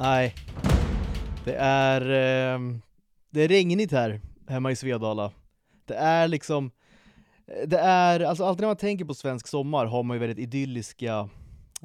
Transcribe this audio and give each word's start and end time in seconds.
Nej. 0.00 0.34
Det 1.44 1.54
är, 1.58 2.00
eh, 2.00 2.60
det 3.30 3.40
är 3.42 3.48
regnigt 3.48 3.92
här 3.92 4.20
hemma 4.48 4.70
i 4.70 4.76
Svedala. 4.76 5.32
Det 5.84 5.94
är 5.94 6.28
liksom, 6.28 6.70
det 7.66 7.78
är, 7.78 8.20
alltså 8.20 8.44
alltid 8.44 8.60
när 8.60 8.68
man 8.68 8.76
tänker 8.76 9.04
på 9.04 9.14
svensk 9.14 9.46
sommar 9.46 9.86
har 9.86 10.02
man 10.02 10.14
ju 10.14 10.18
väldigt 10.18 10.38
idylliska, 10.38 11.28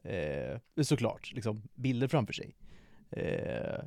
eh, 0.03 0.83
såklart, 0.83 1.31
liksom 1.33 1.61
bilder 1.75 2.07
framför 2.07 2.33
sig. 2.33 2.55
Eh, 3.11 3.83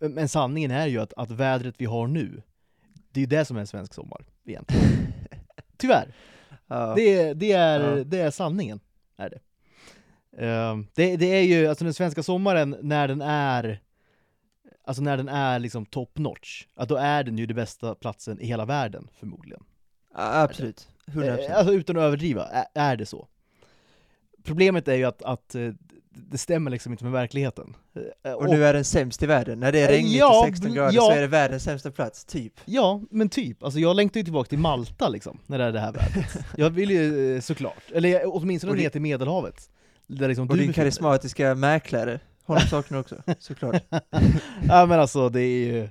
men 0.00 0.28
sanningen 0.28 0.70
är 0.70 0.86
ju 0.86 1.00
att, 1.00 1.12
att 1.16 1.30
vädret 1.30 1.74
vi 1.78 1.84
har 1.84 2.06
nu, 2.06 2.42
det 3.10 3.20
är 3.20 3.22
ju 3.22 3.26
det 3.26 3.44
som 3.44 3.56
är 3.56 3.60
en 3.60 3.66
svensk 3.66 3.94
sommar 3.94 4.26
egentligen. 4.44 4.84
Tyvärr. 5.76 6.14
Ja. 6.66 6.94
Det, 6.96 7.32
det, 7.34 7.52
är, 7.52 7.96
Ja. 7.96 8.04
det 8.04 8.18
är 8.18 8.30
sanningen, 8.30 8.80
är 9.16 9.30
det. 9.30 9.40
Ehm, 10.40 10.86
det. 10.94 11.16
Det 11.16 11.26
är 11.26 11.42
ju, 11.42 11.66
alltså 11.66 11.84
den 11.84 11.94
svenska 11.94 12.22
sommaren, 12.22 12.76
när 12.82 13.08
den 13.08 13.22
är 13.22 13.80
Alltså 14.84 15.02
när 15.02 15.16
den 15.16 15.28
är 15.28 15.58
liksom 15.58 15.86
top 15.86 16.18
notch, 16.18 16.66
att 16.74 16.88
då 16.88 16.96
är 16.96 17.24
den 17.24 17.38
ju 17.38 17.46
den 17.46 17.56
bästa 17.56 17.94
platsen 17.94 18.40
i 18.40 18.46
hela 18.46 18.64
världen 18.64 19.08
förmodligen. 19.18 19.62
Absolut. 20.14 20.88
100%. 21.06 21.38
Eh, 21.38 21.56
Alltså 21.56 21.74
utan 21.74 21.96
att 21.96 22.02
överdriva, 22.02 22.46
är, 22.46 22.64
är 22.74 22.96
det 22.96 23.06
så. 23.06 23.28
Problemet 24.44 24.88
är 24.88 24.94
ju 24.94 25.04
att, 25.04 25.22
att 25.22 25.54
eh, 25.54 25.68
det 26.10 26.38
stämmer 26.38 26.70
liksom 26.70 26.92
inte 26.92 27.04
med 27.04 27.12
verkligheten. 27.12 27.76
Eh, 28.24 28.32
Och 28.32 28.48
nu 28.48 28.64
är 28.64 28.74
den 28.74 28.84
sämst 28.84 29.22
i 29.22 29.26
världen. 29.26 29.60
När 29.60 29.72
det 29.72 29.80
är 29.80 29.88
regnigt 29.88 30.18
ja, 30.18 30.40
och 30.40 30.46
16 30.46 30.74
grader 30.74 30.92
ja. 30.92 31.02
så 31.02 31.10
är 31.10 31.20
det 31.20 31.26
världens 31.26 31.62
sämsta 31.62 31.90
plats, 31.90 32.24
typ. 32.24 32.60
Ja, 32.64 33.02
men 33.10 33.28
typ. 33.28 33.62
Alltså 33.62 33.80
jag 33.80 33.96
längtar 33.96 34.20
ju 34.20 34.24
tillbaka 34.24 34.48
till 34.48 34.58
Malta 34.58 35.08
liksom, 35.08 35.38
när 35.46 35.58
det 35.58 35.64
är 35.64 35.72
det 35.72 35.80
här 35.80 35.92
vädret. 35.92 36.44
Jag 36.56 36.70
vill 36.70 36.90
ju 36.90 37.40
såklart, 37.40 37.90
eller 37.92 38.22
åtminstone 38.24 38.70
Och 38.70 38.78
ner 38.78 38.88
till 38.88 39.00
Medelhavet. 39.00 39.70
Där 40.18 40.28
liksom 40.28 40.48
Och 40.48 40.56
du 40.56 40.62
din 40.62 40.72
karismatiska 40.72 41.54
mäklare, 41.54 42.20
honom 42.44 42.62
saknar 42.62 42.98
du 42.98 43.00
också, 43.00 43.22
såklart. 43.38 43.82
ja 44.68 44.86
men 44.86 45.00
alltså 45.00 45.28
det 45.28 45.40
är 45.40 45.66
ju... 45.66 45.88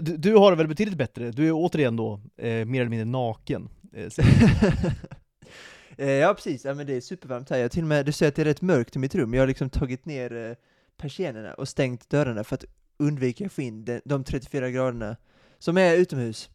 Du, 0.00 0.16
du 0.16 0.36
har 0.36 0.50
det 0.50 0.56
väl 0.56 0.68
betydligt 0.68 0.98
bättre, 0.98 1.30
du 1.30 1.46
är 1.46 1.52
återigen 1.52 1.96
då 1.96 2.20
eh, 2.36 2.64
mer 2.64 2.80
eller 2.80 2.90
mindre 2.90 3.04
naken. 3.04 3.68
Eh, 3.92 4.08
Eh, 5.98 6.10
ja 6.10 6.34
precis, 6.34 6.64
ja, 6.64 6.74
men 6.74 6.86
det 6.86 6.94
är 6.94 7.00
supervarmt 7.00 7.50
här. 7.50 7.58
Jag 7.58 7.70
till 7.70 7.82
och 7.82 7.88
med, 7.88 8.06
du 8.06 8.12
ser 8.12 8.28
att 8.28 8.34
det 8.34 8.42
är 8.42 8.44
rätt 8.44 8.62
mörkt 8.62 8.96
i 8.96 8.98
mitt 8.98 9.14
rum. 9.14 9.34
Jag 9.34 9.42
har 9.42 9.46
liksom 9.46 9.70
tagit 9.70 10.06
ner 10.06 10.32
eh, 10.32 10.56
persiennerna 10.96 11.54
och 11.54 11.68
stängt 11.68 12.10
dörrarna 12.10 12.44
för 12.44 12.54
att 12.54 12.64
undvika 12.96 13.46
att 13.46 13.52
få 13.52 13.62
in 13.62 13.84
de, 13.84 14.00
de 14.04 14.24
34 14.24 14.70
graderna 14.70 15.16
som 15.58 15.78
är 15.78 15.96
utomhus. 15.96 16.50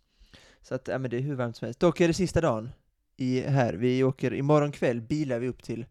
Så 0.61 0.75
att, 0.75 0.87
ja 0.87 0.97
men 0.97 1.11
det 1.11 1.17
är 1.17 1.21
hur 1.21 1.35
varmt 1.35 1.57
som 1.57 1.65
helst. 1.65 1.79
Dock 1.79 2.01
är 2.01 2.07
det 2.07 2.13
sista 2.13 2.41
dagen 2.41 2.69
i, 3.17 3.41
här. 3.41 3.73
Vi 3.73 4.03
åker, 4.03 4.33
imorgon 4.33 4.71
kväll 4.71 5.01
bilar 5.01 5.39
vi 5.39 5.47
upp 5.47 5.63
till 5.63 5.85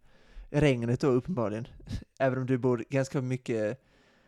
regnet 0.60 1.00
då 1.00 1.06
uppenbarligen. 1.06 1.66
Även 2.18 2.38
om 2.38 2.46
du 2.46 2.58
bor 2.58 2.84
ganska 2.88 3.20
mycket 3.20 3.80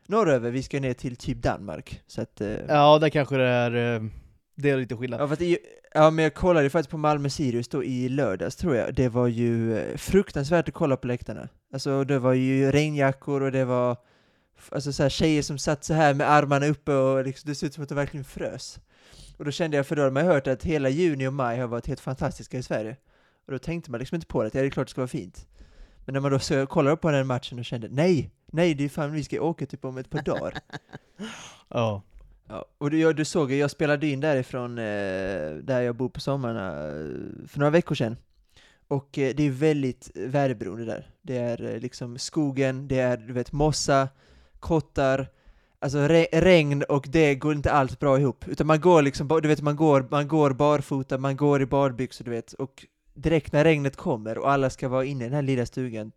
norröver, 0.07 0.51
vi 0.51 0.63
ska 0.63 0.81
ner 0.81 0.95
till 0.95 1.17
typ 1.17 1.39
Danmark. 1.43 2.03
Så 2.07 2.23
att, 2.23 2.41
eh, 2.41 2.57
ja, 2.69 2.99
där 2.99 3.09
kanske 3.09 3.37
det 3.37 3.45
är, 3.45 3.95
eh, 3.95 4.03
det 4.55 4.71
är 4.71 4.77
lite 4.77 4.97
skillnad. 4.97 5.21
Ja, 5.21 5.29
för 5.29 5.37
det, 5.37 5.59
ja, 5.95 6.11
men 6.11 6.23
jag 6.23 6.35
kollade 6.35 6.71
faktiskt 6.71 6.91
på 6.91 6.99
Malmö-Sirius 6.99 7.69
då 7.69 7.85
i 7.85 8.09
lördags 8.09 8.57
tror 8.57 8.77
jag. 8.77 8.95
Det 8.95 9.09
var 9.09 9.27
ju 9.27 9.79
eh, 9.79 9.97
fruktansvärt 9.97 10.69
att 10.69 10.75
kolla 10.75 10.97
på 10.97 11.07
läktarna. 11.07 11.49
Alltså 11.73 12.05
det 12.05 12.19
var 12.19 12.33
ju 12.33 12.71
regnjackor 12.71 13.43
och 13.43 13.53
det 13.53 13.65
var 13.65 13.97
alltså, 14.71 14.93
så 14.93 15.03
här, 15.03 15.11
tjejer 15.11 15.43
som 15.43 15.59
satt 15.59 15.85
så 15.85 15.95
här 15.95 16.15
med 16.15 16.31
armarna 16.31 16.67
uppe 16.67 16.93
och 16.93 17.25
liksom, 17.25 17.51
det 17.51 17.55
såg 17.55 17.67
ut 17.67 17.75
som 17.75 17.83
att 17.83 17.89
de 17.89 17.95
verkligen 17.95 18.25
frös. 18.25 18.79
Och 19.37 19.45
då 19.45 19.51
kände 19.51 19.77
jag, 19.77 19.87
för 19.87 19.97
då 19.97 20.03
hade 20.03 20.13
man 20.13 20.27
hört 20.27 20.47
att 20.47 20.65
hela 20.65 20.89
juni 20.89 21.27
och 21.27 21.33
maj 21.33 21.59
har 21.59 21.69
varit 21.69 21.87
helt 21.87 22.01
fantastiska 22.01 22.59
i 22.59 22.63
Sverige. 22.63 22.97
Och 23.47 23.53
då 23.53 23.59
tänkte 23.59 23.91
man 23.91 24.01
liksom 24.01 24.15
inte 24.15 24.27
på 24.27 24.43
det, 24.43 24.55
ja, 24.55 24.61
det 24.61 24.67
är 24.67 24.71
klart 24.71 24.87
det 24.87 24.91
ska 24.91 25.01
vara 25.01 25.09
fint. 25.09 25.47
Men 26.09 26.13
när 26.13 26.21
man 26.21 26.33
då 26.33 26.39
så, 26.39 26.67
kollade 26.67 26.97
på 26.97 27.11
den 27.11 27.27
matchen 27.27 27.59
och 27.59 27.65
kände, 27.65 27.89
nej, 27.91 28.31
nej, 28.53 28.75
det 28.75 28.85
är 28.85 28.89
fan, 28.89 29.13
vi 29.13 29.25
ska 29.25 29.41
åka 29.41 29.67
typ 29.67 29.85
om 29.85 29.99
ett 29.99 30.11
par 30.11 30.23
dagar. 30.23 30.55
Ja. 31.69 32.03
Ja, 32.49 32.65
och 32.79 32.91
du, 32.91 32.99
jag- 33.01 33.17
du 33.17 33.25
såg 33.25 33.53
jag 33.53 33.71
spelade 33.71 34.07
in 34.07 34.21
därifrån, 34.21 34.79
eh, 34.79 34.85
där 35.63 35.81
jag 35.81 35.97
bor 35.97 36.09
på 36.09 36.21
sommarna, 36.21 36.69
eh, 36.87 37.47
för 37.49 37.59
några 37.59 37.71
veckor 37.71 37.95
sedan. 37.95 38.17
Och 38.89 39.19
eh, 39.19 39.35
det 39.37 39.43
är 39.43 39.51
väldigt 39.51 40.11
väderberoende 40.15 40.85
där. 40.85 41.07
Det 41.23 41.39
är 41.39 41.63
eh, 41.75 41.81
liksom 41.81 42.19
skogen, 42.19 42.89
det 42.89 42.99
är 42.99 43.17
du 43.17 43.33
vet 43.33 43.53
mossa, 43.53 44.09
kottar, 44.61 45.29
alltså 45.79 45.99
re 45.99 46.27
regn 46.33 46.83
och 46.89 47.07
det 47.09 47.35
går 47.35 47.55
inte 47.55 47.73
alls 47.73 47.99
bra 47.99 48.19
ihop. 48.21 48.49
Utan 48.49 48.67
man 48.67 48.81
går 48.81 49.03
liksom, 49.03 49.29
du 49.43 49.49
vet 49.49 49.63
man 49.63 49.77
går, 49.77 50.07
man 50.11 50.29
går 50.29 50.51
barfota, 50.51 51.19
man 51.19 51.37
går 51.37 51.63
i 51.63 51.67
badbyxor 51.67 52.25
du 52.25 52.31
vet, 52.31 52.53
och 52.53 52.87
direkt 53.23 53.53
när 53.53 53.65
regnet 53.65 53.97
kommer 53.97 54.39
och 54.39 54.51
alla 54.51 54.71
ska 54.71 54.89
vara 54.89 55.05
inne 55.05 55.25
i 55.25 55.29
den 55.29 55.35
här 55.35 55.43
lilla 55.43 55.67
stugan, 55.67 56.13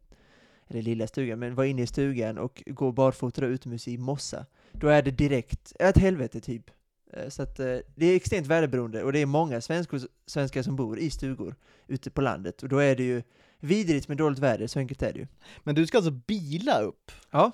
eller 0.67 0.81
lilla 0.81 1.07
stugan, 1.07 1.39
men 1.39 1.55
vara 1.55 1.67
inne 1.67 1.81
i 1.81 1.87
stugan 1.87 2.37
och 2.37 2.63
gå 2.65 2.91
barfota 2.91 3.45
utomhus 3.45 3.87
i 3.87 3.97
mossa, 3.97 4.45
då 4.71 4.87
är 4.87 5.01
det 5.01 5.11
direkt 5.11 5.73
ett 5.79 5.97
helvete 5.97 6.39
typ. 6.41 6.71
Eh, 7.13 7.29
Så 7.29 7.41
att 7.43 7.59
eh, 7.59 7.77
det 7.95 8.05
är 8.05 8.15
extremt 8.15 8.47
väderberoende 8.47 9.03
och 9.03 9.13
det 9.13 9.19
är 9.19 9.25
många 9.25 9.61
svenskor, 9.61 10.01
svenskar 10.25 10.61
som 10.63 10.75
bor 10.75 10.99
i 10.99 11.09
stugor 11.09 11.55
ute 11.87 12.09
på 12.11 12.21
landet 12.21 12.63
och 12.63 12.69
då 12.69 12.77
är 12.77 12.95
det 12.95 13.03
ju 13.03 13.23
vidrigt 13.59 14.07
med 14.07 14.17
dåligt 14.17 14.39
väder, 14.39 14.67
så 14.67 14.79
enkelt 14.79 15.01
är 15.01 15.13
det 15.13 15.19
ju. 15.19 15.27
Men 15.63 15.75
du 15.75 15.87
ska 15.87 15.97
alltså 15.97 16.11
bila 16.11 16.81
upp? 16.81 17.11
Ja. 17.31 17.51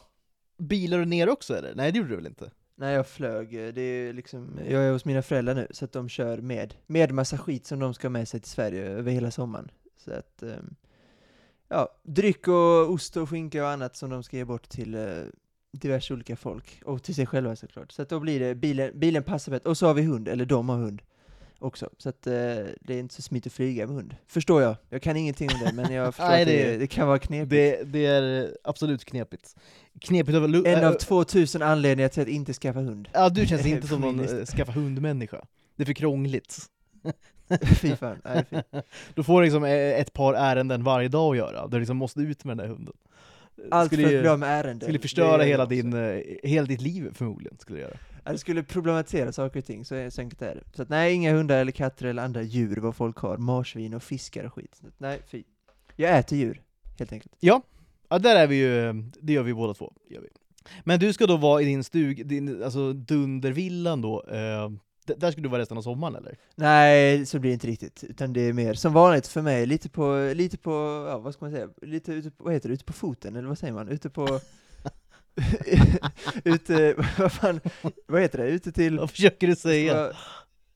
Bilar 0.57 0.99
du 0.99 1.05
ner 1.05 1.29
också 1.29 1.57
eller? 1.57 1.75
Nej 1.75 1.91
det 1.91 1.97
gjorde 1.97 2.09
du 2.09 2.15
väl 2.15 2.27
inte? 2.27 2.51
När 2.79 2.93
jag 2.93 3.07
flög, 3.07 3.55
eh, 3.55 3.73
det 3.73 3.81
är 3.81 4.13
liksom, 4.13 4.59
jag 4.69 4.83
är 4.83 4.91
hos 4.91 5.05
mina 5.05 5.21
föräldrar 5.21 5.55
nu, 5.55 5.67
så 5.71 5.85
att 5.85 5.91
de 5.91 6.09
kör 6.09 6.37
med, 6.37 6.73
med 6.87 7.11
massa 7.11 7.37
skit 7.37 7.65
som 7.65 7.79
de 7.79 7.93
ska 7.93 8.07
ha 8.07 8.11
med 8.11 8.27
sig 8.27 8.39
till 8.39 8.49
Sverige 8.49 8.85
över 8.85 9.11
hela 9.11 9.31
sommaren. 9.31 9.71
Så 9.97 10.11
att, 10.11 10.43
eh, 10.43 10.55
ja, 11.67 11.95
dryck 12.03 12.47
och 12.47 12.91
ost 12.91 13.17
och 13.17 13.29
skinka 13.29 13.63
och 13.63 13.69
annat 13.69 13.95
som 13.95 14.09
de 14.09 14.23
ska 14.23 14.37
ge 14.37 14.45
bort 14.45 14.69
till 14.69 14.95
eh, 14.95 15.23
diverse 15.71 16.13
olika 16.13 16.35
folk, 16.35 16.81
och 16.85 17.03
till 17.03 17.15
sig 17.15 17.25
själva 17.25 17.55
såklart. 17.55 17.91
Så 17.91 18.01
att 18.01 18.09
då 18.09 18.19
blir 18.19 18.39
det, 18.39 18.55
bilen, 18.55 18.99
bilen 18.99 19.23
passar 19.23 19.51
bättre, 19.51 19.69
och 19.69 19.77
så 19.77 19.87
har 19.87 19.93
vi 19.93 20.01
hund, 20.01 20.27
eller 20.27 20.45
de 20.45 20.69
har 20.69 20.77
hund 20.77 21.01
också. 21.59 21.89
Så 21.97 22.09
att 22.09 22.27
eh, 22.27 22.33
det 22.81 22.89
är 22.93 22.99
inte 22.99 23.13
så 23.15 23.21
smidigt 23.21 23.47
att 23.47 23.53
flyga 23.53 23.87
med 23.87 23.95
hund. 23.95 24.15
Förstår 24.27 24.61
jag. 24.61 24.75
Jag 24.89 25.01
kan 25.01 25.17
ingenting 25.17 25.49
om 25.53 25.59
det, 25.65 25.73
men 25.73 25.93
jag 25.93 26.05
förstår 26.15 26.29
Nej, 26.29 26.41
att 26.41 26.47
det, 26.47 26.71
det- 26.71 26.77
det 26.77 26.87
kan 26.87 27.07
vara 27.07 27.19
knepigt. 27.19 27.49
Det, 27.49 27.83
det 27.83 28.05
är 28.05 28.51
absolut 28.63 29.05
knepigt. 29.05 29.55
Knepigt 30.01 30.37
lu- 30.37 30.67
En 30.67 30.85
av 30.85 30.91
äh, 30.91 30.97
2000 30.97 31.61
anledningar 31.61 32.09
till 32.09 32.21
att 32.21 32.27
inte 32.27 32.53
skaffa 32.53 32.79
hund. 32.79 33.09
Ja, 33.13 33.29
du 33.29 33.45
känns 33.47 33.65
inte 33.65 33.87
som 33.87 34.01
någon 34.01 34.19
äh, 34.19 34.45
skaffa 34.45 34.71
hundmänniska. 34.71 35.45
Det 35.75 35.83
är 35.83 35.85
för 35.85 35.93
krångligt. 35.93 36.57
Fy 37.81 37.95
fan. 37.95 38.17
Nej, 38.25 38.45
fy. 38.51 38.57
Du 39.15 39.23
får 39.23 39.43
liksom 39.43 39.63
eh, 39.63 39.71
ett 39.71 40.13
par 40.13 40.33
ärenden 40.33 40.83
varje 40.83 41.07
dag 41.07 41.31
att 41.31 41.37
göra, 41.37 41.61
där 41.61 41.67
du 41.71 41.79
liksom 41.79 41.97
måste 41.97 42.19
ut 42.19 42.43
med 42.45 42.57
den 42.57 42.67
där 42.67 42.73
hunden. 42.75 42.93
Allt 43.71 43.87
skulle 43.89 44.07
för 44.07 44.15
att 44.15 44.21
bli 44.21 44.29
av 44.29 44.39
med 44.39 44.49
ärenden. 44.59 44.81
skulle 44.81 44.99
förstöra 44.99 45.43
hela, 45.43 45.65
din, 45.65 45.93
eh, 45.93 46.21
hela 46.43 46.67
ditt 46.67 46.81
liv 46.81 47.09
förmodligen, 47.13 47.57
skulle 47.59 47.77
det 47.79 47.81
göra. 47.81 47.97
Ja, 48.27 48.31
det 48.33 48.37
skulle 48.39 48.63
problematisera 48.63 49.31
saker 49.31 49.59
och 49.59 49.65
ting, 49.65 49.85
så, 49.85 49.95
är- 49.95 50.09
så 50.09 50.21
enkelt 50.21 50.41
är 50.41 50.55
det. 50.55 50.63
Så 50.73 50.81
att, 50.81 50.89
nej, 50.89 51.13
inga 51.13 51.33
hundar 51.33 51.57
eller 51.57 51.71
katter 51.71 52.05
eller 52.05 52.23
andra 52.23 52.41
djur, 52.41 52.75
vad 52.77 52.95
folk 52.95 53.17
har. 53.17 53.37
Marsvin 53.37 53.93
och 53.93 54.03
fiskar 54.03 54.43
och 54.43 54.53
skit. 54.53 54.81
Att, 54.87 54.93
nej, 54.99 55.19
fy. 55.27 55.43
Jag 55.95 56.17
äter 56.19 56.37
djur, 56.37 56.61
helt 56.99 57.11
enkelt. 57.11 57.33
Ja, 57.39 57.61
där 58.09 58.35
är 58.35 58.47
vi 58.47 58.55
ju, 58.55 58.93
det 59.21 59.33
gör 59.33 59.43
vi 59.43 59.53
båda 59.53 59.73
två. 59.73 59.93
Gör 60.09 60.21
vi. 60.21 60.27
Men 60.83 60.99
du 60.99 61.13
ska 61.13 61.25
då 61.27 61.37
vara 61.37 61.61
i 61.61 61.65
din 61.65 61.83
stug, 61.83 62.27
din, 62.27 62.63
alltså 62.63 62.93
Dundervillan 62.93 64.01
då, 64.01 64.23
eh, 64.27 64.69
där 65.17 65.31
ska 65.31 65.41
du 65.41 65.49
vara 65.49 65.61
resten 65.61 65.77
av 65.77 65.81
sommaren 65.81 66.15
eller? 66.15 66.37
Nej, 66.55 67.25
så 67.25 67.39
blir 67.39 67.49
det 67.51 67.53
inte 67.53 67.67
riktigt. 67.67 68.03
Utan 68.03 68.33
det 68.33 68.41
är 68.41 68.53
mer 68.53 68.73
som 68.73 68.93
vanligt 68.93 69.27
för 69.27 69.41
mig, 69.41 69.65
lite 69.65 69.89
på, 69.89 70.31
lite 70.35 70.57
på, 70.57 70.71
ja 71.09 71.17
vad 71.17 71.33
ska 71.33 71.45
man 71.45 71.51
säga, 71.53 71.69
lite 71.81 72.13
ute 72.13 72.31
på, 72.31 72.43
vad 72.43 72.53
heter 72.53 72.69
det, 72.69 72.73
ute 72.75 72.85
på 72.85 72.93
foten, 72.93 73.35
eller 73.35 73.47
vad 73.47 73.57
säger 73.57 73.73
man? 73.73 73.89
Ute 73.89 74.09
på... 74.09 74.39
ute, 76.43 76.95
vad 77.17 77.31
fan, 77.31 77.59
vad 78.07 78.21
heter 78.21 78.37
det? 78.37 78.47
Ute 78.49 78.71
till... 78.71 78.99
Vad 78.99 79.11
försöker 79.11 79.47
du 79.47 79.55
säga? 79.55 80.11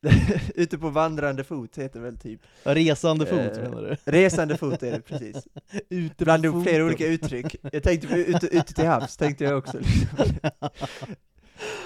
ute 0.56 0.78
på 0.78 0.90
vandrande 0.90 1.44
fot 1.44 1.78
heter 1.78 2.00
det 2.00 2.06
väl 2.06 2.18
typ. 2.18 2.42
Resande 2.64 3.26
fot 3.26 3.40
Eh, 3.40 3.62
menar 3.64 3.82
du? 4.06 4.12
Resande 4.12 4.58
fot 4.58 4.84
är 4.84 4.92
det 4.92 5.02
precis. 5.02 5.48
Ute 5.90 6.24
Bland 6.24 6.44
de 6.44 6.64
flera 6.64 6.76
foten. 6.76 6.86
olika 6.86 7.08
uttryck. 7.08 7.56
Jag 7.72 7.84
tänkte 7.84 8.08
på 8.08 8.18
ute, 8.18 8.48
ute 8.48 8.74
till 8.74 8.86
havs, 8.88 9.18
tänkte 9.18 9.44
jag 9.44 9.58
också. 9.58 9.78
Liksom. 9.80 10.52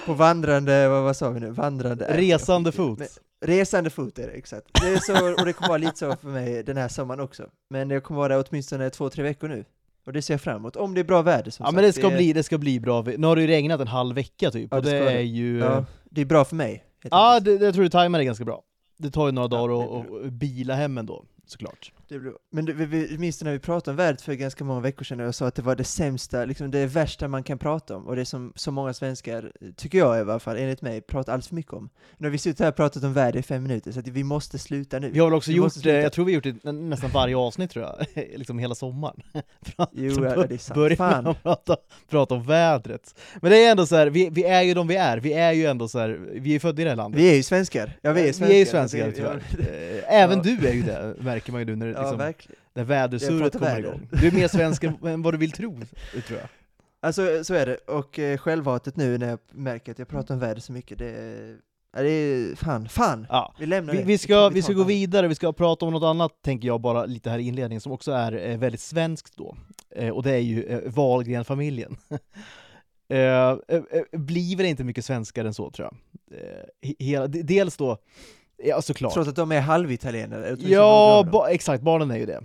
På 0.06 0.14
vandrande, 0.14 0.88
vad, 0.88 1.02
vad 1.02 1.16
sa 1.16 1.30
vi 1.30 1.40
nu? 1.40 1.50
Vandrande... 1.50 2.16
Resande 2.16 2.72
fot. 2.72 2.98
Men- 2.98 3.08
Resande 3.40 3.90
fot 3.90 4.18
är 4.18 4.26
det, 4.26 4.32
exakt. 4.32 4.66
Det 4.82 4.88
är 4.88 4.96
så, 4.98 5.34
och 5.40 5.44
det 5.46 5.52
kommer 5.52 5.68
vara 5.68 5.78
lite 5.78 5.96
så 5.98 6.16
för 6.16 6.28
mig 6.28 6.62
den 6.62 6.76
här 6.76 6.88
sommaren 6.88 7.20
också. 7.20 7.46
Men 7.70 7.90
jag 7.90 8.04
kommer 8.04 8.18
vara 8.18 8.36
där 8.36 8.44
åtminstone 8.48 8.90
två, 8.90 9.10
tre 9.10 9.22
veckor 9.22 9.48
nu. 9.48 9.64
Och 10.06 10.12
det 10.12 10.22
ser 10.22 10.34
jag 10.34 10.40
fram 10.40 10.56
emot, 10.56 10.76
om 10.76 10.94
det 10.94 11.00
är 11.00 11.04
bra 11.04 11.22
väder 11.22 11.50
som 11.50 11.62
Ja 11.64 11.66
sagt. 11.66 11.74
men 11.74 11.84
det 11.84 11.92
ska, 11.92 12.10
bli, 12.10 12.32
det 12.32 12.42
ska 12.42 12.58
bli 12.58 12.80
bra, 12.80 13.02
nu 13.02 13.26
har 13.26 13.36
det 13.36 13.42
ju 13.42 13.48
regnat 13.48 13.80
en 13.80 13.86
halv 13.88 14.14
vecka 14.14 14.50
typ, 14.50 14.68
Ja, 14.70 14.76
och 14.76 14.82
det 14.82 14.90
det 14.90 14.96
är 15.10 15.14
det. 15.16 15.22
ju... 15.22 15.58
Ja, 15.58 15.84
det 16.04 16.20
är 16.20 16.24
bra 16.24 16.44
för 16.44 16.56
mig. 16.56 16.84
Ja, 17.10 17.40
det, 17.40 17.50
jag 17.52 17.74
tror 17.74 17.82
du 17.84 17.90
tajmar 17.90 18.18
det 18.18 18.24
ganska 18.24 18.44
bra. 18.44 18.62
Det 18.98 19.10
tar 19.10 19.26
ju 19.26 19.32
några 19.32 19.44
Ja, 19.56 19.66
dagar 19.66 20.26
att 20.26 20.32
bila 20.32 20.74
hem 20.74 20.98
ändå, 20.98 21.24
såklart. 21.46 21.92
Det 22.08 22.18
blir, 22.18 22.32
men 22.52 22.64
du, 22.64 22.72
vi, 22.72 22.86
vi, 22.86 23.18
minns 23.18 23.42
när 23.42 23.52
vi 23.52 23.58
pratade 23.58 23.90
om 23.90 23.96
vädret 23.96 24.22
för 24.22 24.32
ganska 24.34 24.64
många 24.64 24.80
veckor 24.80 25.04
sedan 25.04 25.20
och 25.20 25.26
jag 25.26 25.34
sa 25.34 25.46
att 25.46 25.54
det 25.54 25.62
var 25.62 25.76
det 25.76 25.84
sämsta, 25.84 26.44
liksom 26.44 26.70
det 26.70 26.86
värsta 26.86 27.28
man 27.28 27.42
kan 27.42 27.58
prata 27.58 27.96
om 27.96 28.06
och 28.06 28.16
det 28.16 28.24
som 28.24 28.52
så 28.56 28.70
många 28.70 28.92
svenskar, 28.94 29.52
tycker 29.76 29.98
jag 29.98 30.18
i 30.18 30.20
alla 30.20 30.38
fall, 30.38 30.56
enligt 30.56 30.82
mig, 30.82 31.00
pratar 31.00 31.32
alldeles 31.32 31.48
för 31.48 31.54
mycket 31.54 31.72
om. 31.72 31.88
Nu 32.18 32.26
har 32.26 32.32
vi 32.32 32.38
suttit 32.38 32.60
här 32.60 32.68
och 32.68 32.76
pratat 32.76 33.04
om 33.04 33.12
väder 33.12 33.38
i 33.40 33.42
fem 33.42 33.62
minuter 33.62 33.92
så 33.92 34.00
att 34.00 34.08
vi 34.08 34.24
måste 34.24 34.58
sluta 34.58 34.98
nu. 34.98 35.10
Vi 35.10 35.18
har 35.18 35.26
väl 35.26 35.34
också 35.34 35.50
Vi 35.50 35.56
gjort 35.56 35.72
sluta. 35.72 35.88
jag 35.90 36.12
tror 36.12 36.24
vi 36.24 36.32
har 36.32 36.34
gjort 36.34 36.62
det 36.62 36.72
nä- 36.72 36.88
nästan 36.88 37.10
varje 37.10 37.36
avsnitt 37.36 37.70
tror 37.70 37.84
jag, 37.84 38.24
liksom 38.38 38.58
hela 38.58 38.74
sommaren. 38.74 39.16
Jo, 39.92 40.24
ja, 40.24 40.46
det 40.46 40.54
är 40.54 40.58
sant. 40.58 40.74
Börja 40.74 40.96
Fan. 40.96 41.34
prata, 41.42 41.76
prata 42.10 42.34
om 42.34 42.42
vädret. 42.46 43.14
Men 43.42 43.50
det 43.50 43.64
är 43.64 43.70
ändå 43.70 43.86
så 43.86 43.96
här, 43.96 44.06
vi, 44.06 44.28
vi 44.30 44.44
är 44.44 44.62
ju 44.62 44.74
de 44.74 44.88
vi 44.88 44.96
är, 44.96 45.18
vi 45.18 45.32
är 45.32 45.52
ju 45.52 45.66
ändå 45.66 45.88
så 45.88 45.98
här, 45.98 46.20
vi 46.32 46.54
är 46.54 46.58
födda 46.58 46.82
i 46.82 46.84
det 46.84 46.90
här 46.90 46.96
landet. 46.96 47.20
Vi 47.20 47.30
är 47.30 47.34
ju 47.34 47.42
svenskar. 47.42 47.92
Ja, 48.02 48.12
vi 48.12 48.20
är 48.20 48.24
svenskar. 48.24 48.46
Vi 48.46 48.54
är 48.54 48.58
ju 48.58 48.66
svenskar 48.66 49.12
tyvärr. 49.16 49.42
Eh, 49.58 50.14
Även 50.22 50.38
Ja. 50.38 50.44
du 50.44 50.66
är 50.68 50.72
ju 50.72 50.82
det, 50.82 51.14
märker 51.20 51.52
man 51.52 51.60
ju 51.60 51.64
nu 51.66 51.76
när, 51.76 51.86
Ja, 51.96 52.02
liksom, 52.02 52.18
verkligen. 52.18 52.60
när 52.74 52.84
vädersurret 52.84 53.52
kommer 53.52 53.66
väder. 53.66 53.78
igång. 53.88 54.08
Du 54.12 54.26
är 54.28 54.32
mer 54.32 54.48
svensk 54.48 54.84
än 55.04 55.22
vad 55.22 55.34
du 55.34 55.38
vill 55.38 55.52
tro, 55.52 55.80
tror 56.26 56.38
jag. 56.40 56.48
Alltså, 57.00 57.44
så 57.44 57.54
är 57.54 57.66
det. 57.66 57.76
Och 57.76 58.18
eh, 58.18 58.38
självhatet 58.38 58.96
nu 58.96 59.18
när 59.18 59.28
jag 59.28 59.38
märker 59.50 59.92
att 59.92 59.98
jag 59.98 60.08
pratar 60.08 60.34
om 60.34 60.40
väder 60.40 60.60
så 60.60 60.72
mycket, 60.72 60.98
det 60.98 61.10
är... 61.10 61.56
Ja, 61.96 62.02
det 62.02 62.10
är 62.10 62.54
fan, 62.56 62.88
fan! 62.88 63.26
Ja. 63.28 63.54
Vi 63.58 63.66
lämnar 63.66 63.92
Vi, 63.92 63.98
det. 63.98 64.04
vi, 64.04 64.18
ska, 64.18 64.48
vi 64.48 64.62
tar 64.62 64.64
ska 64.66 64.72
gå 64.72 64.84
vidare, 64.84 65.28
vi 65.28 65.34
ska 65.34 65.52
prata 65.52 65.86
om 65.86 65.92
något 65.92 66.02
annat, 66.04 66.42
tänker 66.42 66.68
jag 66.68 66.80
bara 66.80 67.04
lite 67.06 67.30
här 67.30 67.38
i 67.38 67.42
inledningen, 67.46 67.80
som 67.80 67.92
också 67.92 68.12
är 68.12 68.48
eh, 68.50 68.58
väldigt 68.58 68.80
svenskt 68.80 69.36
då. 69.36 69.56
Eh, 69.90 70.10
och 70.10 70.22
det 70.22 70.30
är 70.32 70.38
ju 70.38 70.64
eh, 70.64 70.80
Wahlgren-familjen. 70.92 71.96
eh, 73.08 73.18
eh, 73.18 73.56
eh, 73.68 74.18
blir 74.18 74.56
väl 74.56 74.66
inte 74.66 74.84
mycket 74.84 75.04
svenskare 75.04 75.46
än 75.46 75.54
så, 75.54 75.70
tror 75.70 75.88
jag. 75.90 76.40
Eh, 76.40 76.64
he- 76.90 76.96
hela, 76.98 77.26
dels 77.26 77.76
då, 77.76 77.98
ja 78.64 78.82
såklart. 78.82 79.12
Trots 79.14 79.28
att 79.28 79.36
de 79.36 79.52
är 79.52 79.60
halvitalienare? 79.60 80.44
åtminstone 80.46 80.74
Ja, 80.74 81.28
ba, 81.32 81.48
exakt, 81.48 81.82
barnen 81.82 82.10
är 82.10 82.16
ju 82.16 82.26
det. 82.26 82.40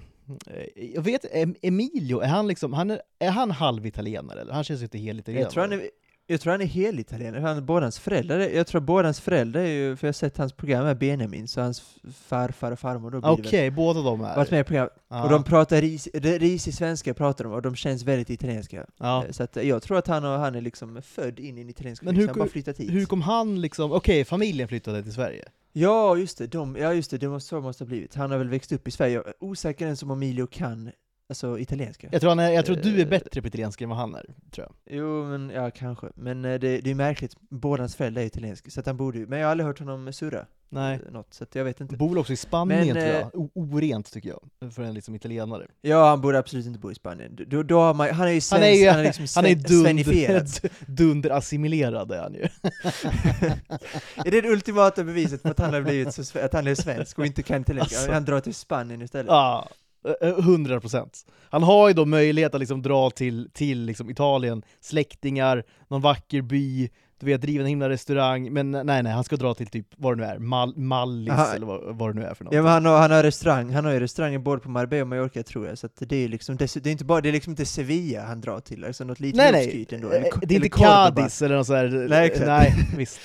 Eh, 0.47 0.85
Jag 0.95 1.01
vet, 1.01 1.25
Em- 1.33 1.55
Emilio, 1.61 2.19
är 2.19 2.27
han 2.27 2.47
liksom, 2.47 2.73
han 2.73 2.91
är, 2.91 3.01
är 3.19 3.29
han 3.31 3.51
halvitalienare 3.51 4.41
eller? 4.41 4.53
Han 4.53 4.63
känns 4.63 4.79
ju 4.81 4.83
inte 4.83 4.97
helitalienare. 4.97 5.43
Jag 5.45 5.51
tror 5.51 5.61
han 5.63 5.73
är, 5.73 5.81
jag 6.27 6.41
tror 6.41 6.51
han 6.51 6.61
är 6.61 6.65
helitalienare, 6.65 7.41
han 7.41 7.65
båda 7.65 7.85
hans 7.85 7.99
föräldrar, 7.99 8.39
jag 8.39 8.67
tror 8.67 8.81
båda 8.81 9.07
hans 9.07 9.19
föräldrar 9.19 9.61
är 9.61 9.67
ju, 9.67 9.95
för 9.95 10.07
jag 10.07 10.09
har 10.09 10.13
sett 10.13 10.37
hans 10.37 10.53
program 10.53 10.83
med 10.85 10.97
Benjamin, 10.97 11.47
så 11.47 11.61
hans 11.61 11.81
farfar 12.27 12.71
och 12.71 12.79
farmor 12.79 13.11
då 13.11 13.19
blir 13.21 13.29
Okej, 13.31 13.69
väl. 13.69 13.75
båda 13.75 14.01
de 14.01 14.21
är... 14.21 14.35
Varit 14.35 14.51
med 14.51 14.59
i 14.59 14.63
program, 14.63 14.89
Ja. 15.09 15.23
och 15.23 15.29
de 15.29 15.43
pratar 15.43 15.81
ris, 15.81 16.07
risig 16.13 16.73
svenska 16.73 17.13
pratar 17.13 17.43
de, 17.43 17.53
och 17.53 17.61
de 17.61 17.75
känns 17.75 18.03
väldigt 18.03 18.29
italienska. 18.29 18.85
ja. 18.99 19.25
Eh, 19.25 19.31
Så 19.31 19.43
att 19.43 19.57
eh, 19.57 19.63
jag 19.67 19.81
tror 19.83 19.97
att 19.97 20.07
han, 20.07 20.25
och, 20.25 20.31
han 20.39 20.55
är 20.55 20.61
liksom 20.61 21.01
född 21.01 21.39
in 21.39 21.57
i 21.57 21.61
en 21.61 21.69
italiensk 21.69 22.03
familj, 22.03 22.27
han 22.27 22.37
bara 22.39 22.47
flyttat 22.49 22.77
hit. 22.77 22.91
Hur 22.91 23.05
kom 23.05 23.21
han 23.21 23.61
liksom, 23.61 23.91
okej, 23.91 24.25
familjen 24.25 24.67
flyttade 24.67 25.03
till 25.03 25.13
Sverige? 25.13 25.45
Ja, 25.73 26.17
just 26.17 26.37
det, 26.37 26.47
de, 26.47 26.75
ja 26.75 26.93
just 26.93 27.11
det, 27.11 27.17
det 27.17 27.27
var 27.27 27.39
så 27.39 27.61
måste 27.61 27.83
ha 27.83 27.87
blivit. 27.87 28.15
Han 28.15 28.31
har 28.31 28.37
väl 28.37 28.49
växt 28.49 28.71
upp 28.71 28.87
i 28.87 28.91
Sverige, 28.91 29.13
jag 29.13 29.27
är 29.27 29.33
osäker 29.39 29.85
ens 29.85 29.99
som 29.99 30.11
om 30.11 30.17
Emilio 30.17 30.47
kan, 30.47 30.91
alltså 31.31 31.59
italienska. 31.59 32.07
Jag 32.11 32.21
tror, 32.21 32.29
han 32.31 32.39
är, 32.39 32.51
jag 32.51 32.65
tror 32.65 32.75
du 32.75 32.95
är 32.95 32.99
Eh. 32.99 33.07
bättre 33.09 33.41
på 33.41 33.47
italienska 33.47 33.83
än 33.83 33.89
vad 33.89 33.99
han 33.99 34.15
är, 34.15 34.25
tror 34.51 34.67
jag. 34.67 34.97
Jo, 34.97 35.25
men 35.25 35.49
ja, 35.49 35.71
kanske. 35.71 36.07
Men 36.15 36.45
eh, 36.45 36.59
det, 36.59 36.81
det 36.81 36.91
är 36.91 36.95
märkligt, 36.95 37.35
båda 37.49 37.81
hans 37.83 37.95
föräldrar 37.95 38.21
är 38.21 38.25
italienska, 38.25 38.69
så 38.71 38.79
att 38.79 38.85
han 38.85 38.97
borde 38.97 39.17
ju, 39.19 39.27
men 39.27 39.39
jag 39.39 39.45
har 39.47 39.51
aldrig 39.51 39.67
hört 39.67 39.79
honom 39.79 40.13
surra 40.13 40.45
Nej. 40.69 40.99
eh, 41.05 41.11
något, 41.11 41.33
så 41.33 41.43
att 41.43 41.55
jag 41.55 41.63
vet 41.63 41.81
inte. 41.81 41.95
Bor 41.97 42.17
också 42.17 42.33
i 42.33 42.35
Spanien 42.35 42.87
Men, 42.87 42.95
tror 42.95 43.05
jag. 43.07 43.35
O- 43.35 43.51
orent 43.53 44.11
tycker 44.13 44.29
jag, 44.59 44.73
för 44.73 44.83
en 44.83 44.93
liksom 44.93 45.15
italienare. 45.15 45.67
Ja, 45.81 46.09
han 46.09 46.21
borde 46.21 46.39
absolut 46.39 46.65
inte 46.65 46.79
bo 46.79 46.91
i 46.91 46.95
Spanien. 46.95 47.37
Då, 47.47 47.63
då 47.63 47.79
har 47.79 47.93
man, 47.93 48.09
han 48.09 48.27
är 48.27 48.31
ju 48.31 48.41
svensk, 48.41 48.63
Han 48.63 48.73
är 48.73 48.75
ju 48.75 48.89
han 48.89 48.99
är 48.99 49.03
liksom 49.03 49.25
han 49.35 49.45
är 49.45 49.55
dunder, 49.55 50.71
dunderassimilerad 50.91 52.11
är 52.15 52.21
han 52.21 52.33
ju. 52.33 52.41
är 54.25 54.31
det 54.31 54.41
det 54.41 54.49
ultimata 54.49 55.03
beviset 55.03 55.43
på 55.43 55.49
att 55.49 55.59
han 55.59 55.73
har 55.73 55.81
blivit 55.81 56.13
så, 56.13 56.39
att 56.39 56.53
han 56.53 56.67
är 56.67 56.75
svensk 56.75 57.19
och 57.19 57.25
inte 57.25 57.43
kan 57.43 57.61
italienska? 57.61 57.95
Alltså. 57.97 58.11
Han 58.11 58.25
drar 58.25 58.39
till 58.39 58.55
Spanien 58.55 59.01
istället. 59.01 59.27
Ja, 59.27 59.67
Eh, 60.05 60.29
eh, 60.29 60.41
hundra 60.41 60.81
procent. 60.81 61.25
Han 61.49 61.63
har 61.63 61.87
ju 61.87 61.93
då 61.93 62.05
möjlighet 62.05 62.55
att 62.55 62.59
liksom 62.59 62.81
dra 62.81 63.09
till, 63.09 63.49
till 63.53 63.85
liksom 63.85 64.09
Italien, 64.09 64.63
släktingar, 64.79 65.63
någon 65.87 66.01
vacker 66.01 66.41
by, 66.41 66.89
du 67.25 67.31
vet, 67.31 67.41
driva 67.41 67.61
en 67.61 67.67
himla 67.67 67.89
restaurang, 67.89 68.53
men 68.53 68.71
nej 68.71 68.83
nej, 69.03 69.11
han 69.11 69.23
ska 69.23 69.35
dra 69.35 69.53
till 69.53 69.67
typ, 69.67 69.87
vad 69.97 70.17
det 70.17 70.21
nu 70.21 70.27
är, 70.29 70.39
Mal 70.39 70.77
Mallis 70.77 71.29
Aha. 71.31 71.53
eller 71.55 71.65
vad, 71.65 71.95
vad 71.97 72.15
det 72.15 72.19
nu 72.19 72.25
är 72.25 72.33
för 72.33 72.43
något. 72.45 72.53
Ja 72.53 72.61
men 72.63 72.71
han 72.71 72.85
har, 72.85 72.97
han 72.99 73.11
har 73.11 73.23
restaurang, 73.23 73.73
han 73.73 73.85
har 73.85 73.91
ju 73.91 73.99
restauranger 73.99 74.39
både 74.39 74.61
på 74.61 74.69
Marbella 74.69 75.01
och 75.01 75.07
Mallorca 75.07 75.43
tror 75.43 75.67
jag, 75.67 75.77
så 75.77 75.85
att 75.85 75.95
det 75.99 76.15
är 76.15 76.27
liksom, 76.27 76.55
det, 76.57 76.75
är 76.75 76.87
inte 76.87 77.05
bara, 77.05 77.21
det 77.21 77.29
är 77.29 77.33
liksom 77.33 77.51
inte 77.51 77.65
Sevilla 77.65 78.25
han 78.25 78.41
drar 78.41 78.59
till, 78.59 78.85
alltså 78.85 79.03
något 79.03 79.19
lite 79.19 79.37
nej 79.37 79.51
nej, 79.51 79.87
ändå. 79.91 80.07
eh, 80.11 80.15
eller- 80.15 80.45
det 80.45 80.55
är 80.55 80.55
inte. 80.55 80.69
Cadiz 80.69 81.41
eller 81.41 81.55
något 81.57 81.67
sånt 81.67 81.91
där, 81.91 82.07
Nej, 82.09 82.25
exakt. 82.25 82.47
nej 82.47 82.73
visst. 82.97 83.19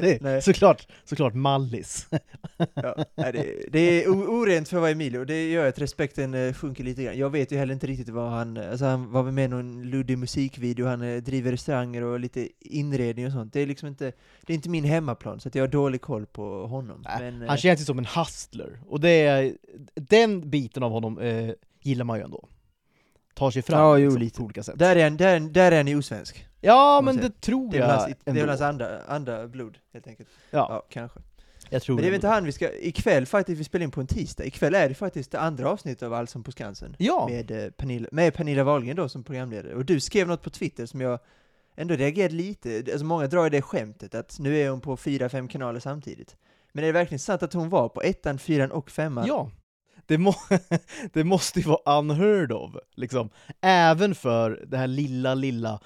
Nej. 0.20 0.42
såklart, 0.42 0.86
såklart 1.04 1.34
Mallis. 1.34 2.06
Ja, 2.74 3.04
nej, 3.16 3.32
det, 3.32 3.44
det 3.72 4.04
är 4.04 4.08
orent 4.08 4.68
för 4.68 4.76
att 4.76 4.80
vara 4.80 4.90
Emilio, 4.90 5.24
det 5.24 5.50
gör 5.50 5.68
att 5.68 5.78
respekten 5.78 6.34
eh, 6.34 6.52
sjunker 6.52 6.84
lite 6.84 7.02
grann. 7.04 7.18
Jag 7.18 7.30
vet 7.30 7.52
ju 7.52 7.56
heller 7.56 7.74
inte 7.74 7.86
riktigt 7.86 8.08
vad 8.08 8.30
han, 8.30 8.56
alltså 8.56 8.84
han 8.84 9.12
var 9.12 9.22
med 9.22 9.44
i 9.44 9.48
någon 9.48 9.82
luddig 9.90 10.18
musikvideo, 10.18 10.86
han 10.86 11.02
eh, 11.02 11.16
driver 11.22 11.50
restauranger 11.50 12.02
och 12.02 12.20
lite 12.20 12.48
inredning 12.60 13.15
och 13.24 13.32
sånt. 13.32 13.52
Det 13.52 13.60
är 13.60 13.66
liksom 13.66 13.88
inte, 13.88 14.12
det 14.46 14.52
är 14.52 14.54
inte 14.54 14.68
min 14.68 14.84
hemmaplan, 14.84 15.40
så 15.40 15.50
jag 15.52 15.62
har 15.62 15.68
dålig 15.68 16.00
koll 16.00 16.26
på 16.26 16.66
honom. 16.66 17.02
Nej, 17.04 17.18
Men, 17.32 17.42
eh, 17.42 17.48
Han 17.48 17.56
känns 17.58 17.80
ju 17.80 17.84
som 17.84 17.98
en 17.98 18.06
hustler, 18.16 18.78
och 18.86 19.00
det 19.00 19.08
är, 19.26 19.52
den 19.94 20.50
biten 20.50 20.82
av 20.82 20.90
honom 20.90 21.18
eh, 21.18 21.50
gillar 21.82 22.04
man 22.04 22.18
ju 22.18 22.24
ändå. 22.24 22.48
Tar 23.34 23.50
sig 23.50 23.62
fram 23.62 23.80
Ja, 23.80 23.98
jo, 23.98 24.04
liksom, 24.10 24.20
lite. 24.22 24.38
på 24.38 24.44
olika 24.44 24.62
sätt. 24.62 24.78
där, 24.78 24.96
är 24.96 25.04
han, 25.04 25.16
där, 25.16 25.40
där 25.40 25.72
är 25.72 25.76
han 25.76 25.86
ju 25.86 25.98
osvensk. 25.98 26.46
Ja, 26.60 27.00
men 27.04 27.16
det 27.16 27.40
tror 27.40 27.70
Det 27.72 27.76
jag 27.78 27.86
hans, 27.88 28.04
det 28.06 28.30
är 28.30 28.32
väl 28.32 28.40
ändå. 28.40 28.50
hans 28.52 28.60
andra, 28.60 29.02
andra 29.08 29.48
blod, 29.48 29.78
helt 29.92 30.06
enkelt. 30.06 30.28
Ja, 30.50 30.66
Ja, 30.70 30.86
kanske. 30.90 31.20
jag 31.70 31.82
tror 31.82 31.94
Men 31.96 32.02
det 32.02 32.08
är 32.08 32.10
väl 32.10 32.14
ändå 32.14 32.16
inte 32.16 32.28
han 32.28 32.44
vi 32.44 32.52
ska, 32.52 32.72
ikväll 32.72 33.26
faktiskt, 33.26 33.60
vi 33.60 33.64
spelar 33.64 33.84
in 33.84 33.90
på 33.90 34.00
en 34.00 34.06
tisdag, 34.06 34.44
ikväll 34.44 34.74
är 34.74 34.88
det 34.88 34.94
faktiskt 34.94 35.30
det 35.30 35.40
andra 35.40 35.70
avsnittet 35.70 36.02
av 36.02 36.12
Allsång 36.14 36.42
på 36.42 36.52
Skansen. 36.52 36.94
Ja, 36.98 37.28
Med, 37.30 37.50
eh, 37.50 37.70
Pernilla, 37.70 38.08
med 38.12 38.34
Pernilla 38.34 38.64
Wahlgren 38.64 38.96
då 38.96 39.08
som 39.08 39.24
programledare. 39.24 39.74
Och 39.74 39.84
du 39.84 40.00
skrev 40.00 40.28
något 40.28 40.42
på 40.42 40.50
Twitter 40.50 40.86
som 40.86 41.00
jag 41.00 41.18
ändå 41.76 41.94
reagerade 41.94 42.34
lite, 42.34 42.78
alltså 42.78 43.04
många 43.04 43.26
drar 43.26 43.50
det 43.50 43.62
skämtet 43.62 44.14
att 44.14 44.38
nu 44.38 44.58
är 44.58 44.70
hon 44.70 44.80
på 44.80 44.96
fyra, 44.96 45.28
fem 45.28 45.48
kanaler 45.48 45.80
samtidigt. 45.80 46.36
Men 46.72 46.84
är 46.84 46.86
det 46.86 46.92
verkligen 46.92 47.18
sant 47.18 47.42
att 47.42 47.52
hon 47.52 47.68
var 47.68 47.88
på 47.88 48.02
ettan, 48.02 48.38
fyran 48.38 48.72
och 48.72 48.90
femman? 48.90 49.26
ja. 49.26 49.50
Det, 50.06 50.18
må, 50.18 50.34
det 51.12 51.24
måste 51.24 51.60
ju 51.60 51.66
vara 51.66 51.98
unheard 51.98 52.52
of, 52.52 52.76
liksom. 52.94 53.30
Även 53.60 54.14
för 54.14 54.64
det 54.66 54.76
här 54.76 54.86
lilla, 54.86 55.34
lilla 55.34 55.80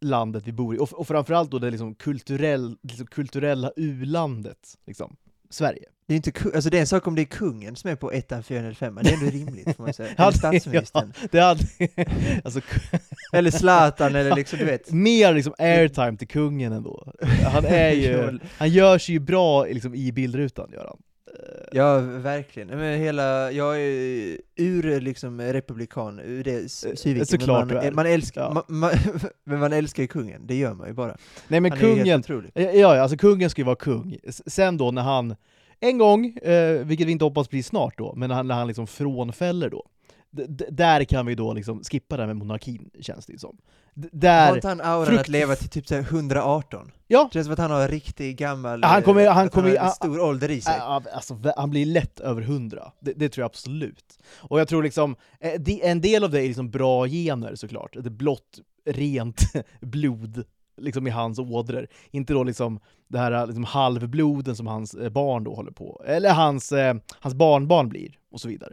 landet 0.00 0.42
vi 0.46 0.52
bor 0.52 0.74
i, 0.74 0.78
och, 0.78 0.92
och 0.92 1.08
framförallt 1.08 1.50
då 1.50 1.58
det 1.58 1.70
liksom 1.70 1.94
kulturell, 1.94 2.76
liksom 2.82 3.06
kulturella 3.06 3.72
u-landet, 3.76 4.78
liksom. 4.86 5.16
Sverige. 5.52 5.84
Det 6.06 6.14
är 6.14 6.16
inte 6.16 6.32
alltså 6.54 6.70
det 6.70 6.76
är 6.76 6.80
en 6.80 6.86
sak 6.86 7.06
om 7.06 7.14
det 7.14 7.22
är 7.22 7.26
kungen 7.26 7.76
som 7.76 7.90
är 7.90 7.96
på 7.96 8.12
ettan, 8.12 8.42
fyran 8.42 8.64
eller 8.64 8.74
femman, 8.74 9.04
det 9.04 9.10
är 9.10 9.14
ändå 9.14 9.30
rimligt 9.30 9.76
får 9.76 9.84
man 9.84 9.94
säga. 9.94 10.08
Ja, 10.18 10.24
Eller 10.28 10.38
statsministern. 10.38 11.12
Det 11.30 11.40
hade, 11.40 11.64
alltså, 12.44 12.60
Eller 13.32 13.50
Zlatan, 13.50 14.16
eller 14.16 14.36
liksom 14.36 14.58
du 14.58 14.64
vet. 14.64 14.90
mer 14.92 15.34
liksom 15.34 15.54
airtime 15.58 16.16
till 16.16 16.28
kungen 16.28 16.72
ändå. 16.72 17.12
Han 17.52 17.64
är 17.64 17.90
ju, 17.90 18.38
han 18.56 18.68
gör 18.68 18.98
sig 18.98 19.12
ju 19.12 19.18
bra 19.18 19.64
liksom, 19.64 19.94
i 19.94 20.12
bildrutan, 20.12 20.70
gör 20.72 20.84
han. 20.84 20.98
Eh, 21.38 21.38
Ja, 21.72 21.98
verkligen. 22.00 22.68
Men 22.68 22.98
hela, 23.00 23.52
jag 23.52 23.80
är 23.80 24.38
ur 24.56 25.00
liksom 25.00 25.40
republikan, 25.40 26.20
ur 26.20 26.44
det 26.44 26.50
Eh, 26.60 26.66
synvinkeln. 26.66 27.26
såklart 27.26 27.66
men 27.68 27.76
man, 27.84 27.94
man 27.94 28.06
älskar, 28.06 28.40
Ja. 28.42 28.52
man, 28.52 28.62
man, 28.68 28.90
men 29.44 29.60
man 29.60 29.72
älskar 29.72 30.02
ju 30.02 30.06
kungen, 30.06 30.46
det 30.46 30.54
gör 30.54 30.74
man 30.74 30.86
ju 30.88 30.92
bara. 30.94 31.16
Nej 31.48 31.60
men 31.60 31.70
Han 31.72 31.80
kungen. 31.80 32.22
Ja, 32.54 32.62
ja, 32.62 33.00
alltså 33.00 33.16
kungen 33.16 33.50
ska 33.50 33.60
ju 33.60 33.64
vara 33.66 33.76
kung. 33.76 34.16
Sen 34.46 34.76
då 34.76 34.90
när 34.90 35.02
han, 35.02 35.34
en 35.80 35.98
gång, 35.98 36.26
eh, 36.36 36.84
vilket 36.86 37.06
vi 37.06 37.12
inte 37.12 37.24
hoppas 37.24 37.50
blir 37.50 37.62
snart 37.62 37.98
då, 37.98 38.14
men 38.16 38.28
när 38.28 38.36
han, 38.36 38.46
när 38.48 38.54
han 38.54 38.66
liksom 38.66 38.86
frånfäller 38.86 39.70
då, 39.70 39.84
d- 40.32 40.66
där 40.70 41.04
kan 41.04 41.26
vi 41.26 41.34
då 41.34 41.52
liksom 41.52 41.82
skippa 41.84 42.16
det 42.16 42.22
här 42.22 42.26
med 42.26 42.36
monarkin, 42.36 42.90
känns 43.00 43.26
det 43.26 43.32
ju 43.32 43.38
som. 43.38 43.56
D- 43.94 44.08
Har 44.12 44.18
där, 44.20 44.54
inte 44.54 44.68
han 44.68 44.80
auran 44.80 45.06
frukt- 45.06 45.20
att 45.20 45.28
leva 45.28 45.56
till 45.56 45.68
typ 45.68 45.86
så 45.86 45.94
här 45.94 46.02
118? 46.02 46.90
ja, 47.08 47.24
Det 47.24 47.34
känns 47.34 47.46
som 47.46 47.52
att 47.52 47.58
han 47.58 47.70
har 47.70 47.80
en 47.82 47.88
riktig 47.88 48.36
gammal, 48.36 48.80
Ja, 48.82 48.88
han 48.88 49.02
kommer- 49.02 49.24
eh, 49.26 49.32
han 49.32 49.48
kommer- 49.48 49.68
har 49.68 49.76
ah, 49.76 49.88
en 49.88 49.90
stor 49.90 50.20
ålder 50.20 50.50
i 50.50 50.60
sig. 50.60 50.74
alltså, 50.78 51.38
han 51.56 51.70
blir 51.70 51.86
lätt 51.86 52.20
över 52.20 52.42
hundra. 52.42 52.92
Det, 53.00 53.12
det 53.12 53.28
tror 53.28 53.42
jag 53.42 53.46
absolut. 53.46 54.18
Och 54.38 54.60
jag 54.60 54.68
tror 54.68 54.82
liksom, 54.82 55.16
eh, 55.40 55.60
en 55.90 56.00
del 56.00 56.24
av 56.24 56.30
det 56.30 56.40
är 56.40 56.46
liksom 56.48 56.70
bra 56.70 57.06
gener 57.06 57.54
såklart, 57.54 57.96
det 58.00 58.10
blått, 58.10 58.58
rent 58.86 59.40
blod 59.80 60.44
liksom 60.76 61.06
i 61.06 61.10
hans 61.10 61.38
ådror. 61.38 61.86
Inte 62.10 62.32
då 62.32 62.44
liksom 62.44 62.80
det 63.08 63.18
här 63.18 63.46
liksom 63.46 63.64
halvbloden 63.64 64.56
som 64.56 64.66
hans 64.66 64.94
eh, 64.94 65.08
barn 65.10 65.44
då 65.44 65.54
håller 65.54 65.72
på, 65.72 66.02
eller 66.06 66.30
hans, 66.32 66.72
eh, 66.72 66.94
hans 67.20 67.34
barnbarn 67.34 67.88
blir, 67.88 68.18
och 68.32 68.40
så 68.40 68.48
vidare. 68.48 68.72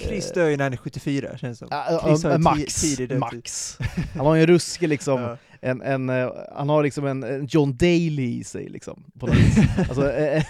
Chris 0.00 0.32
dör 0.32 0.48
ju 0.48 0.56
när 0.56 0.64
han 0.64 0.72
är 0.72 0.76
74, 0.76 1.38
känns 1.38 1.58
det 1.58 1.66
som. 1.66 1.68
Max, 2.38 2.84
max. 3.18 3.78
Han 4.16 4.26
har 4.26 4.34
ju 4.34 4.40
en 4.40 4.46
ruskig 4.46 4.88
liksom, 4.88 5.20
Ja. 5.60 5.68
en, 5.68 5.82
en, 5.82 6.08
eh, 6.10 6.32
han 6.54 6.68
har 6.68 6.82
liksom 6.82 7.06
en, 7.06 7.22
en 7.22 7.46
John 7.50 7.76
Daly 7.76 8.38
i 8.38 8.44
sig 8.44 8.68
liksom, 8.68 9.04
på 9.18 9.26
något 9.26 9.36
vis. 9.36 9.58
Alltså, 9.78 10.12
eh, 10.12 10.44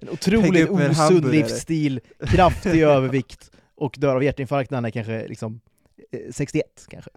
en 0.00 0.08
otroligt 0.10 0.68
upp 0.68 0.76
med 0.76 0.84
en 0.84 0.90
osund 0.90 0.96
hamburgare. 0.96 1.32
livsstil, 1.32 2.00
kraftig 2.26 2.82
övervikt 2.82 3.50
och 3.76 3.94
dör 3.98 4.16
av 4.16 4.24
hjärtinfarkt 4.24 4.70
när 4.70 4.76
han 4.76 4.84
är 4.84 4.90
kanske 4.90 5.28
liksom 5.28 5.60
eh, 6.12 6.20
61 6.32 6.64
kanske. 6.88 7.10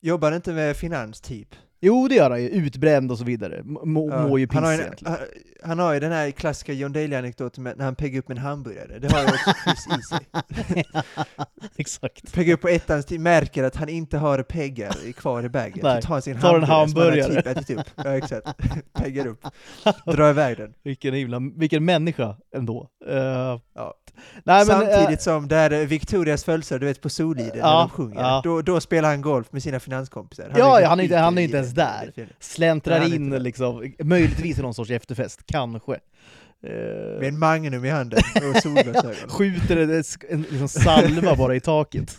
Jobbar 0.00 0.32
inte 0.32 0.52
med 0.52 0.76
finans, 0.76 1.20
typ. 1.20 1.54
Jo 1.84 2.08
det 2.08 2.14
gör 2.14 2.30
han 2.30 2.42
ju, 2.42 2.48
utbränd 2.48 3.10
och 3.10 3.18
så 3.18 3.24
vidare. 3.24 3.56
M- 3.58 3.78
Må, 3.84 4.10
Ja, 4.10 4.28
mår 4.28 4.40
ju 4.40 4.46
piss 4.46 4.54
han, 4.54 4.64
har 4.64 4.72
ju, 4.72 4.78
egentligen. 4.80 5.12
han, 5.12 5.20
han 5.70 5.78
har 5.78 5.94
ju 5.94 6.00
den 6.00 6.12
här 6.12 6.30
klassiska 6.30 6.72
John 6.72 6.92
Daly-anekdoten 6.92 7.64
när 7.64 7.84
han 7.84 7.94
peggar 7.94 8.18
upp 8.18 8.30
en 8.30 8.38
hamburgare, 8.38 8.98
det 8.98 9.12
har 9.12 9.20
ju 9.20 9.26
också 9.26 9.52
Chris 9.64 9.86
i 9.98 10.02
sig. 10.02 10.84
Exakt. 11.76 12.32
Peggar 12.34 12.54
upp 12.54 12.60
på 12.60 12.68
ettans 12.68 13.06
tid, 13.06 13.20
märker 13.20 13.64
att 13.64 13.76
han 13.76 13.88
inte 13.88 14.18
har 14.18 14.42
peggar 14.42 14.96
i- 15.06 15.12
kvar 15.12 15.42
i 15.44 15.48
bagen, 15.48 15.78
så 15.80 15.80
tar 16.06 16.12
han 16.14 16.22
sin 16.22 16.40
tar 16.40 16.56
en 16.56 16.62
hamburgare, 16.62 17.22
som 17.22 17.34
han 17.36 17.44
har 17.46 17.54
typ 17.54 17.56
ätit 17.64 17.78
upp, 17.78 17.86
ja 18.04 18.16
exakt, 18.16 18.48
peggar 18.92 19.26
upp, 19.26 19.44
drar 20.06 20.30
iväg 20.30 20.56
den. 20.56 20.74
Vilken 20.84 21.14
himla, 21.14 21.40
vilken 21.56 21.84
människa 21.84 22.36
ändå. 22.56 22.88
Eh, 23.08 23.58
Ja. 23.74 23.94
Nej, 24.44 24.66
men, 24.66 24.82
eh, 24.82 24.88
Samtidigt 24.88 25.22
som 25.22 25.48
där 25.48 25.70
eh, 25.70 25.78
Victorias 25.78 26.44
födelsedag, 26.44 26.80
du 26.80 26.86
vet 26.86 27.00
på 27.00 27.08
Soliden, 27.08 27.50
när 27.54 27.58
Ja, 27.58 27.78
de 27.80 27.90
sjunger, 27.90 28.20
ja. 28.20 28.40
då, 28.44 28.62
då 28.62 28.80
spelar 28.80 29.08
han 29.08 29.20
golf 29.22 29.46
med 29.52 29.62
sina 29.62 29.80
finanskompisar. 29.80 30.52
Ja, 30.56 30.74
liksom 30.76 30.88
han 30.90 31.00
är 31.00 31.04
inte- 31.04 31.16
han 31.16 31.38
är 31.38 31.42
inte 31.42 31.56
ens 31.56 31.70
där. 31.72 32.12
släntrar 32.40 32.94
Nej, 33.00 33.02
han 33.02 33.12
är 33.12 33.16
in 33.36 33.42
liksom, 33.42 33.92
möjligtvis 33.98 34.58
i 34.58 34.62
någon 34.62 34.74
sorts 34.74 34.90
efterfest, 34.90 35.40
kanske. 35.46 35.92
Eh, 36.66 36.70
Med 37.20 37.28
en 37.28 37.38
Magnum 37.38 37.84
i 37.84 37.90
handen 37.90 38.18
och 38.56 38.62
solglasögon. 38.62 39.28
skjuter 39.28 39.76
en, 39.76 39.90
en, 40.28 40.42
liksom 40.42 40.68
salva 40.68 41.36
bara 41.36 41.54
i 41.56 41.60
taket. 41.60 42.16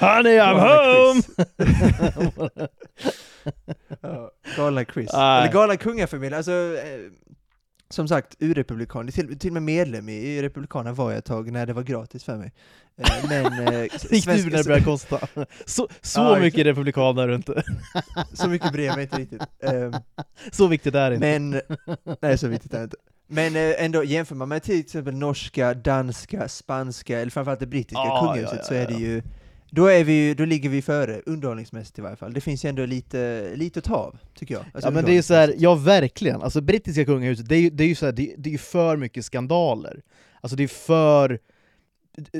Honey 0.00 0.38
I'm 0.38 0.60
home! 0.60 1.22
Galna 4.56 4.84
Chris. 4.84 5.14
Eller 5.14 5.52
galna 5.52 5.76
kungafamiljen, 5.76 6.36
alltså 6.36 6.52
eh, 6.52 7.00
som 7.92 8.08
sagt, 8.08 8.36
urrepublikan, 8.40 9.08
till, 9.08 9.38
till 9.38 9.50
och 9.50 9.54
med 9.54 9.62
medlem 9.62 10.08
i, 10.08 10.42
Republikanerna 10.42 10.94
var 10.94 11.10
jag 11.10 11.18
ett 11.18 11.24
tag 11.24 11.52
när 11.52 11.66
det 11.66 11.72
var 11.72 11.82
gratis 11.82 12.24
för 12.24 12.36
mig. 12.36 12.52
Eh, 12.96 13.28
men 13.28 13.68
eh, 13.68 13.82
Gick 14.10 14.24
du 14.24 14.30
när 14.50 14.58
det 14.58 14.64
började 14.64 14.84
kosta? 14.84 15.18
Så, 15.66 15.88
så 16.00 16.20
Ja, 16.20 16.38
mycket 16.38 16.66
republikaner 16.66 17.22
är 17.22 17.28
du 17.28 17.34
inte. 17.34 17.62
så 18.32 18.48
mycket 18.48 18.72
bryr 18.72 18.86
jag 18.86 18.94
mig 18.94 19.02
inte 19.02 19.16
riktigt. 19.16 19.42
Eh, 19.60 20.00
Så 20.52 20.66
viktigt 20.66 20.94
är 20.94 21.10
det 21.10 21.16
inte. 21.16 21.38
men, 21.38 21.60
nej 22.20 22.38
så 22.38 22.48
viktigt 22.48 22.74
är 22.74 22.78
det 22.78 22.84
inte. 22.84 22.96
Men 23.26 23.56
eh, 23.56 23.84
ändå, 23.84 24.04
jämför 24.04 24.34
man 24.34 24.48
med 24.48 24.62
till 24.62 24.80
exempel 24.80 25.14
norska, 25.14 25.74
danska, 25.74 26.48
spanska, 26.48 27.20
eller 27.20 27.30
framförallt 27.30 27.60
det 27.60 27.66
brittiska 27.66 27.98
Ja, 27.98 28.20
kungahuset 28.20 28.52
ja, 28.52 28.58
ja, 28.58 28.64
så 28.68 28.74
är 28.74 28.86
det 28.86 29.04
ju 29.04 29.22
då, 29.74 29.86
är 29.86 30.04
vi, 30.04 30.34
då 30.34 30.44
ligger 30.44 30.68
vi 30.68 30.82
före, 30.82 31.20
underhållningsmässigt 31.26 31.98
i 31.98 32.02
varje 32.02 32.16
fall. 32.16 32.32
Det 32.32 32.40
finns 32.40 32.64
ju 32.64 32.68
ändå 32.68 32.86
lite, 32.86 33.50
lite 33.54 33.78
att 33.78 33.84
ta 33.84 33.94
av, 33.96 34.18
tycker 34.34 34.54
jag. 34.54 34.64
Alltså 34.74 34.86
ja 34.88 34.90
men 34.90 35.04
det 35.04 35.12
är 35.12 35.14
ju 35.14 35.22
så 35.22 35.34
här, 35.34 35.40
underhållningsmässigt. 35.48 35.88
ja 35.88 35.92
verkligen, 36.00 36.42
alltså 36.42 36.60
brittiska 36.60 37.04
kungahuset, 37.04 37.48
det 37.48 37.56
är 37.56 37.60
ju, 37.60 37.70
det 37.70 37.84
är 37.84 37.88
ju 37.88 37.94
så 37.94 38.04
här, 38.06 38.12
det, 38.12 38.34
det 38.38 38.54
är 38.54 38.58
för 38.58 38.96
mycket 38.96 39.24
skandaler. 39.24 40.02
Alltså 40.40 40.56
det 40.56 40.62
är 40.62 40.68
för 40.68 41.38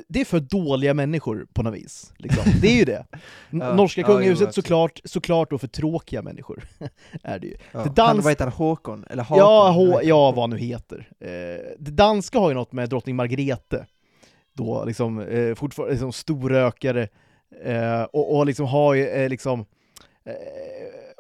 det 0.09 0.21
är 0.21 0.25
för 0.25 0.41
dåliga 0.41 0.95
människor 0.95 1.47
på 1.53 1.63
något 1.63 1.75
vis. 1.75 2.13
Liksom. 2.17 2.43
Det 2.61 2.69
är 2.69 2.77
ju 2.77 2.85
det. 2.85 3.07
Ja, 3.51 3.75
Norska 3.75 4.01
ja, 4.01 4.07
jo, 4.11 4.15
kungahuset 4.15 4.49
absolut. 4.49 4.55
såklart, 4.55 5.01
såklart 5.05 5.51
då 5.51 5.59
för 5.59 5.69
tråkiga 5.69 6.23
människor. 6.23 6.63
är 7.23 7.39
det 7.39 7.47
ju. 7.47 7.57
Ja, 7.73 7.85
det 7.85 7.91
dans- 7.91 8.07
han, 8.07 8.21
vad 8.21 8.31
heter 8.33 8.45
han, 8.45 8.53
Håkon? 8.53 9.05
Eller 9.11 9.23
Hakon? 9.23 9.39
Ja, 9.39 9.67
Jag 9.67 9.73
H- 9.73 9.87
vet 9.87 9.95
inte. 9.95 10.09
ja, 10.09 10.33
vad 10.33 10.51
nu 10.51 10.59
heter. 10.59 11.09
Eh, 11.21 11.29
det 11.79 11.91
danska 11.91 12.39
har 12.39 12.49
ju 12.49 12.55
något 12.55 12.73
med 12.73 12.89
drottning 12.89 13.17
Margrethe, 13.17 13.87
då 14.55 14.85
liksom, 14.85 15.21
eh, 15.21 15.55
fortfarande 15.55 15.93
liksom 15.93 16.13
storrökare, 16.13 17.09
eh, 17.65 18.03
och, 18.03 18.37
och 18.37 18.47
liksom 18.47 18.67
har 18.67 18.95
ju 18.95 19.07
eh, 19.09 19.29
liksom 19.29 19.65
eh, 20.25 20.35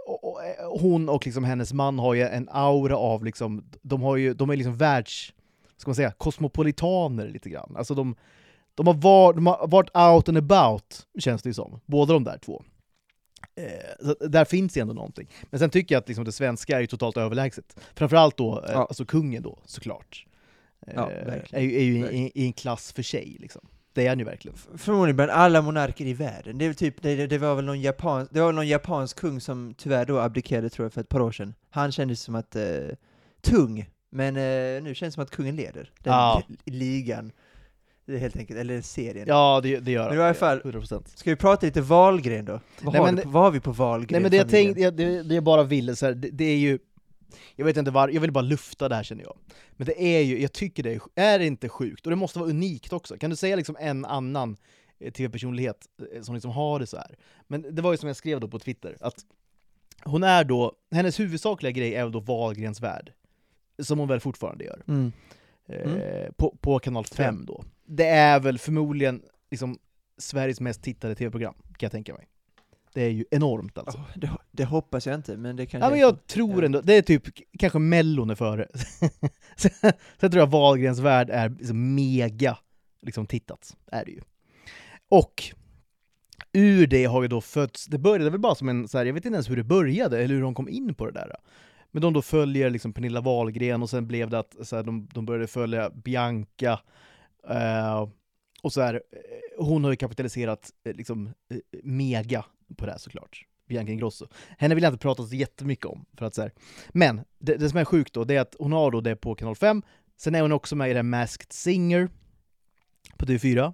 och, 0.07 0.25
och, 0.33 0.45
eh, 0.45 0.81
hon 0.81 1.09
och 1.09 1.27
liksom 1.27 1.45
hennes 1.45 1.73
man 1.73 1.99
har 1.99 2.15
ju 2.15 2.23
en 2.23 2.49
aura 2.53 2.97
av 2.97 3.25
liksom, 3.25 3.65
de 3.83 4.03
har 4.03 4.17
ju, 4.17 4.35
de 4.35 4.51
är 4.51 4.57
liksom 4.57 4.77
världs, 4.77 5.33
ska 5.77 5.89
man 5.89 5.95
säga, 5.95 6.11
kosmopolitaner 6.13 7.29
lite 7.29 7.49
grann. 7.51 7.75
Alltså 7.77 7.95
de, 7.95 8.17
de, 8.75 8.87
har 8.87 8.95
var, 8.95 9.33
de 9.33 9.47
har 9.47 9.67
varit 9.69 9.97
out 9.97 10.29
and 10.29 10.39
about, 10.39 11.07
känns 11.19 11.43
det 11.43 11.49
ju 11.49 11.55
som. 11.55 11.81
Båda 11.87 12.13
de 12.13 12.25
där 12.25 12.39
två. 12.39 12.63
Eh, 13.55 14.29
där 14.29 14.45
finns 14.45 14.77
ju 14.77 14.81
ändå 14.81 14.95
någonting. 14.95 15.29
Men 15.51 15.61
sen 15.61 15.71
tycker 15.71 15.95
jag 15.95 16.01
att 16.01 16.09
liksom 16.09 16.25
det 16.25 16.33
svenska 16.33 16.77
är 16.77 16.81
ju 16.81 16.87
totalt 16.87 17.17
överlägset. 17.17 17.77
Framförallt 17.95 18.37
då, 18.37 18.59
eh, 18.65 18.71
Ja. 18.73 18.79
alltså 18.79 19.05
kungen 19.05 19.43
då, 19.43 19.59
såklart. 19.65 20.27
Eh, 20.87 20.93
Ja, 20.97 21.11
är 21.11 21.25
verkligen. 21.25 21.65
ju, 21.65 21.77
är 21.77 21.83
ju 21.83 22.11
i, 22.11 22.33
i 22.35 22.47
en 22.47 22.53
klass 22.53 22.93
för 22.93 23.03
sig, 23.03 23.37
liksom. 23.41 23.67
Det 23.95 24.05
är 24.05 24.09
han 24.09 24.19
ju 24.19 24.25
verkligen. 24.25 24.57
Förmodligen 24.77 25.17
bland 25.17 25.31
alla 25.31 25.63
monarker 25.63 26.05
i 26.07 26.13
världen. 26.15 26.59
Det, 26.59 26.65
är 26.67 26.73
typ, 26.73 27.03
det, 27.03 27.27
det, 27.27 27.39
var 27.39 27.55
väl 27.55 27.65
någon 27.65 27.81
japan, 27.81 28.29
det 28.31 28.41
var 28.41 28.47
väl 28.47 28.55
någon 28.55 28.69
japansk 28.69 29.17
kung 29.21 29.41
som 29.41 29.75
tyvärr 29.79 30.05
då 30.05 30.19
abdikerade 30.19 30.69
tror 30.71 30.85
jag 30.85 30.93
för 30.93 31.01
ett 31.01 31.09
par 31.09 31.21
år 31.21 31.33
sedan. 31.33 31.55
Han 31.71 31.93
kändes 31.93 32.21
som 32.21 32.35
att, 32.35 32.57
eh, 32.57 32.65
tung, 33.41 33.89
men 34.11 34.37
eh, 34.37 34.83
nu 34.83 34.95
känns 34.95 35.13
det 35.13 35.15
som 35.15 35.23
att 35.23 35.31
kungen 35.31 35.57
leder 35.57 35.91
den 35.99 36.13
Ja. 36.13 36.43
li- 36.49 36.57
ligan. 36.79 37.33
Det 38.07 38.15
är 38.15 38.19
helt 38.19 38.37
enkelt, 38.37 38.59
eller 38.59 38.81
serien. 38.81 39.25
Ja, 39.29 39.61
det, 39.63 39.79
det 39.81 39.91
gör 39.91 40.05
Men 40.05 40.15
i 40.15 40.19
varje 40.19 40.35
fall- 40.35 40.61
100%. 40.65 41.03
Ska 41.15 41.31
vi 41.31 41.37
prata 41.37 41.67
lite 41.67 41.81
Wahlgren 41.81 42.45
då? 42.45 42.61
Vad, 42.83 42.93
Nej, 42.95 42.99
har, 43.01 43.07
men 43.07 43.17
det- 43.17 43.23
på, 43.23 43.29
vad 43.29 43.43
har 43.43 43.51
vi 43.51 43.61
på 43.61 43.73
Wahlgren? 43.73 44.09
Nej 44.11 44.21
men 44.21 44.31
det 44.31 44.37
jag 44.37 44.49
tänkte, 44.49 44.91
det, 44.91 45.23
det 45.23 45.35
jag 45.35 45.45
bara 45.45 45.63
ville 45.63 45.97
så 45.97 46.07
här, 46.07 46.13
det, 46.15 46.29
det 46.31 46.45
är 46.45 46.57
ju 46.57 46.79
jag 47.57 47.65
vet 47.65 47.77
inte 47.77 47.91
var, 47.91 48.09
jag 48.09 48.21
vill 48.21 48.33
bara 48.33 48.43
lufta 48.43 48.89
det 48.89 48.95
här 48.95 49.03
känner 49.03 49.25
jag. 49.25 49.37
Men 49.73 49.87
det 49.87 50.03
är 50.03 50.21
ju, 50.21 50.41
jag 50.41 50.53
tycker 50.53 50.83
det 50.83 50.95
är, 50.95 51.01
är 51.15 51.39
det 51.39 51.47
inte 51.47 51.69
sjukt? 51.69 52.07
Och 52.07 52.11
det 52.11 52.17
måste 52.17 52.39
vara 52.39 52.51
unikt 52.51 52.93
också. 52.93 53.17
Kan 53.17 53.31
du 53.31 53.37
säga 53.37 53.57
liksom 53.57 53.77
en 53.81 54.05
annan 54.05 54.57
eh, 54.99 55.13
tv-personlighet 55.13 55.87
eh, 56.15 56.23
som 56.23 56.35
liksom 56.35 56.51
har 56.51 56.79
det 56.79 56.87
så 56.87 56.97
här? 56.97 57.17
Men 57.47 57.75
det 57.75 57.83
var 57.83 57.93
ju 57.93 57.97
som 57.97 58.07
jag 58.07 58.17
skrev 58.17 58.41
då 58.41 58.49
på 58.49 58.59
Twitter, 58.59 58.97
att 59.01 59.15
hon 60.05 60.23
är 60.23 60.45
då, 60.45 60.73
hennes 60.91 61.21
huvudsakliga 61.21 61.73
grej 61.73 61.95
är 61.95 62.09
då 62.09 62.21
Wahlgrens 62.21 62.81
värld. 62.81 63.13
Som 63.83 63.99
hon 63.99 64.09
väl 64.09 64.21
fortfarande 64.21 64.65
gör. 64.65 64.83
Mm. 64.89 65.13
Eh, 65.67 66.33
på, 66.33 66.57
på 66.61 66.79
kanal 66.79 67.05
5 67.05 67.47
då. 67.47 67.65
Det 67.85 68.07
är 68.07 68.41
väl 68.41 68.59
förmodligen 68.59 69.23
liksom 69.51 69.79
Sveriges 70.19 70.61
mest 70.61 70.83
tittade 70.83 71.15
tv-program, 71.15 71.55
kan 71.55 71.87
jag 71.87 71.93
tänka 71.93 72.15
mig. 72.15 72.29
Det 72.95 73.03
är 73.03 73.09
ju 73.09 73.25
enormt 73.31 73.79
alltså. 73.79 73.99
Åh, 73.99 74.11
det, 74.15 74.31
det 74.51 74.65
hoppas 74.65 75.07
jag 75.07 75.15
inte, 75.15 75.37
men 75.37 75.57
det 75.57 75.67
kanske 75.67 75.87
Ja 75.87 75.91
men 75.91 76.01
jag 76.01 76.27
tror 76.27 76.65
ändå, 76.65 76.81
det 76.81 76.95
är 76.95 77.03
typ 77.03 77.23
kanske 77.59 77.79
mellon 77.79 78.31
är 78.31 78.35
före. 78.35 78.69
Sen 80.21 80.31
tror 80.31 80.37
jag 80.37 80.51
Wahlgrens 80.51 80.99
värld 80.99 81.31
är 81.31 81.49
liksom 81.49 81.95
mega 81.95 82.59
liksom 83.03 83.27
tittat, 83.27 83.77
är 83.93 84.05
det 84.05 84.11
ju. 84.11 84.21
Och 85.09 85.43
ur 86.53 86.87
det 86.87 87.05
har 87.05 87.23
ju 87.23 87.29
då 87.29 87.41
fötts, 87.41 87.87
det 87.87 87.99
började 87.99 88.31
väl 88.31 88.41
bara 88.41 88.55
som 88.55 88.69
en, 88.69 88.89
så 88.89 88.99
här, 88.99 89.05
jag 89.05 89.15
vet 89.15 89.25
inte 89.25 89.37
ens 89.37 89.51
hur 89.51 89.57
det 89.57 89.65
började, 89.65 90.23
eller 90.23 90.35
hur 90.35 90.43
de 90.43 90.55
kom 90.55 90.69
in 90.69 90.95
på 90.95 91.07
det 91.07 91.13
där. 91.13 91.37
Men 91.91 92.03
de 92.03 92.13
då 92.13 92.23
följer 92.23 92.71
liksom 92.71 92.93
Pernilla 92.93 93.21
Wahlgren 93.21 93.83
och 93.83 93.91
sen 93.91 94.07
blev 94.07 94.31
det 94.31 94.39
att 94.39 94.57
så 94.63 94.77
här, 94.77 94.83
de, 94.83 95.09
de 95.13 95.27
började 95.27 95.47
följa 95.47 95.91
Bianca, 95.91 96.81
eh, 97.49 98.09
och 98.63 98.73
så 98.73 98.81
här, 98.81 98.95
eh, 98.95 99.65
hon 99.65 99.85
har 99.85 99.91
ju 99.91 99.97
kapitaliserat 99.97 100.71
eh, 100.85 100.95
liksom 100.95 101.33
mega 101.83 102.45
på 102.75 102.87
det 102.87 102.93
här 102.93 102.99
såklart. 102.99 103.47
Bianca 103.69 103.93
Ingrosso. 103.93 104.27
Henne 104.59 104.75
vill 104.75 104.85
jag 104.85 104.93
inte 104.93 105.03
prata 105.03 105.23
så 105.23 105.35
jättemycket 105.35 105.87
om. 105.87 106.05
För 106.19 106.27
att, 106.27 106.35
så 106.35 106.43
här. 106.43 106.53
Men 106.91 107.21
det, 107.39 107.57
det 107.57 107.69
som 107.69 107.79
är 107.79 107.85
sjukt 107.85 108.13
då, 108.13 108.25
det 108.25 108.37
är 108.37 108.41
att 108.41 108.57
hon 108.59 108.73
har 108.73 108.91
då 108.91 109.01
det 109.01 109.17
på 109.17 109.35
kanal 109.35 109.57
5, 109.57 109.83
sen 110.17 110.35
är 110.35 110.43
hon 110.43 110.53
också 110.53 110.77
med 110.77 110.91
i 110.91 110.95
den 110.95 111.11
Masked 111.11 111.53
Singer 111.53 112.09
på 113.17 113.27
TV4, 113.27 113.73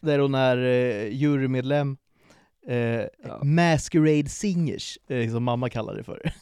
där 0.00 0.18
hon 0.18 0.34
är 0.34 0.56
eh, 0.56 1.08
jurymedlem. 1.14 1.96
Eh, 2.68 3.04
Ja. 3.24 3.44
Masquerade 3.44 4.28
Singers, 4.28 4.98
eh, 5.08 5.30
som 5.30 5.44
mamma 5.44 5.68
kallar 5.68 5.94
det 5.94 6.04
för. 6.04 6.32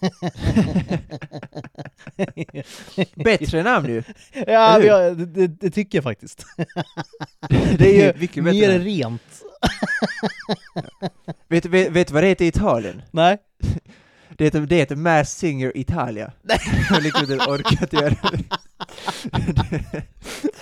Bättre 3.24 3.62
namn 3.62 3.88
ju! 3.88 4.02
ja, 4.46 4.76
Eller 4.76 4.80
hur? 4.80 4.88
ja 4.88 5.10
det, 5.14 5.46
det, 5.46 5.70
tycker 5.70 5.98
jag 5.98 6.02
faktiskt. 6.02 6.46
det 7.78 8.00
är 8.02 8.14
ju 8.36 8.42
mer 8.42 8.68
namn. 8.72 8.84
rent. 8.84 9.35
Vet, 11.48 11.64
vet, 11.66 11.92
vet 11.92 12.08
du 12.08 12.14
vad 12.14 12.22
det 12.22 12.26
heter 12.28 12.44
i 12.44 12.48
Italien? 12.48 13.02
Nej? 13.10 13.38
Det 14.38 14.44
heter, 14.44 14.60
det 14.60 14.76
heter 14.76 14.96
Mass 14.96 15.30
Singer 15.32 15.72
Italia. 15.74 16.32
Jag 16.48 16.94
har 16.96 17.00
liksom 17.00 17.32
inte 17.32 17.44
orkat 17.50 17.92
göra 17.92 18.08
det. 18.08 18.44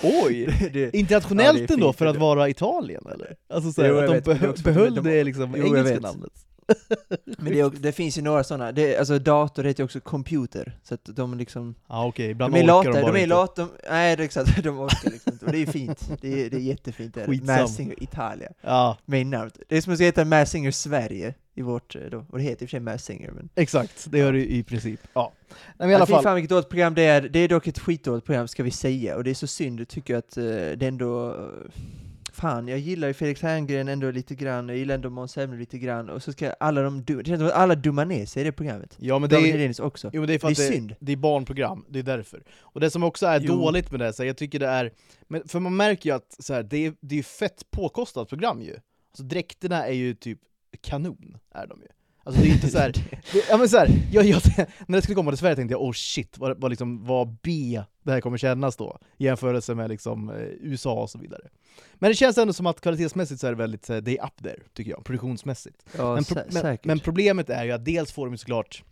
Oj! 0.03 0.69
det. 0.73 0.95
Internationellt 0.95 1.69
Ja, 1.69 1.73
ändå 1.73 1.93
för 1.93 2.05
att 2.05 2.15
vara 2.17 2.49
Italien 2.49 3.03
eller? 3.13 3.35
Alltså 3.53 3.71
så 3.71 3.81
här, 3.81 3.89
Jo, 3.89 3.95
jag 3.95 4.03
att 4.03 4.09
de 4.25 4.33
vet, 4.33 4.63
behöll 4.63 4.95
de- 4.95 5.03
det 5.03 5.23
liksom 5.23 5.55
Jo, 5.57 5.65
engelska 5.65 5.99
namnet. 5.99 6.31
Men 7.37 7.53
det, 7.53 7.59
är, 7.59 7.69
det 7.69 7.91
finns 7.91 8.17
ju 8.17 8.21
några 8.21 8.43
sådana, 8.43 8.71
det, 8.71 8.97
alltså 8.97 9.19
dator 9.19 9.63
heter 9.63 9.81
ju 9.81 9.85
också 9.85 9.99
computer, 9.99 10.77
så 10.83 10.93
att 10.93 11.01
de 11.03 11.37
liksom 11.37 11.75
Ja 11.87 12.05
okej, 12.07 12.29
ibland 12.29 12.53
De 12.53 12.59
är 12.59 12.63
lata, 12.63 12.91
de 12.91 13.11
de 13.11 13.23
är 13.23 13.27
lata, 13.27 13.61
de, 13.61 13.69
nej 13.89 14.15
exakt, 14.19 14.57
de 14.63 14.79
orkar 14.79 15.11
liksom 15.11 15.33
inte, 15.33 15.45
och 15.45 15.51
det 15.51 15.57
är 15.57 15.59
ju 15.59 15.65
fint, 15.65 16.11
det 16.21 16.45
är, 16.45 16.49
det 16.49 16.57
är 16.57 16.61
jättefint 16.61 17.13
det 17.13 17.21
är 17.21 17.27
det. 17.27 17.31
Skitsam. 17.31 17.61
Mass 17.61 17.75
Singer 17.75 18.03
Italia, 18.03 18.49
Ja, 18.61 18.97
main 19.05 19.29
namnet. 19.29 19.59
Det 19.67 19.77
är 19.77 19.81
som 19.81 19.93
att 19.93 19.99
heta 19.99 20.25
Mass 20.25 20.51
Singer 20.51 20.71
Sverige 20.71 21.33
i 21.55 21.61
vårt, 21.61 21.95
eh, 21.95 22.01
då, 22.11 22.25
och 22.29 22.37
det 22.37 22.43
heter 22.43 22.63
i 22.63 22.65
och 22.65 22.69
för 22.69 22.77
sig 22.77 22.79
Mass 22.79 23.03
Singer 23.03 23.31
men 23.31 23.49
exakt. 23.55 24.11
Det 24.11 24.17
gör 24.17 24.33
det 24.33 24.53
i 24.53 24.63
princip. 24.63 24.99
Ja. 25.13 25.31
Nej, 25.49 25.55
men 25.77 25.89
i 25.89 25.93
alla 25.95 26.05
fall. 26.05 26.23
fan 26.23 26.35
vilket 26.35 26.49
dåligt 26.49 26.69
program 26.69 26.95
det 26.95 27.03
är, 27.03 27.21
det 27.21 27.39
är 27.39 27.47
dock 27.47 27.67
ett 27.67 27.79
skitdåligt 27.79 28.25
program 28.25 28.47
ska 28.47 28.63
vi 28.63 28.71
säga, 28.71 29.15
och 29.15 29.23
det 29.23 29.29
är 29.29 29.35
så 29.35 29.47
synd, 29.47 29.87
tycker 29.87 30.13
jag 30.13 30.19
att 30.19 30.37
uh, 30.37 30.43
det 30.77 30.87
ändå 30.87 31.29
eh, 31.29 31.81
Fan, 32.35 32.67
jag 32.67 32.79
gillar 32.79 33.07
ju 33.07 33.13
Felix 33.13 33.41
Herngren 33.41 33.87
ändå 33.87 34.11
lite 34.11 34.35
grann, 34.35 34.69
jag 34.69 34.77
gillar 34.77 34.95
ändå 34.95 35.09
Måns 35.09 35.37
lite 35.37 35.77
grann, 35.77 36.09
och 36.09 36.23
så 36.23 36.31
ska 36.31 36.51
alla 36.51 36.81
de, 36.81 37.03
det 37.03 37.25
känns 37.25 37.39
som 37.39 37.47
att 37.47 37.53
alla 37.53 37.75
dummar 37.75 38.05
ner 38.05 38.25
sig 38.25 38.41
i 38.41 38.43
det 38.45 38.51
programmet. 38.51 38.97
Ja 38.99 39.19
men 39.19 39.29
det 39.29 39.35
David 39.35 39.55
är, 39.55 39.81
också. 39.81 40.09
jo, 40.13 40.21
men 40.21 40.27
det 40.27 40.33
är 40.33 40.39
för 40.39 40.47
Det 40.47 40.51
att 40.53 40.59
är 40.59 40.63
det, 40.69 40.73
synd. 40.73 40.95
det 40.99 41.11
är 41.11 41.15
barnprogram, 41.17 41.85
det 41.89 41.99
är 41.99 42.03
därför. 42.03 42.43
Och 42.61 42.79
det 42.81 42.89
som 42.89 43.03
också 43.03 43.25
är 43.25 43.39
Jo. 43.39 43.55
dåligt 43.55 43.91
med 43.91 43.99
det, 43.99 44.13
så 44.13 44.23
här, 44.23 44.27
jag 44.27 44.37
tycker 44.37 44.59
det 44.59 44.67
är, 44.67 44.91
men, 45.27 45.47
för 45.47 45.59
man 45.59 45.75
märker 45.75 46.09
ju 46.09 46.15
att 46.15 46.35
så 46.39 46.53
här, 46.53 46.63
det, 46.63 46.85
är, 46.85 46.93
det 46.99 47.19
är 47.19 47.23
fett 47.23 47.71
påkostat 47.71 48.29
program 48.29 48.61
ju. 48.61 48.73
Alltså 49.11 49.23
dräkterna 49.23 49.87
är 49.87 49.93
ju 49.93 50.13
typ 50.13 50.39
kanon, 50.81 51.37
är 51.51 51.67
de 51.67 51.81
ju. 51.81 51.87
Alltså 52.25 52.41
det 52.41 52.47
är 52.49 52.53
inte 52.53 52.67
så 52.67 52.77
här, 52.77 52.91
det, 53.33 53.45
ja 53.49 53.57
men 53.57 53.69
så 53.69 53.77
här, 53.77 53.89
jag, 54.11 54.25
jag, 54.25 54.41
när 54.87 54.97
det 54.97 55.01
skulle 55.01 55.15
komma 55.15 55.31
till 55.31 55.37
Sverige 55.37 55.55
tänkte 55.55 55.73
jag 55.73 55.81
oh 55.81 55.91
shit, 55.93 56.37
vad, 56.37 56.59
vad, 56.61 56.71
liksom, 56.71 57.05
vad 57.05 57.37
B 57.43 57.81
det 58.03 58.11
här 58.11 58.21
kommer 58.21 58.37
kännas 58.37 58.75
då, 58.75 58.97
i 59.17 59.25
jämförelse 59.25 59.75
med 59.75 59.89
liksom, 59.89 60.29
eh, 60.29 60.35
USA 60.41 60.93
och 60.93 61.09
så 61.09 61.17
vidare. 61.17 61.41
Men 61.93 62.11
det 62.11 62.15
känns 62.15 62.37
ändå 62.37 62.53
som 62.53 62.65
att 62.65 62.81
kvalitetsmässigt 62.81 63.41
så 63.41 63.47
är 63.47 63.51
det 63.51 63.57
väldigt, 63.57 63.89
eh, 63.89 63.97
det 63.97 64.17
är 64.17 64.25
up 64.25 64.43
there, 64.43 64.59
tycker 64.73 64.91
jag, 64.91 65.03
produktionsmässigt. 65.05 65.85
Ja, 65.97 66.15
Men, 66.15 66.23
pro- 66.23 66.41
men, 66.51 66.77
men 66.83 66.99
problemet 66.99 67.49
är 67.49 67.63
ju 67.65 67.71
att 67.71 67.85
dels 67.85 68.11
får 68.11 68.25
de 68.25 68.33
ju 68.33 68.37
såklart 68.37 68.83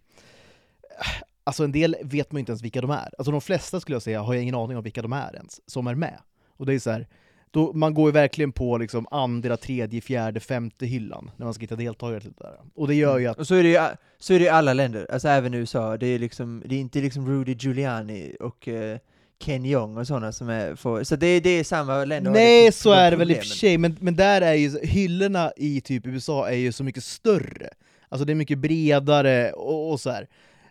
Alltså 1.44 1.64
en 1.64 1.72
del 1.72 1.96
vet 2.04 2.32
man 2.32 2.38
ju 2.38 2.40
inte 2.40 2.52
ens 2.52 2.62
vilka 2.62 2.82
de 2.82 2.92
är. 2.92 3.10
Alltså 3.18 3.32
de 3.32 3.42
flesta 3.42 3.80
skulle 3.80 3.96
jag 3.96 4.02
säga 4.04 4.22
har 4.22 4.34
jag 4.34 4.44
ingen 4.44 4.56
aning 4.56 4.78
om 4.78 4.84
vilka 4.84 5.02
de 5.02 5.14
är 5.14 5.36
ens, 5.36 5.70
som 5.70 5.88
är 5.88 5.96
med. 5.96 6.20
Och 6.58 6.66
det 6.66 6.74
är 6.74 6.80
så 6.80 6.92
här, 6.92 7.08
då, 7.54 7.74
man 7.74 7.94
går 7.94 8.08
ju 8.10 8.12
verkligen 8.12 8.52
på 8.52 8.78
liksom 8.78 9.08
andra, 9.12 9.58
tredje, 9.58 10.02
fjärde, 10.02 10.40
femte 10.40 10.86
hyllan 10.86 11.32
när 11.38 11.46
man 11.46 11.54
ska 11.54 11.62
hitta 11.62 11.76
deltagare 11.76 12.20
till 12.20 12.32
det 12.38 12.44
där. 12.44 12.56
Och 12.76 12.88
det 12.88 12.96
gör 12.96 13.18
ju 13.18 13.28
att, 13.28 13.38
Och 13.40 13.48
så 13.48 13.56
är 13.56 13.64
det 13.64 13.70
ju 13.70 13.80
så 14.20 14.34
är 14.34 14.40
det 14.40 14.46
i 14.46 14.50
alla 14.50 14.74
länder, 14.74 15.08
alltså 15.14 15.28
även 15.28 15.54
USA. 15.54 15.98
Det 15.98 16.08
är, 16.08 16.20
liksom, 16.20 16.64
det 16.66 16.76
är 16.76 16.80
inte 16.80 17.00
liksom 17.00 17.30
Rudy 17.30 17.54
Giuliani 17.60 18.36
och 18.40 18.68
eh, 18.68 18.98
Ken 19.40 19.66
Jeong 19.66 19.98
och 19.98 20.08
sådana 20.08 20.32
som 20.32 20.50
är 20.50 20.76
får, 20.76 21.04
Så 21.04 21.16
det, 21.16 21.40
det 21.40 21.50
är 21.50 21.64
samma 21.64 22.06
länder 22.06 22.32
nej 22.32 22.66
det- 22.66 22.72
så 22.72 22.92
är 22.92 23.12
det 23.12 23.18
väl 23.18 23.32
i 23.32 23.34
och 23.34 23.38
för 23.38 23.46
sig, 23.46 23.78
men, 23.78 23.98
men 24.00 24.16
där 24.16 24.42
är 24.42 24.54
ju 24.54 24.80
hyllorna 24.86 25.52
i 25.58 25.82
typ 25.82 26.06
USA 26.08 26.50
är 26.50 26.56
ju 26.56 26.72
så 26.72 26.84
mycket 26.84 27.04
större. 27.04 27.70
Alltså 28.10 28.26
det 28.26 28.34
är 28.34 28.36
mycket 28.36 28.58
bredare 28.58 29.52
och, 29.52 29.92
och 29.92 30.00
så 30.00 30.10
här. 30.10 30.28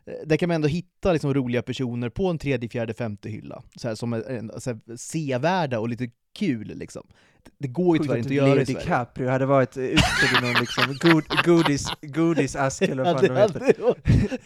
Eh, 0.06 0.12
Där 0.26 0.36
kan 0.36 0.48
man 0.48 0.54
ändå 0.54 0.68
hitta 0.68 1.12
liksom 1.12 1.34
roliga 1.34 1.62
personer 1.62 2.08
på 2.08 2.26
en 2.28 2.38
tredje, 2.38 2.68
fjärde, 2.68 2.94
femte 2.94 3.28
hylla, 3.28 3.62
så 3.76 3.88
här, 3.88 3.94
som 3.94 4.12
är 4.12 4.60
så 4.60 4.70
här, 4.70 4.96
sevärda 4.96 5.78
och 5.78 5.88
lite 5.88 6.08
kul 6.38 6.72
liksom. 6.76 7.02
Det- 7.44 7.50
Det 7.58 7.68
går 7.68 7.96
ju 7.96 7.98
Sjukt 7.98 8.02
tyvärr 8.08 8.18
inte 8.18 8.28
att 8.28 8.34
göra 8.34 8.54
Leo 8.54 8.62
i 8.62 8.66
Sverige. 8.66 8.78
DiCaprio 8.80 9.28
hade 9.28 9.46
varit 9.46 9.76
utklädd 9.76 10.38
i 10.38 10.46
någon 10.46 10.60
liksom 10.60 10.84
god, 11.00 11.24
godis, 11.44 11.86
godisask 12.02 12.82
eller 12.82 13.04
vad 13.04 13.20
fan 13.20 13.34
de 13.34 13.40
heter. 13.40 13.74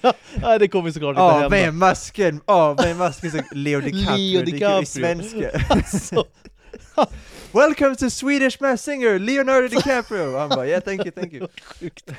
ja, 0.03 0.13
ja, 0.43 0.59
det 0.59 0.69
kommer 0.69 0.91
såklart 0.91 1.11
inte 1.11 1.21
Ja, 1.21 1.39
hända. 1.41 1.57
är 1.59 1.71
masken? 1.71 2.41
Ja, 2.47 2.75
vad 2.75 2.87
är 2.87 2.95
masken? 2.95 3.31
Så 3.31 3.39
Leo 3.53 3.81
DiCaprio, 3.81 4.17
Leo 4.17 4.45
det 4.45 4.51
DiCaprio. 4.51 4.83
i 4.83 4.87
svenska. 4.87 5.51
Alltså, 5.69 6.25
Welcome 7.57 7.97
to 7.97 8.11
Swedish 8.11 8.61
Mass 8.61 8.83
Singer, 8.83 9.19
Leonardo 9.19 9.69
DiCaprio! 9.69 10.39
Han 10.39 10.49
bara, 10.49 10.67
yeah 10.67 10.81
thank 10.81 11.07
you, 11.07 11.11
thank 11.11 11.33
you. 11.33 11.49
sjukt. 11.81 12.11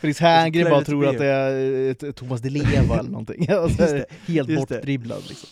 Felix 0.00 0.20
Herngren 0.20 0.70
bara 0.70 0.84
tror 0.84 1.06
att 1.06 1.18
det 1.18 1.26
är 1.26 2.04
eh, 2.04 2.12
Thomas 2.12 2.40
Di 2.40 2.50
Leva 2.50 2.98
eller 2.98 3.10
någonting. 3.10 3.46
Alltså, 3.50 4.04
helt 4.26 4.56
bortdribblad 4.56 5.22
liksom. 5.28 5.48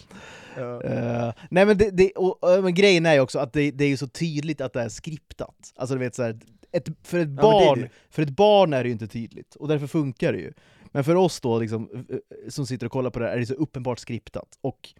Ja. 0.56 0.82
Eh, 0.82 1.32
nej 1.50 1.66
men, 1.66 1.78
det, 1.78 1.90
det, 1.90 2.12
och, 2.12 2.44
och, 2.44 2.64
men 2.64 2.74
grejen 2.74 3.06
är 3.06 3.14
ju 3.14 3.20
också 3.20 3.38
att 3.38 3.52
det, 3.52 3.70
det 3.70 3.84
är 3.84 3.88
ju 3.88 3.96
så 3.96 4.08
tydligt 4.08 4.60
att 4.60 4.72
det 4.72 4.82
är 4.82 4.88
skriptat. 4.88 5.72
Alltså 5.76 5.94
du 5.94 6.00
vet 6.00 6.14
så 6.14 6.22
här, 6.22 6.38
ett, 6.72 6.88
för, 7.02 7.18
ett 7.18 7.28
barn, 7.28 7.80
det. 7.80 7.90
för 8.10 8.22
ett 8.22 8.30
barn 8.30 8.72
är 8.72 8.82
det 8.82 8.88
ju 8.88 8.92
inte 8.92 9.08
tydligt, 9.08 9.54
och 9.54 9.68
därför 9.68 9.86
funkar 9.86 10.32
det 10.32 10.38
ju. 10.38 10.52
Men 10.92 11.04
för 11.04 11.14
oss 11.14 11.40
då, 11.40 11.58
liksom, 11.58 12.06
eh, 12.08 12.18
som 12.48 12.66
sitter 12.66 12.86
och 12.86 12.92
kollar 12.92 13.10
på 13.10 13.18
det 13.18 13.26
här, 13.26 13.32
är 13.32 13.38
det 13.38 13.46
så 13.46 13.54
uppenbart 13.54 13.98
skriptat. 13.98 14.48
Och 14.60 14.94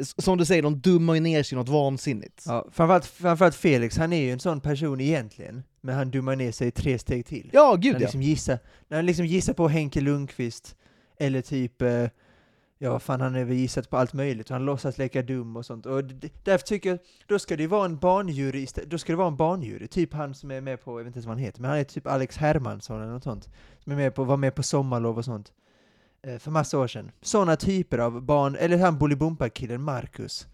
som 0.00 0.38
du 0.38 0.44
säger, 0.44 0.62
de 0.62 0.80
dummar 0.80 1.14
ju 1.14 1.20
ner 1.20 1.42
sig 1.42 1.58
något 1.58 1.68
vansinnigt. 1.68 2.44
Ja, 2.46 2.66
framförallt, 2.72 3.06
framförallt 3.06 3.54
Felix, 3.54 3.96
han 3.98 4.12
är 4.12 4.20
ju 4.22 4.32
en 4.32 4.40
sån 4.40 4.60
person 4.60 5.00
egentligen, 5.00 5.62
men 5.80 5.94
han 5.94 6.10
dummar 6.10 6.36
ner 6.36 6.52
sig 6.52 6.70
tre 6.70 6.98
steg 6.98 7.26
till. 7.26 7.50
Ja, 7.52 7.70
När 7.70 7.82
gud 7.82 7.92
han 7.92 8.00
ja. 8.00 8.06
liksom 8.06 8.22
gissar, 8.22 8.58
när 8.88 8.98
han 8.98 9.06
liksom 9.06 9.26
gissar 9.26 9.52
på 9.52 9.68
Henke 9.68 10.00
Lundqvist, 10.00 10.76
eller 11.18 11.40
typ, 11.40 11.82
eh, 11.82 12.06
ja 12.78 12.98
fan 12.98 13.20
han 13.20 13.34
har 13.34 13.44
väl 13.44 13.56
gissat 13.56 13.90
på 13.90 13.96
allt 13.96 14.12
möjligt, 14.12 14.50
och 14.50 14.54
han 14.56 14.64
låtsas 14.64 14.98
leka 14.98 15.22
dum 15.22 15.56
och 15.56 15.66
sånt. 15.66 15.86
Och 15.86 16.04
därför 16.44 16.66
tycker 16.66 16.88
jag, 16.88 16.98
då 17.26 17.38
ska 17.38 17.56
det 17.56 17.62
ju 17.62 17.68
vara 17.68 17.84
en 17.84 17.98
barnjury, 17.98 18.66
då 18.86 18.98
ska 18.98 19.12
det 19.12 19.16
vara 19.16 19.28
en 19.28 19.36
barnjury, 19.36 19.86
typ 19.88 20.14
han 20.14 20.34
som 20.34 20.50
är 20.50 20.60
med 20.60 20.84
på, 20.84 20.90
jag 20.90 21.04
vet 21.04 21.06
inte 21.06 21.16
ens 21.16 21.26
vad 21.26 21.36
han 21.36 21.44
heter, 21.44 21.60
men 21.60 21.70
han 21.70 21.78
är 21.80 21.84
typ 21.84 22.06
Alex 22.06 22.36
Hermansson 22.36 23.02
eller 23.02 23.12
något 23.12 23.24
sånt, 23.24 23.48
som 23.78 23.92
är 23.92 23.96
med 23.96 24.14
på, 24.14 24.24
var 24.24 24.36
med 24.36 24.54
på 24.54 24.62
Sommarlov 24.62 25.18
och 25.18 25.24
sånt. 25.24 25.52
Eh, 26.26 26.38
För 26.38 26.50
massa 26.50 26.78
år 26.78 26.86
sedan. 26.86 27.10
Sådana 27.22 27.56
typer 27.56 27.98
av 27.98 28.22
barn, 28.22 28.56
eller 28.60 28.78
han 28.78 28.98
Bolibompa-killen 28.98 29.82
Marcus, 29.82 30.46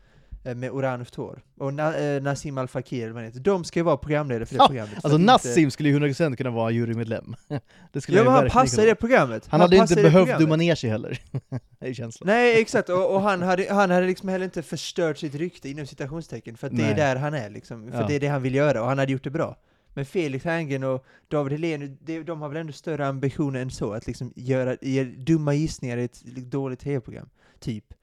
eh, 0.44 0.54
med 0.54 0.70
orange 0.70 1.06
hår. 1.16 1.42
Och 1.58 1.74
Na, 1.74 1.94
eh, 1.96 2.22
Nassim 2.22 2.58
Al 2.58 2.68
Fakir, 2.68 3.02
eller 3.02 3.12
vad 3.12 3.22
han 3.22 3.24
heter. 3.32 3.40
De 3.40 3.64
ska 3.64 3.78
ju 3.78 3.84
vara 3.84 3.96
programledare 3.96 4.46
för 4.46 4.54
det 4.54 4.58
Ja, 4.62 4.66
programmet. 4.66 4.94
Alltså 4.94 5.08
att 5.08 5.20
inte- 5.20 5.32
Nassim 5.32 5.70
skulle 5.70 5.88
ju 5.88 5.94
100% 5.94 6.36
kunna 6.36 6.50
vara 6.50 6.70
jurymedlem. 6.70 7.34
Det 7.92 8.00
skulle 8.00 8.18
Ja 8.18 8.24
men 8.24 8.32
han 8.32 8.50
passar 8.50 8.82
i 8.82 8.86
det 8.86 8.94
programmet. 8.94 9.46
Han 9.48 9.60
hade 9.60 9.76
ju 9.76 9.82
inte 9.82 9.94
behövt 9.94 10.38
dumma 10.38 10.56
ner 10.56 10.74
sig 10.74 10.90
heller. 10.90 11.20
det 11.80 11.88
är 11.88 11.94
känslan. 11.94 12.26
Nej 12.26 12.60
exakt, 12.60 12.88
och, 12.88 13.14
och 13.14 13.20
han, 13.20 13.42
hade, 13.42 13.66
han 13.74 13.90
hade 13.90 14.06
liksom 14.06 14.28
heller 14.28 14.44
inte 14.44 14.62
förstört 14.62 15.18
sitt 15.18 15.34
rykte 15.34 15.68
inom 15.68 15.86
citationstecken, 15.86 16.56
för 16.56 16.66
att 16.66 16.76
det 16.76 16.82
är 16.82 16.86
Nej. 16.86 16.94
där 16.96 17.16
han 17.16 17.34
är 17.34 17.50
liksom, 17.50 17.90
för 17.92 18.00
Ja. 18.00 18.06
det 18.06 18.14
är 18.14 18.20
det 18.20 18.28
han 18.28 18.42
vill 18.42 18.54
göra, 18.54 18.82
och 18.82 18.88
han 18.88 18.98
hade 18.98 19.12
gjort 19.12 19.24
det 19.24 19.30
bra. 19.30 19.56
Men 19.98 20.04
Felix 20.04 20.44
Herngren 20.44 20.84
och 20.84 21.04
David 21.28 21.52
Helén, 21.52 21.98
de, 22.00 22.22
de 22.22 22.40
har 22.40 22.48
väl 22.48 22.56
ändå 22.56 22.72
större 22.72 23.06
ambitioner 23.06 23.60
än 23.60 23.70
så, 23.70 23.92
att 23.92 24.06
liksom 24.06 24.32
göra, 24.36 24.76
ge 24.80 25.04
dumma 25.04 25.54
gissningar 25.54 25.96
i 25.96 26.04
ett 26.04 26.22
dåligt 26.24 26.80
tv-program, 26.80 27.28
typ. 27.60 27.94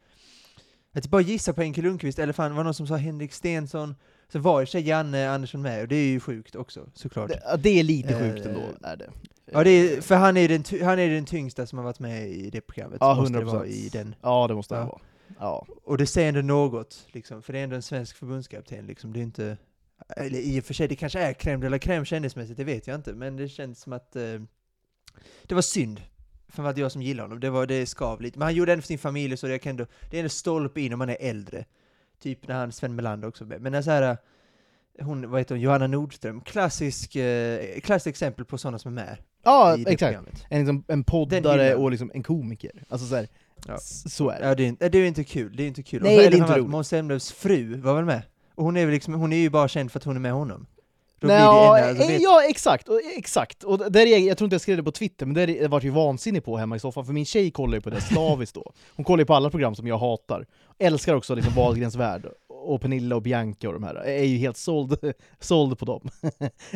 Att 0.92 1.08
bara 1.08 1.22
gissa 1.22 1.54
på 1.54 1.62
Henke 1.62 1.82
Lundqvist, 1.82 2.20
eller 2.20 2.34
fan, 2.34 2.52
var 2.52 2.58
det 2.58 2.64
någon 2.64 2.74
som 2.74 2.88
sa 2.88 2.96
Henrik 2.96 3.34
Stensson, 3.34 3.96
så 4.32 4.40
var 4.40 4.62
i 4.62 4.66
sig 4.66 4.88
Janne 4.88 5.30
Andersson 5.30 5.62
med, 5.62 5.82
och 5.82 5.88
det 5.88 5.96
är 5.96 6.08
ju 6.08 6.20
sjukt 6.20 6.56
också, 6.56 6.90
såklart. 6.94 7.30
Det, 7.30 7.42
ja, 7.46 7.58
det 7.58 7.80
är 7.80 7.84
lite 7.84 8.20
sjukt 8.20 8.46
Eh, 8.46 8.52
ändå, 8.52 8.62
är 8.84 8.96
det. 8.98 9.10
Ja, 9.52 9.64
det 9.64 9.70
är, 9.70 10.02
för 10.02 10.16
han 10.16 10.38
är, 10.38 10.48
den, 10.50 10.64
han 10.88 11.00
är 11.00 11.10
den 11.10 11.26
tyngsta 11.26 11.66
som 11.66 11.78
har 11.78 11.86
varit 11.86 12.00
med 12.00 12.30
i 12.30 12.50
det 12.50 12.62
programmet. 12.62 12.98
Ja, 13.02 13.16
måste 13.16 13.34
det 13.34 13.40
100%. 13.40 13.46
vara 13.46 13.66
I 13.68 13.90
den. 13.90 14.16
Ja, 14.22 14.48
det 14.48 14.56
måste 14.56 14.76
Ja. 14.76 14.80
det 14.80 14.86
vara. 14.86 15.02
Ja. 15.40 15.68
Och 15.84 15.98
det 15.98 16.06
säger 16.06 16.30
ändå 16.30 16.42
något, 16.42 17.08
liksom, 17.12 17.42
för 17.42 17.54
det 17.54 17.60
är 17.60 17.64
ändå 17.64 17.76
en 17.76 17.82
svensk 17.82 18.18
förbundskapten. 18.18 18.86
Liksom. 18.86 19.14
Det 19.14 19.20
är 19.20 19.24
inte, 19.24 19.58
eller 20.10 20.40
i 20.40 20.60
och 20.60 20.64
för 20.64 20.74
sig, 20.74 20.88
det 20.88 20.96
kanske 20.96 21.20
är 21.20 21.34
crème 21.34 21.62
de 21.62 21.70
la 21.70 21.78
crème 21.78 22.06
kändismässigt, 22.06 22.58
det 22.58 22.64
vet 22.64 22.88
jag 22.88 22.96
inte, 22.96 23.14
men 23.14 23.36
det 23.38 23.50
känns 23.50 23.80
som 23.82 23.94
att 23.94 24.16
eh, 24.16 24.22
det 25.44 25.56
var 25.56 25.62
synd. 25.62 26.02
För 26.48 26.64
att 26.64 26.78
jag 26.78 26.92
som 26.92 27.02
gillar 27.02 27.24
honom, 27.24 27.40
det, 27.40 27.50
var, 27.50 27.66
det 27.66 27.86
skav 27.86 28.22
lite. 28.22 28.40
Men 28.40 28.46
han 28.46 28.56
gjorde 28.56 28.76
det 28.76 28.82
för 28.82 28.88
sin 28.88 28.98
familj, 29.00 29.38
så 29.38 29.48
det, 29.48 29.60
kan 29.60 29.70
ändå, 29.70 29.86
det 30.12 30.18
är 30.18 30.20
ändå 30.20 30.30
stolpe 30.30 30.82
in 30.82 30.94
om 30.94 31.00
man 31.00 31.10
är 31.10 31.18
äldre. 31.20 31.66
Typ 32.22 32.48
när 32.48 32.56
han, 32.56 32.72
Sven 32.72 32.96
Melander 32.96 33.28
också. 33.28 33.46
Men 33.46 33.84
så 33.84 33.92
här, 33.92 34.18
hon, 35.02 35.30
vad 35.30 35.40
heter 35.42 35.56
hon, 35.56 35.62
Johanna 35.62 35.88
Nordström, 35.88 36.42
klassisk, 36.42 37.16
eh, 37.16 37.80
klassiskt 37.80 38.08
exempel 38.08 38.46
på 38.46 38.58
sådana 38.58 38.80
som 38.80 38.98
är 38.98 39.04
med 39.06 39.18
Ja, 39.44 39.78
exakt. 39.78 40.00
programmet. 40.00 40.46
En, 40.50 40.60
liksom, 40.60 40.84
en 40.88 41.04
poddare 41.04 41.76
och 41.76 41.92
liksom 41.92 42.12
en 42.14 42.24
komiker. 42.24 42.84
Alltså 42.90 43.08
så, 43.08 43.16
här, 43.16 43.28
Ja. 43.68 43.78
så 44.08 44.30
är 44.30 44.40
det. 44.40 44.48
Ja, 44.48 44.56
det 44.56 44.64
är, 44.64 44.68
inte- 44.68 44.90
det 44.90 44.98
är 44.98 45.08
inte 45.08 45.24
kul. 45.24 45.56
Det 45.56 45.64
är 45.64 45.68
inte 45.68 45.84
kul. 45.84 46.04
Nej, 46.04 46.18
det 46.18 46.24
är 46.26 46.36
inte 46.36 46.58
roligt. 46.58 46.70
Måns 46.70 46.88
Zelmerlöws 46.88 47.32
fru 47.32 47.78
var 47.78 47.96
väl 47.96 48.06
med? 48.06 48.22
Och 48.56 48.64
hon 48.64 48.78
är, 48.78 48.86
väl 48.86 48.94
liksom, 48.94 49.14
hon 49.14 49.34
är 49.34 49.38
ju 49.38 49.50
bara 49.50 49.68
känd 49.68 49.92
för 49.92 50.00
att 50.00 50.04
hon 50.04 50.16
är 50.16 50.20
med 50.20 50.34
honom. 50.34 50.66
Då 51.20 51.28
Nej, 51.28 51.38
det 51.38 51.44
ja, 51.44 51.90
alltså, 51.90 52.04
eh, 52.04 52.18
ja, 52.18 52.44
exakt. 52.44 52.88
Exakt. 53.18 53.64
Och 53.64 53.92
där 53.92 54.06
är, 54.06 54.18
jag 54.18 54.38
tror 54.38 54.46
inte 54.46 54.54
jag 54.54 54.62
skrev 54.62 54.78
det 54.78 54.84
på 54.84 54.92
Twitter, 54.92 55.26
men 55.26 55.36
det 55.36 55.68
var 55.68 55.82
ju 55.82 55.90
vansinnig 55.90 56.44
på 56.44 56.58
hemma 56.58 56.76
i 56.76 56.80
soffan, 56.80 57.06
för 57.06 57.14
min 57.14 57.26
tjej 57.26 57.52
kollar 57.52 57.76
ju 57.76 57.82
på 57.82 57.90
det 57.90 58.02
slaviskt 58.02 58.56
då. 58.56 58.72
Hon 58.96 59.06
kollar 59.06 59.22
ju 59.22 59.26
på 59.26 59.34
alla 59.34 59.50
program 59.50 59.76
som 59.76 59.88
jag 59.88 59.98
hatar. 59.98 60.46
Älskar 60.80 61.16
också 61.16 61.36
liksom 61.36 61.54
Wahlgrens 61.54 61.96
värld, 61.96 62.28
och 62.66 62.82
Pernilla 62.82 63.16
och 63.16 63.22
Bianca 63.22 63.68
och 63.68 63.74
de 63.74 63.84
här. 63.84 63.96
är 63.96 64.24
ju 64.24 64.38
helt 64.38 64.58
såld, 64.58 65.14
såld 65.40 65.80
på 65.80 65.86
dem. 65.86 66.10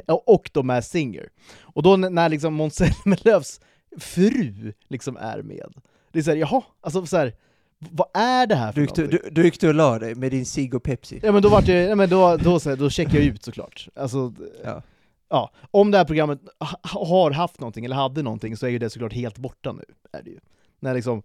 och 0.25 0.49
de 0.53 0.69
är 0.69 0.81
Singer. 0.81 1.29
Och 1.61 1.83
då 1.83 1.95
när 1.95 2.29
liksom 2.29 2.53
Måns 2.53 2.75
Zelmerlöws 2.75 3.61
fru 3.97 4.73
liksom 4.87 5.17
är 5.17 5.41
med, 5.41 5.73
det 6.11 6.19
är 6.19 6.23
såhär, 6.23 6.37
jaha, 6.37 6.61
alltså 6.81 7.05
så 7.05 7.17
här, 7.17 7.33
vad 7.79 8.07
är 8.13 8.47
det 8.47 8.55
här 8.55 8.71
för 8.71 8.75
du, 8.81 8.81
gick 8.87 8.97
någonting? 8.97 9.19
du, 9.23 9.29
du 9.29 9.43
gick 9.43 9.59
du 9.59 9.67
och 9.67 9.73
la 9.75 9.99
dig 9.99 10.15
med 10.15 10.31
din 10.31 10.45
cigg 10.45 10.73
och 10.75 10.83
Pepsi. 10.83 11.19
Ja 11.23 11.31
men 11.31 11.41
då 11.41 11.49
vart 11.49 11.65
det, 11.65 11.81
ja, 11.81 11.95
men 11.95 12.09
då, 12.09 12.37
då, 12.37 12.51
här, 12.65 12.75
då 12.75 12.89
checkar 12.89 13.13
jag 13.13 13.23
ut 13.23 13.43
såklart. 13.43 13.87
Alltså, 13.95 14.33
Ja. 14.63 14.81
ja, 15.29 15.51
om 15.71 15.91
det 15.91 15.97
här 15.97 16.05
programmet 16.05 16.39
ha- 16.59 16.99
har 16.99 17.31
haft 17.31 17.59
någonting, 17.59 17.85
eller 17.85 17.95
hade 17.95 18.21
någonting, 18.23 18.57
så 18.57 18.65
är 18.65 18.69
ju 18.69 18.79
det 18.79 18.89
såklart 18.89 19.13
helt 19.13 19.37
borta 19.37 19.71
nu. 19.71 19.83
Är 20.11 20.23
det, 20.23 20.29
ju. 20.29 20.39
När 20.79 20.93
liksom, 20.93 21.23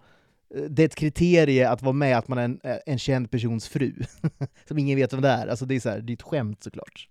eh, 0.55 0.63
det 0.63 0.83
är 0.83 0.87
ett 0.87 0.95
kriterie 0.95 1.71
att 1.71 1.83
vara 1.83 1.93
med 1.93 2.19
att 2.19 2.29
man 2.29 2.39
är 2.39 2.45
en, 2.45 2.61
eh, 2.65 2.77
en 2.87 2.99
känd 2.99 3.31
persons 3.31 3.69
fru, 3.69 3.93
som 4.69 4.79
ingen 4.79 4.97
vet 4.97 5.13
vem 5.13 5.21
det 5.23 5.29
är. 5.29 5.47
Alltså 5.47 5.65
det 5.67 5.75
är, 5.75 5.81
så 5.81 5.89
här, 5.91 5.99
det 6.01 6.13
är 6.13 6.15
ett 6.15 6.23
skämt 6.23 6.63
såklart. 6.63 7.09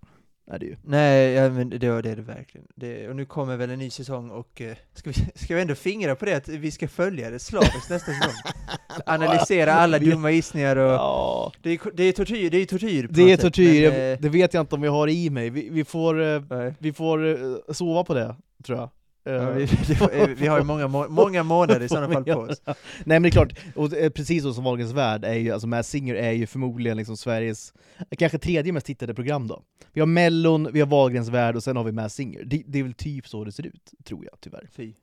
Är 0.52 0.60
det 0.60 0.66
ju. 0.66 0.76
Nej, 0.84 1.32
ja, 1.32 1.50
men 1.50 1.70
det, 1.70 1.78
det 1.78 1.88
är 1.88 2.02
det 2.16 2.22
verkligen. 2.22 2.68
Det, 2.76 3.10
och 3.10 3.16
nu 3.16 3.26
kommer 3.26 3.58
väl 3.58 3.70
en 3.70 3.80
ny 3.80 3.90
säsong 3.90 4.30
och 4.30 4.62
eh, 4.62 4.76
ska, 4.94 5.10
vi, 5.10 5.16
ska 5.36 5.56
vi 5.56 5.62
ändå 5.62 5.76
fingra 5.76 6.16
på 6.16 6.26
det 6.26 6.34
att 6.34 6.48
vi 6.48 6.72
ska 6.72 6.88
följa 6.88 7.30
det 7.30 7.40
slaviskt 7.40 7.90
nästa 7.90 8.12
säsong? 8.12 8.34
Analysera 9.06 9.74
alla 9.74 10.00
dumma 10.00 10.32
gissningar 10.32 10.76
och... 10.76 10.92
Ja, 10.92 11.52
Det 11.62 11.70
är, 11.70 11.80
det 11.94 12.04
är 12.04 12.12
tortyr, 12.12 12.50
det 12.50 12.58
är 12.58 12.66
tortyr 12.66 13.08
på 13.08 13.14
det 13.14 13.22
är 13.22 13.28
sätt, 13.38 13.42
tortyr, 13.42 13.90
men, 13.90 14.00
Jag- 14.00 14.12
eh, 14.14 14.18
det 14.20 14.30
vet 14.30 14.54
jag 14.54 14.62
inte 14.62 14.76
om 14.76 14.82
vi 14.82 14.88
har 14.88 15.08
i 15.08 15.30
mig. 15.30 15.50
Vi, 15.50 15.70
vi 15.70 15.84
får, 15.86 16.22
eh, 16.22 16.42
vi 16.80 16.94
får 16.94 17.28
eh, 17.28 17.74
sova 17.74 18.04
på 18.04 18.14
det, 18.14 18.36
tror 18.66 18.78
jag. 18.78 18.90
Ja, 19.26 19.32
Eh, 19.32 19.50
vi, 19.56 19.66
det, 19.66 20.28
vi 20.38 20.48
har 20.48 20.58
ju 20.58 20.64
många, 20.64 20.88
må- 20.88 21.08
många 21.10 21.44
månader 21.44 21.82
i 21.86 21.90
sådana 21.90 22.14
fall 22.14 22.24
på 22.34 22.40
oss. 22.40 22.62
Nej 22.66 22.76
men 23.06 23.22
det 23.24 23.30
är 23.30 23.32
klart, 23.32 23.54
och 23.76 23.90
det 23.90 24.06
är 24.06 24.10
precis 24.10 24.44
så 24.44 24.54
som 24.54 24.64
Wahlgrens 24.64 24.92
värld 24.92 25.26
är 25.26 25.34
ju, 25.34 25.52
alltså 25.52 25.68
Mass 25.68 25.88
Singer 25.90 26.16
är 26.16 26.32
ju 26.32 26.48
förmodligen 26.48 26.98
liksom 26.98 27.18
Sveriges, 27.18 27.74
kanske 28.18 28.38
tredje 28.38 28.74
mest 28.74 28.86
tittade 28.86 29.14
program 29.14 29.48
då. 29.48 29.62
Vi 29.94 30.00
har 30.02 30.08
Mellon, 30.08 30.70
vi 30.74 30.80
har 30.80 30.88
Wahlgrens 30.88 31.30
värld 31.30 31.56
och 31.56 31.64
sen 31.64 31.78
har 31.78 31.84
vi 31.84 31.92
Mass 31.92 32.14
Singer. 32.14 32.44
Det, 32.46 32.64
det 32.68 32.80
är 32.80 32.84
väl 32.84 32.94
typ 32.94 33.28
så 33.28 33.44
det 33.44 33.52
ser 33.52 33.66
ut, 33.66 33.92
tror 34.06 34.26
jag 34.26 34.34
tyvärr. 34.42 34.68
Fy. 34.76 34.94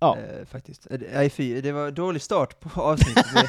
Ja. 0.00 0.16
Eh, 0.18 0.46
faktiskt. 0.46 0.86
Eh, 0.90 0.98
Nej 1.14 1.30
fy, 1.30 1.60
det 1.60 1.72
var 1.72 1.90
dålig 1.90 2.22
start 2.22 2.60
på 2.60 2.80
avsnittet. 2.80 3.24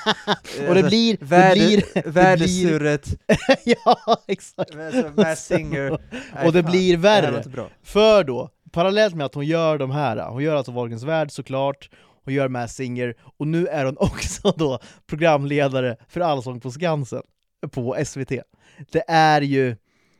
Det, 0.59 0.69
och 0.69 0.75
det 0.75 0.83
blir, 0.83 1.17
det 1.19 1.25
värde, 1.25 1.55
blir, 1.55 2.11
Värdesurret, 2.11 3.07
ja 3.65 4.17
exakt. 4.27 4.75
alltså 4.75 5.11
Mass 5.15 5.45
Singer. 5.45 5.89
Nej, 6.35 6.47
och 6.47 6.53
det 6.53 6.61
fan, 6.63 6.71
blir 6.71 6.91
Det 6.91 6.97
värre. 6.97 7.43
bra. 7.49 7.67
För 7.83 8.23
då, 8.23 8.49
parallellt 8.71 9.15
med 9.15 9.25
att 9.25 9.35
hon 9.35 9.45
gör 9.45 9.77
de 9.77 9.91
här, 9.91 10.29
hon 10.29 10.43
gör 10.43 10.55
alltså 10.55 10.71
Wahlgrens 10.71 11.03
värld 11.03 11.31
såklart, 11.31 11.89
hon 12.23 12.33
gör 12.33 12.47
Masked 12.47 12.69
Singer, 12.69 13.15
och 13.37 13.47
nu 13.47 13.67
är 13.67 13.85
hon 13.85 13.97
också 13.99 14.53
då 14.57 14.79
programledare 15.07 15.97
för 16.07 16.21
Allsång 16.21 16.59
på 16.59 16.71
Skansen 16.71 17.23
på 17.71 17.97
SVT. 18.05 18.31
Det 18.91 19.03
är 19.07 19.41
ju, 19.41 19.75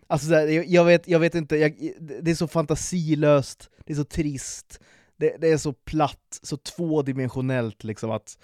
alltså 0.07 0.33
jag, 0.49 0.85
vet, 0.85 1.07
jag 1.07 1.19
vet 1.19 1.35
inte, 1.35 1.55
jag, 1.55 1.91
det 2.21 2.31
är 2.31 2.35
så 2.35 2.47
fantasilöst, 2.47 3.69
det 3.85 3.93
är 3.93 3.97
så 3.97 4.03
trist, 4.03 4.79
det, 5.17 5.35
det 5.39 5.51
är 5.51 5.57
så 5.57 5.73
platt, 5.73 6.39
så 6.41 6.57
tvådimensionellt 6.57 7.83
liksom 7.83 8.11
att 8.11 8.37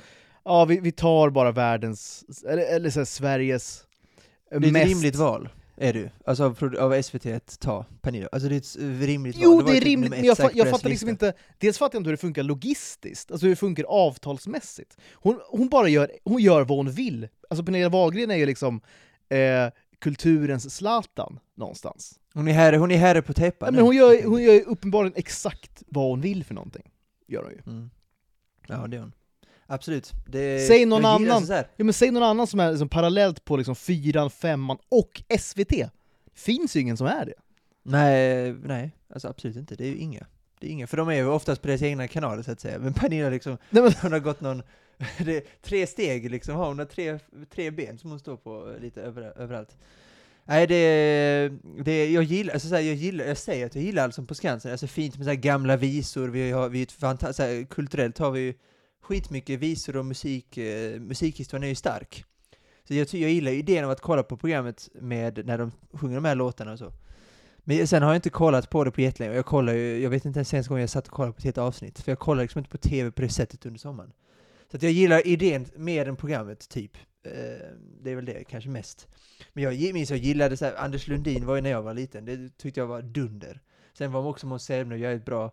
ja, 0.45 0.65
vi, 0.65 0.79
vi 0.79 0.91
tar 0.91 1.29
bara 1.29 1.51
världens, 1.51 2.23
eller, 2.47 2.75
eller 2.75 2.89
så 2.89 2.99
här, 2.99 3.05
Sveriges 3.05 3.83
Det 4.49 4.55
är 4.55 4.65
ett 4.65 4.71
mest... 4.71 4.85
rimligt 4.85 5.15
val, 5.15 5.49
är 5.77 5.93
det 5.93 5.99
ju. 5.99 6.09
Alltså 6.25 6.43
av, 6.43 6.75
av 6.79 7.01
SVT 7.01 7.25
att 7.25 7.59
ta 7.59 7.85
Pernilla. 8.01 8.29
Alltså 8.31 8.49
det 8.49 8.55
är 8.55 8.57
ett 8.57 9.05
rimligt. 9.07 9.35
Jo, 9.39 9.61
det 9.61 9.71
ju 9.71 9.77
är 9.77 9.81
typ 9.81 9.87
rimligt, 9.87 10.09
men 10.09 10.23
jag, 10.23 10.37
fa 10.37 10.49
jag 10.53 10.69
fattar 10.69 10.89
liksom 10.89 11.09
inte, 11.09 11.33
dels 11.57 11.77
fattar 11.77 11.95
jag 11.95 11.99
inte 11.99 12.07
hur 12.07 12.13
det 12.13 12.21
funkar 12.21 12.43
logistiskt, 12.43 13.31
alltså 13.31 13.45
hur 13.45 13.51
det 13.51 13.55
funkar 13.55 13.83
avtalsmässigt. 13.83 14.97
Hon, 15.13 15.39
hon 15.49 15.69
bara 15.69 15.87
gör, 15.87 16.11
hon 16.23 16.41
gör 16.41 16.61
vad 16.61 16.77
hon 16.77 16.91
vill. 16.91 17.27
Alltså 17.49 17.65
Pernilla 17.65 17.89
Wahlgren 17.89 18.31
är 18.31 18.35
ju 18.35 18.45
liksom 18.45 18.81
eh, 19.29 19.69
kulturens 19.99 20.75
Zlatan 20.75 21.39
någonstans. 21.55 22.19
Hon 22.33 22.47
är 22.47 22.53
herre, 22.53 22.77
hon 22.77 22.91
är 22.91 22.97
herre 22.97 23.21
på 23.21 23.33
täppan 23.33 23.75
men 23.75 23.83
hon 23.83 23.95
gör, 23.95 24.23
hon 24.23 24.43
gör 24.43 24.53
ju 24.53 24.61
uppenbarligen 24.61 25.17
exakt 25.17 25.83
vad 25.87 26.09
hon 26.09 26.21
vill 26.21 26.43
för 26.43 26.53
någonting. 26.53 26.91
Gör 27.27 27.43
hon 27.43 27.51
ju. 27.51 27.61
Mm. 27.67 27.89
Ja, 28.67 28.87
det 28.87 28.97
är 28.97 29.01
hon. 29.01 29.13
Absolut. 29.67 30.11
Det, 30.27 30.67
Säg 30.67 30.85
någon 30.85 31.05
annan. 31.05 31.45
Ja, 31.49 31.63
men 31.77 31.93
säg 31.93 32.11
någon 32.11 32.23
annan 32.23 32.47
som 32.47 32.59
är 32.59 32.71
liksom 32.71 32.89
parallellt 32.89 33.45
på 33.45 33.57
liksom 33.57 33.75
fyran, 33.75 34.29
femman 34.29 34.77
och 34.89 35.21
SVT. 35.39 35.73
Finns 36.35 36.75
ju 36.75 36.79
ingen 36.79 36.97
som 36.97 37.07
är 37.07 37.25
det. 37.25 37.33
Nej, 37.83 38.53
nej, 38.53 38.91
alltså 39.13 39.27
absolut 39.27 39.55
inte. 39.55 39.75
Det 39.75 39.83
är 39.83 39.89
ju 39.89 39.97
inga. 39.97 40.25
Det 40.59 40.67
är 40.67 40.71
inga, 40.71 40.87
för 40.87 40.97
de 40.97 41.09
är 41.09 41.13
ju 41.13 41.27
oftast 41.27 41.61
på 41.61 41.67
deras 41.67 41.81
egna 41.81 42.07
kanaler 42.07 42.43
så 42.43 42.51
att 42.51 42.59
säga. 42.59 42.79
Men 42.79 42.93
Pernilla 42.93 43.29
liksom, 43.29 43.57
Nej, 43.69 43.83
men, 43.83 43.93
hon 44.01 44.11
har 44.11 44.19
gått 44.19 44.41
någon, 44.41 44.63
tre 45.63 45.87
steg 45.87 46.31
liksom, 46.31 46.55
hon 46.55 46.79
har 46.79 46.85
tre, 46.85 47.19
tre 47.53 47.71
ben 47.71 47.97
som 47.97 48.09
hon 48.09 48.19
står 48.19 48.37
på 48.37 48.75
lite 48.81 49.01
över, 49.01 49.33
överallt. 49.37 49.77
Nej, 50.43 50.67
det, 50.67 51.51
det 51.85 52.11
jag 52.11 52.23
gillar, 52.23 52.53
alltså 52.53 52.67
så 52.69 52.75
här, 52.75 52.81
jag 52.81 52.95
gillar, 52.95 53.25
jag 53.25 53.37
säger 53.37 53.65
att 53.65 53.75
jag 53.75 53.83
gillar 53.83 54.03
Allsång 54.03 54.27
på 54.27 54.35
Skansen, 54.35 54.71
alltså 54.71 54.87
fint 54.87 55.17
med 55.17 55.27
så 55.27 55.33
gamla 55.33 55.77
visor, 55.77 56.27
vi 56.27 56.51
har, 56.51 56.69
vi 56.69 56.79
är 56.79 56.83
ett 56.83 56.99
fanta- 56.99 57.31
så 57.33 57.43
här, 57.43 57.65
kulturellt 57.65 58.17
har 58.17 58.31
vi 58.31 58.39
ju 58.39 58.53
skitmycket 59.05 59.59
visor 59.59 59.97
och 59.97 60.05
musik, 60.05 60.57
eh, 60.57 60.99
musikhistorien 60.99 61.63
är 61.63 61.67
ju 61.67 61.75
stark. 61.75 62.23
Så 62.87 62.93
jag, 62.93 63.07
jag 63.13 63.31
gillar 63.31 63.51
ju 63.51 63.57
idén 63.57 63.85
av 63.85 63.91
att 63.91 64.01
kolla 64.01 64.23
på 64.23 64.37
programmet 64.37 64.89
med, 64.93 65.45
när 65.45 65.57
de 65.57 65.71
sjunger 65.93 66.15
de 66.15 66.25
här 66.25 66.35
låtarna 66.35 66.71
och 66.71 66.79
så. 66.79 66.93
Men 67.57 67.87
sen 67.87 68.03
har 68.03 68.09
jag 68.09 68.17
inte 68.17 68.29
kollat 68.29 68.69
på 68.69 68.83
det 68.83 68.91
på 68.91 69.01
jättelänge, 69.01 69.31
och 69.31 69.37
jag 69.37 69.45
kollar 69.45 69.73
ju, 69.73 69.99
jag 70.03 70.09
vet 70.09 70.25
inte 70.25 70.37
ens 70.37 70.49
senaste 70.49 70.69
gången 70.69 70.81
jag 70.81 70.89
satt 70.89 71.07
och 71.07 71.13
kollade 71.13 71.33
på 71.33 71.37
ett 71.37 71.43
helt 71.43 71.57
avsnitt, 71.57 71.99
för 71.99 72.11
jag 72.11 72.19
kollar 72.19 72.41
liksom 72.41 72.59
inte 72.59 72.69
på 72.69 72.77
TV 72.77 73.11
på 73.11 73.21
det 73.21 73.29
sättet 73.29 73.65
under 73.65 73.79
sommaren. 73.79 74.11
Så 74.71 74.77
att 74.77 74.83
jag 74.83 74.91
gillar 74.91 75.27
idén 75.27 75.65
mer 75.75 76.07
än 76.07 76.15
programmet, 76.15 76.69
typ. 76.69 76.97
Eh, 77.23 77.31
det 78.01 78.11
är 78.11 78.15
väl 78.15 78.25
det, 78.25 78.43
kanske 78.43 78.69
mest. 78.69 79.07
Men 79.53 79.63
jag 79.63 79.93
minns 79.93 80.09
jag 80.09 80.19
gillade 80.19 80.57
så 80.57 80.65
här, 80.65 80.75
Anders 80.75 81.07
Lundin 81.07 81.45
var 81.45 81.55
ju 81.55 81.61
när 81.61 81.69
jag 81.69 81.81
var 81.81 81.93
liten, 81.93 82.25
det 82.25 82.57
tyckte 82.57 82.79
jag 82.79 82.87
var 82.87 83.01
dunder. 83.01 83.61
Sen 83.97 84.11
var 84.11 84.27
också 84.27 84.47
Måns 84.47 84.65
Zelmerlöw 84.65 85.03
jag 85.03 85.11
är 85.11 85.15
ett 85.15 85.25
bra. 85.25 85.51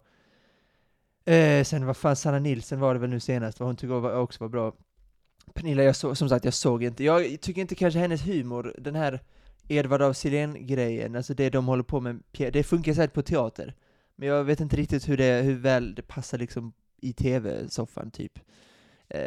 Eh, 1.24 1.64
sen 1.64 1.87
vad 1.87 1.96
fan, 1.96 2.16
Sanna 2.16 2.38
Nilsen 2.38 2.80
var 2.80 2.94
det 2.94 3.00
väl 3.00 3.11
nu 3.11 3.20
senast, 3.20 3.61
vad 3.61 3.68
hon 3.68 3.76
tyckte 3.76 3.94
var- 3.94 4.16
också 4.16 4.44
var 4.44 4.48
bra. 4.48 4.74
Pernilla, 5.54 5.82
jag 5.82 5.96
så, 5.96 6.14
som 6.14 6.28
sagt, 6.28 6.44
jag 6.44 6.54
såg 6.54 6.85
inte. 6.85 7.04
Jag 7.04 7.40
tycker 7.40 7.61
inte 7.61 7.74
kanske 7.74 7.98
hennes 8.00 8.26
humor, 8.26 8.74
den 8.78 8.94
här 8.94 9.20
Edvard 9.68 10.02
af 10.02 10.16
Sillén-grejen, 10.16 11.16
alltså 11.16 11.35
det 11.35 11.50
de 11.50 11.66
håller 11.66 11.82
på 11.82 12.00
med, 12.00 12.22
det 12.32 12.62
funkar 12.62 12.94
säkert 12.94 13.14
på 13.14 13.22
teater. 13.22 13.74
Men 14.16 14.28
jag 14.28 14.44
vet 14.44 14.61
inte 14.61 14.76
riktigt 14.76 15.08
hur, 15.08 15.16
det, 15.16 15.42
hur 15.42 15.54
väl 15.54 15.94
det 15.94 16.02
passar 16.02 16.38
liksom 16.38 16.72
i 17.00 17.12
tv-soffan, 17.12 18.11
typ. 18.11 18.38
Eh, 19.08 19.20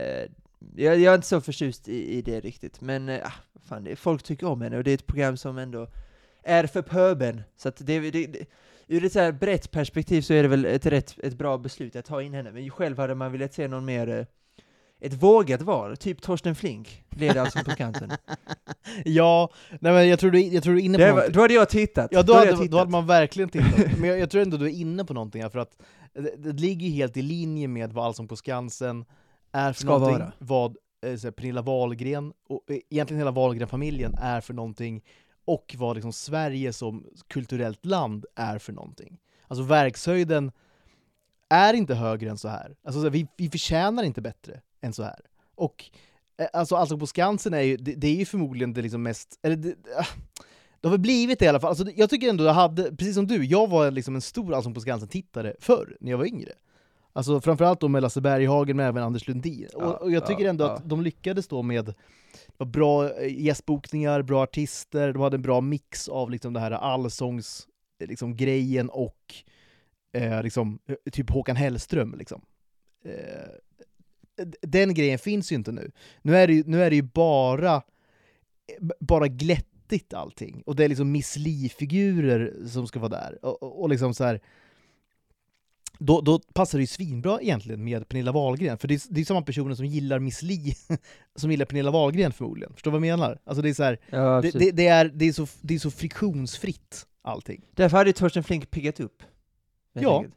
jag, 0.76 1.00
jag 1.00 1.12
är 1.12 1.16
inte 1.16 1.28
så 1.28 1.42
förtjust 1.42 1.88
i, 1.88 2.18
i 2.18 2.22
det 2.22 2.40
riktigt, 2.40 2.82
men 2.82 3.10
eh, 3.10 3.28
ah, 3.28 3.60
fan, 3.66 3.84
det, 3.84 3.96
folk 3.96 4.24
tycker 4.24 4.48
om 4.48 4.62
henne 4.62 4.78
och 4.78 4.84
det 4.84 4.92
är 4.92 4.96
ett 4.96 5.08
program 5.08 5.38
som 5.38 5.58
ändå 5.58 5.88
är 6.44 6.68
för 6.68 6.82
pöben. 6.82 7.42
Så 7.58 7.70
att 7.70 7.78
det, 7.78 8.00
det, 8.12 8.28
det, 8.28 8.46
ur 8.88 9.06
ett 9.06 9.12
så 9.14 9.20
här 9.20 9.32
brett 9.32 9.72
perspektiv 9.72 10.22
så 10.22 10.34
är 10.34 10.44
det 10.44 10.50
väl 10.50 10.66
ett, 10.66 10.86
rätt, 10.86 11.16
ett 11.24 11.38
bra 11.38 11.58
beslut 11.58 11.96
att 11.96 12.06
ta 12.06 12.22
in 12.22 12.34
henne, 12.34 12.52
men 12.52 12.70
själv 12.70 12.98
hade 12.98 13.16
man 13.16 13.32
velat 13.32 13.54
se 13.54 13.68
någon 13.68 13.86
mer 13.86 14.10
eh, 14.10 14.26
ett 15.00 15.14
vågat 15.14 15.62
val, 15.62 15.98
typ 15.98 16.22
Torsten 16.22 16.56
Flink, 16.56 17.04
leder 17.10 17.42
alltså 17.42 17.64
på 17.64 17.72
Skansen. 17.72 18.12
ja, 19.06 19.50
nej 19.80 19.94
men 19.94 20.08
jag 20.10 20.20
tror 20.20 20.32
du, 20.32 20.40
jag 20.42 20.64
tror 20.64 20.74
du 20.74 20.80
är 20.80 20.84
inne 20.86 20.98
på 20.98 21.04
Det 21.04 21.10
någonting. 21.10 21.34
då 21.34 21.42
hade 21.42 21.54
jag 21.54 21.70
tittat. 21.70 22.08
Ja, 22.12 22.24
då, 22.24 22.34
hade 22.34 22.40
hade, 22.40 22.52
jag 22.52 22.58
då 22.60 22.64
tittat. 22.64 22.80
hade 22.80 22.92
man 22.92 23.08
verkligen 23.08 23.50
tittat. 23.50 23.98
Men 24.00 24.10
jag, 24.10 24.20
jag 24.20 24.30
tror 24.30 24.42
ändå 24.42 24.58
du 24.58 24.66
är 24.66 24.70
inne 24.80 25.06
på 25.06 25.14
någonting 25.14 25.42
här, 25.42 25.50
för 25.50 25.60
att 25.60 25.78
det, 26.14 26.36
det 26.38 26.52
ligger 26.62 26.88
ju 26.88 26.94
helt 26.94 27.18
i 27.18 27.22
linje 27.22 27.68
med 27.68 27.94
vad 27.94 28.06
Allsång 28.06 28.28
på 28.28 28.36
Skansen 28.36 29.06
är 29.52 29.74
för 29.74 29.80
Ska 29.82 29.90
någonting, 29.90 30.20
vara. 30.20 30.32
vad 30.40 30.78
eh, 31.06 31.32
Pernilla 31.32 31.62
Wahlgren, 31.62 32.34
och 32.50 32.72
eh, 32.72 32.78
egentligen 32.90 33.20
hela 33.20 33.32
Wahlgren-familjen 33.32 34.16
är 34.22 34.42
för 34.42 34.54
någonting, 34.54 35.04
och 35.46 35.76
vad 35.78 35.96
liksom 35.96 36.14
Sverige 36.14 36.74
som 36.74 37.06
kulturellt 37.28 37.86
land 37.86 38.26
är 38.36 38.58
för 38.58 38.74
någonting. 38.74 39.20
Alltså 39.48 39.64
verkshöjden 39.64 40.52
är 41.50 41.74
inte 41.74 41.96
högre 41.96 42.30
än 42.30 42.38
så 42.38 42.48
här. 42.48 42.76
Alltså, 42.84 43.10
vi, 43.10 43.28
vi 43.38 43.50
förtjänar 43.50 44.04
inte 44.04 44.22
bättre 44.22 44.62
än 44.82 44.94
så 44.94 45.04
här. 45.04 45.20
Och 45.56 45.86
eh, 46.38 46.48
alltså 46.54 46.76
Allsång 46.76 47.00
på 47.00 47.08
Skansen 47.08 47.54
är 47.54 47.62
ju, 47.62 47.78
det, 47.78 47.94
det 47.94 48.08
är 48.08 48.16
ju 48.16 48.26
förmodligen 48.26 48.74
det 48.74 48.82
liksom 48.82 49.04
mest, 49.04 49.40
eller 49.42 49.56
det, 49.56 49.76
ah, 49.98 50.06
det 50.82 50.88
har 50.88 50.92
väl 50.92 51.00
blivit 51.00 51.40
det 51.40 51.46
i 51.46 51.48
alla 51.48 51.60
fall. 51.60 51.70
Alltså, 51.70 51.86
jag 51.96 52.10
tycker 52.10 52.30
ändå 52.30 52.44
jag 52.44 52.54
hade, 52.54 52.96
precis 52.96 53.16
som 53.16 53.28
du, 53.28 53.46
jag 53.46 53.70
var 53.70 53.92
liksom 53.92 54.16
en 54.16 54.22
stor 54.22 54.54
Allsång 54.54 54.74
på 54.74 54.82
Skansen-tittare 54.82 55.56
förr, 55.60 55.98
när 56.00 56.12
jag 56.12 56.18
var 56.18 56.26
yngre. 56.26 56.52
Alltså 57.16 57.42
framförallt 57.42 57.80
då 57.80 57.88
med 57.88 58.02
Lasse 58.02 58.22
Berghagen, 58.22 58.78
men 58.78 58.86
även 58.86 59.04
Anders 59.04 59.28
Lundin. 59.28 59.68
Ja, 59.74 59.86
och, 59.86 60.02
och 60.02 60.12
jag 60.12 60.26
tycker 60.26 60.44
ja, 60.44 60.50
ändå 60.50 60.64
ja. 60.64 60.72
att 60.72 60.90
de 60.90 61.02
lyckades 61.02 61.48
då 61.48 61.62
med 61.62 61.94
bra 62.58 63.10
eh, 63.10 63.44
gästbokningar, 63.44 64.22
bra 64.22 64.44
artister, 64.44 65.14
de 65.14 65.22
hade 65.22 65.36
en 65.36 65.42
bra 65.42 65.62
mix 65.62 66.10
av 66.10 66.32
liksom 66.32 66.54
det 66.54 66.60
här 66.60 66.72
allsångs 66.72 67.68
eh, 68.00 68.08
liksom, 68.08 68.36
grejen 68.36 68.90
och 68.90 69.36
eh, 70.14 70.44
liksom, 70.44 70.80
eh, 70.86 71.12
typ 71.12 71.30
Håkan 71.30 71.56
Hellström. 71.56 72.16
Liksom. 72.18 72.42
Eh, 73.06 74.46
den 74.62 74.94
grejen 74.94 75.20
finns 75.20 75.52
ju 75.52 75.56
inte 75.56 75.72
nu. 75.72 75.92
Nu 76.22 76.36
är 76.36 76.48
det 76.48 76.54
ju, 76.54 76.64
nu 76.66 76.84
är 76.84 76.90
det 76.90 76.96
ju 76.96 77.02
bara, 77.02 77.82
bara 79.00 79.28
glättigt 79.28 80.14
allting. 80.14 80.64
Och 80.66 80.76
det 80.76 80.84
är 80.84 80.90
liksom 80.90 81.12
Miss 81.12 81.38
Li-figurer 81.38 82.68
som 82.68 82.88
ska 82.88 83.00
vara 83.00 83.10
där. 83.10 83.46
Och, 83.46 83.64
och, 83.64 83.82
och 83.82 83.90
liksom 83.90 84.14
så 84.14 84.24
här. 84.24 84.42
Då, 86.00 86.22
då 86.22 86.40
passar 86.40 86.78
det 86.78 86.82
ju 86.84 86.88
svinbra 86.88 87.42
egentligen 87.42 87.84
med 87.84 88.08
Pernilla 88.10 88.32
Wahlgren, 88.32 88.78
för 88.78 88.88
det 88.88 88.94
är, 88.94 89.02
det 89.10 89.22
är 89.22 89.26
samma 89.26 89.42
personer 89.42 89.76
som 89.76 89.86
gillar 89.86 90.20
Miss 90.20 90.42
Li 90.42 90.76
som 91.36 91.52
gillar 91.52 91.66
Pernilla 91.66 91.92
Wahlgren 91.92 92.32
förmodligen. 92.32 92.74
Förstår 92.74 92.92
du 92.92 92.98
vad 93.00 93.08
jag 93.08 93.20
menar? 93.20 93.40
Alltså 93.44 93.62
det 93.62 93.70
är 93.70 93.74
så 93.74 93.84
här, 93.84 94.00
Ja, 94.10 94.42
det, 94.42 94.52
det, 94.52 94.72
det, 94.72 94.88
är, 94.88 95.06
det, 95.06 95.26
är 95.26 95.34
så, 95.34 95.48
det 95.62 95.76
är 95.76 95.80
så 95.80 95.92
friktionsfritt 95.92 97.08
allting. 97.22 97.62
Därför 97.72 97.98
hade 97.98 98.14
Torsten 98.14 98.44
Flink 98.44 98.72
piggat 98.72 99.00
upp. 99.00 99.24
Ja. 99.94 100.18
enkelt. 100.18 100.36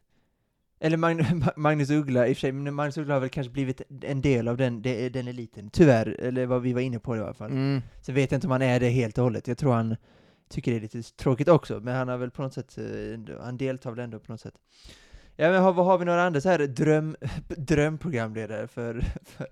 Eller 0.81 0.97
Mag- 0.97 1.53
Magnus 1.57 1.90
Uggla, 1.90 2.29
i 2.29 2.33
och 2.33 2.37
för 2.37 2.40
sig, 2.40 2.53
men 2.53 2.75
Magnus 2.75 2.99
Uggla 2.99 3.14
har 3.14 3.21
väl 3.21 3.29
kanske 3.29 3.51
blivit 3.53 3.83
en 4.03 4.21
del 4.21 4.49
av 4.49 4.57
den, 4.57 4.83
de- 4.83 5.09
den 5.09 5.29
eliten. 5.29 5.71
Tyvärr, 5.71 6.07
eller 6.21 6.47
vad 6.47 6.62
vi 6.62 6.73
var 6.73 6.81
inne 6.81 6.99
på 6.99 7.16
i 7.16 7.21
alla 7.21 7.35
fall. 7.35 7.51
Mm. 7.51 7.83
Sen 8.03 8.14
vet 8.14 8.31
jag 8.33 8.37
inte 8.37 8.47
om 8.47 8.51
han 8.51 8.62
är 8.62 8.81
det 8.81 8.88
helt 8.88 9.18
och 9.18 9.25
hållet. 9.25 9.49
Jag 9.49 9.59
tror 9.59 9.73
han 9.73 9.97
tycker 10.51 10.71
det 10.73 10.77
är 10.79 10.81
lite 10.81 11.03
tråkigt 11.03 11.49
också, 11.49 11.81
men 11.81 11.97
han 11.97 12.09
har 12.09 12.16
väl 12.16 12.31
på 12.31 12.42
något 12.42 12.55
sätt, 12.55 12.79
eh, 12.79 12.85
han 13.40 13.57
deltar 13.57 13.90
väl 13.90 13.99
ändå 14.05 14.18
på 14.18 14.33
något 14.33 14.40
sätt. 14.40 14.55
Ja 15.40 15.51
men 15.51 15.62
har, 15.62 15.72
har 15.72 15.98
vi 15.98 16.05
några 16.05 16.22
andra 16.22 16.40
så 16.40 16.48
här 16.48 16.59
dröm, 16.59 17.16
drömprogramledare 17.48 18.68
för, 18.68 18.94
för, 19.24 19.46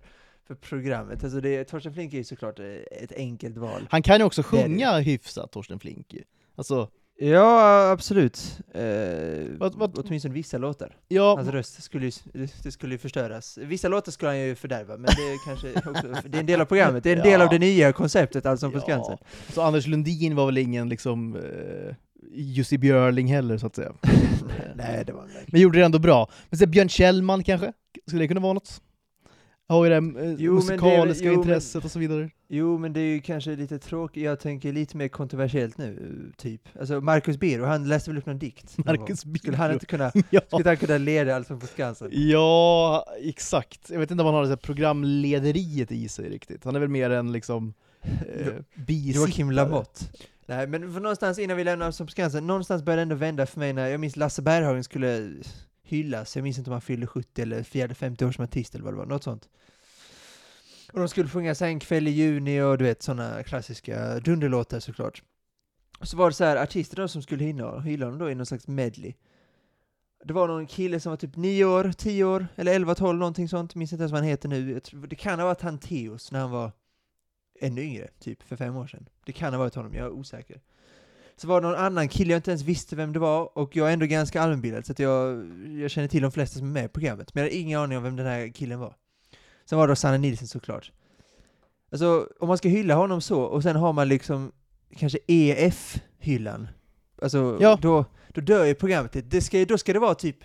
för 0.46 0.54
programmet? 0.54 1.24
Alltså 1.24 1.40
det, 1.40 1.64
Torsten 1.64 1.94
Flink 1.94 2.12
är 2.12 2.18
ju 2.18 2.24
såklart 2.24 2.58
eh, 2.58 2.66
ett 3.02 3.12
enkelt 3.16 3.56
val. 3.56 3.86
Han 3.90 4.02
kan 4.02 4.18
ju 4.18 4.24
också 4.24 4.42
Det 4.42 4.48
är 4.48 4.62
det. 4.62 4.68
sjunga 4.68 4.98
hyfsat, 4.98 5.52
Torsten 5.52 5.78
Flink. 5.78 6.14
Alltså, 6.56 6.88
Ja, 7.18 7.90
absolut. 7.90 8.58
Eh, 8.74 8.82
Vad- 9.58 9.74
vad- 9.74 9.98
åtminstone 9.98 10.34
vissa 10.34 10.58
låtar. 10.58 10.96
ja, 11.08 11.36
Hans 11.36 11.48
röst 11.48 11.82
skulle 11.82 12.06
ju, 12.06 12.12
det 12.62 12.72
skulle 12.72 12.94
ju 12.94 12.98
förstöras. 12.98 13.58
Vissa 13.62 13.88
låtar 13.88 14.12
skulle 14.12 14.28
han 14.28 14.38
ju 14.40 14.54
fördärva, 14.54 14.96
men 14.96 15.04
det 15.16 15.22
är 15.22 15.44
kanske 15.46 15.90
också, 15.90 16.28
det 16.28 16.38
är 16.38 16.40
en 16.40 16.46
del 16.46 16.60
av 16.60 16.64
programmet. 16.64 17.04
Det 17.04 17.12
är 17.12 17.16
en 17.16 17.22
del 17.22 17.32
Ja. 17.40 17.44
av 17.44 17.50
det 17.50 17.58
nya 17.58 17.92
konceptet, 17.92 18.46
alltså 18.46 18.70
på 18.70 18.80
Skansen. 18.80 19.18
Så 19.52 19.62
Anders 19.62 19.86
Lundin 19.86 20.36
var 20.36 20.46
väl 20.46 20.58
ingen 20.58 20.88
liksom 20.88 21.36
eh, 21.36 21.94
Jussi 22.32 22.78
Björling 22.78 23.26
heller 23.26 23.58
så 23.58 23.66
att 23.66 23.74
säga. 23.76 23.92
Nej, 24.74 25.04
det 25.06 25.12
var 25.12 25.22
verkligen. 25.22 25.46
Men 25.52 25.60
gjorde 25.60 25.78
det 25.78 25.84
ändå 25.84 25.98
bra. 25.98 26.30
Men 26.50 26.58
så 26.58 26.66
Björn 26.66 26.88
Kjellman 26.88 27.44
kanske? 27.44 27.72
Skulle 28.06 28.22
det 28.24 28.28
kunna 28.28 28.40
vara 28.40 28.52
något? 28.52 28.82
Har 29.68 29.84
ju 29.84 29.90
det 29.90 29.96
eh, 29.96 30.02
Jo, 30.02 30.12
men 30.12 30.36
det 30.38 30.44
är 30.44 30.50
musikaliska 30.50 31.24
jo, 31.26 31.30
men- 31.32 31.40
intresset 31.40 31.84
och 31.84 31.90
så 31.90 31.98
vidare. 31.98 32.30
Jo, 32.48 32.78
men 32.78 32.92
det 32.92 33.00
är 33.00 33.04
ju 33.14 33.20
kanske 33.20 33.56
lite 33.56 33.78
tråkigt, 33.78 34.22
jag 34.22 34.40
tänker 34.40 34.72
lite 34.72 34.96
mer 34.96 35.08
kontroversiellt 35.08 35.78
nu, 35.78 36.32
typ. 36.36 36.62
Alltså 36.80 37.00
Marcus 37.00 37.36
Biro, 37.38 37.64
han 37.64 37.88
läste 37.88 38.10
väl 38.10 38.18
upp 38.18 38.26
någon 38.26 38.38
dikt? 38.38 38.78
Marcus 38.84 39.24
gång. 39.24 39.36
Skulle 39.38 39.56
han 39.56 39.66
Biro. 39.68 39.74
inte 39.74 39.86
kunna, 39.86 40.12
Ja. 40.30 40.40
skulle 40.46 40.68
han 40.68 40.76
kunna 40.76 40.98
leda 40.98 41.36
Allsång 41.36 41.60
på 41.60 41.66
Skansen? 41.66 42.08
ja, 42.12 43.06
exakt. 43.22 43.90
Jag 43.90 43.98
vet 43.98 44.10
inte 44.10 44.22
om 44.22 44.26
han 44.26 44.34
har 44.34 44.42
det 44.42 44.48
här 44.48 44.56
programlederiet 44.56 45.92
i 45.92 46.08
sig 46.08 46.28
riktigt. 46.28 46.64
Han 46.64 46.76
är 46.76 46.80
väl 46.80 46.88
mer 46.88 47.10
en 47.10 47.32
liksom 47.32 47.74
eh. 48.02 48.52
Joakim 48.88 49.50
Lamotte. 49.50 50.04
Nej, 50.46 50.66
men 50.66 50.92
för 50.92 51.00
någonstans 51.00 51.38
innan 51.38 51.56
vi 51.56 51.64
lämnar 51.64 51.90
som 51.90 52.08
Skansen, 52.08 52.46
någonstans 52.46 52.82
började 52.82 53.00
det 53.00 53.02
ändå 53.02 53.14
vända 53.14 53.46
för 53.46 53.60
mig 53.60 53.72
när 53.72 53.88
jag 53.88 54.00
minns 54.00 54.16
Lasse 54.16 54.42
Berghagen 54.42 54.84
skulle 54.84 55.32
hyllas, 55.82 56.36
jag 56.36 56.42
minns 56.42 56.58
inte 56.58 56.70
om 56.70 56.72
han 56.72 56.80
fyllde 56.80 57.06
70 57.06 57.42
eller 57.42 57.62
firade 57.62 57.94
50 57.94 58.24
år 58.24 58.32
som 58.32 58.44
artist 58.44 58.74
eller 58.74 58.84
vad 58.84 58.94
det 58.94 58.98
var, 58.98 59.06
något 59.06 59.24
sånt. 59.24 59.48
Och 60.92 60.98
de 60.98 61.08
skulle 61.08 61.28
sjunga 61.28 61.54
sig 61.54 61.68
en 61.68 61.80
kväll 61.80 62.08
i 62.08 62.10
juni 62.10 62.60
och 62.60 62.78
du 62.78 62.84
vet 62.84 63.02
sådana 63.02 63.42
klassiska 63.42 64.20
dunderlåtar 64.20 64.80
såklart. 64.80 65.22
Och 65.98 66.08
så 66.08 66.16
var 66.16 66.30
det 66.30 66.34
så 66.34 66.44
här 66.44 66.56
artister 66.56 66.96
då 66.96 67.08
som 67.08 67.22
skulle 67.22 67.44
hylla, 67.44 67.80
hylla 67.80 68.06
honom 68.06 68.18
då 68.18 68.30
i 68.30 68.34
någon 68.34 68.46
slags 68.46 68.68
medley. 68.68 69.14
Det 70.24 70.32
var 70.32 70.48
någon 70.48 70.66
kille 70.66 71.00
som 71.00 71.10
var 71.10 71.16
typ 71.16 71.36
9 71.36 71.64
år, 71.64 71.92
10 71.96 72.24
år, 72.24 72.46
eller 72.56 72.74
11, 72.74 72.94
12, 72.94 73.18
någonting 73.18 73.48
sånt, 73.48 73.74
minns 73.74 73.92
inte 73.92 74.02
ens 74.02 74.12
vad 74.12 74.20
han 74.20 74.28
heter 74.28 74.48
nu. 74.48 74.80
Tror, 74.80 75.06
det 75.06 75.16
kan 75.16 75.38
ha 75.38 75.46
varit 75.46 75.60
han 75.60 75.78
Teos 75.78 76.32
när 76.32 76.40
han 76.40 76.50
var 76.50 76.72
ännu 77.60 77.82
yngre, 77.82 78.08
typ 78.20 78.42
för 78.42 78.56
fem 78.56 78.76
år 78.76 78.86
sedan. 78.86 79.08
Det 79.26 79.32
kan 79.32 79.52
ha 79.52 79.58
varit 79.58 79.74
honom, 79.74 79.94
jag 79.94 80.06
är 80.06 80.10
osäker. 80.10 80.60
Så 81.36 81.48
var 81.48 81.60
det 81.60 81.66
någon 81.68 81.76
annan 81.76 82.08
kille 82.08 82.32
jag 82.32 82.38
inte 82.38 82.50
ens 82.50 82.62
visste 82.62 82.96
vem 82.96 83.12
det 83.12 83.18
var, 83.18 83.58
och 83.58 83.76
jag 83.76 83.88
är 83.88 83.92
ändå 83.92 84.06
ganska 84.06 84.42
allmänbildad, 84.42 84.86
så 84.86 84.92
att 84.92 84.98
jag, 84.98 85.46
jag 85.80 85.90
känner 85.90 86.08
till 86.08 86.22
de 86.22 86.32
flesta 86.32 86.58
som 86.58 86.68
är 86.68 86.72
med 86.72 86.84
i 86.84 86.88
programmet, 86.88 87.34
men 87.34 87.44
jag 87.44 87.50
hade 87.50 87.56
ingen 87.60 87.80
aning 87.80 87.98
om 87.98 88.04
vem 88.04 88.16
den 88.16 88.26
här 88.26 88.48
killen 88.48 88.78
var. 88.78 88.94
Sen 89.64 89.78
var 89.78 89.86
det 89.86 89.90
då 89.90 89.96
Sanna 89.96 90.16
Nilsson 90.18 90.48
såklart. 90.48 90.92
Alltså, 91.92 92.28
om 92.40 92.48
man 92.48 92.58
ska 92.58 92.68
hylla 92.68 92.94
honom 92.94 93.20
så, 93.20 93.42
och 93.42 93.62
sen 93.62 93.76
har 93.76 93.92
man 93.92 94.08
liksom 94.08 94.52
kanske 94.96 95.18
EF-hyllan, 95.26 96.68
alltså 97.22 97.58
Ja. 97.60 97.78
då, 97.82 98.04
då 98.28 98.40
dör 98.40 98.64
ju 98.64 98.74
programmet. 98.74 99.30
Det 99.30 99.40
ska, 99.40 99.64
då 99.64 99.78
ska 99.78 99.92
det 99.92 99.98
vara 99.98 100.14
typ, 100.14 100.36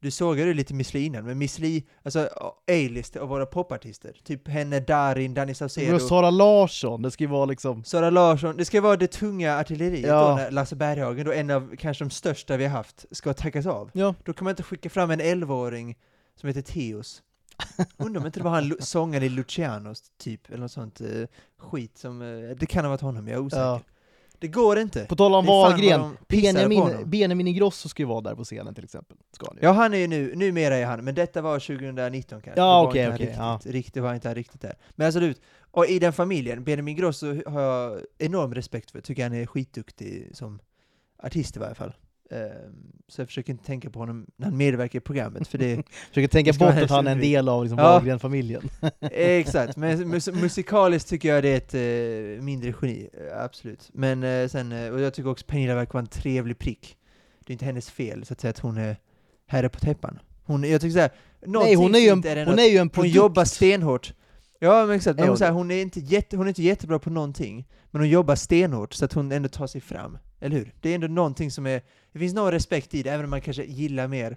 du 0.00 0.10
sågade 0.10 0.48
ju 0.48 0.54
lite 0.54 0.74
Miss 0.74 0.94
Li 0.94 1.04
innan, 1.04 1.24
men 1.24 1.38
Miss 1.38 1.58
Li, 1.58 1.84
alltså 2.02 2.28
A-list 2.66 3.16
av 3.16 3.28
våra 3.28 3.46
popartister, 3.46 4.16
typ 4.24 4.48
henne, 4.48 4.80
Darin, 4.80 5.34
Danny 5.34 5.54
Saucedo, 5.54 5.98
Sara 5.98 6.30
Larsson, 6.30 7.02
det 7.02 7.10
ska 7.10 7.24
ju 7.24 7.30
vara 7.30 7.44
liksom... 7.44 7.84
Sara 7.84 8.10
Larsson, 8.10 8.56
det 8.56 8.64
ska 8.64 8.80
vara 8.80 8.96
det 8.96 9.06
tunga 9.06 9.58
artilleriet 9.58 10.06
Ja. 10.08 10.28
då 10.28 10.36
när 10.36 10.50
Lasse 10.50 10.76
Berghagen, 10.76 11.26
då 11.26 11.32
en 11.32 11.50
av 11.50 11.76
kanske 11.78 12.04
de 12.04 12.10
största 12.10 12.56
vi 12.56 12.64
har 12.64 12.70
haft, 12.76 13.04
ska 13.10 13.32
tackas 13.34 13.66
av. 13.66 13.90
Ja. 13.92 14.14
Då 14.24 14.32
kan 14.32 14.44
man 14.44 14.50
inte 14.50 14.62
skicka 14.62 14.90
fram 14.90 15.10
en 15.10 15.20
11-åring 15.20 15.96
som 16.36 16.46
heter 16.46 16.62
Theos. 16.62 17.22
Undrar 17.96 18.20
om 18.20 18.26
inte 18.26 18.40
det 18.40 18.44
var 18.44 18.50
han 18.50 18.76
sångaren 18.80 19.24
i 19.24 19.28
Lucianos, 19.28 20.02
typ, 20.18 20.48
eller 20.48 20.58
något 20.58 20.72
sånt 20.72 21.00
eh, 21.00 21.06
skit 21.58 21.98
som, 21.98 22.22
eh, 22.22 22.56
det 22.56 22.66
kan 22.66 22.84
ha 22.84 22.90
varit 22.90 23.00
honom, 23.00 23.28
jag 23.28 23.36
är 23.36 23.40
osäker. 23.42 23.62
Ja. 23.62 23.80
Det 24.40 24.48
går 24.48 24.78
inte. 24.78 25.04
På 25.04 25.16
tal 25.16 25.34
om 25.34 25.46
Wahlgren, 25.46 26.16
Benjamin, 27.06 27.46
Ingrosso 27.46 27.88
ska 27.88 28.02
ju 28.02 28.06
vara 28.06 28.20
där 28.20 28.34
på 28.34 28.44
scenen 28.44 28.74
till 28.74 28.84
exempel. 28.84 29.16
Ska 29.32 29.46
han 29.46 29.56
ju. 29.56 29.62
Ja, 29.62 29.72
han 29.72 29.94
är 29.94 29.98
ju 29.98 30.06
nu, 30.06 30.34
numera 30.36 30.76
är 30.76 30.86
han, 30.86 31.04
men 31.04 31.14
detta 31.14 31.42
var 31.42 31.58
2019 31.58 32.42
kanske. 32.42 32.60
Ja, 32.60 32.82
okej, 32.82 33.08
okej, 33.08 33.18
riktigt, 33.18 33.38
ja. 33.38 33.60
riktigt, 33.64 34.02
var 34.02 34.14
inte 34.14 34.28
han 34.28 34.34
riktigt 34.34 34.60
där. 34.60 34.76
Men 34.90 35.06
absolut, 35.06 35.40
och 35.70 35.86
i 35.86 35.98
den 35.98 36.12
familjen, 36.12 36.64
Benjamin 36.64 36.96
Grosso 36.96 37.50
har 37.50 37.60
jag 37.60 38.00
enorm 38.18 38.54
respekt 38.54 38.90
för, 38.90 39.00
tycker 39.00 39.22
han 39.22 39.32
är 39.32 39.46
skitduktig 39.46 40.30
som 40.32 40.60
artist 41.22 41.56
i 41.56 41.58
varje 41.58 41.74
fall. 41.74 41.92
Ehm, 42.30 42.92
så 43.08 43.20
jag 43.20 43.28
försöker 43.28 43.52
inte 43.52 43.64
tänka 43.64 43.90
på 43.90 43.98
honom 43.98 44.26
när 44.36 44.46
han 44.46 44.56
medverkar 44.56 44.96
i 44.96 45.00
programmet, 45.00 45.48
för 45.48 45.58
det 45.58 45.82
Försöker 46.08 46.28
tänka 46.28 46.52
bort 46.52 46.74
att 46.82 46.90
han 46.90 47.06
är 47.06 47.12
en 47.12 47.20
del 47.20 47.48
av 47.48 47.62
liksom 47.64 47.78
Ja. 47.78 47.84
Wahlgren-familjen. 47.92 48.62
Exakt, 49.10 49.76
men 49.76 50.08
mus 50.08 50.28
musikaliskt 50.28 51.08
tycker 51.08 51.28
jag 51.34 51.42
det 51.44 51.48
är 51.48 51.56
ett 51.56 51.74
eh, 52.38 52.44
mindre 52.44 52.74
geni, 52.82 53.08
eh, 53.12 53.44
absolut. 53.44 53.90
Men 53.92 54.22
eh, 54.22 54.48
sen, 54.48 54.72
och 54.92 55.00
jag 55.00 55.14
tycker 55.14 55.30
också 55.30 55.46
Pernilla 55.46 55.74
verkar 55.74 55.92
vara 55.92 56.00
en 56.00 56.06
trevlig 56.06 56.58
prick. 56.58 56.96
Det 57.46 57.50
är 57.50 57.52
inte 57.52 57.64
hennes 57.64 57.90
fel, 57.90 58.24
så 58.24 58.32
att 58.32 58.40
säga, 58.40 58.50
att 58.50 58.58
hon 58.58 58.76
är 58.76 58.96
herre 59.46 59.68
på 59.68 59.78
täppan. 59.80 60.18
Hon, 60.44 60.64
jag 60.64 60.80
tycker 60.80 60.92
såhär, 60.92 61.10
Nej, 61.46 61.74
hon 61.74 61.94
är 61.94 61.98
ju 61.98 62.08
en, 62.08 62.20
den 62.20 62.38
hon 62.38 62.54
att- 62.54 62.60
är 62.60 62.64
ju 62.64 62.72
en 62.76 62.78
hon 62.78 62.88
produkt. 62.88 63.14
jobbar 63.14 63.44
stenhårt. 63.44 64.14
Ja 64.58 64.86
men 64.86 64.96
exakt, 64.96 65.16
men 65.16 65.18
Är 65.18 65.22
hon, 65.22 65.28
hon 65.30 65.38
så 65.38 65.44
här, 65.44 65.50
det? 65.52 65.56
hon, 65.58 65.70
är 65.70 65.82
inte 65.82 66.00
jätte, 66.00 66.36
hon 66.36 66.46
är 66.46 66.48
inte 66.48 66.62
jättebra 66.62 66.98
på 66.98 67.10
någonting, 67.10 67.68
men 67.90 68.00
hon 68.02 68.08
jobbar 68.08 68.34
stenhårt 68.34 68.92
så 68.94 69.04
att 69.04 69.12
hon 69.12 69.32
ändå 69.32 69.48
tar 69.48 69.66
sig 69.66 69.80
fram. 69.80 70.18
Eller 70.40 70.56
hur? 70.56 70.74
Det 70.80 70.90
är 70.90 70.94
ändå 70.94 71.06
någonting 71.06 71.50
som 71.50 71.66
är, 71.66 71.82
det 72.12 72.18
finns 72.18 72.34
någon 72.34 72.52
respekt 72.52 72.94
i 72.94 73.02
det, 73.02 73.10
även 73.10 73.24
om 73.24 73.30
man 73.30 73.40
kanske 73.40 73.64
gillar 73.64 74.08
mer 74.08 74.36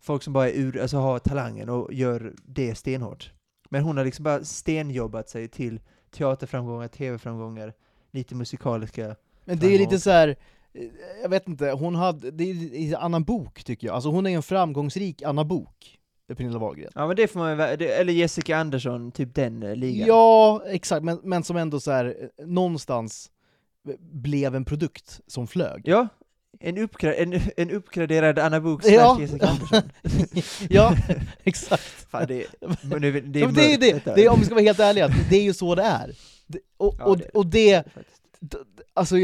folk 0.00 0.22
som 0.22 0.32
bara 0.32 0.48
är 0.48 0.52
ur, 0.54 0.80
alltså 0.80 0.96
har 0.96 1.18
talangen 1.18 1.68
och 1.68 1.92
gör 1.94 2.32
det 2.44 2.74
stenhårt. 2.74 3.32
Men 3.68 3.82
hon 3.82 3.96
har 3.96 4.04
liksom 4.04 4.22
bara 4.22 4.44
stenjobbat 4.44 5.28
sig 5.28 5.48
till 5.48 5.80
teaterframgångar, 6.10 6.88
tv-framgångar, 6.88 7.72
lite 8.10 8.34
musikaliska. 8.34 9.16
Men 9.44 9.58
det 9.58 9.66
är 9.74 9.78
lite 9.78 10.00
så 10.00 10.10
här. 10.10 10.28
eh, 10.74 10.84
jag 11.22 11.28
vet 11.28 11.48
inte, 11.48 11.70
hon 11.70 11.94
hade, 11.94 12.30
det 12.30 12.44
är 12.44 12.54
i 12.54 12.94
Anna 12.98 13.20
Bok 13.20 13.64
tycker 13.64 13.86
jag. 13.86 13.94
Alltså 13.94 14.10
hon 14.10 14.26
är 14.26 14.30
en 14.30 14.42
framgångsrik 14.42 15.22
Anna 15.22 15.44
Bok, 15.44 15.98
Pernilla 16.36 16.58
Wahlgren. 16.58 16.90
Ja 16.94 17.06
men 17.06 17.16
det 17.16 17.28
får 17.28 17.40
man 17.40 17.50
ju 17.50 17.56
vä- 17.56 17.76
det- 17.76 17.88
eller 18.00 18.12
Jessica 18.12 18.56
Andersson, 18.56 19.12
typ 19.12 19.34
den 19.34 19.62
eh, 19.62 19.76
ligan. 19.76 20.08
Ja, 20.08 20.62
exakt, 20.66 21.04
men, 21.04 21.20
men 21.22 21.42
som 21.44 21.56
ändå 21.56 21.80
så 21.80 21.90
här 21.90 22.30
eh, 22.38 22.46
någonstans 22.46 23.30
blev 24.00 24.54
en 24.54 24.64
produkt 24.64 25.20
som 25.26 25.46
flög. 25.46 25.82
Ja, 25.84 26.08
en, 26.62 26.78
uppgra- 26.78 27.14
en, 27.14 27.40
en 27.56 27.70
uppgraderad 27.70 28.38
Anna 28.38 28.60
Book 28.60 28.84
Ja. 28.84 29.20
Jessica 29.20 29.46
Andersson. 29.46 29.82
ja, 30.70 30.96
exakt. 31.44 31.82
Fan, 32.10 32.26
det, 32.28 32.46
men 32.82 33.02
det, 33.02 33.10
det 33.10 33.40
är 33.40 33.46
det 33.52 33.72
är 33.74 33.78
det, 33.78 34.02
det 34.14 34.24
är, 34.24 34.28
om 34.28 34.38
vi 34.38 34.44
ska 34.46 34.54
vara 34.54 34.64
helt 34.64 34.80
ärliga, 34.80 35.08
det 35.30 35.36
är 35.36 35.42
ju 35.42 35.54
så 35.54 35.74
det 35.74 35.82
är. 35.82 36.14
Och, 36.76 37.00
och, 37.00 37.20
och 37.34 37.46
det, 37.46 37.84
alltså 38.94 39.14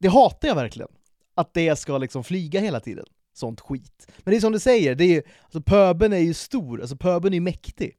det 0.00 0.08
hatar 0.08 0.48
jag 0.48 0.54
verkligen. 0.54 0.88
Att 1.34 1.54
det 1.54 1.78
ska 1.78 1.98
liksom 1.98 2.24
flyga 2.24 2.60
hela 2.60 2.80
tiden. 2.80 3.04
Sånt 3.34 3.60
skit. 3.60 4.06
Men 4.18 4.30
det 4.30 4.36
är 4.36 4.40
som 4.40 4.52
du 4.52 4.58
säger, 4.58 4.94
det 4.94 5.04
är 5.04 5.08
ju, 5.08 5.22
alltså 5.42 5.60
pöben 5.62 6.12
är 6.12 6.18
ju 6.18 6.34
stor, 6.34 6.80
alltså 6.80 6.96
pöben 6.96 7.32
är 7.32 7.36
ju 7.36 7.40
mäktig. 7.40 7.92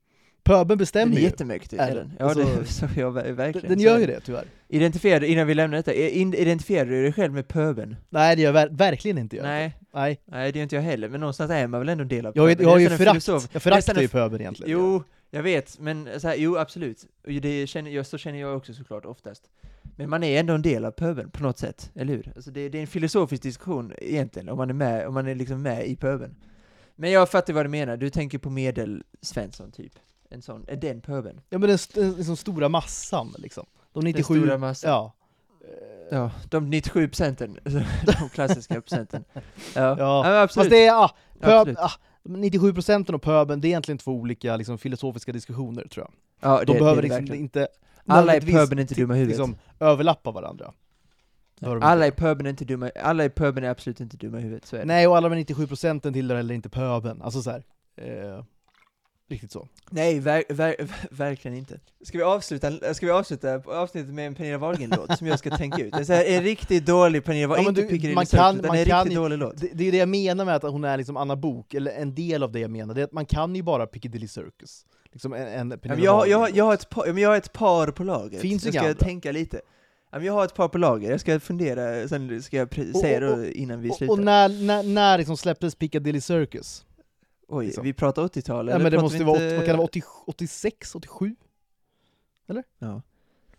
Pöben 0.43 0.67
Den 0.67 0.77
bestämmer 0.77 1.15
ju. 1.15 1.21
jättemäktig, 1.21 1.77
Är 1.79 1.87
är 1.91 1.95
den? 1.95 2.07
den. 2.07 2.15
Ja, 2.19 2.25
Alltså, 2.25 2.43
det, 2.43 2.65
så 2.71 2.85
jag, 2.97 3.11
ver- 3.11 3.31
verkligen. 3.31 3.69
Den 3.69 3.79
gör 3.79 3.99
ju 3.99 4.05
det. 4.05 4.19
tyvärr. 4.19 4.45
Identifierar, 4.67 5.23
innan 5.23 5.47
vi 5.47 5.53
lämnar 5.53 5.77
detta, 5.77 5.93
identifierar 5.93 6.85
du 6.85 7.01
dig 7.03 7.13
själv 7.13 7.33
med 7.33 7.47
pöben? 7.47 7.95
Nej 8.09 8.35
det 8.35 8.41
gör 8.41 8.51
ver 8.51 8.69
verkligen 8.71 9.17
inte 9.17 9.35
jag. 9.35 9.43
Nej, 9.43 9.73
Nej. 9.93 10.19
nej 10.25 10.51
det 10.51 10.59
gör 10.59 10.63
inte 10.63 10.75
jag 10.75 10.83
heller, 10.83 11.09
men 11.09 11.19
någonstans 11.19 11.51
är 11.51 11.67
man 11.67 11.79
väl 11.79 11.89
ändå 11.89 12.01
en 12.01 12.07
del 12.07 12.25
av 12.25 12.33
Jag, 12.35 12.49
ju- 12.49 12.55
pöben. 12.55 12.63
jag 12.67 12.71
har 12.75 12.79
ju 12.79 12.89
förakt, 12.89 13.27
jag 13.53 13.61
föraktar 13.61 14.01
ju 14.01 14.07
pöben 14.07 14.41
egentligen. 14.41 14.71
Jo, 14.71 15.03
jag 15.31 15.43
vet, 15.43 15.79
men 15.79 16.09
så 16.17 16.27
här, 16.27 16.35
jo 16.35 16.57
absolut. 16.57 17.05
Det 17.41 17.67
känner, 17.67 17.91
jag, 17.91 18.05
så 18.05 18.17
känner 18.17 18.39
jag 18.39 18.57
också 18.57 18.73
såklart 18.73 19.05
oftast. 19.05 19.43
Men 19.95 20.09
man 20.09 20.23
är 20.23 20.39
ändå 20.39 20.53
en 20.53 20.61
del 20.61 20.85
av 20.85 20.91
pöben 20.91 21.29
på 21.29 21.43
något 21.43 21.57
sätt, 21.57 21.91
eller 21.95 22.13
hur? 22.13 22.31
Alltså 22.35 22.51
det, 22.51 22.69
det 22.69 22.77
är 22.77 22.81
en 22.81 22.87
filosofisk 22.87 23.43
diskussion 23.43 23.93
egentligen, 23.97 24.49
om 24.49 24.57
man 24.57 24.69
är 24.69 24.73
med, 24.73 25.07
om 25.07 25.13
man 25.13 25.27
är 25.27 25.35
liksom 25.35 25.61
med 25.61 25.87
i 25.87 25.95
pöben. 25.95 26.35
Men 26.95 27.11
jag 27.11 27.29
fattar 27.29 27.53
vad 27.53 27.65
du 27.65 27.69
menar, 27.69 27.97
du 27.97 28.09
tänker 28.09 28.37
på 28.37 28.49
medel-Svensson 28.49 29.71
typ. 29.71 29.93
En 30.33 30.41
sån, 30.41 30.65
är 30.67 30.75
den 30.75 31.01
pöben? 31.01 31.41
Ja 31.49 31.57
men 31.57 31.69
den, 31.69 31.77
den 31.93 32.11
liksom 32.13 32.37
stora 32.37 32.69
massan 32.69 33.33
liksom. 33.37 33.65
De 33.93 34.03
97, 34.03 34.33
Den 34.33 34.43
stora 34.43 34.57
massan. 34.57 34.91
ja. 34.91 35.13
Ja, 36.11 36.31
de 36.49 36.69
97 36.69 37.07
procenten, 37.07 37.59
de 38.05 38.29
klassiska 38.33 38.81
procenten. 38.81 39.23
Ja, 39.75 39.95
Ja, 39.99 40.23
men 40.23 40.33
absolut. 40.35 40.53
Fast 40.65 40.69
det 40.69 40.85
är, 40.85 41.03
ah, 41.03 41.09
pöb, 41.39 41.51
Absolut. 41.59 41.77
ah, 41.79 41.91
97 42.23 42.73
procenten 42.73 43.15
och 43.15 43.21
pöben, 43.21 43.61
det 43.61 43.67
är 43.67 43.69
egentligen 43.69 43.97
två 43.97 44.11
olika 44.11 44.57
liksom, 44.57 44.77
filosofiska 44.77 45.31
diskussioner 45.31 45.87
tror 45.87 46.07
jag. 46.07 46.13
ja, 46.51 46.59
det, 46.59 46.65
De 46.65 46.73
det 46.73 46.79
behöver 46.79 47.03
är 47.03 47.07
det 47.09 47.19
liksom 47.19 47.35
inte 47.35 47.67
Alla 48.07 48.35
i 48.37 48.41
pöben 48.41 48.77
är 48.77 48.81
inte 48.81 48.95
dumma 48.95 49.15
i 49.15 49.19
huvudet. 49.19 49.37
liksom, 49.39 49.55
överlappa 49.79 50.31
varandra. 50.31 50.73
Det 51.59 51.67
Alla 51.81 52.07
i 52.07 52.11
pöben 52.11 52.45
är 52.45 52.49
inte 52.49 52.65
dumma, 52.65 52.89
alla 53.03 53.25
i 53.25 53.29
pöben 53.29 53.63
är 53.63 53.69
absolut 53.69 53.99
inte 53.99 54.17
dumma 54.17 54.39
i 54.39 54.41
huvudet, 54.41 54.65
så 54.65 54.75
är 54.75 54.79
det. 54.79 54.85
Nej, 54.85 55.07
och 55.07 55.17
alla 55.17 55.29
de 55.29 55.35
97 55.35 55.67
procenten 55.67 56.13
tillhör 56.13 56.37
heller 56.37 56.55
inte 56.55 56.69
pöben. 56.69 57.21
Alltså 57.21 57.41
så 57.41 57.51
här. 57.51 57.63
Eh, 57.95 58.43
riktigt 59.33 59.51
så. 59.51 59.67
Nej, 59.89 60.19
ver, 60.19 60.43
ver, 60.49 60.75
verkligen 61.11 61.57
inte. 61.57 61.79
Ska 62.03 62.17
vi 62.17 62.23
avsluta, 62.23 62.93
ska 62.93 63.05
vi 63.05 63.11
avsluta 63.11 63.55
avsnittet 63.65 64.13
med 64.13 64.27
en 64.27 64.35
Pernilla 64.35 64.57
Wahlgren-låt 64.57 65.17
som 65.17 65.27
jag 65.27 65.39
ska 65.39 65.57
tänka 65.57 65.83
ut? 65.83 65.93
Det 65.93 65.99
är 65.99 66.03
så 66.03 66.13
här, 66.13 66.25
en 66.25 66.43
riktigt 66.43 66.85
dålig 66.85 67.23
Pernilla 67.23 67.41
Ja, 67.41 67.47
Wahlgren, 67.47 67.73
men 67.73 67.83
inte 67.83 67.91
Piccadilly 67.93 68.15
man 68.15 68.25
kan- 68.25 68.55
utan 68.59 68.67
man 68.67 68.77
en 68.77 68.85
kan 68.85 68.99
riktigt 69.03 69.17
ju- 69.17 69.21
dålig 69.21 69.37
låt. 69.37 69.57
Det, 69.57 69.69
det 69.73 69.87
är 69.87 69.91
det 69.91 69.97
jag 69.97 70.09
menar 70.09 70.45
med 70.45 70.55
att 70.55 70.63
hon 70.63 70.83
är 70.83 70.97
liksom 70.97 71.17
Anna 71.17 71.35
Bok 71.35 71.73
eller 71.73 71.91
en 71.91 72.15
del 72.15 72.43
av 72.43 72.51
det 72.51 72.59
jag 72.59 72.71
menar, 72.71 72.93
det 72.93 73.01
är 73.01 73.05
att 73.05 73.11
man 73.11 73.25
kan 73.25 73.55
ju 73.55 73.63
bara 73.63 73.87
Piccadilly 73.87 74.27
Circus. 74.27 74.85
Liksom 75.11 75.33
en, 75.33 75.47
en 75.47 75.69
Ja, 75.71 75.77
Pernilla 75.77 76.03
jag, 76.05 76.13
har- 76.13 76.27
jag, 76.27 76.55
jag, 76.55 76.65
har 76.65 76.73
ett 76.73 76.89
par, 76.89 77.07
ja, 77.07 77.19
jag 77.19 77.29
har 77.29 77.37
ett 77.37 77.53
par 77.53 77.87
på 77.87 78.03
lager. 78.03 78.39
Finns 78.39 78.65
jag 78.65 78.73
ska 78.73 78.81
andra. 78.81 78.93
tänka 78.93 79.31
lite. 79.31 79.61
Ja, 80.11 80.19
jag 80.21 80.33
har 80.33 80.45
ett 80.45 80.55
par 80.55 80.67
på 80.67 80.77
lager, 80.77 81.11
jag 81.11 81.19
ska 81.19 81.39
fundera, 81.39 82.07
sen 82.07 82.43
ska 82.43 82.57
jag 82.57 82.67
pre- 82.69 82.93
Och- 82.93 82.99
säga 83.01 83.29
och- 83.31 83.37
då 83.37 83.45
innan 83.45 83.81
vi 83.81 83.89
Och, 83.89 83.95
slutar. 83.95 84.13
och 84.13 84.19
när, 84.19 84.49
när, 84.49 84.83
när 84.83 85.17
liksom 85.17 85.37
släpptes 85.37 85.75
Piccadilly 85.75 86.21
Circus? 86.21 86.85
Oj, 87.47 87.65
liksom. 87.65 87.83
vi 87.83 87.93
pratar 87.93 88.21
80-tal, 88.23 88.67
Ja, 88.67 88.73
eller 88.75 88.83
men 88.83 88.91
det 88.91 89.01
måste 89.01 89.17
ju 89.17 89.23
vara, 89.23 89.43
inte- 89.43 89.55
vad 89.55 89.65
kan 89.65 89.71
det 89.73 89.77
vara, 89.77 89.85
80, 89.87 90.01
86, 90.27 90.95
87? 90.95 91.35
Ja. 92.79 93.01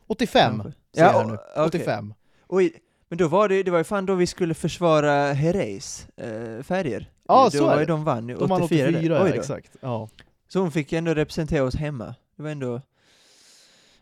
85, 0.07 0.53
Kanske. 0.63 0.81
säger 0.95 1.07
Ja, 1.13 1.21
jag 1.21 1.29
nu. 1.29 1.35
okej. 1.57 1.65
85. 1.65 2.15
Oj, 2.49 2.73
men 3.09 3.19
då 3.19 3.29
var 3.29 3.49
det, 3.49 3.63
det 3.63 3.71
var 3.71 3.79
ju 3.79 3.85
fan 3.85 4.07
då 4.07 4.15
vi 4.15 4.27
skulle 4.27 4.55
försvara 4.55 5.33
Herreys 5.33 6.07
eh, 6.17 6.63
färger. 6.63 7.11
Ja, 7.29 7.45
då 7.45 7.51
så 7.51 7.57
är 7.57 7.63
var 7.69 7.75
det. 7.75 7.81
ju 7.81 7.87
de 7.87 8.05
vann 8.05 8.29
ju, 8.29 8.35
De 8.37 8.49
vann 8.49 8.63
84. 8.63 8.89
84, 8.89 9.23
Oj 9.25 9.31
då. 9.31 9.37
exakt. 9.37 9.77
Ja. 9.81 10.09
Så 10.49 10.61
hon 10.61 10.73
fick 10.73 10.93
ändå 10.93 11.15
representera 11.15 11.65
oss 11.65 11.75
hemma. 11.75 12.15
Det 12.37 12.43
var 12.43 12.51
ändå... 12.51 12.81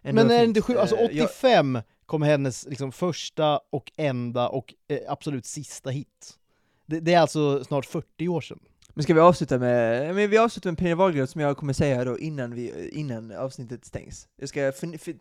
ändå 0.03 0.23
Men 0.23 0.31
är 0.31 0.39
det 0.39 0.45
fint. 0.45 0.57
inte 0.57 0.81
alltså 0.81 0.97
Eh, 0.97 1.17
jag- 1.17 1.25
85 1.25 1.79
kom 2.07 2.23
hennes 2.23 2.67
liksom 2.69 2.93
första 2.93 3.61
och 3.71 3.93
enda 3.97 4.49
och 4.49 4.75
eh, 4.89 4.99
absolut 5.09 5.47
sista 5.47 5.91
hit. 5.91 6.39
Det, 6.87 7.01
det 7.01 7.15
är 7.15 7.21
alltså 7.21 7.65
snart 7.65 7.87
40 7.87 8.29
år 8.29 8.41
sedan. 8.41 8.59
Men 8.95 9.03
ska 9.03 9.15
vi 9.15 9.21
avsluta 9.21 9.59
med, 9.59 10.15
men 10.15 10.31
vi 10.31 10.39
avslutar 10.39 10.71
med 10.71 10.79
Pernilla 10.79 10.97
Wahlgren 10.97 11.27
som 11.27 11.41
jag 11.41 11.57
kommer 11.57 11.73
säga 11.73 12.05
då 12.05 12.19
innan, 12.19 12.55
vi, 12.55 12.89
innan 12.93 13.33
avsnittet 13.33 13.85
stängs. 13.85 14.29
Jag 14.37 14.49
ska 14.49 14.73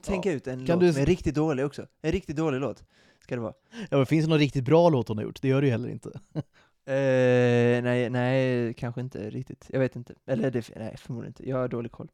tänka 0.01 0.31
ut 0.31 0.47
en 0.47 0.65
Kan 0.65 0.75
låt 0.79 0.87
du- 0.87 0.93
som 0.93 1.01
är 1.01 1.05
riktigt 1.05 1.35
dålig 1.35 1.65
också. 1.65 1.85
En 2.01 2.11
riktigt 2.11 2.35
dålig 2.35 2.59
låt. 2.59 2.83
ska 3.23 3.35
det 3.35 3.41
vara. 3.41 3.53
Ja 3.89 3.97
men 3.97 4.05
finns 4.05 4.25
det 4.25 4.29
någon 4.29 4.39
riktigt 4.39 4.63
bra 4.65 4.89
låt 4.89 5.07
hon 5.07 5.17
har 5.17 5.23
gjort? 5.23 5.41
Det 5.41 5.47
gör 5.47 5.61
det 5.61 5.67
ju 5.67 5.71
heller 5.71 5.89
inte. 5.89 6.19
Eh, 6.85 7.83
nej, 7.83 8.09
nej, 8.09 8.73
kanske 8.73 9.01
inte 9.01 9.29
riktigt. 9.29 9.65
Jag 9.69 9.79
vet 9.79 9.95
inte. 9.95 10.13
Eller 10.27 10.51
det, 10.51 10.69
nej, 10.75 10.95
förmodligen 10.97 11.29
inte. 11.29 11.49
Jag 11.49 11.57
har 11.57 11.67
dålig 11.67 11.91
koll. 11.91 12.07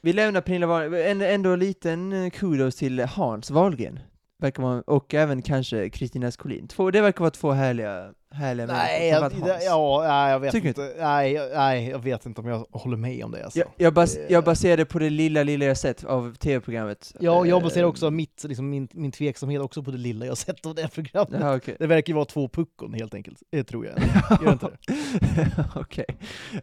Vi 0.00 0.12
lämnar 0.12 0.40
Pernilla 0.40 0.66
Wahlgren, 0.66 1.20
ändå 1.22 1.50
en 1.50 1.58
liten 1.58 2.12
eh, 2.12 2.30
kudos 2.30 2.76
till 2.76 3.00
Hans 3.00 3.50
Wahlgren. 3.50 3.98
Verkar 4.44 4.62
vara, 4.62 4.80
och 4.86 5.14
även 5.14 5.42
kanske 5.42 5.88
Kristina 5.90 6.30
Skolin. 6.30 6.68
Två, 6.68 6.90
det 6.90 7.00
verkar 7.00 7.20
vara 7.20 7.30
två 7.30 7.50
härliga, 7.52 8.10
härliga 8.32 8.66
Nej, 8.66 9.12
människor. 9.20 9.48
jag, 9.48 9.52
Hans. 9.54 9.64
ja, 9.64 10.04
nej, 10.08 10.30
jag 10.32 10.40
vet 10.40 10.52
Tycker 10.52 10.68
inte. 10.68 10.92
Nej, 10.98 11.32
jag- 11.32 11.50
nej, 11.54 11.88
jag 11.88 11.98
vet 11.98 12.26
inte 12.26 12.40
om 12.40 12.46
jag 12.46 12.66
håller 12.70 12.96
med 12.96 13.24
om 13.24 13.30
det 13.30 13.44
alltså. 13.44 13.58
Jag, 13.58 13.68
jag, 13.76 13.94
bas, 13.94 14.14
Det- 14.14 14.26
jag 14.30 14.44
baserar 14.44 14.76
det 14.76 14.84
på 14.84 14.98
det 14.98 15.10
lilla, 15.10 15.42
lilla 15.42 15.64
jag 15.64 15.76
sett 15.76 16.04
av 16.04 16.34
tv-programmet. 16.34 17.12
Ja, 17.20 17.46
jag 17.46 17.62
baserar 17.62 17.84
Eh, 17.84 17.88
också 17.88 18.10
mitt, 18.10 18.44
liksom, 18.44 18.70
min, 18.70 18.88
min 18.92 19.12
tveksamhet 19.12 19.60
också 19.62 19.82
på 19.82 19.90
det 19.90 19.98
lilla 19.98 20.26
jag 20.26 20.36
sett 20.38 20.66
av 20.66 20.74
det 20.74 20.88
programmet. 20.94 21.40
Jaha, 21.40 21.56
okej. 21.56 21.76
Det 21.78 21.86
verkar 21.86 22.10
ju 22.10 22.14
vara 22.14 22.24
två 22.24 22.48
puckon 22.48 22.94
helt 22.94 23.14
enkelt, 23.14 23.38
det 23.52 23.64
tror 23.64 23.86
jag. 23.86 23.98
Gör 24.40 24.46
det 24.46 24.52
inte 24.52 24.66
det? 24.86 25.64
Okej. 25.80 26.06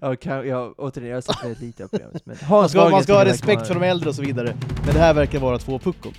Ja, 0.02 0.16
kan, 0.16 0.48
jag, 0.48 0.74
återigen, 0.80 1.10
jag 1.10 1.18
har 1.18 1.22
sett 1.22 1.44
väldigt 1.44 1.62
lite 1.62 1.84
av 1.84 1.88
programmet. 1.88 2.26
Men 2.26 2.36
Man 2.50 2.70
ska, 2.70 2.90
man 2.90 3.04
ska 3.04 3.14
ha 3.14 3.26
respekt 3.26 3.68
för 3.68 3.74
de 3.74 3.84
äldre 3.84 4.10
och 4.10 4.16
så 4.16 4.22
vidare, 4.22 4.56
men 4.86 4.94
det 4.94 5.00
här 5.00 5.14
verkar 5.14 5.40
vara 5.40 5.58
två 5.58 5.80
puckon. 5.80 6.14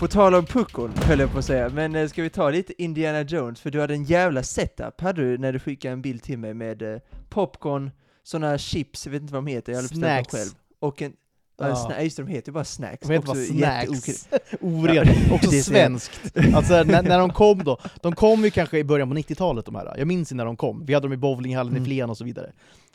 På 0.00 0.08
tal 0.08 0.34
om 0.34 0.46
puckon, 0.46 0.92
höll 0.96 1.20
jag 1.20 1.32
på 1.32 1.38
att 1.38 1.44
säga, 1.44 1.68
men 1.68 1.94
eh, 1.94 2.08
ska 2.08 2.22
vi 2.22 2.30
ta 2.30 2.50
lite 2.50 2.82
Indiana 2.82 3.22
Jones? 3.22 3.60
För 3.60 3.70
du 3.70 3.80
hade 3.80 3.94
en 3.94 4.04
jävla 4.04 4.42
setup, 4.42 5.00
hade 5.00 5.22
du, 5.22 5.38
när 5.38 5.52
du 5.52 5.58
skickade 5.58 5.92
en 5.92 6.02
bild 6.02 6.22
till 6.22 6.38
mig 6.38 6.54
med 6.54 6.82
eh, 6.82 7.00
popcorn, 7.28 7.90
såna 8.22 8.58
chips, 8.58 9.06
jag 9.06 9.12
vet 9.12 9.22
inte 9.22 9.34
vad 9.34 9.44
de 9.44 9.50
heter, 9.50 9.72
jag 9.72 9.76
hade 9.78 9.88
beställt 9.88 10.30
dem 10.30 10.38
själv. 10.40 10.50
Och 10.80 11.02
en, 11.02 11.12
ja. 11.58 11.64
Sna- 11.66 12.02
just 12.02 12.16
det, 12.16 12.22
de 12.22 12.28
heter 12.28 12.48
ju 12.48 12.52
bara 12.52 12.64
snacks. 12.64 13.08
De 13.08 13.12
heter 13.12 13.26
bara 13.26 13.36
snacks. 13.86 14.28
Oredigt, 14.60 15.32
också 15.32 15.50
svenskt. 15.50 16.36
Alltså 16.54 16.82
när, 16.82 17.02
när 17.02 17.18
de 17.18 17.32
kom 17.32 17.64
då, 17.64 17.78
de 18.00 18.14
kom 18.14 18.44
ju 18.44 18.50
kanske 18.50 18.78
i 18.78 18.84
början 18.84 19.08
på 19.08 19.14
90-talet 19.16 19.64
de 19.66 19.74
här, 19.74 19.94
jag 19.98 20.06
minns 20.06 20.32
ju 20.32 20.36
när 20.36 20.44
de 20.44 20.56
kom, 20.56 20.84
vi 20.86 20.94
hade 20.94 21.04
dem 21.06 21.12
i 21.12 21.16
bowlinghallen 21.16 21.72
Mm. 21.72 21.82
i 21.82 21.86
Flen 21.86 22.10
och 22.10 22.16
så 22.16 22.24
vidare. 22.24 22.52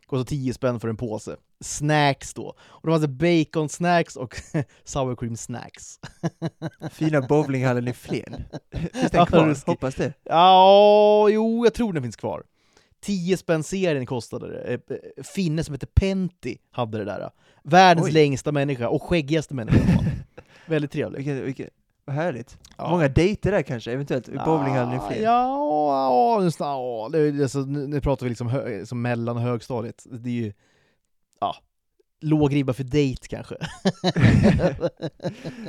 Kostade 0.08 0.30
10 0.30 0.54
spänn 0.54 0.80
för 0.80 0.88
en 0.88 0.98
påse. 0.98 1.36
Snacks 1.62 2.34
då. 2.34 2.56
Och 2.60 2.88
de 2.88 2.92
hade 2.92 3.08
bacon 3.08 3.70
snacks 3.70 4.16
och 4.16 4.36
sour 4.84 5.16
cream 5.16 5.38
snacks. 5.38 6.00
Fina 6.92 7.22
bowlinghallen 7.22 7.88
i 7.88 7.94
Flen. 7.94 8.44
Finns 8.72 9.12
den 9.12 9.26
kvar? 9.26 9.66
Hoppas 9.68 9.96
det. 9.96 10.14
Ja, 10.24 11.30
jo, 11.30 11.66
jag 11.66 11.74
tror 11.74 11.94
den 11.94 12.04
finns 12.04 12.16
kvar. 12.16 12.44
10 13.02 13.38
spänn 13.38 13.64
serien 13.64 14.06
kostade 14.06 14.48
det. 14.48 14.62
Eh, 14.62 14.74
eh, 14.74 15.24
Finne 15.24 15.64
som 15.64 15.74
heter 15.74 15.88
Pentti 15.88 16.58
hade 16.72 16.98
det 16.98 17.06
där. 17.06 17.30
Världens 17.64 18.08
Oj. 18.08 18.12
längsta 18.12 18.52
människa 18.52 18.90
och 18.90 19.04
skäggigaste 19.04 19.54
människa. 19.54 20.06
Väldigt 20.66 20.92
trevlig. 20.92 21.18
Vilket, 21.18 21.44
vilket, 21.48 21.70
vad 22.06 22.16
härligt. 22.16 22.58
Ja. 22.78 22.90
Många 22.90 23.08
dejter 23.08 23.52
där 23.52 23.62
kanske, 23.62 23.92
eventuellt, 23.92 24.30
i 24.30 24.38
bowlinghallen 24.46 24.94
i 24.96 25.00
Flen. 25.08 25.24
Ja, 25.24 26.44
just, 26.44 26.60
ja 26.60 27.10
det, 27.12 27.20
är- 27.20 27.42
alltså, 27.42 27.60
nu, 27.60 28.02
pratar 28.02 28.26
vi 28.26 28.30
liksom 28.30 28.48
hö, 28.48 28.86
som 28.86 29.02
mellan 29.02 29.38
och 29.38 29.44
högstadiet. 29.44 30.06
Det 30.12 30.30
är 30.30 30.34
ju, 30.34 30.54
ja, 31.40 31.56
låg 32.22 32.56
ribba 32.56 32.74
för 32.74 32.84
dejt 32.84 33.28
kanske. 33.28 33.56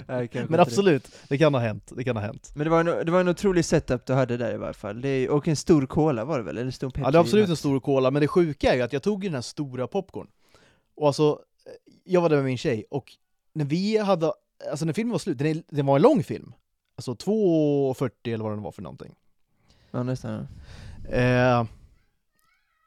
Nej, 0.08 0.28
kanske 0.28 0.50
Men 0.50 0.60
absolut, 0.60 1.08
det 1.28 1.38
kan 1.38 1.54
ha 1.54 1.60
hänt. 1.60 1.92
Det 1.96 2.04
kan 2.04 2.16
ha 2.16 2.22
hänt. 2.22 2.50
Det. 2.52 2.58
Men 2.58 2.64
det 2.64 2.70
var, 2.70 2.80
en, 2.80 3.06
det 3.06 3.12
var 3.12 3.20
en 3.20 3.28
otrolig 3.28 3.64
setup 3.64 4.06
du 4.06 4.12
hade 4.12 4.36
där 4.36 4.54
i 4.54 4.56
varje 4.56 4.74
fall. 4.74 5.00
Det 5.00 5.08
är, 5.08 5.30
och 5.30 5.48
en 5.48 5.56
stor 5.56 5.86
cola 5.86 6.24
var 6.24 6.38
det 6.38 6.44
väl? 6.44 6.56
Eller 6.56 6.66
en 6.66 6.72
stor 6.72 6.90
Pepsi? 6.90 7.00
Ja, 7.04 7.10
det 7.10 7.18
är 7.18 7.20
absolut 7.20 7.48
en 7.48 7.56
stor 7.56 7.80
cola, 7.80 8.10
men 8.10 8.22
det 8.22 8.28
sjuka 8.28 8.72
är 8.72 8.76
ju 8.76 8.82
att 8.82 8.92
jag 8.92 9.02
tog 9.02 9.24
ju 9.24 9.28
den 9.28 9.34
här 9.34 9.42
stora 9.42 9.86
popcorn. 9.86 10.26
Och 10.96 11.06
alltså, 11.06 11.38
jag 12.04 12.20
var 12.20 12.28
där 12.28 12.36
med 12.36 12.44
min 12.44 12.58
tjej, 12.58 12.84
och 12.90 13.12
när 13.52 13.64
vi 13.64 13.98
hade, 13.98 14.32
alltså 14.70 14.84
när 14.84 14.92
filmen 14.92 15.12
var 15.12 15.18
slut, 15.18 15.38
den, 15.38 15.46
är, 15.46 15.62
den 15.68 15.86
var 15.86 15.96
en 15.96 16.02
lång 16.02 16.22
film. 16.24 16.52
Alltså 16.96 17.12
2.40 17.14 18.10
eller 18.24 18.44
vad 18.44 18.52
den 18.52 18.62
var 18.62 18.72
för 18.72 18.82
någonting. 18.82 19.14
Ja, 19.90 20.02
nästan. 20.02 20.48
Eh, 21.10 21.64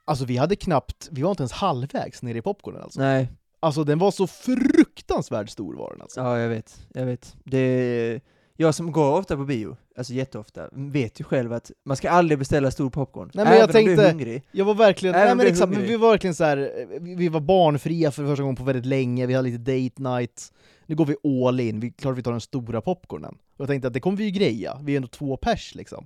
alltså 0.05 0.25
vi 0.25 0.37
hade 0.37 0.55
knappt, 0.55 1.09
vi 1.11 1.21
var 1.21 1.29
inte 1.31 1.43
ens 1.43 1.51
halvvägs 1.51 2.21
ner 2.21 2.35
i 2.35 2.41
popcornen 2.41 2.81
alltså. 2.81 2.99
Nej, 2.99 3.27
Alltså 3.61 3.83
den 3.83 3.99
var 3.99 4.11
så 4.11 4.27
fruktansvärt 4.27 5.49
stor 5.49 5.73
var 5.75 5.91
den 5.91 6.01
alltså. 6.01 6.19
ja 6.19 6.39
jag 6.39 6.49
vet, 6.49 6.87
jag 6.93 7.05
vet. 7.05 7.35
Det 7.43 8.21
jag 8.55 8.75
som 8.75 8.91
går 8.91 9.19
ofta 9.19 9.35
på 9.35 9.45
bio, 9.45 9.77
alltså 9.97 10.13
jätteofta, 10.13 10.69
vet 10.71 11.19
ju 11.19 11.23
själv 11.23 11.53
att 11.53 11.71
man 11.85 11.97
ska 11.97 12.09
aldrig 12.09 12.39
beställa 12.39 12.71
stor 12.71 12.89
popcorn. 12.89 13.31
Nej, 13.33 13.45
men 13.45 13.53
jag 13.53 13.63
Även 13.63 13.75
om 13.75 13.83
du 13.85 13.87
tänkte- 13.95 14.03
är 14.07 14.11
hungrig. 14.11 14.43
Jag 14.51 14.65
var 14.65 14.73
verkligen, 14.73 15.15
Även 15.15 15.27
nej 15.27 15.35
men 15.45 15.47
exakt, 15.53 15.71
men 15.71 15.81
vi 15.81 15.95
var 15.95 16.09
verkligen 16.09 16.35
så 16.35 16.43
här, 16.43 16.87
vi 17.01 17.15
vi 17.15 17.29
var 17.29 17.39
barnfria 17.39 18.11
för 18.11 18.25
första 18.25 18.41
gången 18.43 18.55
på 18.55 18.63
väldigt 18.63 18.85
länge, 18.85 19.25
vi 19.25 19.33
hade 19.33 19.49
lite 19.49 19.71
date 19.71 20.01
night, 20.17 20.53
nu 20.89 20.95
går 20.95 21.05
vi 21.05 21.15
all 21.47 21.59
in, 21.59 21.79
vi, 21.79 21.91
klart 21.91 22.17
vi 22.17 22.23
tar 22.23 22.31
den 22.31 22.41
stora 22.41 22.81
popcornen. 22.81 23.33
Och 23.33 23.59
jag 23.59 23.67
tänkte 23.67 23.87
att 23.87 23.93
det 23.93 23.99
kommer 23.99 24.17
vi 24.17 24.23
ju 24.23 24.29
greja, 24.31 24.79
vi 24.83 24.91
är 24.93 24.95
ändå 24.95 25.07
två 25.07 25.37
pers 25.37 25.75
liksom. 25.75 26.05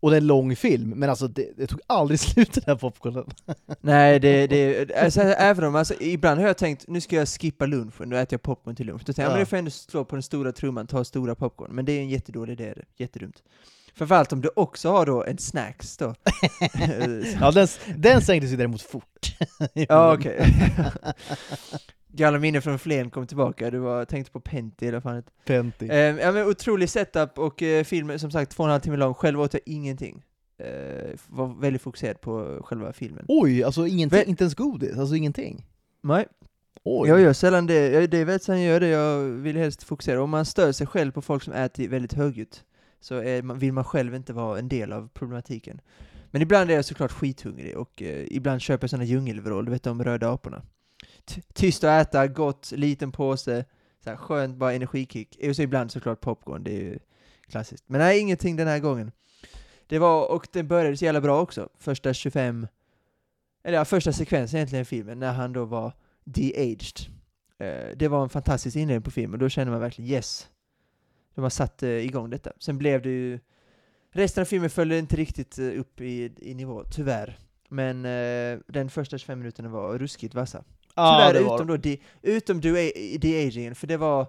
Och 0.00 0.10
det 0.10 0.16
är 0.16 0.20
en 0.20 0.26
lång 0.26 0.56
film, 0.56 0.90
men 0.96 1.10
alltså 1.10 1.28
det, 1.28 1.48
det 1.56 1.66
tog 1.66 1.80
aldrig 1.86 2.20
slut 2.30 2.52
den 2.52 2.64
här 2.66 2.74
popcornen. 2.76 3.24
Nej, 3.80 4.20
det, 4.20 4.46
det, 4.46 4.94
alltså, 4.96 5.20
även 5.20 5.64
om, 5.64 5.74
alltså, 5.76 5.94
ibland 6.00 6.40
har 6.40 6.46
jag 6.46 6.58
tänkt, 6.58 6.88
nu 6.88 7.00
ska 7.00 7.16
jag 7.16 7.28
skippa 7.28 7.66
lunchen, 7.66 8.08
nu 8.08 8.18
äter 8.18 8.34
jag 8.34 8.42
popcorn 8.42 8.76
till 8.76 8.86
lunch. 8.86 9.00
Då 9.00 9.12
tänker 9.12 9.22
jag, 9.22 9.28
Ja. 9.30 9.34
men 9.34 9.40
du 9.40 9.46
får 9.46 9.56
ändå 9.56 9.70
slå 9.70 10.04
på 10.04 10.16
den 10.16 10.22
stora 10.22 10.52
trumman, 10.52 10.86
ta 10.86 11.04
stora 11.04 11.34
popcorn. 11.34 11.70
Men 11.72 11.84
det 11.84 11.92
är 11.92 12.00
en 12.00 12.08
jättedålig 12.08 12.52
idé, 12.52 12.72
det. 12.76 12.84
jättedumt. 13.04 13.42
Framförallt 13.94 14.32
om 14.32 14.40
du 14.40 14.50
också 14.56 14.90
har 14.90 15.06
då 15.06 15.24
en 15.24 15.38
snacks 15.38 15.96
då. 15.96 16.14
Ja, 17.40 17.50
den, 17.50 17.68
den 17.96 18.20
sänktes 18.22 18.52
ju 18.52 18.56
däremot 18.56 18.82
fort. 18.82 19.36
ja, 19.72 20.14
okej. 20.14 20.46
Gamla 22.12 22.38
minnen 22.38 22.62
från 22.62 22.78
Flen 22.78 23.10
kom 23.10 23.26
tillbaka, 23.26 23.70
du 23.70 23.78
var, 23.78 24.04
tänkte 24.04 24.32
på 24.32 24.40
Pentti 24.40 24.86
eller 24.86 24.96
vad 24.96 25.02
fan 25.02 25.14
det 25.16 25.44
Pentti. 25.44 25.88
Eh, 25.88 25.96
ja 25.96 26.32
men 26.32 26.46
otrolig 26.46 26.88
setup 26.88 27.38
och 27.38 27.62
eh, 27.62 27.84
filmen 27.84 28.18
som 28.18 28.30
sagt 28.30 28.50
två 28.52 28.62
och 28.62 28.68
en 28.68 28.70
halv 28.72 28.80
timme 28.80 28.96
lång, 28.96 29.14
själv 29.14 29.40
åt 29.40 29.52
jag 29.54 29.62
ingenting. 29.66 30.24
Eh, 30.58 31.10
var 31.26 31.60
väldigt 31.60 31.82
fokuserad 31.82 32.20
på 32.20 32.60
själva 32.64 32.92
filmen. 32.92 33.24
Oj, 33.28 33.64
alltså 33.64 33.86
ingenting, 33.86 34.18
Vä- 34.18 34.24
inte 34.24 34.44
ens 34.44 34.54
godis, 34.54 34.98
alltså 34.98 35.14
ingenting. 35.16 35.66
Nej, 36.02 36.26
Oj. 36.84 37.08
jag 37.08 37.20
gör 37.20 37.32
sällan 37.32 37.66
det, 37.66 37.88
jag, 37.88 38.10
det 38.10 38.24
väldigt 38.24 38.42
sällan 38.42 38.62
jag 38.62 38.72
gör 38.72 38.80
det, 38.80 38.88
jag 38.88 39.18
vill 39.24 39.56
helst 39.56 39.82
fokusera. 39.82 40.22
Om 40.22 40.30
man 40.30 40.44
stör 40.44 40.72
sig 40.72 40.86
själv 40.86 41.12
på 41.12 41.22
folk 41.22 41.42
som 41.42 41.52
äter 41.52 41.88
väldigt 41.88 42.12
högljutt, 42.12 42.64
så 43.00 43.14
är 43.14 43.54
vill 43.54 43.72
man 43.72 43.84
själv 43.84 44.14
inte 44.14 44.32
vara 44.32 44.58
en 44.58 44.68
del 44.68 44.92
av 44.92 45.08
problematiken. 45.14 45.80
Men 46.30 46.42
ibland 46.42 46.70
är 46.70 46.74
jag 46.74 46.84
såklart 46.84 47.12
skithungrig 47.12 47.76
och 47.76 48.02
eh, 48.02 48.24
ibland 48.30 48.60
köper 48.60 48.84
jag 48.84 48.90
sådana 48.90 49.04
djungelvrål, 49.04 49.64
du 49.64 49.70
vet 49.70 49.82
de 49.82 50.04
röda 50.04 50.30
aporna. 50.30 50.62
Tyst 51.54 51.84
att 51.84 52.06
äta, 52.06 52.26
gott, 52.26 52.72
liten 52.72 53.12
påse, 53.12 53.64
så 54.04 54.10
här, 54.10 54.16
skönt, 54.16 54.56
bara 54.56 54.72
energikick. 54.72 55.38
Och 55.48 55.56
så 55.56 55.62
ibland 55.62 55.90
såklart 55.92 56.20
popcorn, 56.20 56.64
det 56.64 56.70
är 56.70 56.80
ju 56.80 56.98
klassiskt. 57.48 57.84
Men 57.86 57.98
nej, 57.98 58.20
ingenting 58.20 58.56
den 58.56 58.68
här 58.68 58.78
gången. 58.78 59.12
Det 59.86 59.98
var, 59.98 60.30
och 60.30 60.46
den 60.52 60.68
började 60.68 60.96
så 60.96 61.04
jävla 61.04 61.20
bra 61.20 61.40
också, 61.40 61.68
första 61.78 62.14
25, 62.14 62.66
eller 63.64 63.78
ja, 63.78 63.84
första 63.84 64.12
sekvensen 64.12 64.56
egentligen 64.56 64.82
i 64.82 64.84
filmen, 64.84 65.18
när 65.18 65.32
han 65.32 65.52
då 65.52 65.64
var 65.64 65.92
de-aged. 66.24 67.10
Eh, 67.58 67.96
det 67.96 68.08
var 68.08 68.22
en 68.22 68.28
fantastisk 68.28 68.76
inledning 68.76 69.02
på 69.02 69.10
filmen, 69.10 69.40
då 69.40 69.48
kände 69.48 69.70
man 69.70 69.80
verkligen 69.80 70.10
yes, 70.10 70.48
de 71.38 71.42
har 71.42 71.50
satt 71.50 71.82
eh, 71.82 71.90
igång 71.90 72.30
detta. 72.30 72.52
Sen 72.58 72.78
blev 72.78 73.02
det 73.02 73.08
ju, 73.08 73.40
resten 74.10 74.40
av 74.42 74.44
filmen 74.44 74.70
följde 74.70 74.98
inte 74.98 75.16
riktigt 75.16 75.58
eh, 75.58 75.80
upp 75.80 76.00
i, 76.00 76.32
i 76.36 76.54
nivå, 76.54 76.84
tyvärr. 76.84 77.38
Men 77.68 78.04
eh, 78.04 78.58
den 78.66 78.90
första 78.90 79.18
25 79.18 79.38
minuterna 79.38 79.68
var 79.68 79.98
ruskigt 79.98 80.34
vassa 80.34 80.64
ja, 80.98 81.26
Tyvärr, 81.30 81.44
var 81.44 81.54
utom 81.56 81.66
då 81.66 81.76
de, 81.76 82.00
utom 82.22 82.60
de- 82.60 83.18
de-agingen, 83.18 83.74
för 83.74 83.86
det 83.86 83.96
var 83.96 84.26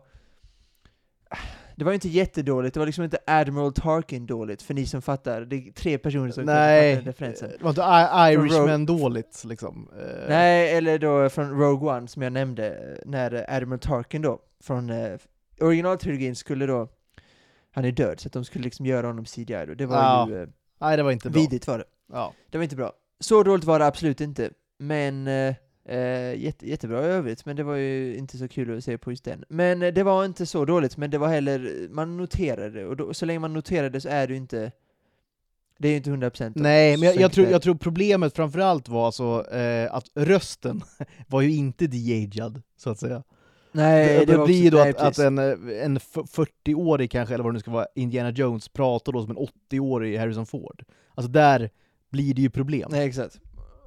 det 1.75 1.85
var 1.85 1.91
ju 1.91 1.95
inte 1.95 2.09
jättedåligt, 2.09 2.73
det 2.73 2.79
var 2.79 2.85
liksom 2.87 3.03
inte 3.03 3.17
Admiral 3.27 3.73
Tarkin 3.73 4.25
dåligt, 4.25 4.61
för 4.61 4.73
ni 4.73 4.85
som 4.85 5.01
fattar, 5.01 5.41
det 5.41 5.55
är 5.55 5.71
tre 5.71 5.97
personer 5.97 6.31
som 6.31 6.43
Nej, 6.45 6.95
fattar 6.95 7.05
referensen. 7.05 7.49
det 7.57 7.63
var 7.63 7.69
inte 7.69 7.81
I- 7.81 8.35
Från 8.35 8.45
Irishman 8.45 8.85
dåligt 8.85 9.43
liksom. 9.45 9.89
Eh, 9.99 10.29
Nej, 10.29 10.73
eller 10.77 10.99
då 10.99 11.29
från 11.29 11.59
Rogue 11.59 11.89
One 11.97 12.07
som 12.07 12.21
jag 12.21 12.33
nämnde, 12.33 12.67
eh, 12.69 12.97
när 13.09 13.33
eh, 13.33 13.55
Admiral 13.55 13.79
Tarkin 13.79 14.21
då, 14.21 14.39
från 14.63 14.89
eh, 14.89 15.17
originaltrilogin 15.61 16.35
skulle 16.35 16.65
då, 16.65 16.87
han 17.71 17.85
är 17.85 17.91
död, 17.91 18.19
så 18.19 18.27
att 18.27 18.33
de 18.33 18.45
skulle 18.45 18.63
liksom 18.63 18.85
göra 18.85 19.07
honom 19.07 19.25
CGI 19.25 19.65
då. 19.67 19.73
Det 19.73 19.85
var 19.85 19.97
Ja, 19.97 20.29
ju 20.29 20.41
eh, 20.41 20.47
Nej, 20.81 20.97
det 20.97 21.03
var 21.03 21.11
inte 21.11 21.29
bra. 21.29 21.41
vidigt 21.41 21.67
var 21.67 21.77
det. 21.77 21.85
Ja. 22.13 22.33
Det 22.49 22.57
var 22.57 22.63
inte 22.63 22.75
bra. 22.75 22.91
Så 23.19 23.43
dåligt 23.43 23.65
var 23.65 23.79
det 23.79 23.85
absolut 23.85 24.21
inte, 24.21 24.49
men 24.79 25.27
eh, 25.27 25.55
eh, 25.89 26.35
jätte, 26.43 26.69
jättebra 26.69 27.01
i 27.01 27.07
övrigt, 27.07 27.45
men 27.45 27.55
det 27.55 27.63
var 27.63 27.75
ju 27.75 28.15
inte 28.17 28.37
så 28.37 28.47
kul 28.47 28.77
att 28.77 28.83
se 28.83 28.97
på 28.97 29.11
just 29.11 29.23
den. 29.23 29.43
Men 29.49 29.81
eh, 29.81 29.93
det 29.93 30.03
var 30.03 30.25
inte 30.25 30.45
så 30.45 30.65
dåligt, 30.65 30.97
men 30.97 31.09
det 31.11 31.17
var 31.17 31.27
heller, 31.27 31.87
man 31.91 32.17
noterade 32.17 32.69
det, 32.79 32.85
och 32.85 32.97
då, 32.97 33.13
så 33.13 33.25
länge 33.25 33.39
man 33.39 33.53
noterade 33.53 33.89
det 33.89 34.01
så 34.01 34.09
är 34.09 34.27
det 34.27 34.33
ju 34.33 34.37
inte, 34.37 34.71
det 35.77 35.87
är 35.87 35.91
ju 35.91 35.97
inte 35.97 36.09
100% 36.09 36.51
då. 36.55 36.61
Nej, 36.61 36.97
men 36.97 37.07
jag, 37.07 37.15
jag, 37.15 37.31
tror, 37.31 37.47
jag 37.47 37.61
tror 37.61 37.75
problemet 37.75 38.35
framförallt 38.35 38.89
var 38.89 39.05
alltså 39.05 39.45
eh, 39.51 39.93
att 39.95 40.05
rösten 40.15 40.81
var 41.27 41.41
ju 41.41 41.51
inte 41.55 41.87
de-aged, 41.87 42.61
så 42.77 42.89
att 42.89 42.99
säga. 42.99 43.23
Nej, 43.71 44.19
det, 44.19 44.25
det 44.25 44.37
var 44.37 44.45
blir 44.45 44.63
ju 44.63 44.69
då 44.69 44.77
nej, 44.77 44.89
att, 44.89 45.01
att 45.01 45.19
en, 45.19 45.37
eh, 45.37 45.83
en 45.83 45.97
f- 45.97 46.15
40-årig 46.15 47.11
kanske, 47.11 47.33
eller 47.33 47.43
vad 47.43 47.53
det 47.53 47.55
nu 47.55 47.59
ska 47.59 47.71
vara, 47.71 47.87
Indiana 47.95 48.29
Jones 48.29 48.69
pratar 48.69 49.11
då 49.11 49.21
som 49.21 49.31
en 49.31 49.47
80-årig 49.71 50.17
Harrison 50.17 50.45
Ford. 50.45 50.83
Alltså 51.15 51.31
där 51.31 51.69
blir 52.09 52.33
det 52.33 52.41
ju 52.41 52.49
problem. 52.49 52.89
Nej, 52.91 53.07
exakt. 53.07 53.39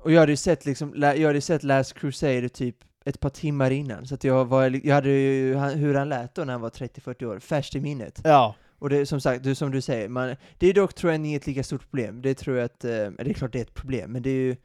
Och 0.03 0.13
jag 0.13 0.21
hade 0.21 0.33
ju 0.33 0.37
sett 0.37 0.67
liksom, 0.67 0.93
jag 0.97 1.27
hade 1.27 1.41
sett 1.41 1.63
Last 1.63 1.95
Crusade 1.95 2.49
typ 2.49 2.77
ett 3.05 3.21
par 3.21 3.31
timmar 3.31 3.71
innan, 3.71 4.07
så 4.07 4.15
att 4.15 4.25
jag, 4.25 4.45
var, 4.45 4.81
jag 4.87 4.95
hade 4.95 5.09
ju 5.09 5.55
hur 5.57 5.95
han 5.95 6.09
lät 6.09 6.35
då 6.35 6.45
när 6.45 6.53
han 6.53 6.61
var 6.61 6.71
30-40 6.71 7.25
år, 7.25 7.39
färskt 7.39 7.75
i 7.75 7.81
minnet. 7.81 8.21
Ja, 8.25 8.55
Och 8.79 8.91
det 8.91 9.07
som 9.07 9.21
sagt, 9.21 9.45
du, 9.45 9.55
som 9.55 9.71
du 9.71 9.81
säger, 9.81 10.09
man, 10.09 10.37
det 10.59 10.67
är 10.67 10.75
dock 10.75 10.95
tror 10.95 11.13
jag 11.13 11.27
inget 11.27 11.47
lika 11.47 11.63
stort 11.63 11.91
problem. 11.91 12.23
Det 12.23 12.35
tror 12.35 12.57
jag 12.57 12.65
att, 12.65 12.85
eh, 12.85 12.91
det 12.91 13.31
är 13.31 13.33
klart 13.35 13.53
det 13.53 13.59
är 13.59 13.63
ett 13.63 13.75
problem, 13.75 14.13
men 14.13 14.23
det 14.23 14.31
är 14.31 14.35
ju, 14.35 14.57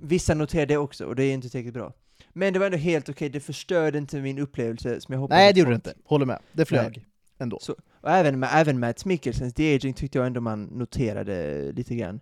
vissa 0.00 0.34
noterar 0.34 0.66
det 0.66 0.76
också, 0.76 1.04
och 1.04 1.16
det 1.16 1.24
är 1.24 1.32
inte 1.32 1.48
tillräckligt 1.48 1.74
bra. 1.74 1.92
Men 2.32 2.52
det 2.52 2.58
var 2.58 2.66
ändå 2.66 2.78
helt 2.78 3.08
okej, 3.08 3.28
det 3.28 3.40
förstörde 3.40 3.98
inte 3.98 4.20
min 4.20 4.38
upplevelse 4.38 5.00
som 5.00 5.12
jag 5.12 5.20
hoppades 5.20 5.38
nej 5.38 5.52
det 5.52 5.60
gjorde 5.60 5.70
det 5.70 5.74
inte. 5.74 5.94
Håller 6.04 6.26
med. 6.26 6.38
Det 6.52 6.64
flög. 6.64 7.06
Ändå. 7.38 7.58
Så, 7.60 7.76
och 8.00 8.10
även, 8.10 8.40
med, 8.40 8.50
även 8.52 8.80
Mats 8.80 9.04
Mikkelsens 9.04 9.54
de-aging 9.54 9.94
tyckte 9.94 10.18
jag 10.18 10.26
ändå 10.26 10.40
man 10.40 10.64
noterade 10.64 11.72
lite 11.72 11.94
grann. 11.94 12.20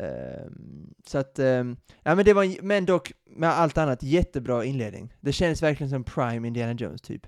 Ehm, 0.00 0.94
så 1.06 1.18
att, 1.18 1.38
ehm, 1.38 1.76
ja 2.02 2.14
men 2.14 2.24
det 2.24 2.32
var, 2.32 2.62
men 2.62 2.86
dock, 2.86 3.12
med 3.24 3.50
allt 3.50 3.78
annat, 3.78 4.02
jättebra 4.02 4.64
inledning. 4.64 5.14
Det 5.20 5.32
kändes 5.32 5.62
verkligen 5.62 5.90
som 5.90 6.04
prime 6.04 6.48
Indiana 6.48 6.72
Jones 6.72 7.02
typ. 7.02 7.26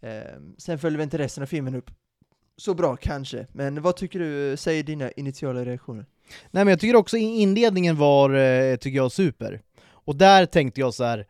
Ehm, 0.00 0.54
sen 0.58 0.78
följde 0.78 0.98
väl 0.98 1.04
inte 1.04 1.18
resten 1.18 1.42
av 1.42 1.46
filmen 1.46 1.74
upp 1.74 1.90
så 2.56 2.74
bra 2.74 2.96
kanske, 2.96 3.46
men 3.52 3.82
vad 3.82 3.96
tycker 3.96 4.18
du, 4.18 4.56
säger 4.56 4.82
dina 4.82 5.10
initiala 5.10 5.64
reaktioner. 5.64 6.06
Nej 6.50 6.64
men 6.64 6.68
jag 6.68 6.80
tycker 6.80 6.96
också 6.96 7.16
inledningen 7.16 7.96
var, 7.96 8.30
eh, 8.34 8.76
tycker 8.76 8.96
jag, 8.96 9.12
super. 9.12 9.62
Och 9.90 10.16
där 10.16 10.46
tänkte 10.46 10.80
jag 10.80 10.94
så 10.94 11.04
här. 11.04 11.26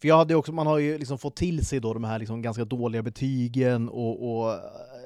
för 0.00 0.08
jag 0.08 0.16
hade 0.16 0.34
också, 0.34 0.52
man 0.52 0.66
har 0.66 0.78
ju 0.78 0.98
liksom 0.98 1.18
fått 1.18 1.36
till 1.36 1.66
sig 1.66 1.80
då 1.80 1.94
de 1.94 2.04
här 2.04 2.18
liksom 2.18 2.42
ganska 2.42 2.64
dåliga 2.64 3.02
betygen 3.02 3.88
och, 3.88 4.42
och 4.42 4.52
eh, 4.52 4.58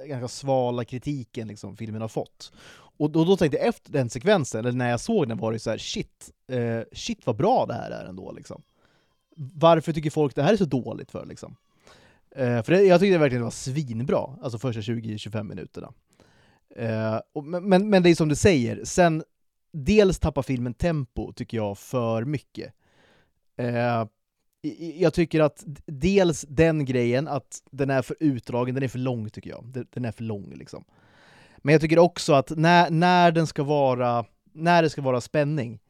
ganska 0.06 0.28
svala 0.28 0.84
kritiken 0.84 1.48
liksom 1.48 1.76
filmen 1.76 2.00
har 2.00 2.08
fått. 2.08 2.52
Och 2.98 3.10
då, 3.10 3.24
då 3.24 3.36
tänkte 3.36 3.58
jag 3.58 3.66
efter 3.66 3.92
den 3.92 4.10
sekvensen, 4.10 4.60
eller 4.60 4.72
när 4.72 4.90
jag 4.90 5.00
såg 5.00 5.28
den 5.28 5.38
var 5.38 5.52
det 5.52 5.58
så 5.58 5.70
här: 5.70 5.78
shit, 5.78 6.30
eh, 6.48 6.80
shit 6.92 7.26
vad 7.26 7.36
bra 7.36 7.66
det 7.66 7.74
här 7.74 7.90
är 7.90 8.04
ändå 8.04 8.32
liksom. 8.32 8.62
Varför 9.36 9.92
tycker 9.92 10.10
folk 10.10 10.34
det 10.34 10.42
här 10.42 10.52
är 10.52 10.56
så 10.56 10.64
dåligt 10.64 11.10
för 11.10 11.26
liksom? 11.26 11.56
Eh, 12.30 12.62
för 12.62 12.72
det, 12.72 12.82
jag 12.82 13.00
tyckte 13.00 13.14
det 13.14 13.18
verkligen 13.18 13.44
var 13.44 13.50
svinbra, 13.50 14.36
alltså 14.42 14.58
första 14.58 14.80
20-25 14.80 15.42
minuterna. 15.42 15.92
Eh, 16.76 17.20
och, 17.32 17.44
men, 17.44 17.90
men, 17.90 18.02
det 18.02 18.10
är 18.10 18.14
som 18.14 18.28
du 18.28 18.36
säger, 18.36 18.84
sen 18.84 19.24
dels 19.72 20.18
tappar 20.18 20.42
filmen 20.42 20.74
tempo, 20.74 21.32
tycker 21.32 21.56
jag, 21.56 21.78
för 21.78 22.24
mycket. 22.24 22.72
Eh, 23.56 24.04
jag 24.94 25.14
tycker 25.14 25.40
att 25.40 25.64
dels 25.86 26.46
den 26.48 26.84
grejen, 26.84 27.28
att 27.28 27.62
den 27.70 27.90
är 27.90 28.02
för 28.02 28.16
utdragen, 28.20 28.74
den 28.74 28.84
är 28.84 28.88
för 28.88 28.98
lång 28.98 29.30
tycker 29.30 29.50
jag. 29.50 29.64
Den, 29.64 29.86
den 29.90 30.04
är 30.04 30.12
för 30.12 30.24
lång 30.24 30.54
liksom. 30.54 30.84
Men 31.68 31.72
jag 31.72 31.80
tycker 31.80 31.98
också 31.98 32.32
att 32.32 32.50
när, 32.56 32.90
när 32.90 33.32
den 33.32 33.46
ska 33.46 33.62
vara, 33.62 34.24
när 34.52 34.82
det 34.82 34.90
ska 34.90 35.02
vara 35.02 35.20
spänning, 35.20 35.80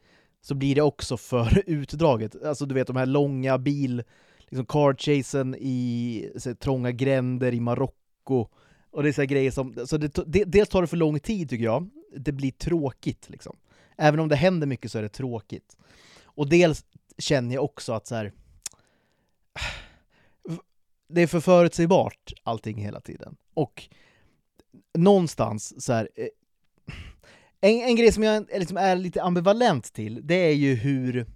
så 0.41 0.55
blir 0.55 0.75
det 0.75 0.83
också 0.83 1.17
för 1.17 1.63
utdraget. 1.67 2.43
Alltså 2.45 2.67
du 2.67 2.75
vet 2.75 2.87
de 2.87 2.97
här 2.97 3.07
långa 3.07 3.59
bil, 3.59 4.03
liksom 4.39 4.67
car 4.67 4.95
chasen 4.95 5.57
i 5.59 6.31
så, 6.37 6.49
här, 6.49 6.55
trånga 6.55 6.93
gränder 6.93 7.55
i 7.55 7.61
Marocko. 7.61 8.49
Och 8.91 9.03
det 9.03 9.09
är 9.09 9.13
så 9.13 9.21
här 9.21 9.27
grejer 9.27 9.51
som, 9.51 9.87
så 9.87 9.97
det, 9.97 10.19
det, 10.27 10.45
dels 10.45 10.69
tar 10.69 10.81
det 10.81 10.89
för 10.89 10.97
lång 10.97 11.21
tid 11.21 11.51
tycker 11.51 11.65
jag, 11.65 11.91
det 12.17 12.33
blir 12.33 12.51
tråkigt 12.51 13.31
liksom. 13.31 13.57
Även 13.97 14.21
om 14.21 14.29
det 14.29 14.37
händer 14.37 14.67
mycket 14.67 14.93
så 14.93 14.99
är 14.99 15.03
det 15.03 15.09
tråkigt. 15.09 15.77
Och 16.25 16.49
dels 16.49 16.85
känner 17.19 17.55
jag 17.55 17.65
också 17.65 17.93
att 17.93 18.07
så 18.07 18.15
här. 18.15 18.33
Det 21.09 21.23
är 21.23 21.27
för 21.27 21.41
förutsägbart 21.41 22.33
allting 22.43 22.79
hela 22.79 23.01
tiden. 23.01 23.37
Och 23.55 23.89
någonstans 24.99 25.85
så 25.85 25.93
här. 25.93 26.09
Eh, 26.15 26.29
en, 27.61 27.81
en 27.81 27.97
grej 27.97 28.13
som 28.13 28.23
jag 28.23 28.53
är, 28.53 28.59
liksom 28.59 28.77
är 28.77 28.97
lite 28.97 29.23
ambivalent 29.23 29.93
till, 29.93 30.21
det 30.27 30.35
är 30.35 30.55
ju 30.55 30.75
hur... 30.75 31.27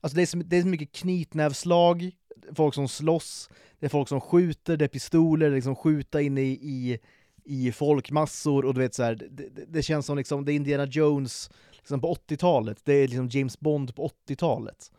Alltså 0.00 0.16
det 0.16 0.22
är 0.22 0.26
så, 0.26 0.36
det 0.36 0.56
är 0.56 0.62
så 0.62 0.68
mycket 0.68 0.92
knytnävslag, 0.92 2.10
folk 2.54 2.74
som 2.74 2.88
slåss, 2.88 3.50
det 3.78 3.86
är 3.86 3.90
folk 3.90 4.08
som 4.08 4.20
skjuter, 4.20 4.76
det 4.76 4.84
är 4.84 4.88
pistoler, 4.88 5.46
det 5.46 5.52
är 5.52 5.56
liksom 5.56 5.76
skjuta 5.76 6.20
in 6.20 6.38
i, 6.38 6.50
i, 6.50 6.98
i 7.44 7.72
folkmassor 7.72 8.64
och 8.64 8.74
du 8.74 8.80
vet 8.80 8.94
så 8.94 9.02
här, 9.02 9.14
det, 9.30 9.48
det, 9.68 9.82
känns 9.82 10.06
som 10.06 10.16
liksom, 10.16 10.44
det 10.44 10.52
är 10.52 10.54
Indiana 10.54 10.86
Jones 10.86 11.50
liksom 11.78 12.00
på 12.00 12.14
80-talet, 12.14 12.78
det 12.84 12.92
är 12.92 13.08
liksom 13.08 13.28
James 13.28 13.60
Bond 13.60 13.94
på 13.94 14.10
80-talet. 14.28 14.90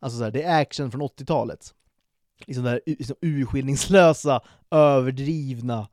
Alltså 0.00 0.18
så 0.18 0.24
här, 0.24 0.30
det 0.30 0.42
är 0.42 0.60
action 0.60 0.90
från 0.90 1.02
80-talet. 1.02 1.74
Liksom 2.46 2.64
det 2.64 2.70
här 2.70 2.80
liksom 2.86 3.16
urskillningslösa, 3.20 4.40
överdrivna. 4.70 5.88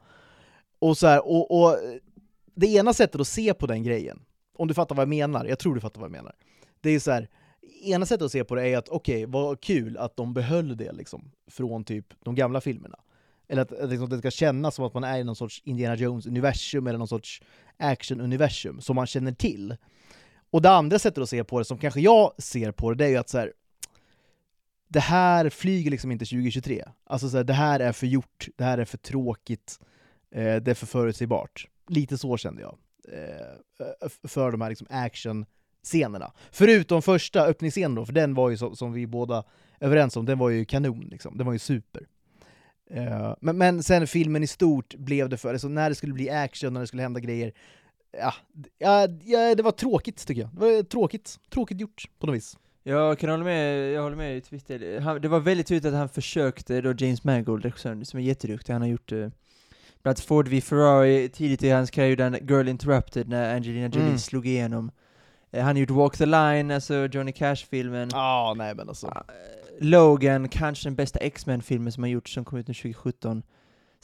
Och 0.84 0.98
så 0.98 1.08
här, 1.08 1.28
och, 1.28 1.62
och 1.62 1.78
det 2.56 2.68
ena 2.68 2.94
sättet 2.94 3.22
att 3.22 3.28
se 3.28 3.54
på 3.54 3.68
den 3.68 3.84
grejen, 3.84 4.20
om 4.56 4.68
du 4.68 4.74
fattar 4.74 4.96
vad 4.96 5.02
jag 5.02 5.10
menar, 5.10 5.46
jag 5.46 5.60
tror 5.60 5.76
du 5.76 5.82
fattar 5.82 6.02
vad 6.02 6.08
jag 6.08 6.12
menar. 6.12 6.36
Det 6.82 6.90
är 6.90 7.00
så 7.00 7.12
här, 7.12 7.30
ena 7.84 8.06
sättet 8.06 8.26
att 8.26 8.32
se 8.32 8.44
på 8.44 8.56
det 8.56 8.70
är 8.70 8.78
att 8.78 8.90
okej, 8.90 9.26
vad 9.26 9.62
kul 9.62 9.98
att 9.98 10.16
de 10.16 10.34
behöll 10.34 10.78
det 10.78 10.92
liksom, 10.92 11.32
från 11.48 11.84
typ 11.84 12.06
de 12.24 12.36
gamla 12.36 12.62
filmerna. 12.62 13.00
Eller 13.48 13.62
att, 13.62 13.72
att 13.72 13.90
liksom, 13.90 14.10
det 14.10 14.18
ska 14.18 14.32
kännas 14.32 14.76
som 14.76 14.86
att 14.86 14.94
man 14.94 15.04
är 15.04 15.20
i 15.20 15.24
någon 15.24 15.36
sorts 15.36 15.62
Indiana 15.66 15.96
Jones-universum 15.96 16.88
eller 16.88 17.00
någon 17.00 17.08
sorts 17.08 17.42
action-universum 17.78 18.82
som 18.82 18.96
man 18.96 19.08
känner 19.08 19.32
till. 19.32 19.76
Och 20.50 20.62
det 20.62 20.70
andra 20.70 21.00
sättet 21.00 21.22
att 21.22 21.30
se 21.30 21.44
på 21.44 21.60
det, 21.60 21.66
som 21.66 21.78
kanske 21.78 22.02
jag 22.02 22.34
ser 22.38 22.72
på 22.72 22.90
det, 22.90 22.96
det 22.96 23.06
är 23.06 23.10
ju 23.10 23.18
att 23.18 23.30
så 23.30 23.38
här, 23.38 23.54
det 24.88 25.00
här 25.00 25.50
flyger 25.50 25.92
liksom 25.92 26.12
inte 26.12 26.26
2023. 26.26 26.84
Alltså 27.06 27.30
så 27.30 27.38
här, 27.38 27.44
det 27.44 27.54
här 27.54 27.80
är 27.80 27.92
för 27.92 28.08
gjort, 28.08 28.48
det 28.56 28.64
här 28.64 28.78
är 28.78 28.86
för 28.86 28.98
tråkigt, 28.98 29.80
eh, 30.34 30.56
det 30.56 30.72
är 30.72 30.74
för 30.74 30.86
förutsägbart. 30.86 31.68
Lite 31.88 32.18
så 32.18 32.38
kände 32.38 32.62
jag. 32.62 32.78
Eh, 33.12 34.00
eh 34.04 34.10
för 34.28 34.52
de 34.52 34.62
här 34.62 34.70
liksom 34.70 34.88
action-scenerna. 34.90 36.32
Förutom 36.52 37.02
första 37.02 37.46
öppningsscenen 37.46 37.96
då, 37.96 38.06
för 38.06 38.14
den 38.14 38.34
var 38.34 38.50
ju 38.50 38.58
så, 38.58 38.76
som 38.76 38.94
vi 38.94 39.08
båda 39.08 39.44
överens 39.80 40.18
om, 40.18 40.26
den 40.26 40.38
var 40.38 40.50
ju 40.50 40.66
kanon 40.66 41.08
liksom. 41.12 41.38
Den 41.38 41.46
var 41.46 41.54
ju 41.54 41.60
super. 41.60 42.08
Eh, 42.90 43.36
men, 43.42 43.58
men 43.58 43.84
sen 43.84 44.08
filmen 44.08 44.44
i 44.44 44.48
stort 44.48 44.96
blev 44.96 45.30
det 45.30 45.38
för, 45.38 45.54
alltså 45.54 45.68
när 45.68 45.90
det 45.90 45.96
skulle 45.96 46.14
bli 46.14 46.30
action, 46.30 46.74
när 46.74 46.82
det 46.82 46.88
skulle 46.88 47.04
hända 47.04 47.20
grejer, 47.20 47.54
ja, 48.12 48.34
ja, 48.78 49.08
ja, 49.24 49.56
det 49.56 49.64
var 49.64 49.72
tråkigt 49.72 50.28
tycker 50.28 50.42
jag. 50.42 50.50
Det 50.54 50.60
var 50.60 50.84
tråkigt, 50.84 51.40
tråkigt 51.50 51.80
gjort 51.80 52.10
på 52.20 52.28
något 52.28 52.36
vis. 52.36 52.58
Jag 52.84 53.20
kan 53.20 53.30
hålla 53.30 53.44
med, 53.44 53.92
jag 53.92 54.02
håller 54.02 54.16
med 54.16 54.38
i 54.38 54.42
Twitter. 54.42 55.00
Han, 55.00 55.22
det 55.22 55.28
var 55.28 55.40
väldigt 55.40 55.68
tydligt 55.68 55.86
att 55.86 56.00
han 56.00 56.10
försökte, 56.10 56.82
då 56.82 56.94
James 56.98 57.24
Mangold, 57.24 57.64
regissören, 57.64 58.06
som 58.06 58.20
är 58.20 58.24
jätteduktig, 58.24 58.74
han 58.74 58.82
har 58.82 58.90
gjort 58.90 59.12
eh, 59.12 59.30
bland 60.04 60.18
annat 60.18 60.20
Ford 60.20 60.48
v 60.48 60.62
Ferrari 60.62 61.30
tidigt 61.30 61.64
i 61.64 61.70
hans 61.70 61.92
karriär, 61.92 62.16
den 62.16 62.48
Girl 62.48 62.68
Interrupted, 62.68 63.30
när 63.30 63.56
Angelina 63.56 63.88
Jolie 63.88 64.06
Mm. 64.08 64.18
slog 64.18 64.48
igenom. 64.48 64.92
Eh, 65.52 65.64
han 65.64 65.76
har 65.76 65.80
gjort 65.82 65.90
Walk 65.90 66.18
the 66.18 66.26
Line, 66.26 66.72
alltså 66.72 67.08
Johnny 67.12 67.32
Cash-filmen. 67.32 68.10
Ja, 68.12 68.54
nej 68.58 68.76
men 68.76 68.90
alltså. 68.90 69.08
Ah, 69.08 69.24
Logan, 69.80 70.50
kanske 70.50 70.86
den 70.90 70.96
bästa 70.96 71.20
X-Men-filmen 71.20 71.92
som 71.92 72.04
har 72.04 72.10
gjorts, 72.10 72.34
som 72.34 72.46
kom 72.46 72.60
ut 72.60 72.66
2017. 72.66 73.44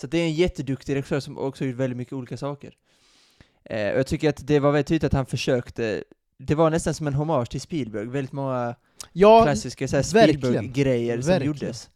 Så 0.02 0.08
det 0.08 0.18
är 0.18 0.24
en 0.24 0.34
jätteduktig 0.34 0.96
regissör 0.96 1.20
som 1.20 1.38
också 1.38 1.64
har 1.64 1.70
gjort 1.70 1.80
väldigt 1.80 1.98
mycket 1.98 2.14
olika 2.14 2.38
saker. 2.38 2.74
Eh, 3.64 3.92
och 3.94 4.00
jag 4.00 4.08
tycker 4.08 4.30
att 4.30 4.48
det 4.48 4.60
var 4.60 4.72
väldigt 4.72 4.88
tydligt 4.88 5.04
att 5.04 5.14
han 5.14 5.26
försökte, 5.26 6.04
det 6.38 6.56
var 6.56 6.70
nästan 6.70 6.94
som 6.94 7.08
en 7.08 7.14
hommage 7.14 7.50
till 7.50 7.62
Spielberg, 7.62 8.06
väldigt 8.06 8.32
många 8.34 8.76
Ja, 9.14 9.44
klassiska. 9.44 9.88
Spielberg-grejer 10.04 11.22
som 11.22 11.28
Verkligen. 11.30 11.48
gjordes. 11.54 11.90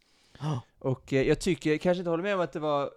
Och 0.78 1.12
eh, 1.12 1.22
jag 1.22 1.38
tycker, 1.40 1.70
jag 1.70 1.80
kanske 1.80 1.98
inte 1.98 2.10
håller 2.10 2.22
med 2.22 2.34
om 2.34 2.40
att 2.40 2.52
det 2.52 2.60
var 2.60 2.90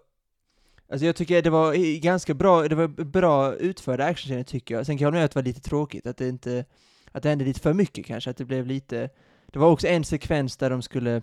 Alltså 0.90 1.06
jag 1.06 1.16
tycker 1.16 1.42
det 1.42 1.50
var 1.50 2.00
ganska 2.00 2.34
bra, 2.34 2.68
det 2.68 2.76
var 2.76 2.88
bra 2.88 3.54
utförda 3.56 4.06
actionscener 4.06 4.44
tycker 4.44 4.76
jag. 4.76 4.86
Sen 4.86 4.98
kan 4.98 5.06
jag 5.06 5.08
hålla 5.08 5.18
med 5.18 5.26
att 5.26 5.32
det 5.32 5.40
var 5.40 5.44
lite 5.46 5.62
tråkigt, 5.62 6.08
att 6.08 6.18
det 6.18 6.28
inte, 6.30 6.66
att 7.12 7.24
det 7.24 7.30
hände 7.30 7.46
lite 7.46 7.60
för 7.60 7.74
mycket 7.74 8.06
kanske, 8.06 8.30
att 8.30 8.38
det 8.38 8.46
blev 8.46 8.66
lite 8.68 9.10
Det 9.54 9.60
var 9.60 9.70
också 9.72 9.88
en 9.88 10.04
sekvens 10.04 10.58
där 10.58 10.70
de 10.70 10.82
skulle 10.82 11.22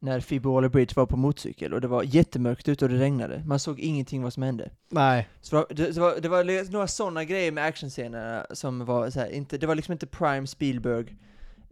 när 0.00 0.20
Phoebe 0.20 0.48
Waller-Bridge 0.48 0.92
var 0.96 1.06
på 1.06 1.16
motorcykel 1.16 1.74
och 1.74 1.80
det 1.80 1.88
var 1.88 2.02
jättemörkt 2.02 2.68
ute 2.68 2.84
och 2.84 2.90
det 2.90 2.98
regnade. 2.98 3.42
Man 3.46 3.58
såg 3.58 3.80
ingenting 3.80 4.22
vad 4.22 4.32
som 4.32 4.42
hände. 4.42 4.70
nej. 4.88 5.28
Så 5.40 5.56
det, 5.56 5.56
var- 5.60 5.74
det, 5.74 5.98
var, 5.98 6.20
det 6.20 6.28
var 6.28 6.72
några 6.72 6.86
sådana 6.86 7.24
grejer 7.24 7.52
med 7.52 7.64
actionscenerna 7.64 8.46
som 8.50 8.84
var 8.84 9.10
så 9.10 9.20
här, 9.20 9.28
inte, 9.30 9.58
det 9.58 9.66
var 9.66 9.74
liksom 9.74 9.92
inte 9.92 10.06
Prime 10.06 10.46
Spielberg 10.46 11.16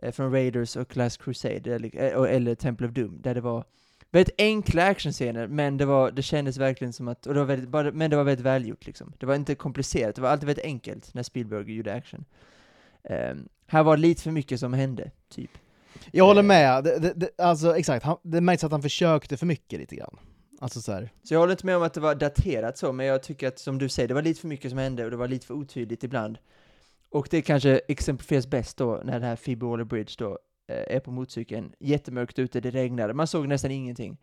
eh, 0.03 0.12
från 0.12 0.33
Raiders 0.33 0.77
och 0.77 0.97
Last 0.97 1.23
Crusade, 1.23 1.75
eller, 1.75 1.91
eh, 2.27 2.35
eller 2.37 2.55
Temple 2.55 2.87
of 2.87 2.93
Doom, 2.93 3.18
där 3.23 3.35
det 3.35 3.41
var 3.41 3.64
väldigt 4.11 4.35
enkla 4.39 4.85
actionscener, 4.85 5.47
men 5.47 5.77
det, 5.77 5.85
var, 5.85 6.11
det 6.11 6.23
kändes 6.23 6.57
verkligen 6.57 6.93
som 6.93 7.09
att, 7.09 7.27
och 7.27 7.35
det 7.35 7.41
var 7.41 7.47
väldigt, 7.47 7.69
bara, 7.69 7.93
men 7.93 8.11
det 8.11 8.17
var 8.17 8.25
väldigt 8.25 8.47
välgjort 8.47 8.87
liksom. 8.87 9.13
Det 9.19 9.27
var 9.27 9.35
inte 9.35 9.55
komplicerat, 9.55 10.15
det 10.15 10.23
var 10.23 10.29
alltid 10.29 10.47
väldigt 10.47 10.65
enkelt 10.65 11.15
när 11.15 11.23
Spielberg 11.23 11.77
gjorde 11.77 11.95
action. 11.95 12.25
Ehm, 13.05 13.49
här 13.67 13.83
var 13.83 13.97
det 13.97 14.03
lite 14.03 14.23
för 14.23 14.31
mycket 14.31 14.61
som 14.61 14.73
hände, 14.73 15.11
typ. 15.29 15.51
Jag 16.13 16.25
håller 16.25 16.43
Eh. 16.43 16.47
med, 16.47 16.85
det, 16.85 16.99
det, 16.99 17.13
det, 17.17 17.31
alltså 17.39 17.77
exakt, 17.77 18.05
han, 18.05 18.17
det 18.23 18.41
märks 18.41 18.65
att 18.65 18.73
han 18.73 18.83
försökte 18.83 19.37
för 19.37 19.47
mycket 19.47 19.81
lite 19.81 19.97
grann. 19.97 20.19
Alltså 20.61 20.81
så 20.81 20.93
här. 20.93 21.11
Så 21.23 21.35
jag 21.35 21.41
håller 21.41 21.53
inte 21.53 21.67
med 21.67 21.77
om 21.77 21.83
att 21.83 21.95
det 21.95 22.01
var 22.01 22.15
daterat 22.15 22.79
så, 22.79 22.93
men 22.93 23.07
jag 23.07 23.23
tycker 23.23 23.49
att 23.49 23.59
som 23.59 23.79
du 23.79 23.89
säger, 23.89 24.09
det 24.09 24.15
var 24.15 24.23
lite 24.23 24.41
för 24.41 24.49
mycket 24.49 24.71
som 24.71 24.79
hände 24.79 25.05
och 25.05 25.11
det 25.11 25.17
var 25.17 25.29
lite 25.29 25.47
för 25.47 25.55
otydligt 25.55 26.05
ibland. 26.05 26.39
Och 27.11 27.29
det 27.31 27.43
kanske 27.43 27.81
exemplifieras 27.89 28.47
bäst 28.47 28.77
då 28.77 29.01
när 29.05 29.21
det 29.21 29.27
här 29.27 29.37
Phoebe 29.37 29.67
Waller-Bridge 29.67 30.15
då 30.19 30.39
Eh, 30.71 30.97
är 30.97 31.01
på 31.01 31.11
motorcykeln, 31.11 31.73
jättemörkt 31.79 32.39
ute, 32.39 32.61
det 32.61 32.71
regnade, 32.71 33.14
man 33.14 33.27
såg 33.27 33.49
nästan 33.49 33.71
ingenting. 33.71 34.16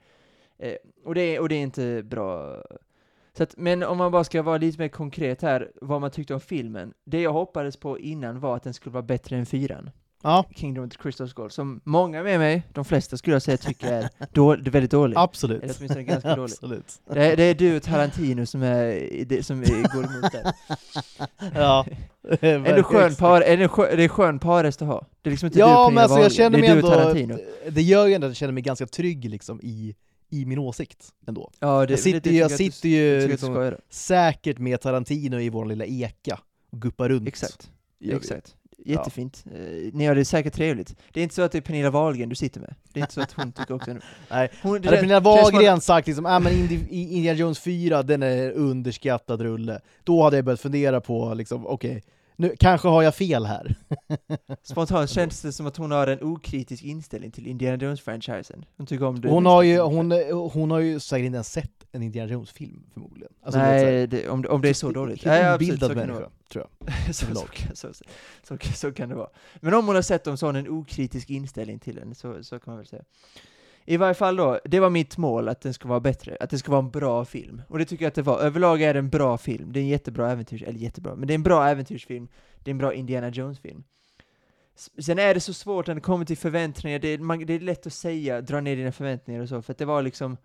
Eh, 0.57 0.75
och, 1.03 1.15
det, 1.15 1.21
är- 1.21 1.39
och 1.39 1.49
det 1.49 1.55
är 1.55 1.61
inte 1.61 2.03
bra. 2.03 2.63
Så 3.37 3.43
att, 3.43 3.57
men 3.57 3.83
om 3.83 3.97
man 3.97 4.11
bara 4.11 4.23
ska 4.23 4.41
vara 4.41 4.57
lite 4.57 4.79
mer 4.81 4.87
konkret 4.87 5.41
här, 5.41 5.71
vad 5.81 6.01
man 6.01 6.11
tyckte 6.11 6.33
om 6.33 6.39
filmen. 6.39 6.93
Det 7.03 7.21
jag 7.21 7.33
hoppades 7.33 7.77
på 7.77 7.99
innan 7.99 8.39
var 8.39 8.55
att 8.55 8.63
den 8.63 8.73
skulle 8.73 8.93
vara 8.93 9.03
bättre 9.03 9.35
än 9.37 9.45
fyran. 9.45 9.89
Ja, 10.23 10.45
Kingdom 10.55 10.85
of 10.85 10.91
the 10.91 10.97
Crystal 10.97 11.29
Skull, 11.29 11.51
som 11.51 11.81
många 11.83 12.23
med 12.23 12.39
mig, 12.39 12.63
de 12.73 12.85
flesta 12.85 13.17
skulle 13.17 13.35
jag 13.35 13.41
säga, 13.41 13.57
tycker 13.57 13.93
är, 13.93 14.09
då, 14.31 14.55
det 14.55 14.69
är 14.69 14.71
väldigt 14.71 14.91
dålig. 14.91 15.17
absolut. 15.17 15.63
Eller 15.63 15.75
åtminstone 15.77 16.03
ganska 16.03 16.35
dålig. 16.35 16.53
absolut. 16.53 16.99
Det 17.13 17.25
är, 17.25 17.37
det 17.37 17.43
är 17.43 17.55
du 17.55 17.75
och 17.77 17.83
Tarantino 17.83 18.45
som, 18.45 18.63
är, 18.63 19.25
det, 19.25 19.43
som 19.43 19.61
är, 19.61 19.93
går 19.95 20.03
emot 20.05 20.31
där. 20.31 20.53
Ja. 21.55 21.85
Är 22.41 22.75
du 22.75 22.83
skön 22.83 23.15
par, 23.15 23.41
är 23.41 23.57
det, 23.57 23.67
skön, 23.67 23.97
det 23.97 24.03
är 24.03 24.07
skön 24.07 24.39
parhäst 24.39 24.81
att 24.81 24.87
ha? 24.87 25.05
Det 25.21 25.29
är 25.29 25.31
liksom 25.31 25.45
inte 25.47 25.57
du 25.57 25.59
Ja, 25.59 25.85
och 25.87 25.93
men 25.93 26.03
alltså 26.03 26.19
jag 26.19 26.31
känner 26.31 26.49
mig 26.59 26.61
det 26.61 26.67
är 26.67 26.71
du 26.73 26.79
ändå, 26.79 26.89
Tarantino. 26.89 27.37
det 27.69 27.81
gör 27.81 28.07
ju 28.07 28.13
ändå 28.13 28.27
att 28.27 28.29
jag 28.29 28.37
känner 28.37 28.53
mig 28.53 28.63
ganska 28.63 28.85
trygg 28.87 29.29
liksom 29.29 29.59
i, 29.63 29.95
i 30.29 30.45
min 30.45 30.59
åsikt 30.59 31.09
ändå. 31.27 31.51
Ja, 31.59 31.85
det, 31.85 31.91
Jag 31.93 31.99
sitter, 31.99 32.19
det, 32.19 32.29
ju- 32.29 32.37
jag 32.37 32.45
att 32.45 32.57
sitter 32.57 32.81
du, 32.81 32.89
ju 32.89 33.13
jag 33.13 33.23
du 33.23 33.27
liksom 33.27 33.73
säkert 33.89 34.57
med 34.59 34.81
Tarantino 34.81 35.39
i 35.39 35.49
vår 35.49 35.65
lilla 35.65 35.85
eka 35.85 36.39
och 36.71 36.81
guppar 36.81 37.09
runt. 37.09 37.27
Exakt, 37.27 37.71
exakt. 38.11 38.55
Jättefint. 38.85 39.43
Eh, 39.55 39.59
Ni 39.93 40.05
har 40.05 40.15
det 40.15 40.25
säkert 40.25 40.53
trevligt. 40.53 40.95
Det 41.13 41.19
är 41.19 41.23
inte 41.23 41.35
så 41.35 41.41
att 41.41 41.51
det 41.51 41.57
är 41.57 41.61
Pernilla 41.61 41.89
Wahlgren 41.89 42.29
du 42.29 42.35
sitter 42.35 42.59
med. 42.61 42.75
Det 42.93 42.99
är 42.99 43.01
inte 43.01 43.13
så 43.13 43.21
att 43.21 43.31
hon 43.33 43.51
tycker 43.51 43.73
också... 43.73 43.91
Nej. 44.31 44.49
Hon, 44.61 44.81
det 44.81 44.87
Hade 44.87 44.97
Pernilla 44.97 45.19
Wahlgren 45.19 45.81
sagt 45.81 46.07
liksom, 46.07 46.25
ah, 46.25 46.39
men 46.39 46.53
Indi- 46.53 46.87
i- 46.89 47.15
Indiana 47.15 47.39
Jones 47.39 47.59
4, 47.59 48.03
den 48.03 48.23
är 48.23 48.51
underskattad 48.51 49.41
rulle, 49.41 49.79
då 50.03 50.23
hade 50.23 50.35
jag 50.35 50.45
börjat 50.45 50.59
fundera 50.61 51.01
på 51.01 51.33
liksom, 51.33 51.67
okej, 51.67 52.03
nu 52.39 52.55
kanske 52.59 52.87
har 52.87 53.03
jag 53.03 53.15
fel 53.15 53.45
här. 53.45 53.75
Spontant 54.63 55.09
känns 55.09 55.41
det 55.41 55.51
som 55.51 55.67
att 55.67 55.77
hon 55.77 55.91
har 55.91 56.07
en 56.07 56.23
okritisk 56.23 56.83
inställning 56.83 57.31
till 57.31 57.47
Indiana 57.47 57.77
Jones-franchisen. 57.77 58.65
Hon 58.77 58.85
tycker 58.85 59.05
om 59.05 59.21
det 59.21 59.29
Hon 59.29 59.45
har 59.45 59.61
ju, 59.63 59.79
hon, 59.79 60.11
hon 60.53 60.71
har 60.71 60.79
ju 60.79 60.99
säkert 60.99 61.25
inte 61.25 61.35
ens 61.35 61.51
sett 61.51 61.71
en 61.91 62.03
Indiana 62.03 62.31
Jones-film 62.31 62.83
förmodligen. 62.93 63.33
Alltså, 63.41 63.59
Nej, 63.59 64.07
det, 64.07 64.29
om, 64.29 64.45
om 64.49 64.61
det 64.61 64.69
är 64.69 64.73
så 64.73 64.91
dåligt. 64.91 65.23
Helt 65.23 65.43
Ja, 65.43 65.53
absolut, 65.53 65.79
så 65.79 65.87
kan 65.87 65.97
det 65.97 66.05
människa, 66.05 66.29
tror 66.51 66.67
jag. 66.79 66.93
så, 67.07 67.13
så, 67.13 67.25
överlag. 67.25 67.67
så, 67.73 67.93
så, 67.93 68.03
så, 68.43 68.57
så 68.73 68.91
kan 68.91 69.09
det 69.09 69.15
vara. 69.15 69.29
Men 69.55 69.73
om 69.73 69.85
hon 69.85 69.95
har 69.95 70.01
sett 70.01 70.23
dem 70.23 70.37
så 70.37 70.45
har 70.45 70.53
hon 70.53 70.65
en 70.65 70.71
okritisk 70.71 71.29
inställning 71.29 71.79
till 71.79 71.95
den, 71.95 72.15
så, 72.15 72.43
så 72.43 72.59
kan 72.59 72.71
man 72.71 72.77
väl 72.77 72.87
säga. 72.87 73.03
I 73.89 73.97
varje 73.97 74.13
fall 74.13 74.35
då, 74.35 74.59
det 74.65 74.79
var 74.79 74.89
mitt 74.89 75.17
mål, 75.17 75.47
att 75.49 75.61
den 75.61 75.73
ska 75.73 75.87
vara 75.87 75.99
bättre, 75.99 76.37
att 76.39 76.49
det 76.49 76.57
ska 76.57 76.71
vara 76.71 76.79
en 76.79 76.89
bra 76.89 77.25
film. 77.25 77.61
Och 77.67 77.79
det 77.79 77.85
tycker 77.85 78.05
jag 78.05 78.07
att 78.07 78.15
det 78.15 78.21
var. 78.21 78.39
Överlag 78.39 78.81
är 78.81 78.93
det 78.93 78.99
en 78.99 79.09
bra 79.09 79.37
film, 79.37 79.73
det 79.73 79.79
är 79.79 79.81
en 79.81 79.87
jättebra 79.87 80.31
äventyrs, 80.31 80.63
eller 80.63 80.79
jättebra, 80.79 81.15
men 81.15 81.27
det 81.27 81.33
är 81.33 81.35
en 81.35 81.43
bra 81.43 81.67
äventyrsfilm, 81.67 82.27
det 82.63 82.69
är 82.69 82.71
en 82.71 82.77
bra 82.77 82.93
Indiana 82.93 83.29
Jones-film. 83.29 83.83
Sen 84.99 85.19
är 85.19 85.33
det 85.33 85.39
så 85.39 85.53
svårt 85.53 85.87
när 85.87 85.95
det 85.95 86.01
kommer 86.01 86.25
till 86.25 86.37
förväntningar, 86.37 86.99
det 86.99 87.07
är, 87.07 87.17
man, 87.17 87.45
det 87.45 87.53
är 87.53 87.59
lätt 87.59 87.87
att 87.87 87.93
säga, 87.93 88.41
dra 88.41 88.61
ner 88.61 88.75
dina 88.75 88.91
förväntningar 88.91 89.41
och 89.41 89.49
så, 89.49 89.61
för 89.61 89.71
att 89.71 89.77
det 89.77 89.85
var 89.85 90.01
liksom, 90.01 90.37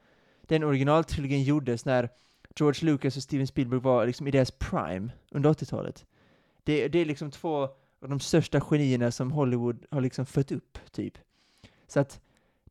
den 0.47 0.65
originaltrilogin 0.65 1.43
gjordes 1.43 1.85
när 1.85 2.09
George 2.57 2.87
Lucas 2.87 3.17
och 3.17 3.23
Steven 3.23 3.47
Spielberg 3.47 3.81
var 3.81 4.07
liksom 4.07 4.29
i 4.29 4.31
deras 4.31 4.51
prime 4.51 5.11
under 5.31 5.51
80-talet. 5.51 6.05
Det, 6.65 6.89
det 6.89 6.99
är 6.99 7.05
liksom 7.05 7.31
två 7.31 7.63
av 8.03 8.09
de 8.09 8.21
största 8.21 8.61
genierna 8.61 9.11
som 9.11 9.33
Hollywood 9.33 9.85
har 9.91 10.01
liksom 10.01 10.27
fött 10.27 10.53
upp, 10.53 10.79
typ. 10.93 11.19
Så 11.87 12.01
att 12.01 12.21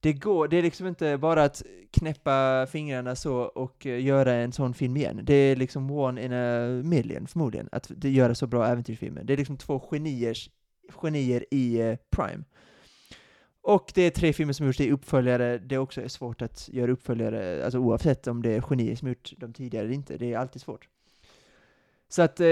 det 0.02 0.14
går, 0.14 0.48
det 0.48 0.58
är 0.58 0.62
liksom 0.62 0.88
inte 0.88 1.18
bara 1.18 1.44
att 1.44 1.64
knäppa 1.92 2.68
fingrarna 2.72 3.16
så 3.16 3.36
och 3.36 3.86
eh, 3.86 4.04
göra 4.04 4.34
en 4.34 4.52
sån 4.52 4.74
film 4.74 4.98
igen. 4.98 5.20
Det 5.24 5.34
är 5.34 5.56
liksom 5.56 5.92
one 5.92 6.26
in 6.26 6.34
a 6.34 6.68
million 6.84 7.28
förmodligen, 7.28 7.70
att 7.72 7.92
göra 8.04 8.36
så 8.36 8.48
bra 8.48 8.68
äventyrsfilmer. 8.68 9.24
Det 9.24 9.34
är 9.34 9.38
liksom 9.38 9.58
två 9.58 9.80
geniers, 9.92 10.50
genier 11.02 11.46
i 11.52 11.80
eh, 11.80 11.96
prime. 12.10 12.44
Och 13.64 13.92
det 13.96 14.02
är 14.02 14.10
tre 14.10 14.34
filmer 14.34 14.54
som 14.54 14.66
gjorts 14.66 14.80
i 14.80 14.92
uppföljare, 14.92 15.58
det 15.58 15.76
är 15.76 15.80
också 15.80 16.10
svårt 16.10 16.42
att 16.42 16.70
göra 16.72 16.92
uppföljare, 16.92 17.66
alltså 17.66 17.80
oavsett 17.80 18.28
om 18.28 18.42
det 18.42 18.52
är 18.52 18.62
genier 18.62 18.96
som 18.96 19.08
gjort 19.08 19.34
dem 19.38 19.54
tidigare 19.54 19.86
eller 19.86 19.96
inte, 19.96 20.18
det 20.18 20.34
är 20.34 20.38
alltid 20.38 20.62
svårt. 20.62 20.88
Så 22.10 22.22
att 22.22 22.40
eh, 22.40 22.48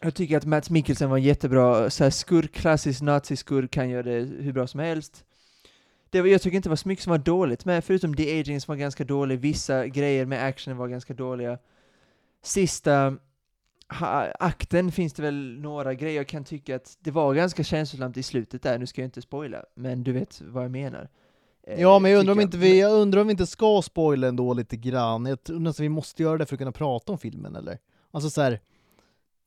jag 0.00 0.14
tycker 0.14 0.36
att 0.36 0.44
Mats 0.44 0.70
Mikkelsen 0.70 1.10
var 1.10 1.18
jättebra, 1.18 1.90
så 1.90 2.04
här 2.04 2.10
skurk, 2.10 2.52
klassisk 2.52 3.02
naziskurk, 3.02 3.70
kan 3.70 3.88
göra 3.88 4.02
det 4.02 4.20
hur 4.20 4.52
bra 4.52 4.66
som 4.66 4.80
helst. 4.80 5.24
Det 6.10 6.20
var, 6.20 6.28
jag 6.28 6.42
tycker 6.42 6.56
inte 6.56 6.68
det 6.68 6.70
var 6.70 6.76
så 6.76 6.88
mycket 6.88 7.04
som 7.04 7.10
var 7.10 7.18
dåligt 7.18 7.64
med, 7.64 7.84
förutom 7.84 8.14
The 8.16 8.40
Aging 8.40 8.60
som 8.60 8.72
var 8.72 8.76
ganska 8.76 9.04
dålig, 9.04 9.38
vissa 9.38 9.86
grejer 9.86 10.26
med 10.26 10.44
actionen 10.44 10.76
var 10.76 10.88
ganska 10.88 11.14
dåliga. 11.14 11.58
Sista 12.42 13.16
ha, 13.88 14.32
akten 14.38 14.92
finns 14.92 15.12
det 15.12 15.22
väl 15.22 15.60
några 15.60 15.94
grejer 15.94 16.16
jag 16.16 16.28
kan 16.28 16.44
tycka 16.44 16.76
att 16.76 16.96
det 17.00 17.10
var 17.10 17.34
ganska 17.34 17.64
känslosamt 17.64 18.16
i 18.16 18.22
slutet 18.22 18.62
där, 18.62 18.78
nu 18.78 18.86
ska 18.86 19.00
jag 19.00 19.06
inte 19.06 19.22
spoila, 19.22 19.64
men 19.74 20.04
du 20.04 20.12
vet 20.12 20.42
vad 20.46 20.64
jag 20.64 20.70
menar. 20.70 21.08
Eh, 21.66 21.80
Ja, 21.80 21.98
men 21.98 22.10
jag 22.10 22.18
undrar 22.20 22.32
om 22.32 22.40
inte 22.40 22.58
vi, 22.58 22.80
jag 22.80 22.92
undrar 22.92 23.20
om 23.20 23.26
vi 23.26 23.30
inte 23.30 23.46
ska 23.46 23.82
spoila 23.82 24.28
ändå 24.28 24.54
lite 24.54 24.76
grann. 24.76 25.26
Jag 25.26 25.42
tror 25.42 25.60
nästan 25.60 25.82
vi 25.82 25.88
måste 25.88 26.22
göra 26.22 26.38
det 26.38 26.46
för 26.46 26.54
att 26.54 26.58
kunna 26.58 26.72
prata 26.72 27.12
om 27.12 27.18
filmen, 27.18 27.56
eller? 27.56 27.78
Alltså 28.10 28.30
så 28.30 28.40
här. 28.40 28.60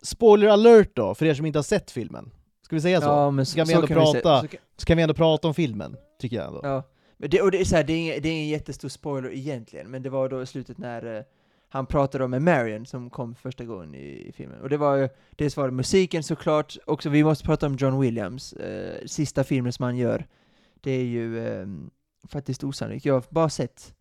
Spoiler 0.01 0.47
alert 0.47 0.95
då, 0.95 1.15
för 1.15 1.25
er 1.25 1.33
som 1.33 1.45
inte 1.45 1.59
har 1.59 1.63
sett 1.63 1.91
filmen. 1.91 2.31
Ska 2.65 2.75
vi 2.75 2.81
säga 2.81 3.01
så? 3.01 3.07
Ja, 3.07 3.31
men 3.31 3.45
så 3.45 3.55
kan 3.55 3.67
vi 3.67 3.73
ändå 3.73 3.87
prata, 3.87 4.41
så 4.41 4.47
kan- 4.47 4.59
så 4.77 4.85
kan 4.85 4.97
vi 4.97 5.03
ändå 5.03 5.13
prata 5.15 5.47
om 5.47 5.53
filmen, 5.53 5.97
tycker 6.19 6.35
jag 6.35 6.47
ändå. 6.47 6.59
Ja, 6.63 6.83
men 7.17 7.29
det, 7.29 7.41
och 7.41 7.51
det 7.51 7.61
är 7.61 7.65
så 7.65 7.75
här, 7.75 7.83
det 7.83 7.93
är, 7.93 7.97
ingen, 7.97 8.21
det 8.21 8.29
är 8.29 8.33
ingen 8.33 8.47
jättestor 8.47 8.89
spoiler 8.89 9.33
egentligen, 9.33 9.91
men 9.91 10.03
det 10.03 10.09
var 10.09 10.29
då 10.29 10.41
i 10.41 10.45
slutet 10.45 10.77
när 10.77 11.17
eh, 11.17 11.23
han 11.69 11.85
pratade 11.85 12.23
om 12.23 12.31
med 12.31 12.41
Marion 12.41 12.85
som 12.85 13.09
kom 13.09 13.35
första 13.35 13.63
gången 13.65 13.95
i, 13.95 14.27
i 14.27 14.31
filmen. 14.35 14.61
Och 14.61 14.69
det 14.69 14.77
var 14.77 14.95
ju, 14.95 15.09
dels 15.31 15.57
var 15.57 15.65
det 15.65 15.71
musiken 15.73 16.23
såklart, 16.23 16.77
också 16.85 17.09
vi 17.09 17.23
måste 17.23 17.45
prata 17.45 17.65
om 17.65 17.75
John 17.75 17.99
Williams, 17.99 18.53
eh, 18.53 19.05
sista 19.05 19.43
filmen 19.43 19.73
som 19.73 19.83
han 19.83 19.97
gör. 19.97 20.25
Det 20.81 20.91
är 20.91 21.03
ju 21.05 21.47
eh, 21.47 21.67
faktiskt 22.27 22.63
osannolikt, 22.63 23.05
jag 23.05 23.13
har 23.13 23.23
bara 23.29 23.49
sett 23.49 23.93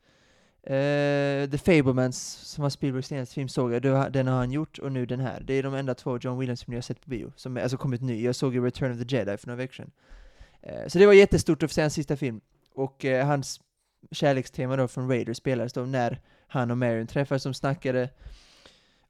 Eh, 0.64 1.50
the 1.50 1.58
Fablemans, 1.58 2.18
som 2.22 2.62
var 2.62 2.70
Spielbergs 2.70 3.06
senaste 3.06 3.34
film, 3.34 3.48
såg 3.48 3.72
jag, 3.72 3.82
Det 3.82 4.08
den 4.12 4.26
har 4.26 4.36
han 4.36 4.52
gjort, 4.52 4.78
och 4.78 4.92
nu 4.92 5.06
den 5.06 5.20
här. 5.20 5.40
Det 5.40 5.54
är 5.54 5.62
de 5.62 5.74
enda 5.74 5.94
två 5.94 6.18
John 6.18 6.38
Williams-filmer 6.38 6.74
jag 6.74 6.78
har 6.78 6.82
sett 6.82 7.00
på 7.00 7.10
bio, 7.10 7.32
som 7.36 7.56
är, 7.56 7.62
alltså 7.62 7.76
kommit 7.76 8.00
ny. 8.00 8.22
Jag 8.22 8.34
såg 8.34 8.54
ju 8.54 8.64
Return 8.64 8.92
of 8.92 9.08
the 9.08 9.16
Jedi 9.16 9.36
för 9.36 9.46
några 9.46 9.56
veckor 9.56 9.74
sedan. 9.74 9.90
Eh, 10.62 10.88
så 10.88 10.98
det 10.98 11.06
var 11.06 11.12
jättestort 11.12 11.62
att 11.62 11.70
få 11.70 11.74
se 11.74 11.80
hans 11.80 11.94
sista 11.94 12.16
film. 12.16 12.40
Och 12.74 13.04
eh, 13.04 13.26
hans 13.26 13.60
kärlekstema 14.10 14.76
då 14.76 14.88
från 14.88 15.08
Raiders 15.08 15.36
spelades 15.36 15.72
då 15.72 15.80
när 15.80 16.20
han 16.46 16.70
och 16.70 16.78
Marion 16.78 17.06
träffades, 17.06 17.42
de 17.42 17.54
snackade 17.54 18.08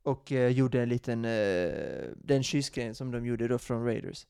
och 0.03 0.31
gjorde 0.31 0.83
en 0.83 0.89
liten, 0.89 1.23
den 2.17 2.43
kyssgrejen 2.43 2.95
som 2.95 3.11
de 3.11 3.27
gjorde 3.27 3.49
då 3.49 3.59
från 3.59 3.85
Raiders. 3.85 4.27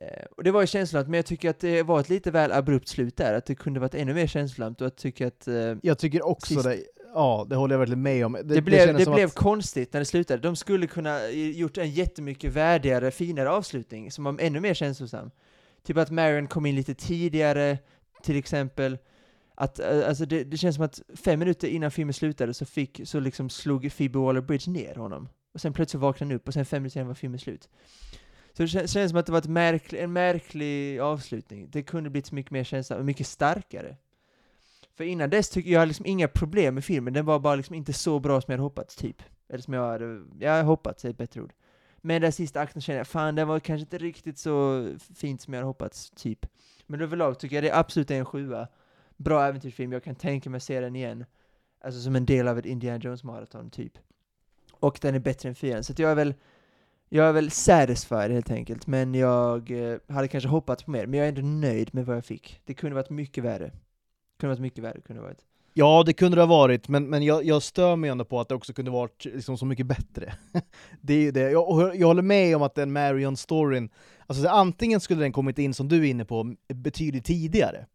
Eh, 0.00 0.24
och 0.36 0.44
det 0.44 0.50
var 0.50 0.60
ju 0.60 0.66
känslosamt, 0.66 1.08
men 1.08 1.18
jag 1.18 1.26
tycker 1.26 1.50
att 1.50 1.58
det 1.58 1.82
var 1.82 2.00
ett 2.00 2.08
lite 2.08 2.30
väl 2.30 2.52
abrupt 2.52 2.88
slut 2.88 3.16
där, 3.16 3.34
att 3.34 3.46
det 3.46 3.54
kunde 3.54 3.80
varit 3.80 3.94
ännu 3.94 4.14
mer 4.14 4.26
känslosamt 4.26 4.80
och 4.80 4.84
jag 4.84 4.96
tycker 4.96 5.26
att 5.26 5.48
eh, 5.48 5.76
Jag 5.82 5.98
tycker 5.98 6.26
också 6.26 6.54
Sist- 6.54 6.64
det, 6.64 6.78
ja 7.14 7.46
det 7.50 7.56
håller 7.56 7.74
jag 7.74 7.78
verkligen 7.78 8.02
med 8.02 8.26
om. 8.26 8.32
det, 8.44 8.62
blev, 8.62 8.78
kändes 8.78 8.96
det 8.96 9.04
som 9.04 9.14
blev 9.14 9.26
att, 9.26 9.34
konstigt 9.34 9.92
när 9.92 10.00
det 10.00 10.04
slutade. 10.04 10.42
De 10.42 10.56
skulle 10.56 10.86
kunna 10.86 11.30
gjort 11.30 11.78
en 11.78 11.90
jättemycket 11.90 12.52
värdigare, 12.52 13.10
finare 13.10 13.50
avslutning 13.50 14.10
som 14.10 14.24
var 14.24 14.36
ännu 14.40 14.60
mer 14.60 14.74
känslosam. 14.74 15.30
Typ 15.82 15.96
att 15.96 16.10
Marion 16.10 16.46
kom 16.46 16.66
in 16.66 16.74
lite 16.74 16.94
tidigare, 16.94 17.78
till 18.22 18.36
exempel. 18.36 18.98
Att, 19.54 19.78
eh, 19.78 20.08
alltså 20.08 20.26
det, 20.26 20.44
det 20.44 20.56
känns 20.56 20.76
som 20.76 20.84
att 20.84 21.00
fem 21.14 21.38
minuter 21.38 21.68
innan 21.68 21.90
filmen 21.90 22.14
slutade 22.14 22.54
så 22.54 22.64
fick, 22.64 23.00
så 23.04 23.20
liksom 23.20 23.50
slog 23.50 23.92
Phoebe 23.96 24.18
Waller-Bridge 24.18 24.70
ner 24.70 24.94
honom. 24.94 25.28
Och 25.54 25.60
sen 25.60 25.72
plötsligt 25.72 26.00
vaknade 26.00 26.32
han 26.32 26.36
upp 26.36 26.48
och 26.48 26.54
sen 26.54 26.64
fem 26.64 26.82
minuter 26.82 26.92
senare 26.92 27.08
var 27.08 27.14
filmen 27.14 27.38
slut. 27.38 27.68
Så 28.52 28.62
det 28.62 28.66
kän- 28.66 28.86
känns 28.86 29.10
som 29.10 29.18
att 29.20 29.26
det 29.26 29.32
var 29.32 29.38
ett 29.38 29.48
märkl, 29.48 29.96
en 29.96 30.12
märklig 30.12 30.98
avslutning. 30.98 31.68
Det 31.70 31.82
kunde 31.82 32.10
blivit 32.10 32.26
så 32.26 32.34
mycket 32.34 32.50
mer 32.50 32.64
känsla 32.64 32.96
och 32.96 33.04
mycket 33.04 33.26
starkare. 33.26 33.96
För 34.94 35.04
innan 35.04 35.30
dess 35.30 35.50
tycker 35.50 35.70
jag 35.70 35.88
liksom 35.88 36.06
inga 36.06 36.28
problem 36.28 36.74
med 36.74 36.84
filmen, 36.84 37.12
den 37.12 37.24
var 37.24 37.38
bara 37.38 37.54
liksom 37.54 37.74
inte 37.74 37.92
så 37.92 38.20
bra 38.20 38.40
som 38.40 38.52
jag 38.52 38.58
hade 38.58 38.62
hoppats, 38.62 38.96
typ. 38.96 39.22
Eller 39.48 39.62
som 39.62 39.74
jag 39.74 39.88
hade, 39.88 40.22
jag 40.40 40.50
hade 40.50 40.64
hoppats, 40.64 41.04
är 41.04 41.10
ett 41.10 41.18
bättre 41.18 41.40
ord. 41.42 41.52
Men 41.96 42.22
den 42.22 42.32
sista 42.32 42.60
akten 42.60 42.82
kände 42.82 42.98
jag, 42.98 43.06
fan 43.06 43.34
den 43.34 43.48
var 43.48 43.60
kanske 43.60 43.82
inte 43.82 43.98
riktigt 43.98 44.38
så 44.38 44.86
fint 45.14 45.40
som 45.40 45.54
jag 45.54 45.58
hade 45.58 45.66
hoppats, 45.66 46.10
typ. 46.10 46.46
Men 46.86 47.00
överlag 47.00 47.38
tycker 47.38 47.56
jag 47.56 47.64
det 47.64 47.70
är 47.70 47.78
absolut 47.78 48.10
en 48.10 48.24
sjua. 48.24 48.68
Bra 49.16 49.44
äventyrsfilm, 49.44 49.92
jag 49.92 50.04
kan 50.04 50.14
tänka 50.14 50.50
mig 50.50 50.56
att 50.56 50.62
se 50.62 50.80
den 50.80 50.96
igen. 50.96 51.24
Alltså 51.80 52.00
som 52.00 52.16
en 52.16 52.26
del 52.26 52.48
av 52.48 52.58
ett 52.58 52.66
Indiana 52.66 52.98
Jones-maraton, 52.98 53.70
typ. 53.70 53.92
Och 54.72 54.98
den 55.02 55.14
är 55.14 55.18
bättre 55.18 55.48
än 55.48 55.54
fyran, 55.54 55.84
så 55.84 55.92
att 55.92 55.98
jag 55.98 56.10
är 56.10 56.14
väl 56.14 56.34
jag 57.12 57.28
är 57.28 57.32
väl 57.32 57.50
satisfied 57.50 58.30
helt 58.30 58.50
enkelt, 58.50 58.86
men 58.86 59.14
jag 59.14 59.70
eh, 59.70 59.98
hade 60.08 60.28
kanske 60.28 60.48
hoppats 60.48 60.82
på 60.82 60.90
mer, 60.90 61.06
men 61.06 61.18
jag 61.18 61.24
är 61.24 61.28
ändå 61.28 61.42
nöjd 61.42 61.94
med 61.94 62.06
vad 62.06 62.16
jag 62.16 62.24
fick. 62.24 62.60
Det 62.64 62.74
kunde 62.74 62.94
varit 62.94 63.10
mycket 63.10 63.44
värre. 63.44 63.72
Kunde 64.40 64.54
varit 64.54 64.60
mycket 64.60 64.84
värre, 64.84 65.00
kunde 65.00 65.22
varit. 65.22 65.38
ja 65.74 66.02
det 66.06 66.12
kunde 66.12 66.36
det 66.36 66.42
ha 66.42 66.46
varit, 66.46 66.88
men, 66.88 67.10
men 67.10 67.22
jag, 67.22 67.44
jag 67.44 67.62
stör 67.62 67.96
mig 67.96 68.10
ändå 68.10 68.24
på 68.24 68.40
att 68.40 68.48
det 68.48 68.54
också 68.54 68.72
kunde 68.72 68.90
varit 68.90 69.24
liksom 69.24 69.58
så 69.58 69.66
mycket 69.66 69.86
bättre. 69.86 70.34
det 71.00 71.14
är 71.14 71.18
ju 71.18 71.30
det, 71.30 71.50
jag, 71.50 71.68
och 71.68 71.96
jag 71.96 72.06
håller 72.06 72.22
med 72.22 72.56
om 72.56 72.62
att 72.62 72.74
den 72.74 72.92
Marion-storyn, 72.92 73.90
alltså 74.26 74.48
antingen 74.48 75.00
skulle 75.00 75.20
den 75.20 75.32
kommit 75.32 75.58
in, 75.58 75.74
som 75.74 75.88
du 75.88 75.96
är 76.06 76.10
inne 76.10 76.24
på, 76.24 76.54
betydligt 76.68 77.24
tidigare. 77.24 77.86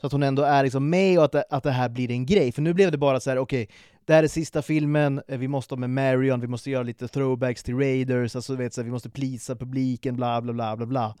Så 0.00 0.06
att 0.06 0.12
hon 0.12 0.22
ändå 0.22 0.42
är 0.42 0.62
liksom 0.62 0.90
med 0.90 1.18
och 1.18 1.24
att 1.24 1.32
det, 1.32 1.44
att 1.50 1.62
det 1.62 1.70
här 1.70 1.88
blir 1.88 2.10
en 2.10 2.26
grej, 2.26 2.52
för 2.52 2.62
nu 2.62 2.74
blev 2.74 2.92
det 2.92 2.98
bara 2.98 3.20
så 3.20 3.30
här: 3.30 3.38
okej, 3.38 3.68
det 4.04 4.14
här 4.14 4.22
är 4.22 4.28
sista 4.28 4.62
filmen, 4.62 5.22
eh, 5.28 5.38
vi 5.38 5.48
måste 5.48 5.74
ha 5.74 5.78
med 5.80 5.90
Marion, 5.90 6.40
vi 6.40 6.46
måste 6.46 6.70
göra 6.70 6.82
lite 6.82 7.08
throwbacks 7.08 7.62
till 7.62 7.76
Raiders, 7.78 8.36
alltså 8.36 8.54
vet, 8.56 8.74
så 8.74 8.82
vi 8.82 8.90
måste 8.90 9.10
plisa 9.10 9.56
publiken, 9.56 10.16
bla 10.16 10.40
bla 10.42 10.52
bla 10.52 10.76
bla 10.76 10.86
bla. 10.86 11.14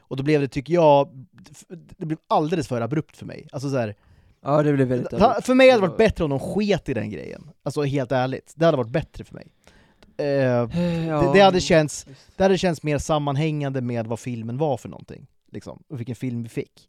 Och 0.00 0.16
då 0.16 0.22
blev 0.22 0.40
det, 0.40 0.48
tycker 0.48 0.74
jag, 0.74 1.26
det 1.98 2.06
blev 2.06 2.18
alldeles 2.28 2.68
för 2.68 2.80
abrupt 2.80 3.16
för 3.16 3.26
mig. 3.26 3.48
Alltså 3.52 3.70
så 3.70 3.76
här, 3.78 3.94
Ja, 4.42 4.62
det 4.62 4.72
blev 4.72 4.88
väldigt 4.88 5.10
Ta- 5.10 5.40
För 5.42 5.54
mig 5.54 5.70
hade 5.70 5.76
det 5.78 5.80
varit 5.88 5.90
var- 5.90 5.98
bättre 5.98 6.24
om 6.24 6.30
de 6.30 6.38
sket 6.40 6.88
i 6.88 6.94
den 6.94 7.10
grejen. 7.10 7.50
Alltså 7.62 7.82
helt 7.82 8.12
ärligt, 8.12 8.52
det 8.56 8.64
hade 8.64 8.76
varit 8.76 8.90
bättre 8.90 9.24
för 9.24 9.34
mig. 9.34 9.46
Eh, 10.18 10.26
Ja, 10.26 10.66
det, 11.22 11.30
det, 11.34 11.40
hade 11.40 11.60
känts, 11.60 12.06
det 12.36 12.42
hade 12.42 12.58
känts 12.58 12.82
mer 12.82 12.98
sammanhängande 12.98 13.80
med 13.80 14.06
vad 14.06 14.20
filmen 14.20 14.58
var 14.58 14.76
för 14.76 14.88
någonting. 14.88 15.26
liksom, 15.52 15.82
och 15.88 15.98
vilken 16.00 16.16
film 16.16 16.42
vi 16.42 16.48
fick. 16.48 16.88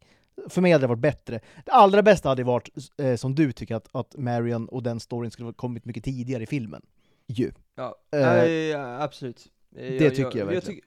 För 0.49 0.61
mig 0.61 0.71
hade 0.71 0.83
det 0.83 0.87
varit 0.87 0.99
bättre. 0.99 1.39
Det 1.65 1.71
allra 1.71 2.01
bästa 2.01 2.29
hade 2.29 2.43
varit, 2.43 2.69
eh, 2.97 3.15
som 3.15 3.35
du 3.35 3.51
tycker, 3.51 3.75
att, 3.75 3.87
att 3.95 4.15
Marion 4.17 4.67
och 4.69 4.83
den 4.83 4.99
storyn 4.99 5.31
skulle 5.31 5.47
ha 5.47 5.53
kommit 5.53 5.85
mycket 5.85 6.03
tidigare 6.03 6.43
i 6.43 6.45
filmen. 6.45 6.81
Ju. 7.27 7.51
Ja, 7.75 7.95
Eh, 8.11 8.45
ja, 8.49 9.03
absolut. 9.03 9.47
Eh, 9.75 9.81
det 9.81 10.09
tycker 10.09 10.39
jag 10.39 10.45
verkligen. 10.45 10.81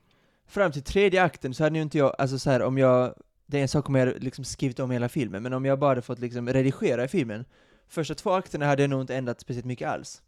fram 0.47 0.73
till 0.73 0.83
tredje 0.83 1.23
akten 1.23 1.55
så 1.55 1.65
hade 1.65 1.77
ju 1.77 1.83
inte 1.83 1.99
jag, 1.99 2.15
alltså 2.19 2.39
så 2.39 2.51
här, 2.51 2.63
om 2.63 2.79
jag, 2.79 3.15
det 3.47 3.59
är 3.59 3.63
en 3.63 3.69
sak 3.69 3.89
om 3.89 3.95
jag 3.95 4.23
liksom 4.23 4.45
skrivit 4.45 4.81
om 4.81 4.91
hela 4.91 5.09
filmen, 5.09 5.43
men 5.43 5.53
om 5.53 5.65
jag 5.65 5.79
bara 5.79 5.89
hade 5.89 6.03
fått 6.03 6.19
liksom 6.19 6.49
redigera 6.49 7.05
i 7.05 7.09
filmen, 7.09 7.45
första 7.89 8.15
två 8.15 8.33
akterna 8.33 8.67
hade 8.67 8.83
jag 8.83 8.91
nog 8.91 9.01
inte 9.01 9.17
ändrat 9.17 9.41
speciellt 9.41 9.67
mycket 9.67 9.89
alls. 9.89 10.23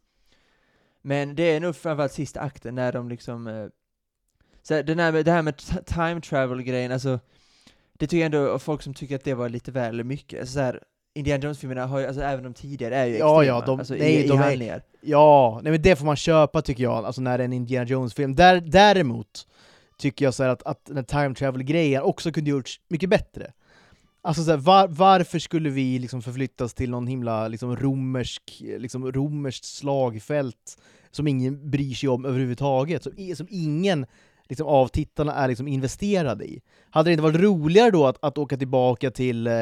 Men 1.02 1.34
det 1.34 1.42
är 1.42 1.60
nog 1.60 1.76
framförallt 1.76 2.12
sista 2.12 2.40
akten 2.40 2.74
när 2.74 2.92
de 2.92 3.08
liksom, 3.08 3.46
eh, 3.46 3.66
så 4.62 4.74
här, 4.74 4.82
den 4.82 4.98
här 4.98 5.12
med, 5.12 5.24
det 5.24 5.32
här 5.32 5.42
med 5.42 5.58
time 5.86 6.20
travel-grejen, 6.20 6.92
alltså, 6.92 7.20
det 8.02 8.06
tycker 8.08 8.20
jag 8.22 8.34
ändå, 8.34 8.58
folk 8.58 8.82
som 8.82 8.94
tycker 8.94 9.16
att 9.16 9.24
det 9.24 9.34
var 9.34 9.48
lite 9.48 9.70
väl 9.72 10.04
mycket, 10.04 10.40
alltså 10.40 10.54
så 10.54 10.60
här, 10.60 10.80
Indiana 11.14 11.44
Jones-filmerna 11.44 11.86
har 11.86 11.98
ju, 11.98 12.06
alltså 12.06 12.22
även 12.22 12.44
de 12.44 12.54
tidigare 12.54 12.96
är 12.96 13.06
ju 13.06 13.16
Ja, 13.18 13.42
extrema, 13.42 13.58
ja, 13.60 13.66
de- 13.66 13.78
alltså 13.78 13.94
nej, 13.94 14.14
i, 14.14 14.24
i 14.24 14.28
de 14.28 14.38
är- 14.38 14.42
handlingar. 14.42 14.82
Ja, 15.00 15.60
nej 15.62 15.72
men 15.72 15.82
det 15.82 15.96
får 15.96 16.06
man 16.06 16.16
köpa 16.16 16.62
tycker 16.62 16.82
jag, 16.82 17.04
alltså 17.04 17.20
när 17.20 17.38
det 17.38 17.42
är 17.42 17.44
en 17.44 17.52
Indiana 17.52 17.86
Jones-film. 17.86 18.34
Där, 18.34 18.60
däremot 18.60 19.46
tycker 19.98 20.24
jag 20.24 20.34
så 20.34 20.42
här 20.42 20.50
att, 20.50 20.62
att 20.62 20.84
den 20.84 21.04
time 21.04 21.34
travel-grejen 21.34 22.02
också 22.02 22.32
kunde 22.32 22.50
gjorts 22.50 22.80
mycket 22.88 23.10
bättre. 23.10 23.52
Alltså 24.22 24.44
så 24.44 24.50
här, 24.50 24.58
var, 24.58 24.88
varför 24.88 25.38
skulle 25.38 25.70
vi 25.70 25.98
liksom 25.98 26.22
förflyttas 26.22 26.74
till 26.74 26.90
någon 26.90 27.06
himla 27.06 27.48
liksom 27.48 27.76
romersk, 27.76 28.62
liksom 28.78 29.12
romerskt 29.12 29.64
slagfält 29.64 30.78
som 31.10 31.26
ingen 31.28 31.70
bryr 31.70 31.94
sig 31.94 32.08
om 32.08 32.24
överhuvudtaget, 32.24 33.02
som, 33.02 33.12
som 33.36 33.46
ingen 33.50 34.06
liksom, 34.52 34.66
av 34.66 34.88
tittarna 34.88 35.34
är 35.34 35.48
liksom 35.48 35.68
investerade 35.68 36.44
i? 36.44 36.60
Hade 36.90 37.10
det 37.10 37.12
inte 37.12 37.22
varit 37.22 37.40
roligare 37.40 37.90
då 37.90 38.06
att, 38.06 38.16
att 38.24 38.38
åka 38.38 38.56
tillbaka 38.56 39.10
till 39.10 39.46
eh, 39.46 39.52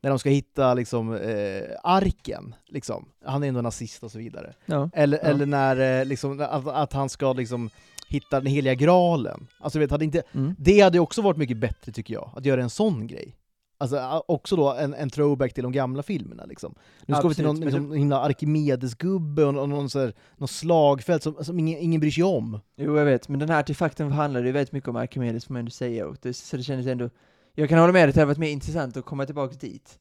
när 0.00 0.10
de 0.10 0.18
ska 0.18 0.28
hitta 0.30 0.74
liksom, 0.74 1.14
eh, 1.14 1.62
arken? 1.84 2.54
Liksom. 2.66 3.08
Han 3.24 3.42
är 3.42 3.48
ändå 3.48 3.60
nazist 3.60 4.02
och 4.02 4.10
så 4.10 4.18
vidare. 4.18 4.54
Ja. 4.66 4.90
Eller, 4.94 5.18
Ja. 5.18 5.24
eller 5.24 5.46
när 5.46 6.00
eh, 6.00 6.04
liksom, 6.04 6.40
att, 6.40 6.66
att 6.68 6.92
han 6.92 7.08
ska 7.08 7.32
liksom 7.32 7.70
hitta 8.08 8.40
den 8.40 8.52
heliga 8.52 8.74
graalen. 8.74 9.46
Alltså, 9.60 9.78
vet, 9.78 9.90
hade 9.90 10.04
inte, 10.04 10.22
Mm. 10.34 10.54
det 10.58 10.80
hade 10.80 10.98
också 10.98 11.22
varit 11.22 11.36
mycket 11.36 11.56
bättre 11.56 11.92
tycker 11.92 12.14
jag, 12.14 12.30
att 12.36 12.44
göra 12.44 12.62
en 12.62 12.70
sån 12.70 13.06
grej. 13.06 13.36
Alltså 13.80 14.22
också 14.28 14.56
då 14.56 14.72
en, 14.72 14.94
en 14.94 15.10
throwback 15.10 15.54
till 15.54 15.62
de 15.62 15.72
gamla 15.72 16.02
filmerna 16.02 16.44
liksom. 16.44 16.74
Nu 17.06 17.14
ska 17.14 17.28
vi 17.28 17.34
till 17.34 17.44
någon 17.44 17.56
Absolut, 17.56 17.74
liksom, 17.74 17.92
himla 17.92 18.28
Arkimedes-gubbe 18.28 19.44
och 19.44 19.54
någon, 19.54 19.70
någon, 19.70 19.90
så 19.90 19.98
här, 19.98 20.14
någon 20.36 20.48
slagfält 20.48 21.22
som, 21.22 21.44
som 21.44 21.58
ingen, 21.58 21.78
ingen 21.78 22.00
bryr 22.00 22.10
sig 22.10 22.24
om. 22.24 22.60
Jo, 22.76 22.98
jag 22.98 23.04
vet, 23.04 23.28
men 23.28 23.40
den 23.40 23.48
här 23.48 23.60
artefakten 23.60 24.12
handlade 24.12 24.46
ju 24.46 24.52
väldigt 24.52 24.72
mycket 24.72 24.88
om 24.88 24.96
Arkimedes, 24.96 25.44
får 25.44 25.52
man 25.52 25.58
ändå 25.58 25.70
säga, 25.70 26.06
och 26.06 26.16
det, 26.22 26.34
så 26.34 26.56
det 26.56 26.62
kändes 26.62 26.86
ändå... 26.86 27.10
Jag 27.54 27.68
kan 27.68 27.78
hålla 27.78 27.92
med 27.92 28.08
dig 28.08 28.12
det 28.12 28.20
hade 28.20 28.26
varit 28.26 28.38
mer 28.38 28.50
intressant 28.50 28.96
att 28.96 29.04
komma 29.04 29.26
tillbaka 29.26 29.54
dit. 29.54 29.98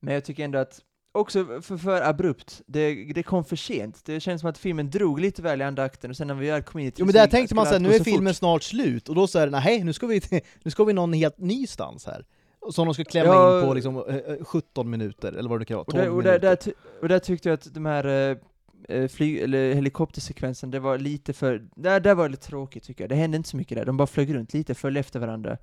Men 0.00 0.14
jag 0.14 0.24
tycker 0.24 0.44
ändå 0.44 0.58
att, 0.58 0.80
också 1.12 1.44
för, 1.62 1.76
för 1.76 2.02
abrupt, 2.02 2.62
det, 2.66 3.12
det 3.14 3.22
kom 3.22 3.44
för 3.44 3.56
sent. 3.56 4.04
Det 4.04 4.20
känns 4.20 4.40
som 4.40 4.50
att 4.50 4.58
filmen 4.58 4.90
drog 4.90 5.20
lite 5.20 5.42
väl 5.42 5.60
i 5.60 5.64
andra 5.64 5.82
akten, 5.82 6.10
och 6.10 6.16
sen 6.16 6.26
när 6.26 6.34
vi 6.34 6.48
in 6.48 6.86
i 6.88 6.92
Jo 6.96 7.04
men 7.04 7.14
där 7.14 7.26
tänkte 7.26 7.54
man 7.54 7.66
såhär, 7.66 7.80
nu 7.80 7.94
är 7.94 7.98
så 7.98 8.04
filmen 8.04 8.34
fort. 8.34 8.38
snart 8.38 8.62
slut, 8.62 9.08
och 9.08 9.14
då 9.14 9.26
så 9.26 9.38
är 9.38 9.46
det 9.46 9.60
nej, 9.60 9.84
nu 9.84 9.92
ska 9.92 10.06
vi, 10.06 10.20
till, 10.20 10.40
nu 10.62 10.70
ska 10.70 10.84
vi 10.84 10.92
någon 10.92 11.12
helt 11.12 11.38
ny 11.38 11.66
stans 11.66 12.06
här. 12.06 12.24
Som 12.70 12.86
de 12.86 12.94
ska 12.94 13.04
klämma 13.04 13.34
Ja. 13.34 13.60
in 13.60 13.66
på 13.66 13.74
liksom, 13.74 13.96
eh, 14.08 14.16
eh, 14.16 14.44
17 14.44 14.90
minuter, 14.90 15.32
eller 15.32 15.50
vad 15.50 15.60
det 15.60 15.64
kan 15.64 15.74
vara, 15.74 15.84
Och 15.84 15.92
12 15.92 16.04
där, 16.04 16.10
och, 16.10 16.22
där, 16.22 16.30
minuter. 16.30 16.48
där, 16.48 16.56
ty- 16.56 16.72
och 17.02 17.08
där 17.08 17.18
tyckte 17.18 17.48
jag 17.48 17.54
att 17.54 17.74
de 17.74 17.86
här 17.86 18.06
eh, 18.06 18.36
eh, 18.96 19.08
flyg, 19.08 19.38
eller 19.38 19.74
helikoptersekvensen, 19.74 20.70
det 20.70 20.80
var 20.80 20.98
lite 20.98 21.32
för, 21.32 21.68
där, 21.76 22.00
där 22.00 22.14
var 22.14 22.24
det 22.24 22.30
lite 22.30 22.46
tråkigt 22.46 22.82
tycker 22.84 23.04
jag. 23.04 23.08
Det 23.08 23.14
hände 23.14 23.36
inte 23.36 23.48
så 23.48 23.56
mycket 23.56 23.78
där, 23.78 23.84
de 23.84 23.96
bara 23.96 24.06
flög 24.06 24.34
runt 24.34 24.54
lite, 24.54 24.74
följde 24.74 25.00
efter 25.00 25.20
varandra, 25.20 25.56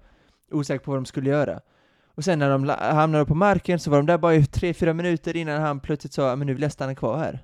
osäkra 0.51 0.83
på 0.85 0.91
vad 0.91 0.97
de 0.97 1.05
skulle 1.05 1.29
göra. 1.29 1.59
Och 2.15 2.23
sen 2.23 2.39
när 2.39 2.49
de 2.49 2.69
hamnade 2.69 3.25
på 3.25 3.35
marken 3.35 3.79
så 3.79 3.91
var 3.91 3.97
de 3.97 4.05
där 4.05 4.17
bara 4.17 4.35
i 4.35 4.45
tre, 4.45 4.73
fyra 4.73 4.93
minuter 4.93 5.35
innan 5.35 5.61
han 5.61 5.79
plötsligt 5.79 6.13
sa 6.13 6.35
men 6.35 6.47
nu 6.47 6.53
vill 6.53 6.61
jag 6.61 6.71
stanna 6.71 6.95
kvar 6.95 7.17
här. 7.17 7.39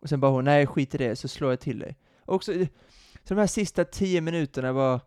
Och 0.00 0.08
sen 0.08 0.20
bara 0.20 0.30
hon, 0.32 0.44
nej 0.44 0.66
skit 0.66 0.94
i 0.94 0.98
det, 0.98 1.16
så 1.16 1.28
slår 1.28 1.50
jag 1.52 1.60
till 1.60 1.78
dig. 1.78 1.96
Och 2.24 2.34
också, 2.34 2.52
eh, 2.52 2.66
så 3.24 3.34
de 3.34 3.40
här 3.40 3.46
sista 3.46 3.84
tio 3.84 4.20
minuterna 4.20 4.72
var, 4.72 5.00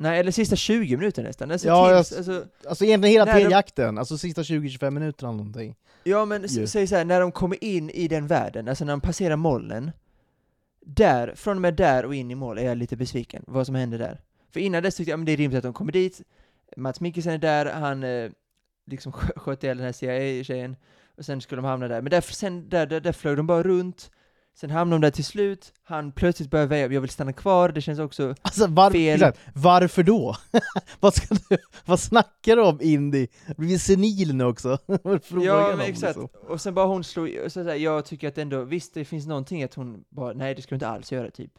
nej 0.00 0.20
eller 0.20 0.30
sista 0.32 0.56
20 0.56 0.96
minuterna 0.96 1.28
nästan, 1.28 1.50
alltså, 1.50 1.68
Ja, 1.68 1.96
tills, 2.02 2.10
jag- 2.10 2.18
alltså 2.18 2.46
Alltså 2.68 2.84
egentligen 2.84 3.12
hela 3.12 3.24
När 3.24 3.32
de- 3.34 3.40
tredje 3.40 3.56
akten, 3.56 3.98
alltså 3.98 4.18
sista 4.18 4.42
20-25 4.42 4.90
minuterna 4.94 5.32
någonting. 5.32 5.76
Ja 6.04 6.24
men 6.24 6.42
Ju. 6.48 6.66
säg 6.66 6.86
så 6.86 6.96
här, 6.96 7.04
när 7.04 7.20
de 7.20 7.32
kommer 7.32 7.64
in 7.64 7.90
i 7.90 8.08
den 8.08 8.26
världen, 8.26 8.68
alltså 8.68 8.84
när 8.84 8.92
de 8.92 9.00
passerar 9.00 9.36
molnen, 9.36 9.90
där, 10.86 11.34
från 11.34 11.56
och 11.56 11.60
med 11.62 11.74
där 11.74 12.04
och 12.04 12.14
in 12.14 12.30
i 12.30 12.34
mål 12.34 12.58
är 12.58 12.62
jag 12.62 12.78
lite 12.78 12.96
besviken, 12.96 13.44
vad 13.46 13.66
som 13.66 13.74
händer 13.74 13.98
där. 13.98 14.20
För 14.52 14.60
innan 14.60 14.82
dess 14.82 14.94
tyckte 14.96 15.10
jag, 15.10 15.18
men 15.18 15.26
det 15.26 15.32
är 15.32 15.36
rimligt 15.36 15.58
att 15.58 15.62
de 15.62 15.72
kommer 15.72 15.92
dit, 15.92 16.20
Mats 16.76 17.00
Mikkelsen 17.00 17.32
är 17.32 17.38
där, 17.38 17.66
han 17.72 18.02
eh, 18.04 18.30
liksom 18.86 19.12
skö- 19.12 19.38
sköt 19.38 19.64
ihjäl 19.64 19.76
den 19.76 19.86
här 19.86 19.92
CIA-tjejen, 19.92 20.76
och 21.16 21.24
sen 21.24 21.40
skulle 21.40 21.62
de 21.62 21.66
hamna 21.68 21.88
där. 21.88 22.02
Men 22.02 22.10
där, 22.10 22.20
sen, 22.20 22.68
där, 22.68 22.86
där, 22.86 23.00
där 23.00 23.12
flög 23.12 23.36
de 23.36 23.46
bara 23.46 23.62
runt, 23.62 24.10
sen 24.54 24.70
hamnade 24.70 25.00
de 25.00 25.06
där 25.06 25.10
till 25.10 25.24
slut, 25.24 25.72
han 25.82 26.12
plötsligt 26.12 26.50
börjar 26.50 26.66
väja, 26.66 26.86
jag 26.92 27.00
vill 27.00 27.10
stanna 27.10 27.32
kvar, 27.32 27.68
det 27.68 27.80
känns 27.80 27.98
också 27.98 28.34
Alltså 28.42 28.66
var, 28.66 28.90
Fel. 28.90 29.14
exakt, 29.14 29.38
varför 29.54 30.02
då? 30.02 30.36
vad, 31.00 31.14
ska 31.14 31.34
du, 31.34 31.58
vad 31.84 32.00
snackar 32.00 32.56
du 32.56 32.62
om 32.62 32.78
Indy? 32.80 33.26
Du 33.46 33.54
blir 33.54 33.78
senil 33.78 34.34
nu 34.34 34.44
också. 34.44 34.78
Ja, 35.42 35.74
men 35.76 35.80
exakt. 35.80 36.16
liksom? 36.16 36.28
Och 36.48 36.60
sen 36.60 36.74
bara 36.74 36.86
hon 36.86 37.00
och 37.44 37.52
så 37.52 37.62
där, 37.62 37.74
jag 37.74 38.04
tycker 38.04 38.28
att 38.28 38.38
ändå, 38.38 38.64
visst 38.64 38.94
det 38.94 39.04
finns 39.04 39.26
någonting 39.26 39.62
att 39.62 39.74
hon 39.74 40.04
bara, 40.08 40.32
nej 40.32 40.54
det 40.54 40.62
ska 40.62 40.68
du 40.68 40.76
inte 40.76 40.88
alls 40.88 41.12
göra 41.12 41.30
typ. 41.30 41.52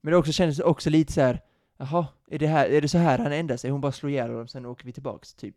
Men 0.00 0.10
det 0.10 0.16
också 0.16 0.32
kändes 0.32 0.58
också 0.58 0.90
lite 0.90 1.12
så 1.12 1.20
här, 1.20 1.40
jaha, 1.78 2.06
är 2.30 2.38
det, 2.38 2.46
här, 2.46 2.66
är 2.66 2.80
det 2.80 2.88
så 2.88 2.98
här 2.98 3.18
han 3.18 3.32
ändrar 3.32 3.56
sig? 3.56 3.70
Hon 3.70 3.80
bara 3.80 3.92
slår 3.92 4.10
ihjäl 4.12 4.30
honom, 4.30 4.48
sen 4.48 4.66
åker 4.66 4.84
vi 4.84 4.92
tillbaks 4.92 5.34
typ. 5.34 5.54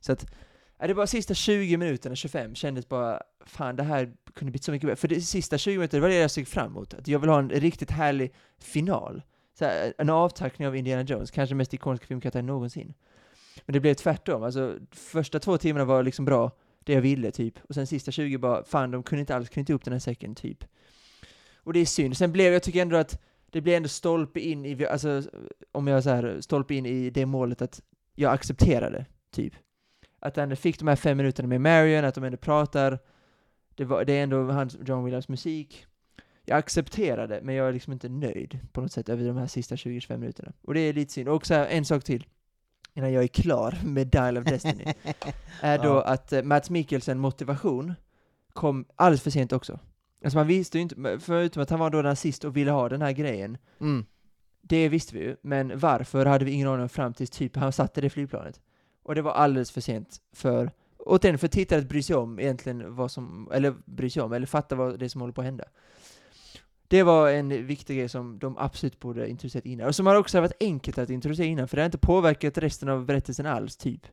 Så 0.00 0.12
att, 0.12 0.26
det 0.86 0.94
bara 0.94 1.06
sista 1.06 1.34
20 1.34 1.76
minuterna, 1.76 2.16
25, 2.16 2.54
kändes 2.54 2.88
bara, 2.88 3.22
fan 3.46 3.76
det 3.76 3.82
här 3.82 4.12
kunde 4.34 4.50
blivit 4.50 4.64
så 4.64 4.72
mycket 4.72 4.86
bättre. 4.86 5.00
För 5.00 5.08
det 5.08 5.20
sista 5.20 5.58
20 5.58 5.76
minuterna, 5.76 5.98
det 5.98 6.02
var 6.02 6.08
det 6.08 6.20
jag 6.20 6.30
såg 6.30 6.46
fram 6.48 6.66
emot. 6.66 6.94
Att 6.94 7.08
jag 7.08 7.18
vill 7.18 7.30
ha 7.30 7.38
en 7.38 7.50
riktigt 7.50 7.90
härlig 7.90 8.34
final. 8.58 9.22
Så 9.58 9.64
här, 9.64 9.94
en 9.98 10.10
avtackning 10.10 10.68
av 10.68 10.76
Indiana 10.76 11.02
Jones, 11.02 11.30
kanske 11.30 11.50
den 11.52 11.58
mest 11.58 11.74
ikoniska 11.74 12.06
filmkaraktären 12.06 12.46
någonsin. 12.46 12.94
Men 13.66 13.72
det 13.72 13.80
blev 13.80 13.94
tvärtom, 13.94 14.42
alltså 14.42 14.78
första 14.90 15.38
två 15.38 15.58
timmarna 15.58 15.84
var 15.84 16.02
liksom 16.02 16.24
bra, 16.24 16.50
det 16.84 16.92
jag 16.92 17.00
ville 17.00 17.30
typ. 17.30 17.58
Och 17.68 17.74
sen 17.74 17.86
sista 17.86 18.10
20 18.10 18.38
bara, 18.38 18.64
fan 18.64 18.90
de 18.90 19.02
kunde 19.02 19.20
inte 19.20 19.36
alls 19.36 19.48
knyta 19.48 19.72
ihop 19.72 19.84
den 19.84 19.92
här 19.92 20.00
säcken 20.00 20.34
typ. 20.34 20.64
Och 21.56 21.72
det 21.72 21.80
är 21.80 21.86
synd. 21.86 22.16
Sen 22.16 22.32
blev, 22.32 22.52
jag 22.52 22.62
tycker 22.62 22.82
ändå 22.82 22.96
att 22.96 23.22
det 23.50 23.60
blev 23.60 23.76
ändå 23.76 23.88
stolpe 23.88 24.40
in 24.40 24.64
i, 24.64 24.86
alltså 24.86 25.22
om 25.72 25.86
jag 25.86 26.02
så 26.02 26.10
här 26.10 26.40
stolpe 26.40 26.74
in 26.74 26.86
i 26.86 27.10
det 27.10 27.26
målet 27.26 27.62
att 27.62 27.82
jag 28.14 28.32
accepterade, 28.32 29.06
typ. 29.30 29.54
Att 30.20 30.36
han 30.36 30.56
fick 30.56 30.78
de 30.78 30.88
här 30.88 30.96
fem 30.96 31.16
minuterna 31.16 31.48
med 31.48 31.60
Marion, 31.60 32.04
att 32.04 32.14
de 32.14 32.24
ändå 32.24 32.36
pratar, 32.38 32.98
det, 33.74 33.84
var, 33.84 34.04
det 34.04 34.12
är 34.12 34.22
ändå 34.22 34.42
hans, 34.52 34.76
John 34.86 35.04
Williams 35.04 35.28
musik. 35.28 35.86
Jag 36.44 36.58
accepterade, 36.58 37.40
men 37.42 37.54
jag 37.54 37.68
är 37.68 37.72
liksom 37.72 37.92
inte 37.92 38.08
nöjd 38.08 38.58
på 38.72 38.80
något 38.80 38.92
sätt 38.92 39.08
över 39.08 39.24
de 39.24 39.36
här 39.36 39.46
sista 39.46 39.74
20-25 39.74 40.16
minuterna. 40.16 40.52
Och 40.62 40.74
det 40.74 40.80
är 40.80 40.92
lite 40.92 41.12
synd. 41.12 41.28
Och 41.28 41.46
så 41.46 41.54
här, 41.54 41.66
en 41.66 41.84
sak 41.84 42.04
till, 42.04 42.26
innan 42.94 43.12
jag 43.12 43.22
är 43.22 43.28
klar 43.28 43.78
med 43.84 44.06
Dial 44.06 44.38
of 44.38 44.44
Destiny 44.44 44.84
är 45.60 45.78
då 45.78 45.88
Ja. 45.88 46.04
att 46.04 46.32
eh, 46.32 46.42
Mats 46.42 46.70
Mikkelsen 46.70 47.18
motivation 47.18 47.94
kom 48.52 48.84
alldeles 48.96 49.22
för 49.22 49.30
sent 49.30 49.52
också. 49.52 49.78
Alltså 50.24 50.38
man 50.38 50.46
visste 50.46 50.78
ju 50.78 50.82
inte, 50.82 51.18
förutom 51.20 51.62
att 51.62 51.70
han 51.70 51.78
var 51.80 51.90
då 51.90 52.02
nazist 52.02 52.44
och 52.44 52.56
ville 52.56 52.70
ha 52.70 52.88
den 52.88 53.02
här 53.02 53.12
grejen, 53.12 53.58
Mm. 53.80 54.04
det 54.62 54.88
visste 54.88 55.14
vi 55.14 55.20
ju, 55.20 55.36
men 55.42 55.78
varför 55.78 56.26
hade 56.26 56.44
vi 56.44 56.50
ingen 56.50 56.68
aning 56.68 56.82
om 56.82 56.88
fram 56.88 57.14
tills 57.14 57.30
typ 57.30 57.56
han 57.56 57.72
satte 57.72 58.00
det 58.00 58.10
flygplanet. 58.10 58.60
Och 59.08 59.14
det 59.14 59.22
var 59.22 59.32
alldeles 59.32 59.70
för 59.70 59.80
sent 59.80 60.20
för, 60.32 60.70
återigen 60.98 61.38
för 61.38 61.48
tittare 61.48 61.78
att 61.78 61.88
bry 61.88 62.02
sig 62.02 62.16
om 62.16 62.40
egentligen 62.40 62.94
vad 62.94 63.10
som, 63.10 63.48
eller 63.52 63.74
bry 63.84 64.10
sig 64.10 64.22
om, 64.22 64.32
eller 64.32 64.46
fatta 64.46 64.74
vad 64.76 64.98
det 64.98 65.04
är 65.04 65.08
som 65.08 65.20
håller 65.20 65.32
på 65.32 65.40
att 65.40 65.44
hända. 65.44 65.64
Det 66.88 67.02
var 67.02 67.30
en 67.30 67.66
viktig 67.66 67.98
grej 67.98 68.08
som 68.08 68.38
de 68.38 68.58
absolut 68.58 69.00
borde 69.00 69.28
introducerat 69.28 69.66
innan, 69.66 69.86
och 69.86 69.94
som 69.94 70.06
har 70.06 70.14
också 70.14 70.40
varit 70.40 70.56
enkelt 70.60 70.98
att 70.98 71.10
introducera 71.10 71.46
innan, 71.46 71.68
för 71.68 71.76
det 71.76 71.82
har 71.82 71.86
inte 71.86 71.98
påverkat 71.98 72.58
resten 72.58 72.88
av 72.88 73.06
berättelsen 73.06 73.46
alls, 73.46 73.76
typ. 73.76 74.06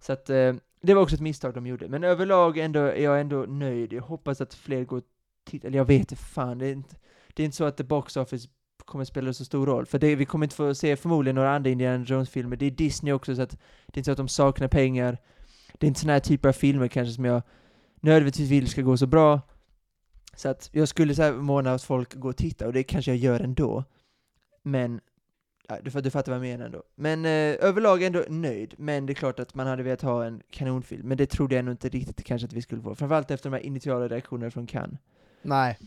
Så 0.00 0.12
att, 0.12 0.30
eh, 0.30 0.54
det 0.80 0.94
var 0.94 1.02
också 1.02 1.14
ett 1.14 1.20
misstag 1.20 1.54
de 1.54 1.66
gjorde. 1.66 1.88
Men 1.88 2.04
överlag 2.04 2.58
ändå, 2.58 2.80
är 2.80 3.04
jag 3.04 3.20
ändå 3.20 3.36
nöjd. 3.48 3.92
Jag 3.92 4.02
hoppas 4.02 4.40
att 4.40 4.54
fler 4.54 4.84
går 4.84 4.98
och 4.98 5.04
tittar, 5.44 5.68
eller 5.68 5.78
jag 5.78 5.84
vet 5.84 6.18
fan, 6.18 6.58
det 6.58 6.66
är 6.66 6.72
inte, 6.72 6.96
det 7.34 7.42
är 7.42 7.44
inte 7.44 7.56
så 7.56 7.64
att 7.64 7.76
The 7.76 7.84
Box 7.84 8.16
Office 8.16 8.48
kommer 8.88 9.04
spela 9.04 9.32
så 9.32 9.44
stor 9.44 9.66
roll, 9.66 9.86
för 9.86 9.98
det, 9.98 10.16
vi 10.16 10.24
kommer 10.24 10.46
inte 10.46 10.56
få 10.56 10.74
se 10.74 10.96
förmodligen 10.96 11.34
några 11.34 11.54
andra 11.54 11.70
Indiana 11.70 12.04
Jones-filmer. 12.04 12.56
Det 12.56 12.66
är 12.66 12.70
Disney 12.70 13.12
också, 13.12 13.36
så 13.36 13.42
att 13.42 13.50
det 13.50 13.94
är 13.94 13.98
inte 13.98 14.04
så 14.04 14.12
att 14.12 14.16
de 14.16 14.28
saknar 14.28 14.68
pengar. 14.68 15.18
Det 15.72 15.86
är 15.86 15.88
inte 15.88 16.00
såna 16.00 16.12
här 16.12 16.20
typer 16.20 16.48
av 16.48 16.52
filmer 16.52 16.88
kanske 16.88 17.14
som 17.14 17.24
jag 17.24 17.42
nödvändigtvis 18.00 18.50
vill 18.50 18.68
ska 18.68 18.82
gå 18.82 18.96
så 18.96 19.06
bra. 19.06 19.40
Så 20.36 20.48
att 20.48 20.70
jag 20.72 20.88
skulle 20.88 21.14
så 21.14 21.22
här 21.22 21.32
måna 21.32 21.72
att 21.72 21.82
folk 21.82 22.14
går 22.14 22.28
och 22.28 22.36
tittar, 22.36 22.66
och 22.66 22.72
det 22.72 22.82
kanske 22.82 23.10
jag 23.10 23.18
gör 23.18 23.40
ändå. 23.40 23.84
Men, 24.62 25.00
ja, 25.68 25.78
du, 25.82 26.00
du 26.00 26.10
fattar 26.10 26.32
vad 26.32 26.36
jag 26.36 26.50
menar 26.50 26.66
ändå. 26.66 26.82
Men 26.94 27.24
eh, 27.24 27.56
överlag 27.68 28.02
ändå 28.02 28.24
nöjd, 28.28 28.74
men 28.78 29.06
det 29.06 29.12
är 29.12 29.14
klart 29.14 29.40
att 29.40 29.54
man 29.54 29.66
hade 29.66 29.82
velat 29.82 30.02
ha 30.02 30.24
en 30.24 30.42
kanonfilm, 30.50 31.08
men 31.08 31.18
det 31.18 31.26
trodde 31.26 31.54
jag 31.54 31.64
nog 31.64 31.72
inte 31.72 31.88
riktigt 31.88 32.24
kanske 32.24 32.46
att 32.46 32.52
vi 32.52 32.62
skulle 32.62 32.82
få. 32.82 32.94
Framförallt 32.94 33.30
efter 33.30 33.50
de 33.50 33.56
här 33.56 33.62
initiala 33.62 34.08
reaktionerna 34.08 34.50
från 34.50 34.66
Cannes. 34.66 35.00
Nej 35.42 35.78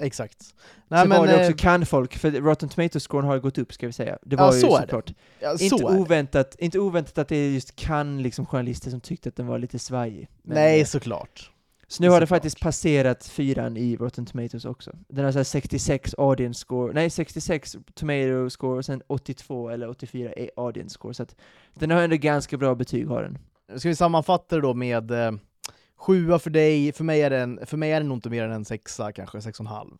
exakt. 0.00 0.42
så 0.42 0.54
var 0.88 1.26
det 1.26 1.32
eh, 1.34 1.40
också 1.40 1.56
kan-folk, 1.56 2.16
för 2.16 2.30
Rotten 2.30 2.68
Tomatoes-scoren 2.68 3.24
har 3.26 3.38
gått 3.38 3.58
upp 3.58 3.72
ska 3.72 3.86
vi 3.86 3.92
säga. 3.92 4.18
Det 4.22 4.36
Ja, 4.36 4.46
var 4.46 4.54
ju 4.54 4.60
så 4.60 4.76
såklart. 4.76 5.14
ja, 5.40 5.58
så 5.58 5.64
Inte 5.64 5.84
oväntat, 5.84 6.56
inte 6.58 6.78
oväntat 6.78 7.18
att 7.18 7.28
det 7.28 7.36
är 7.36 7.50
just 7.50 7.76
kan 7.76 8.22
liksom 8.22 8.46
journalister 8.46 8.90
som 8.90 9.00
tyckte 9.00 9.28
att 9.28 9.36
den 9.36 9.46
var 9.46 9.58
lite 9.58 9.78
svajig. 9.78 10.28
Men, 10.42 10.54
Nej, 10.54 10.80
eh, 10.80 10.86
såklart. 10.86 11.48
Så 11.88 12.02
nu 12.02 12.08
har 12.08 12.20
det 12.20 12.26
faktiskt 12.26 12.60
passerat 12.60 13.26
fyran 13.26 13.76
i 13.76 13.96
Rotten 13.96 14.26
Tomatoes 14.26 14.64
också. 14.64 14.92
Den 15.08 15.24
har 15.24 15.32
så 15.32 15.38
här 15.38 15.44
66 15.44 16.14
audience 16.18 16.60
score, 16.60 16.92
nej 16.92 17.10
66 17.10 17.76
tomato 17.94 18.50
score 18.50 18.78
och 18.78 18.84
sen 18.84 19.02
82 19.06 19.68
eller 19.68 19.88
84 19.88 20.32
är 20.32 20.50
audience 20.56 20.94
score. 20.94 21.14
Så 21.14 21.22
att 21.22 21.36
den 21.74 21.90
har 21.90 22.02
ändå 22.02 22.16
ganska 22.16 22.56
bra 22.56 22.74
betyg 22.74 23.06
har 23.08 23.22
den. 23.22 23.38
Ska 23.78 23.88
vi 23.88 23.94
sammanfatta 23.96 24.56
det 24.56 24.62
då 24.62 24.74
med 24.74 25.10
eh, 25.10 25.32
sjua 26.02 26.38
för 26.38 26.50
dig, 26.50 26.92
för 26.92 27.04
mig 27.04 27.22
är 27.22 27.30
den, 27.30 27.60
för 27.66 27.76
mig 27.76 27.92
är 27.92 28.00
den 28.00 28.08
nog 28.08 28.16
inte 28.16 28.30
mer 28.30 28.44
än 28.44 28.52
en 28.52 28.64
sexa, 28.64 29.12
kanske 29.12 29.40
sex 29.42 29.60
och 29.60 29.66
en 29.66 29.72
halv. 29.72 29.90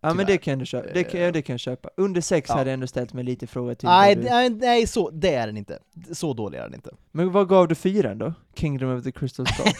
Ja 0.00 0.14
men 0.14 0.26
det 0.26 0.38
kan, 0.38 0.58
du 0.58 0.66
köpa. 0.66 0.92
Det, 0.94 1.04
kan, 1.04 1.32
det 1.32 1.42
kan 1.42 1.52
jag 1.54 1.60
köpa. 1.60 1.90
Under 1.96 2.20
6 2.20 2.48
Ja. 2.48 2.54
hade 2.56 2.70
jag 2.70 2.74
ändå 2.74 2.86
ställt 2.86 3.12
mig 3.12 3.24
lite 3.24 3.46
fråga 3.46 3.74
till. 3.74 3.88
Nej, 3.88 4.14
du- 4.16 4.22
nej, 4.22 4.50
nej, 4.50 4.86
så, 4.86 5.10
det 5.10 5.34
är 5.34 5.46
den 5.46 5.56
inte. 5.56 5.78
Så 6.12 6.32
dålig 6.34 6.58
är 6.58 6.62
den 6.62 6.74
inte. 6.74 6.90
Men 7.12 7.32
vad 7.32 7.48
gav 7.48 7.68
du 7.68 7.74
fyran 7.74 8.18
då? 8.18 8.32
Kingdom 8.54 8.98
of 8.98 9.04
the 9.04 9.12
Crystal 9.12 9.46
Skull? 9.46 9.66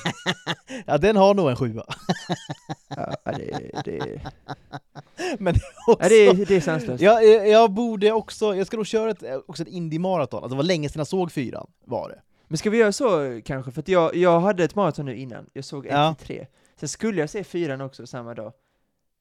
Ja, 0.87 0.99
den 0.99 1.16
har 1.16 1.35
nog 1.35 1.51
en 1.51 1.57
sjua. 1.57 1.85
ja, 2.97 3.14
det, 3.24 3.70
det, 3.85 4.20
Men 5.39 5.55
det 5.55 5.61
är 5.61 5.93
också... 5.93 6.14
ja, 6.14 6.33
det, 6.35 6.45
det 6.45 6.57
är 6.57 6.61
sanslöst. 6.61 7.03
jag, 7.03 7.26
jag, 7.26 7.49
jag 7.49 7.70
borde 7.70 8.12
också, 8.12 8.57
jag 8.57 8.66
ska 8.66 8.76
nog 8.76 8.87
köra 8.87 9.11
ett, 9.11 9.22
också 9.47 9.62
ett 9.62 9.68
indie-maraton, 9.68 10.37
alltså 10.43 10.49
det 10.49 10.57
var 10.57 10.62
länge 10.64 10.89
sedan 10.89 11.01
jag 11.01 11.07
såg 11.07 11.33
fyran, 11.33 11.66
var 11.85 12.09
det. 12.09 12.20
Men 12.51 12.59
ska 12.59 12.70
vi 12.70 12.78
göra 12.78 12.92
så 12.92 13.40
kanske? 13.44 13.72
För 13.72 13.80
att 13.80 13.88
jag, 13.88 14.16
jag 14.16 14.40
hade 14.40 14.64
ett 14.64 14.74
maraton 14.74 15.07
nu 15.07 15.16
innan, 15.16 15.46
jag 15.53 15.64
såg 15.64 15.86
1 15.86 15.92
Ja. 15.92 16.14
till 16.18 16.26
3. 16.26 16.46
Sen 16.76 16.88
skulle 16.88 17.20
jag 17.20 17.30
se 17.30 17.44
fyran 17.44 17.80
också 17.80 18.07
samma 18.07 18.34
dag. 18.34 18.53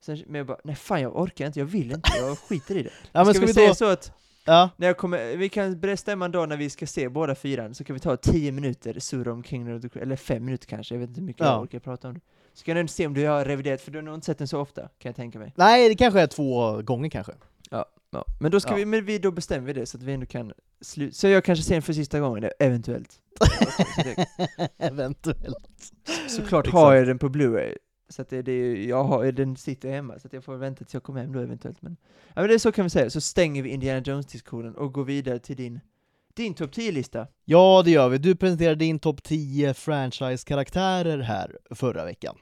Sen, 0.05 0.23
men 0.27 0.35
jag 0.35 0.47
bara, 0.47 0.57
nej 0.63 0.75
fan 0.75 1.01
jag 1.01 1.19
orkar 1.19 1.45
inte, 1.47 1.59
jag 1.59 1.65
vill 1.65 1.91
inte, 1.91 2.09
jag 2.17 2.37
skiter 2.37 2.77
i 2.77 2.83
det. 2.83 2.89
Ja, 3.11 3.23
men 3.23 3.25
ska, 3.25 3.33
ska, 3.33 3.39
vi 3.39 3.45
vi 3.45 3.51
då... 3.53 3.53
säga 3.53 3.75
så 3.75 3.85
att, 3.85 4.11
Ja, 4.45 4.69
när 4.77 4.87
jag 4.87 4.97
kommer, 4.97 5.37
vi 5.37 5.49
kan 5.49 5.79
bestämma 5.79 6.25
en 6.25 6.31
dag 6.31 6.49
när 6.49 6.57
vi 6.57 6.69
ska 6.69 6.87
se 6.87 7.09
båda 7.09 7.35
fyran, 7.35 7.75
så 7.75 7.83
kan 7.83 7.93
vi 7.93 7.99
ta 7.99 8.17
10 8.17 8.51
minuter 8.51 8.99
surra 8.99 9.31
om 9.33 9.43
Kingdom 9.43 9.75
of 9.75 9.81
the 9.81 9.89
Crystal, 9.89 10.01
eller 10.03 10.15
5 10.15 10.45
minuter 10.45 10.67
kanske, 10.67 10.95
jag 10.95 10.99
vet 10.99 11.09
inte 11.09 11.19
hur 11.21 11.25
mycket 11.27 11.45
Ja. 11.45 11.51
jag 11.53 11.61
orkar 11.61 11.79
prata 11.79 12.07
om 12.07 12.13
det. 12.13 12.19
Så 12.53 12.63
kan 12.65 12.75
du 12.77 12.87
se 12.87 13.07
om 13.07 13.13
du 13.13 13.27
har 13.27 13.45
reviderat, 13.45 13.81
för 13.81 13.91
du 13.91 13.97
har 13.97 14.03
nog 14.03 14.15
inte 14.15 14.25
sett 14.25 14.37
den 14.37 14.47
så 14.47 14.59
ofta, 14.59 14.81
kan 14.81 15.09
jag 15.09 15.15
tänka 15.15 15.39
mig. 15.39 15.53
nej 15.55 15.89
det 15.89 15.95
kanske 15.95 16.21
är 16.21 16.27
två 16.27 16.81
gånger 16.81 17.09
kanske. 17.09 17.33
Ja, 17.69 17.85
men 18.39 18.51
då 18.51 18.59
ska 18.59 18.71
Ja. 18.71 18.75
vi, 18.75 18.85
men 18.85 19.05
vi, 19.05 19.19
då 19.19 19.31
bestämmer 19.31 19.67
vi 19.67 19.73
det 19.73 19.85
så 19.85 19.97
att 19.97 20.03
vi 20.03 20.13
ändå 20.13 20.25
kan 20.25 20.53
sluta, 20.81 21.13
så 21.13 21.27
jag 21.27 21.43
kanske 21.43 21.63
ser 21.65 21.73
den 21.75 21.81
för 21.81 21.93
sista 21.93 22.19
gången, 22.19 22.49
eventuellt. 22.59 23.19
Så 23.95 24.01
det- 24.03 24.27
Eventuellt. 24.77 25.93
Såklart 26.27 26.65
Exakt. 26.67 26.73
har 26.81 26.93
jag 26.95 27.07
den 27.07 27.19
på 27.19 27.29
Blu-ray. 27.29 27.75
Så 28.09 28.21
att 28.21 28.29
det, 28.29 28.41
det, 28.41 28.83
jag 28.85 29.03
har, 29.03 29.31
den 29.31 29.55
sitter 29.55 29.89
hemma, 29.91 30.19
så 30.19 30.27
att 30.27 30.33
jag 30.33 30.43
får 30.43 30.55
vänta 30.55 30.77
tills 30.77 30.93
jag 30.93 31.03
kommer 31.03 31.21
hem 31.21 31.31
då 31.33 31.39
eventuellt. 31.39 31.81
Men, 31.81 31.97
ja, 32.27 32.33
men 32.41 32.47
det 32.47 32.53
är 32.53 32.57
så 32.59 32.71
kan 32.71 32.83
vi 32.85 32.89
säga, 32.89 33.09
så 33.09 33.21
stänger 33.21 33.63
vi 33.63 33.69
Indiana 33.69 34.01
Jones-diskussionen 34.05 34.75
och 34.75 34.93
går 34.93 35.03
vidare 35.03 35.39
till 35.39 35.55
din, 35.55 35.79
din 36.33 36.53
topp 36.53 36.71
10-lista. 36.71 37.27
Ja, 37.45 37.81
det 37.85 37.91
gör 37.91 38.09
vi. 38.09 38.17
Du 38.17 38.35
presenterade 38.35 38.75
din 38.75 38.99
topp 38.99 39.23
10 39.23 39.73
franchise-karaktärer 39.73 41.19
här 41.19 41.57
förra 41.71 42.05
veckan. 42.05 42.35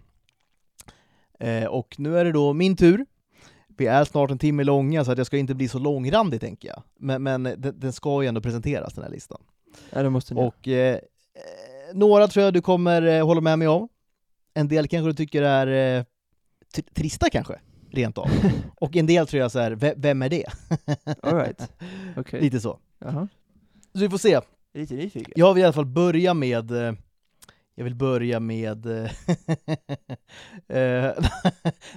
Eh, 1.39 1.65
och 1.65 1.95
nu 1.99 2.18
är 2.20 2.26
det 2.26 2.32
då 2.32 2.53
min 2.53 2.76
tur. 2.76 3.05
Vi 3.78 3.86
är 3.88 4.03
snart 4.03 4.32
en 4.32 4.38
timme 4.38 4.63
långa, 4.63 5.05
så 5.05 5.11
att 5.11 5.17
jag 5.17 5.28
ska 5.28 5.38
inte 5.38 5.55
bli 5.55 5.67
så 5.67 5.80
långrandig 5.80 6.41
tänker 6.41 6.67
jag. 6.67 6.84
Men, 6.99 7.23
men 7.23 7.43
den, 7.43 7.80
den 7.80 7.93
ska 7.93 8.21
ju 8.23 8.28
ändå 8.28 8.41
presenteras, 8.41 8.93
den 8.93 9.03
här 9.03 9.11
listan. 9.11 9.41
Ja, 9.89 10.03
det 10.03 10.09
måste 10.09 10.34
ni. 10.34 10.41
Och 10.41 10.67
eh, 10.67 10.95
eh, 10.95 10.99
några 11.93 12.28
tror 12.28 12.45
jag 12.45 12.53
du 12.53 12.61
kommer 12.61 13.01
eh, 13.01 13.25
hålla 13.25 13.41
med 13.41 13.59
mig 13.59 13.67
om. 13.67 13.89
En 14.53 14.67
del 14.67 14.88
kanske 14.88 15.09
du 15.09 15.13
tycker 15.13 15.41
är 15.41 15.97
eh, 15.97 16.03
tr- 16.75 16.93
trista 16.93 17.30
kanske, 17.30 17.59
rent 17.91 18.17
av. 18.17 18.30
Och 18.80 18.95
en 18.95 19.05
del 19.05 19.28
tror 19.28 19.41
jag 19.41 19.51
så 19.51 19.59
här, 19.59 19.71
"Ve- 19.71 19.93
vem 19.97 20.21
är 20.21 20.30
det? 20.30 20.45
All 21.23 21.36
right. 21.36 21.71
Okej. 22.17 22.41
Lite 22.41 22.59
så. 22.59 22.80
Jaha. 22.99 23.28
Så 23.93 23.99
vi 23.99 24.09
får 24.09 24.17
se. 24.17 24.39
Lite 24.73 24.93
nyfiken. 24.93 25.34
Jag 25.36 25.53
vill 25.53 25.61
i 25.61 25.65
alla 25.65 25.73
fall 25.73 25.86
börja 25.86 26.34
med 26.34 26.71
eh, 26.71 26.93
jag 27.78 27.84
vill 27.84 27.95
börja 27.95 28.39
med... 28.39 28.86
eh, 28.86 29.11
eh, 30.67 31.13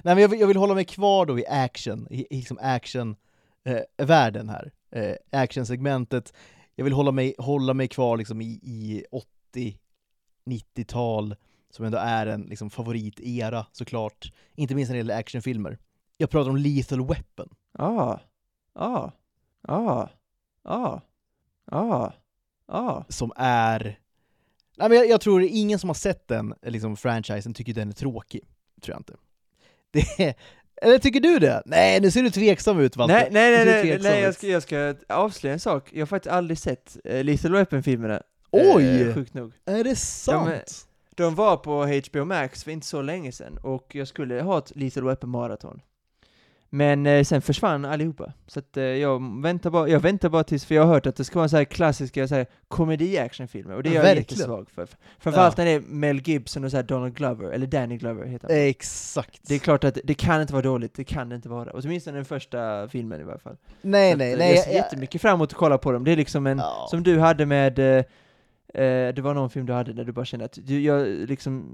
Nej 0.03 0.15
men 0.15 0.17
jag 0.17 0.27
vill, 0.27 0.39
jag 0.39 0.47
vill 0.47 0.57
hålla 0.57 0.73
mig 0.73 0.85
kvar 0.85 1.25
då 1.25 1.39
i 1.39 1.47
action, 1.47 2.07
i, 2.09 2.21
i 2.29 2.37
liksom 2.37 2.57
action-världen 2.61 4.49
här. 4.49 4.71
Eh, 4.91 5.15
actionsegmentet. 5.31 6.33
Jag 6.75 6.83
vill 6.83 6.93
hålla 6.93 7.11
mig, 7.11 7.35
hålla 7.37 7.73
mig 7.73 7.87
kvar 7.87 8.17
liksom 8.17 8.41
i, 8.41 8.59
i 8.63 9.05
80-90-tal, 10.45 11.35
som 11.69 11.85
ändå 11.85 11.97
är 11.97 12.27
en 12.27 12.41
liksom, 12.41 12.69
favoritera 12.69 13.65
såklart. 13.71 14.33
Inte 14.55 14.75
minst 14.75 14.89
när 14.89 14.93
det 14.95 14.99
gäller 14.99 15.19
actionfilmer. 15.19 15.77
Jag 16.17 16.29
pratar 16.29 16.49
om 16.49 16.57
Lethal 16.57 17.07
Weapon. 17.07 17.49
Ah. 17.73 18.17
Ah. 18.73 19.11
Ah. 19.61 20.07
Ah. 20.63 20.99
Ah. 21.65 22.11
Ah. 22.67 23.03
som 23.09 23.31
är... 23.35 23.99
Nej, 24.81 24.89
men 24.89 24.97
jag, 24.97 25.09
jag 25.09 25.21
tror 25.21 25.41
ingen 25.43 25.79
som 25.79 25.89
har 25.89 25.93
sett 25.93 26.27
den 26.27 26.53
liksom, 26.61 26.97
franchisen 26.97 27.53
tycker 27.53 27.73
den 27.73 27.89
är 27.89 27.93
tråkig. 27.93 28.41
Tror 28.81 28.93
jag 28.93 28.99
inte. 28.99 29.13
Det 29.91 30.23
är, 30.27 30.33
eller 30.81 30.99
tycker 30.99 31.19
du 31.19 31.39
det? 31.39 31.63
Nej, 31.65 32.01
nu 32.01 32.11
ser 32.11 32.23
du 32.23 32.29
tveksam 32.29 32.79
ut 32.79 32.97
Walter. 32.97 33.15
Nej, 33.15 33.27
nej, 33.31 33.65
nej, 33.65 33.83
nej, 33.85 33.99
nej 34.01 34.21
jag, 34.21 34.33
ska, 34.35 34.47
jag 34.47 34.63
ska 34.63 34.95
avslöja 35.09 35.53
en 35.53 35.59
sak. 35.59 35.89
Jag 35.93 36.01
har 36.01 36.05
faktiskt 36.05 36.33
aldrig 36.33 36.57
sett 36.57 36.97
uh, 37.09 37.23
Lethal 37.23 37.51
Weapon-filmerna. 37.51 38.21
Oj! 38.51 39.01
Eh, 39.01 39.13
sjukt 39.13 39.33
nog. 39.33 39.53
Är 39.65 39.83
det 39.83 39.95
sant? 39.95 40.47
men- 40.49 40.59
De 41.15 41.35
var 41.35 41.57
på 41.57 41.85
HBO 42.09 42.25
Max 42.25 42.63
för 42.63 42.71
inte 42.71 42.87
så 42.87 43.01
länge 43.01 43.31
sedan, 43.31 43.57
och 43.57 43.95
jag 43.95 44.07
skulle 44.07 44.41
ha 44.41 44.57
ett 44.57 44.75
Lethal 44.75 45.03
Weapon-maraton. 45.03 45.81
Men 46.73 47.05
eh, 47.05 47.23
sen 47.23 47.41
försvann 47.41 47.85
allihopa. 47.85 48.33
Så 48.47 48.59
att 48.59 48.77
eh, 48.77 48.83
jag 48.83 49.41
väntar 49.41 49.69
bara, 49.69 49.87
jag 49.87 49.99
väntar 49.99 50.29
bara 50.29 50.43
tills, 50.43 50.65
för 50.65 50.75
jag 50.75 50.81
har 50.85 50.93
hört 50.93 51.05
att 51.05 51.15
det 51.15 51.23
ska 51.23 51.39
vara 51.39 51.49
så 51.49 51.57
här 51.57 51.63
klassiska 51.63 52.27
så 52.27 52.35
här, 52.35 52.45
komedi-actionfilmer, 52.67 53.75
och 53.75 53.83
det 53.83 53.89
är 53.89 53.93
jag 53.93 54.01
Verkligen. 54.01 54.23
jättesvag 54.29 54.69
för. 54.69 54.87
Framförallt 55.19 55.57
när 55.57 55.65
det 55.65 55.71
är 55.71 55.79
Mel 55.79 56.19
Gibson 56.27 56.63
och 56.63 56.71
så 56.71 56.77
här 56.77 56.83
Donald 56.83 57.15
Glover, 57.15 57.49
eller 57.51 57.67
Danny 57.67 57.97
Glover 57.97 58.25
heter 58.25 58.47
han. 58.47 58.57
Exakt. 58.57 59.39
Det 59.47 59.55
är 59.55 59.59
klart 59.59 59.83
att 59.83 59.97
det 60.03 60.13
kan 60.13 60.41
inte 60.41 60.53
vara 60.53 60.63
dåligt, 60.63 60.93
det 60.95 61.03
kan 61.03 61.29
det 61.29 61.35
inte 61.35 61.49
vara. 61.49 61.71
Åtminstone 61.73 62.17
den 62.17 62.25
första 62.25 62.87
filmen 62.87 63.21
i 63.21 63.23
varje 63.23 63.39
fall. 63.39 63.57
nej, 63.81 64.11
Så 64.11 64.17
nej, 64.17 64.33
att, 64.33 64.39
nej. 64.39 64.49
Jag 64.55 64.63
ser 64.63 64.71
jag- 64.71 64.75
jättemycket 64.77 65.21
fram 65.21 65.35
emot 65.35 65.49
att 65.51 65.57
kolla 65.57 65.77
på 65.77 65.91
dem. 65.91 66.03
Det 66.03 66.11
är 66.11 66.15
liksom 66.15 66.47
en, 66.47 66.57
Ja. 66.57 66.87
som 66.89 67.03
du 67.03 67.19
hade 67.19 67.45
med, 67.45 67.79
eh, 67.97 68.03
eh, 68.73 69.13
det 69.13 69.21
var 69.21 69.33
någon 69.33 69.49
film 69.49 69.65
du 69.65 69.73
hade 69.73 69.93
där 69.93 70.03
du 70.05 70.11
bara 70.11 70.25
kände 70.25 70.45
att 70.45 70.57
du, 70.61 70.81
jag, 70.81 71.07
liksom, 71.07 71.65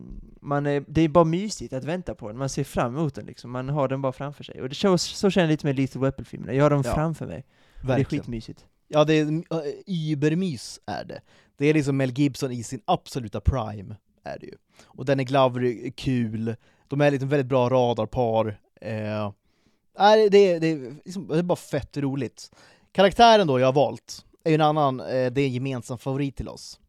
man 0.42 0.66
är, 0.66 0.84
det 0.88 1.02
är 1.02 1.10
bara 1.10 1.24
mysigt 1.24 1.74
att 1.74 1.84
vänta 1.84 2.16
på 2.16 2.28
den, 2.28 2.38
man 2.38 2.50
ser 2.50 2.64
fram 2.64 2.96
emot 2.96 3.16
den 3.16 3.26
liksom, 3.26 3.52
man 3.52 3.70
har 3.70 3.88
den 3.88 4.02
bara 4.02 4.12
framför 4.12 4.44
sig. 4.44 4.62
Och 4.62 4.70
det 4.70 4.76
så, 4.76 4.98
så 4.98 5.30
känner 5.30 5.46
jag 5.48 5.52
lite 5.52 5.66
med 5.66 5.76
Lethal 5.80 6.02
Weapon-filmerna, 6.02 6.54
jag 6.54 6.66
har 6.66 6.70
dem 6.70 6.82
Ja. 6.86 6.94
framför 6.96 7.28
mig. 7.28 7.46
Det 7.88 7.94
är 7.94 8.04
skitmysigt. 8.04 8.66
Ja, 8.88 9.04
det 9.04 9.14
är 9.14 9.26
äh, 9.26 9.42
übermys 9.86 10.80
är 10.86 11.06
det. 11.06 11.22
Det 11.58 11.66
är 11.66 11.74
liksom 11.74 11.98
Mel 11.98 12.12
Gibson 12.12 12.52
i 12.52 12.64
sin 12.64 12.82
absoluta 12.86 13.42
prime, 13.42 13.96
är 14.24 14.40
det 14.40 14.46
ju. 14.46 14.54
Och 14.86 15.06
Danny 15.06 15.24
Glover 15.24 15.64
är 15.64 15.90
kul, 15.90 16.56
de 16.88 17.02
är 17.02 17.12
liksom 17.12 17.30
väldigt 17.30 17.48
bra 17.48 17.70
radarpar. 17.70 18.60
Eh, 18.82 19.32
det, 20.30 20.38
är, 20.38 20.60
det, 20.60 20.68
är 20.68 20.96
liksom, 21.06 21.28
det 21.28 21.38
är 21.38 21.44
bara 21.44 21.56
fett 21.56 21.98
roligt. 21.98 22.52
Karaktären 22.92 23.48
då 23.48 23.60
jag 23.60 23.68
har 23.68 23.74
valt 23.74 24.26
är 24.44 24.50
ju 24.50 24.56
en 24.56 24.62
annan, 24.62 25.00
eh, 25.00 25.06
det 25.06 25.42
är 25.42 25.46
en 25.46 25.54
gemensam 25.54 25.98
favorit 25.98 26.36
till 26.36 26.50
oss. 26.50 26.80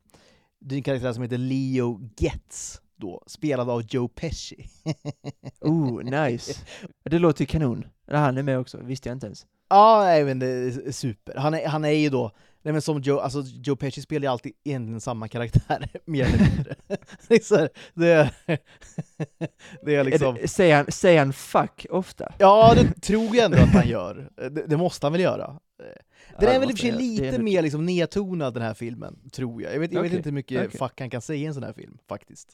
Det 0.61 0.75
är 0.75 0.77
en 0.77 0.83
karaktär 0.83 1.13
som 1.13 1.23
heter 1.23 1.39
Leo 1.39 2.01
Getz, 2.19 2.81
då, 2.97 3.23
spelad 3.27 3.71
av 3.71 3.83
Joe 3.89 4.09
Pesci. 4.09 4.67
Oh, 5.61 6.03
nice. 6.05 6.61
Det 7.05 7.19
låter 7.19 7.43
ju 7.43 7.47
kanon. 7.47 7.87
Han 8.11 8.39
är 8.39 8.43
med 8.43 8.59
också, 8.59 8.79
visste 8.83 9.09
jag 9.09 9.17
inte 9.17 9.27
ens. 9.27 9.47
Ja, 9.71 10.01
nej, 10.05 10.25
men 10.25 10.39
det 10.39 10.47
är 10.47 10.93
super. 10.93 11.37
Han 11.37 11.55
är, 11.55 11.69
han 11.69 11.85
är 11.85 11.91
ju 11.91 12.11
då, 12.11 12.33
nej 12.63 12.73
men 12.73 12.83
som 12.83 13.01
Joe, 13.01 13.19
alltså 13.19 13.41
Joe 13.41 13.77
Pesci 13.77 14.03
spelar 14.03 14.23
ju 14.23 14.33
alltid 14.33 14.53
egentligen 14.65 15.01
samma 15.01 15.29
karaktär, 15.29 15.89
mer 16.05 16.25
eller 16.25 16.39
mindre. 16.39 16.75
det, 17.29 17.51
är 17.51 17.69
det, 17.95 18.07
är, 18.09 18.31
det 19.85 19.95
är 19.95 20.05
liksom, 20.05 20.37
Är 20.37 20.41
det, 20.41 20.49
säger, 20.49 20.77
han, 20.77 20.87
säger 20.89 21.19
han 21.19 21.33
fuck 21.33 21.87
ofta? 21.91 22.33
ja 22.39 22.75
det 22.75 23.01
tror 23.01 23.37
jag 23.37 23.45
ändå 23.45 23.59
att 23.59 23.75
han 23.75 23.89
gör. 23.89 24.31
Det, 24.37 24.67
det 24.67 24.77
måste 24.77 25.07
han 25.07 25.13
väl 25.13 25.23
göra. 25.23 25.61
Den 25.79 26.49
Ja, 26.49 26.49
är 26.49 26.59
väl 26.59 26.71
i 26.71 26.73
och 26.73 26.79
för 26.79 26.87
sig 26.87 26.93
lite 26.93 27.39
mer 27.39 27.63
liksom 27.63 27.87
nedtonad 27.87 28.55
den 28.55 28.63
här 28.63 28.75
filmen, 28.75 29.19
tror 29.33 29.63
jag. 29.63 29.75
Jag 29.75 29.81
vet, 29.81 29.93
jag 29.93 30.03
vet 30.03 30.09
Okej, 30.09 30.17
inte 30.17 30.29
hur 30.29 30.35
mycket 30.35 30.67
okej. 30.67 30.79
fuck 30.79 31.01
han 31.01 31.11
kan 31.11 31.21
säga 31.21 31.39
i 31.39 31.47
en 31.47 31.55
sån 31.55 31.63
här 31.63 31.73
film, 31.73 31.99
faktiskt. 32.09 32.49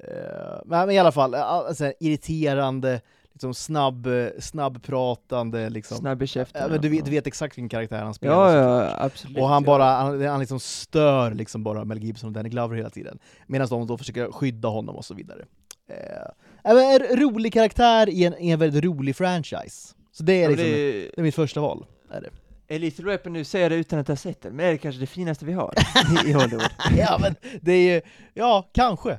Eh, 0.00 0.60
men, 0.64 0.90
i 0.90 0.98
alla 0.98 1.12
fall, 1.12 1.34
alltså, 1.34 1.92
irriterande, 2.00 3.00
liksom 3.32 3.54
snabb, 3.54 4.06
eh, 4.06 4.28
snabbpratande, 4.38 5.70
liksom. 5.70 5.96
Snabb 5.96 6.22
i 6.22 6.26
käften. 6.26 6.70
Men 6.70 6.80
du, 6.80 6.88
vet, 6.88 7.04
du 7.04 7.10
vet 7.10 7.26
exakt 7.26 7.58
vilken 7.58 7.68
karaktär 7.68 8.02
han 8.02 8.14
spelar. 8.14 8.56
Ja, 8.56 8.84
ja, 8.84 8.96
absolut. 8.98 9.38
Och 9.38 9.48
han 9.48 9.62
ja. 9.62 9.66
bara, 9.66 9.84
han, 9.84 10.26
han 10.26 10.40
liksom 10.40 10.60
stör 10.60 11.34
liksom 11.34 11.64
bara 11.64 11.84
Mel 11.84 12.02
Gibson 12.02 12.28
och 12.28 12.32
Danny 12.32 12.48
Glover 12.48 12.76
hela 12.76 12.90
tiden. 12.90 13.18
Medan 13.46 13.68
de 13.68 13.86
då 13.86 13.98
försöker 13.98 14.32
skydda 14.32 14.68
honom 14.68 14.96
och 14.96 15.04
så 15.04 15.14
vidare. 15.14 15.44
Eh, 15.88 16.72
en 16.72 16.98
rolig 16.98 17.52
karaktär 17.52 18.08
i 18.08 18.24
en, 18.24 18.34
i 18.38 18.50
en 18.50 18.58
väldigt 18.58 18.84
rolig 18.84 19.16
franchise. 19.16 19.94
Så 20.12 20.22
det 20.22 20.44
är 20.44 20.48
liksom, 20.48 20.66
det... 20.66 20.92
det 20.92 21.18
är 21.18 21.22
mitt 21.22 21.34
första 21.34 21.60
val. 21.60 21.86
Är 22.10 22.20
det. 22.20 22.30
Är 22.74 22.78
Lethal 22.78 23.06
Weapon, 23.06 23.32
nu 23.32 23.44
säger 23.44 23.64
jag 23.64 23.72
det 23.72 23.76
utan 23.76 23.98
att 23.98 24.08
ha 24.08 24.16
sett 24.16 24.42
den, 24.42 24.56
men 24.56 24.66
är 24.66 24.70
det 24.70 24.78
kanske 24.78 25.00
det 25.00 25.06
finaste 25.06 25.44
vi 25.44 25.52
har 25.52 25.74
i, 26.26 26.32
Hollywood? 26.32 26.70
ja 26.98 27.18
men 27.20 27.34
det 27.60 27.72
är 27.72 27.94
ju, 27.94 28.00
ja 28.34 28.70
kanske. 28.72 29.18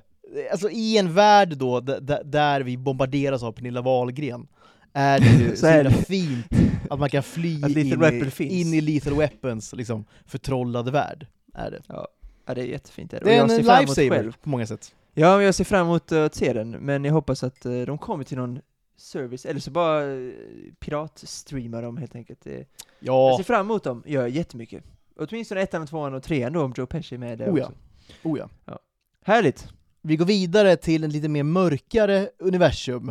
Alltså 0.52 0.70
i 0.70 0.98
en 0.98 1.14
värld 1.14 1.58
då 1.58 1.80
där 1.80 2.62
vi 2.62 2.78
bombarderas 2.78 3.44
av 3.44 3.52
Pernilla 3.52 3.82
Wahlgren, 3.82 4.48
är 4.94 5.20
det 5.20 5.26
ju 5.26 5.50
Så 5.56 5.56
så 5.56 5.68
är 5.68 5.84
det. 5.84 5.92
fint 5.92 6.48
att 6.90 7.00
man 7.00 7.10
kan 7.10 7.24
fly 7.24 7.56
in, 7.56 7.78
i, 7.78 8.60
in 8.60 8.74
i 8.74 8.82
Lethal 8.82 9.18
Weapons 9.18 9.74
liksom, 9.74 10.06
förtrollade 10.26 10.92
värld. 10.92 11.28
Är 11.54 11.72
det. 11.72 11.82
Ja, 11.88 12.08
det 12.54 12.62
är 12.62 12.66
jättefint. 12.66 13.14
är 13.14 13.20
Det 13.24 13.36
är 13.36 13.42
en 13.42 13.50
ser 13.50 13.64
fram 13.64 13.84
emot 13.84 13.98
lifesaver 13.98 14.34
på 14.44 14.50
många 14.50 14.68
sätt. 14.68 14.96
Ja, 15.14 15.42
jag 15.42 15.56
ser 15.56 15.64
fram 15.64 15.88
emot 15.88 16.12
eh, 16.12 16.26
att 16.26 16.36
se 16.36 16.54
den, 16.54 16.72
men 16.72 17.06
jag 17.06 17.14
hoppas 17.14 17.44
att 17.44 17.66
eh, 17.66 17.72
de 17.82 17.98
kommer 17.98 18.24
till 18.24 18.38
någon 18.38 18.60
service, 18.98 19.46
eller 19.46 19.60
så 19.60 19.72
bara 19.72 20.06
uh, 20.06 20.34
piratstreamar 20.80 21.82
dem 21.82 21.98
helt 21.98 22.16
enkelt. 22.16 22.42
Det, 22.44 22.52
Jag 22.56 22.66
Ja, 23.00 23.38
ser 23.38 23.44
fram 23.44 23.66
emot 23.66 23.84
dem, 23.84 24.04
gör 24.06 24.22
jag 24.22 24.30
jättemycket. 24.30 24.84
Åtminstone 25.18 25.62
ettan, 25.62 25.82
och 25.82 25.90
tvåan 25.90 26.14
och 26.14 26.24
trean 26.24 26.54
då, 26.54 26.62
om 26.64 26.74
Joe 26.78 26.86
Pesci 26.86 27.16
är 27.16 27.20
med 27.20 27.38
där 27.38 27.50
Oh 27.54 27.60
ja. 27.60 27.66
också. 27.66 27.76
oh 28.24 28.40
ja. 28.66 28.80
Härligt! 29.24 29.68
Vi 30.02 30.16
går 30.16 30.26
vidare 30.26 30.76
till 30.76 31.04
en 31.04 31.10
lite 31.10 31.28
mer 31.30 31.44
mörkare 31.44 32.30
universum. 32.40 33.10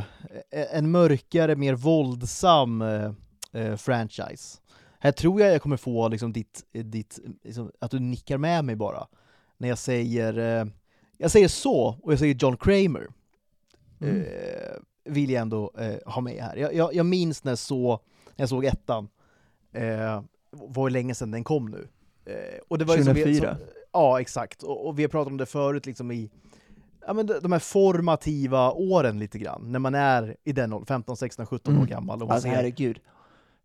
Eh, 0.51 0.67
En 0.77 0.91
mörkare, 0.91 1.57
mer 1.57 1.75
våldsam 1.75 2.83
eh, 2.83 3.11
eh, 3.53 3.77
franchise. 3.77 4.59
Här 4.99 5.13
tror 5.13 5.41
jag 5.41 5.55
jag 5.55 5.63
kommer 5.63 5.77
få 5.77 6.09
liksom 6.09 6.33
ditt, 6.33 6.65
eh, 6.73 6.85
ditt 6.85 7.19
liksom, 7.43 7.71
att 7.81 7.91
du 7.91 7.99
nickar 7.99 8.39
med 8.39 8.65
mig 8.65 8.77
bara. 8.77 9.07
När 9.59 9.69
jag 9.69 9.79
säger, 9.79 10.39
eh, 10.39 10.67
jag 11.19 11.31
säger 11.31 11.49
så, 11.49 11.99
och 12.03 12.13
jag 12.13 12.19
säger 12.19 12.35
John 12.35 12.57
Kramer. 12.57 13.07
Mm. 14.01 14.21
Eh, 14.21 14.77
vill 15.05 15.31
jag 15.31 15.41
ändå 15.43 15.71
eh, 15.79 16.13
ha 16.13 16.21
med 16.21 16.43
här. 16.43 16.57
Jag, 16.57 16.75
jag, 16.75 16.95
jag 16.95 17.07
minns 17.07 17.45
när, 17.45 17.57
så, 17.57 17.89
när 18.37 18.43
jag 18.43 18.49
såg 18.49 18.65
ettan, 18.65 19.09
eh, 19.73 20.23
var 20.51 20.91
länge 20.91 21.15
sedan 21.15 21.31
den 21.31 21.45
kom 21.45 21.71
nu. 21.71 21.89
Eh, 22.25 22.59
och 22.69 22.79
det 22.79 22.85
var 22.85 22.97
ju 22.97 23.05
som 23.05 23.15
vi- 23.15 23.21
2004. 23.23 23.57
Som, 23.57 23.67
ja, 23.93 24.21
exakt. 24.21 24.63
Och, 24.63 24.87
och 24.87 24.99
vi 24.99 25.03
har 25.03 25.09
pratat 25.09 25.31
om 25.31 25.37
det 25.37 25.47
förut, 25.47 25.87
liksom 25.87 26.13
i 26.13 26.31
ja, 27.07 27.13
men 27.13 27.27
de 27.27 27.41
de 27.43 27.53
här 27.53 27.59
formativa 27.59 28.73
åren 28.73 29.19
lite 29.19 29.39
grann, 29.39 29.73
när 29.73 29.79
man 29.79 29.95
är 29.95 30.37
i 30.45 30.53
den 30.53 30.73
åldern, 30.73 30.87
15, 30.87 31.17
16, 31.17 31.47
17 31.47 31.73
år 31.75 31.77
Mm. 31.79 31.89
gammal. 31.91 32.23
Och 32.23 32.29
man 32.29 32.35
Alltså 32.35 32.49
ser, 32.49 32.57
herregud. 32.57 33.01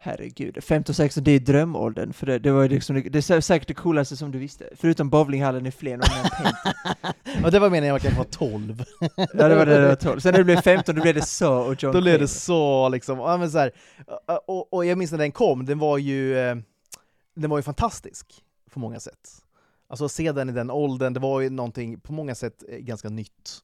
Herregud. 0.02 0.64
15 0.64 0.95
16 0.95 1.24
det 1.24 1.32
är 1.32 1.39
drömåldern, 1.39 2.14
för 2.14 2.26
det, 2.26 2.39
det 2.39 2.52
var 2.52 2.62
ju 2.62 2.70
liksom, 2.70 2.95
det, 2.95 3.10
det 3.10 3.30
är 3.30 3.41
säkert 3.41 3.68
det 3.68 3.74
coolaste 3.74 4.18
som 4.18 4.32
du 4.32 4.39
visste. 4.39 4.70
Förutom 4.76 5.10
bowlinghallen 5.10 5.66
i 5.66 5.72
Flen 5.72 6.00
och 6.00 6.08
den 6.08 7.43
och 7.43 7.52
det 7.52 7.60
var 7.60 7.70
meningen 7.70 7.93
jag 7.93 8.02
kanske 8.02 8.18
var 8.18 8.26
12. 8.26 8.84
Ja, 9.16 9.47
det 9.47 9.56
var 9.56 9.66
det 9.66 9.82
det 9.82 9.88
var 9.88 9.95
12. 9.95 10.20
Sen 10.20 10.32
när 10.32 10.38
det 10.39 10.43
blev 10.43 10.62
15, 10.62 10.95
då 10.95 11.02
blev 11.02 11.16
det 11.16 11.26
så 11.26 11.54
och 11.54 11.84
John 11.84 11.93
Då 11.93 12.02
blev 12.02 12.20
det 12.20 12.28
så 12.28 12.89
liksom, 12.89 13.20
ja, 13.20 13.38
men 13.38 13.52
så 13.52 13.58
här, 13.58 13.72
och, 14.47 14.74
och 14.74 14.86
jag 14.86 14.97
minns 14.97 15.12
när 15.12 15.18
den 15.18 15.32
kom, 15.32 15.66
den 15.66 15.80
var 15.80 15.97
ju, 15.97 16.38
eh, 16.38 16.56
den 17.36 17.50
var 17.50 17.58
ju 17.58 17.64
fantastisk 17.64 18.43
på 18.72 18.80
många 18.80 19.00
sätt. 19.00 19.30
Alltså 19.88 20.06
att 20.06 20.12
se 20.12 20.32
den 20.32 20.50
i 20.50 20.52
den 20.52 20.72
åldern, 20.72 21.14
det 21.14 21.20
var 21.20 21.41
ju 21.41 21.50
någonting 21.50 22.00
på 22.00 22.14
många 22.14 22.36
sätt 22.36 22.64
eh, 22.70 22.78
ganska 22.78 23.10
nytt. 23.10 23.64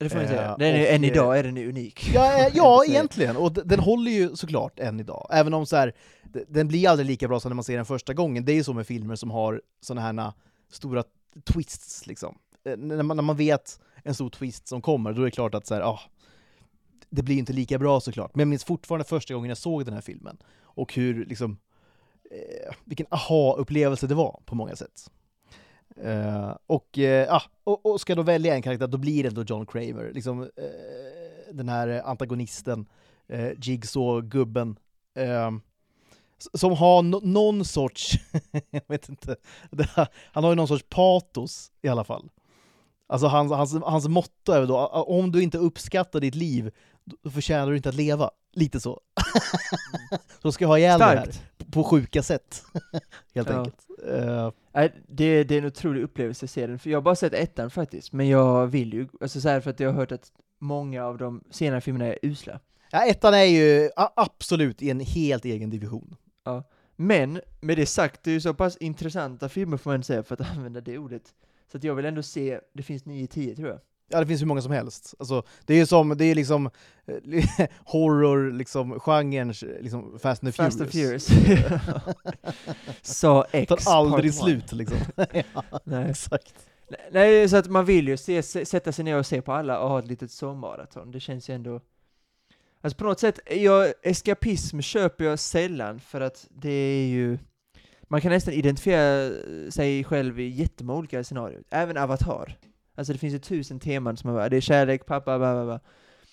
Det 0.00 0.08
får 0.08 0.16
man 0.16 0.24
Eh, 0.24 0.30
säga. 0.30 0.56
Den 0.58 0.74
är, 0.74 0.80
och, 0.80 0.94
än 0.94 1.04
eh, 1.04 1.10
idag 1.10 1.38
är 1.38 1.42
den 1.42 1.58
unik. 1.58 2.10
Ja, 2.14 2.46
eh, 2.46 2.52
ja 2.56 2.84
egentligen, 2.84 3.36
och 3.36 3.52
den 3.52 3.80
håller 3.80 4.10
ju 4.10 4.36
såklart 4.36 4.78
än 4.80 5.00
idag. 5.00 5.28
Även 5.32 5.54
om 5.54 5.66
så 5.66 5.76
här, 5.76 5.94
den 6.48 6.68
blir 6.68 6.88
aldrig 6.88 7.06
lika 7.06 7.28
bra 7.28 7.40
som 7.40 7.50
när 7.50 7.54
man 7.54 7.64
ser 7.64 7.76
den 7.76 7.84
första 7.84 8.14
gången. 8.14 8.44
Det 8.44 8.52
är 8.52 8.54
ju 8.54 8.64
så 8.64 8.72
med 8.72 8.86
filmer 8.86 9.16
som 9.16 9.30
har 9.30 9.62
såna 9.80 10.00
här 10.00 10.32
stora 10.70 11.04
twists 11.44 12.06
liksom. 12.06 12.38
Eh, 12.64 12.76
När 12.76 13.02
man, 13.02 13.16
när 13.16 13.24
man 13.24 13.36
vet 13.36 13.80
en 14.04 14.14
stor 14.14 14.30
twist 14.30 14.68
som 14.68 14.82
kommer, 14.82 15.12
då 15.12 15.20
är 15.20 15.24
det 15.24 15.30
klart 15.30 15.54
att 15.54 15.66
så 15.66 15.74
här, 15.74 15.82
ah, 15.82 16.00
det 17.10 17.22
blir 17.22 17.38
inte 17.38 17.52
lika 17.52 17.78
bra 17.78 18.00
såklart. 18.00 18.34
Men 18.34 18.40
jag 18.40 18.48
minns 18.48 18.64
fortfarande 18.64 19.04
första 19.04 19.34
gången 19.34 19.48
jag 19.48 19.58
såg 19.58 19.84
den 19.84 19.94
här 19.94 20.00
filmen, 20.00 20.36
och 20.62 20.94
hur 20.94 21.24
liksom, 21.26 21.58
eh, 22.30 22.74
vilken 22.84 23.06
aha-upplevelse 23.10 24.06
det 24.06 24.14
var 24.14 24.40
på 24.44 24.54
många 24.54 24.76
sätt. 24.76 25.10
Uh, 25.98 26.56
och, 26.66 26.98
uh, 26.98 27.34
ah, 27.34 27.42
och, 27.64 27.86
och 27.86 28.00
ska 28.00 28.10
jag 28.10 28.18
då 28.18 28.22
välja 28.22 28.54
en 28.54 28.62
karaktär, 28.62 28.86
då 28.86 28.98
blir 28.98 29.22
det 29.22 29.28
ändå 29.28 29.42
John 29.42 29.66
Kramer. 29.66 30.10
Liksom, 30.14 30.42
uh, 30.42 30.48
den 31.52 31.68
här 31.68 32.02
antagonisten, 32.04 32.86
uh, 33.32 33.50
Jigsaw-gubben, 33.60 34.76
ehm, 35.14 35.60
som 36.54 36.72
har 36.72 37.02
no 37.02 37.20
någon 37.22 37.64
sorts, 37.64 38.12
jag 38.70 38.82
vet 38.86 39.08
inte, 39.08 39.36
här, 39.94 40.08
han 40.32 40.44
har 40.44 40.50
ju 40.50 40.56
någon 40.56 40.68
sorts 40.68 40.84
patos 40.88 41.72
i 41.82 41.88
alla 41.88 42.04
fall. 42.04 42.30
Alltså 43.06 43.26
hans, 43.26 43.52
hans, 43.52 43.74
hans 43.84 44.08
motto 44.08 44.52
är 44.52 44.66
då, 44.66 44.86
om 44.86 45.32
du 45.32 45.42
inte 45.42 45.58
uppskattar 45.58 46.20
ditt 46.20 46.34
liv, 46.34 46.70
då 47.22 47.30
förtjänar 47.30 47.70
du 47.70 47.76
inte 47.76 47.88
att 47.88 47.94
leva. 47.94 48.30
Lite 48.52 48.80
så. 48.80 49.00
så 50.42 50.52
ska 50.52 50.64
jag 50.64 50.68
ha 50.68 50.78
ihjäl 50.78 50.98
det 50.98 51.04
här 51.04 51.49
på, 51.72 51.84
sjuka 51.84 52.22
sätt, 52.22 52.62
helt 53.34 53.48
Ja. 53.48 53.58
enkelt. 53.58 53.86
Nej, 54.72 54.92
det, 55.08 55.44
det 55.44 55.54
är 55.54 55.58
en 55.58 55.64
otrolig 55.66 56.02
upplevelse 56.02 56.44
att 56.46 56.50
se 56.50 56.66
den, 56.66 56.78
för 56.78 56.90
jag 56.90 56.96
har 56.96 57.02
bara 57.02 57.14
sett 57.16 57.32
ettan 57.34 57.70
faktiskt, 57.70 58.12
men 58.12 58.28
jag 58.28 58.66
vill 58.66 58.92
ju, 58.92 59.08
alltså 59.20 59.40
så 59.40 59.48
här 59.48 59.60
för 59.60 59.70
att 59.70 59.80
jag 59.80 59.88
har 59.88 59.94
hört 59.96 60.12
att 60.12 60.32
många 60.58 61.04
av 61.04 61.18
de 61.18 61.44
senare 61.50 61.80
filmerna 61.80 62.06
är 62.06 62.18
usla. 62.22 62.60
ja, 62.92 63.06
ettan 63.06 63.34
är 63.34 63.44
ju 63.44 63.90
absolut 63.96 64.82
i 64.82 64.90
en 64.90 65.00
helt 65.00 65.44
egen 65.44 65.70
division. 65.70 66.16
Men, 66.96 67.40
med 67.60 67.76
det 67.78 67.86
sagt, 67.86 68.22
det 68.22 68.30
är 68.30 68.34
ju 68.34 68.40
så 68.40 68.54
pass 68.54 68.76
intressanta 68.76 69.48
filmer 69.48 69.76
får 69.76 69.90
man 69.90 70.02
säga, 70.02 70.22
för 70.22 70.34
att 70.42 70.50
använda 70.56 70.80
det 70.80 70.98
ordet. 70.98 71.22
Så 71.72 71.76
att 71.78 71.84
jag 71.84 71.94
vill 71.94 72.04
ändå 72.04 72.22
se, 72.22 72.60
det 72.72 72.82
finns 72.82 73.04
9-10 73.04 73.56
tror 73.56 73.68
jag. 73.68 73.78
Ja, 74.10 74.20
det 74.20 74.26
finns 74.26 74.40
hur 74.40 74.46
många 74.46 74.62
som 74.62 74.72
helst. 74.72 75.14
Alltså, 75.18 75.42
det 75.66 75.74
är 75.74 75.78
ju 75.78 75.86
som, 75.86 76.16
det 76.16 76.24
är 76.24 76.34
liksom 76.34 76.70
eh, 77.06 77.68
horror, 77.84 78.52
liksom, 78.52 79.00
genrens, 79.00 79.64
liksom 79.80 80.18
Fast 80.18 80.42
and 80.42 80.52
the 80.52 80.62
Fast 80.62 80.80
and 80.80 80.90
Furious. 80.90 81.26
Furious. 81.26 81.82
Så 83.02 83.44
X 83.52 83.84
Tar 83.84 83.92
aldrig 83.92 84.34
slut 84.34 84.72
liksom. 84.72 84.98
ja, 85.54 85.64
Nej. 85.84 86.10
exakt. 86.10 86.54
Nej, 87.10 87.48
så 87.48 87.56
att 87.56 87.68
man 87.68 87.84
vill 87.84 88.08
ju 88.08 88.16
se, 88.16 88.42
sätta 88.42 88.92
sig 88.92 89.04
ner 89.04 89.18
och 89.18 89.26
se 89.26 89.42
på 89.42 89.52
alla 89.52 89.80
och 89.80 89.88
ha 89.88 89.98
ett 89.98 90.06
litet 90.06 90.30
sommaraton. 90.30 91.10
Det 91.10 91.20
känns 91.20 91.50
ju 91.50 91.54
ändå... 91.54 91.80
Alltså 92.80 92.98
på 92.98 93.04
något 93.04 93.20
sätt, 93.20 93.38
jag, 93.50 93.92
eskapism 94.02 94.80
köper 94.80 95.24
jag 95.24 95.38
sällan 95.38 96.00
för 96.00 96.20
att 96.20 96.46
det 96.50 96.70
är 96.70 97.06
ju... 97.06 97.38
Man 98.08 98.20
kan 98.20 98.32
nästan 98.32 98.54
identifiera 98.54 99.32
sig 99.70 100.04
själv 100.04 100.40
i 100.40 100.48
jättemånga 100.48 100.98
olika 100.98 101.24
scenarier. 101.24 101.62
Även 101.70 101.96
Avatar. 101.96 102.58
Alltså 103.00 103.12
det 103.12 103.18
finns 103.18 103.34
ju 103.34 103.38
tusen 103.38 103.80
teman 103.80 104.16
som 104.16 104.28
man 104.28 104.36
bara, 104.36 104.48
det 104.48 104.56
är 104.56 104.60
kärlek, 104.60 105.06
pappa, 105.06 105.38
bla 105.38 105.54
bla 105.54 105.64
bla. 105.64 105.80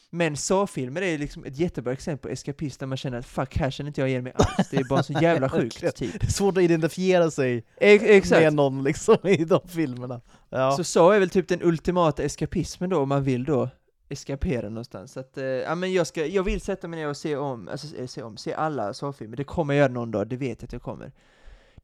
Men 0.10 0.38
så-filmer 0.38 1.02
är 1.02 1.18
liksom 1.18 1.46
ett 1.46 1.58
jättebra 1.58 1.94
exempel 1.94 2.30
på 2.30 2.34
eskapism 2.34 2.80
där 2.80 2.88
man 2.88 2.98
känner 2.98 3.18
att 3.18 3.26
fuck, 3.26 3.58
här 3.58 3.72
känner 3.72 3.88
inte 3.88 4.02
jag 4.02 4.10
igen 4.10 4.24
mig 4.24 4.34
alls. 4.36 4.70
Det 4.70 4.78
är 4.78 4.84
bara 4.84 5.04
så 5.04 5.14
jävla 5.22 5.50
sjukt, 5.50 5.96
typ. 5.96 6.20
Det 6.20 6.28
är 6.28 6.32
svårt 6.32 6.58
att 6.58 6.64
identifiera 6.64 7.32
sig 7.32 7.66
Ex 7.78 8.04
exakt. 8.04 8.42
med 8.42 8.54
någon 8.54 8.84
liksom 8.84 9.18
i 9.24 9.46
de 9.46 9.60
filmerna. 9.68 10.22
Ja. 10.50 10.72
Så 10.72 10.84
så 10.84 11.12
är 11.12 11.20
väl 11.20 11.30
typ 11.30 11.48
den 11.48 11.64
ultimata 11.64 12.24
eskapismen 12.24 12.90
då, 12.90 13.00
om 13.00 13.10
man 13.10 13.24
vill 13.24 13.44
då 13.44 13.70
eskapera 14.10 14.70
någonstans. 14.70 15.12
Så 15.12 15.20
att, 15.20 15.38
eh, 15.38 15.46
ja 15.46 15.76
men 15.76 15.94
jag 15.94 16.08
ska, 16.08 16.26
jag 16.26 16.44
vill 16.44 16.62
sätta 16.62 16.88
mig 16.88 17.00
ner 17.00 17.10
och 17.10 17.18
se 17.18 17.36
om, 17.36 17.68
alltså 17.68 17.96
eh, 17.96 18.08
se 18.08 18.24
om, 18.24 18.38
se 18.38 18.54
alla 18.54 18.94
så-filmer. 18.94 19.38
Det 19.38 19.44
kommer 19.44 19.74
jag 19.74 19.80
göra 19.80 19.94
någon 19.94 20.12
dag, 20.12 20.28
det 20.28 20.38
vet 20.38 20.62
jag 20.62 20.68
att 20.68 20.74
jag 20.74 20.82
kommer. 20.82 21.12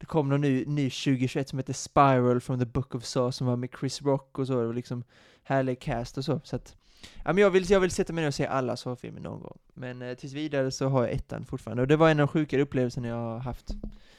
Det 0.04 0.08
kom 0.08 0.28
någon 0.28 0.40
ny, 0.40 0.64
ny 0.66 0.90
2021 0.90 1.48
som 1.48 1.58
heter 1.58 1.72
Spiral 1.72 2.40
from 2.40 2.58
the 2.58 2.64
Book 2.66 2.94
of 2.94 3.04
Saw 3.04 3.32
som 3.32 3.46
var 3.46 3.56
med 3.56 3.68
Chris 3.80 4.02
Rock 4.02 4.38
och 4.38 4.46
så, 4.46 4.60
det 4.60 4.66
var 4.66 4.74
liksom 4.74 5.04
härlig 5.42 5.80
cast 5.80 6.18
och 6.18 6.24
så. 6.24 6.40
så 6.44 6.56
att, 6.56 6.76
ja 7.24 7.32
men 7.32 7.36
jag 7.38 7.50
vill, 7.50 7.70
jag 7.70 7.80
vill 7.80 7.90
sätta 7.90 8.12
mig 8.12 8.22
ner 8.22 8.28
och 8.28 8.34
se 8.34 8.46
alla 8.46 8.76
så-filmer 8.76 9.20
någon 9.20 9.40
gång. 9.40 9.58
Men 9.74 10.02
eh, 10.02 10.14
tills 10.14 10.32
vidare 10.32 10.70
så 10.70 10.88
har 10.88 11.02
jag 11.02 11.12
ettan 11.12 11.44
fortfarande, 11.44 11.82
och 11.82 11.88
det 11.88 11.96
var 11.96 12.10
en 12.10 12.20
av 12.20 12.26
de 12.26 12.32
sjukare 12.32 12.62
upplevelserna 12.62 13.08
jag 13.08 13.16
har 13.16 13.38
haft. 13.38 13.70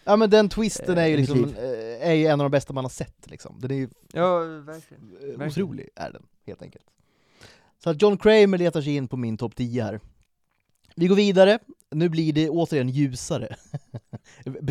ja 0.04 0.16
men 0.16 0.30
den 0.30 0.50
twisten 0.50 0.98
Eh, 0.98 1.04
är 1.04 1.08
ju 1.08 1.18
mitt 1.18 1.30
liksom, 1.30 1.44
eh, 1.64 2.10
är 2.10 2.14
ju 2.14 2.26
en 2.26 2.42
av 2.42 2.46
de 2.46 2.52
bästa 2.52 2.74
man 2.74 2.84
har 2.86 2.90
sett 2.90 3.32
liksom. 3.32 3.56
Den 3.60 3.72
är 3.72 3.76
ju 3.76 3.90
Ja, 4.14 4.40
verkligen. 4.40 5.04
eh, 5.04 5.20
Verkligen. 5.38 5.48
otrolig, 5.50 5.90
är 5.96 6.12
den, 6.12 6.24
helt 6.46 6.62
enkelt. 6.62 6.86
Så 7.84 7.90
att 7.90 8.02
John 8.02 8.18
Kramer 8.18 8.58
letar 8.58 8.82
sig 8.82 8.96
in 8.96 9.08
på 9.08 9.18
min 9.18 9.38
topp 9.38 9.56
10 9.56 9.84
här. 9.84 10.00
Vi 10.96 11.08
går 11.08 11.16
vidare, 11.16 11.60
nu 11.92 12.10
blir 12.10 12.34
det 12.34 12.50
återigen 12.50 12.90
ljusare. 12.90 13.56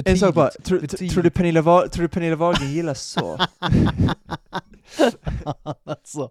En 0.05 0.19
sak 0.19 0.35
bara, 0.35 0.51
tror, 0.51 0.79
tror, 1.09 1.23
du 1.23 1.31
Pernilla 1.31 1.61
Wa- 1.63 1.89
tror 1.89 2.03
du 2.03 2.09
Pernilla 2.09 2.37
Wahlgren 2.37 2.73
gillar 2.73 2.95
så? 2.95 3.39
alltså, 5.85 6.31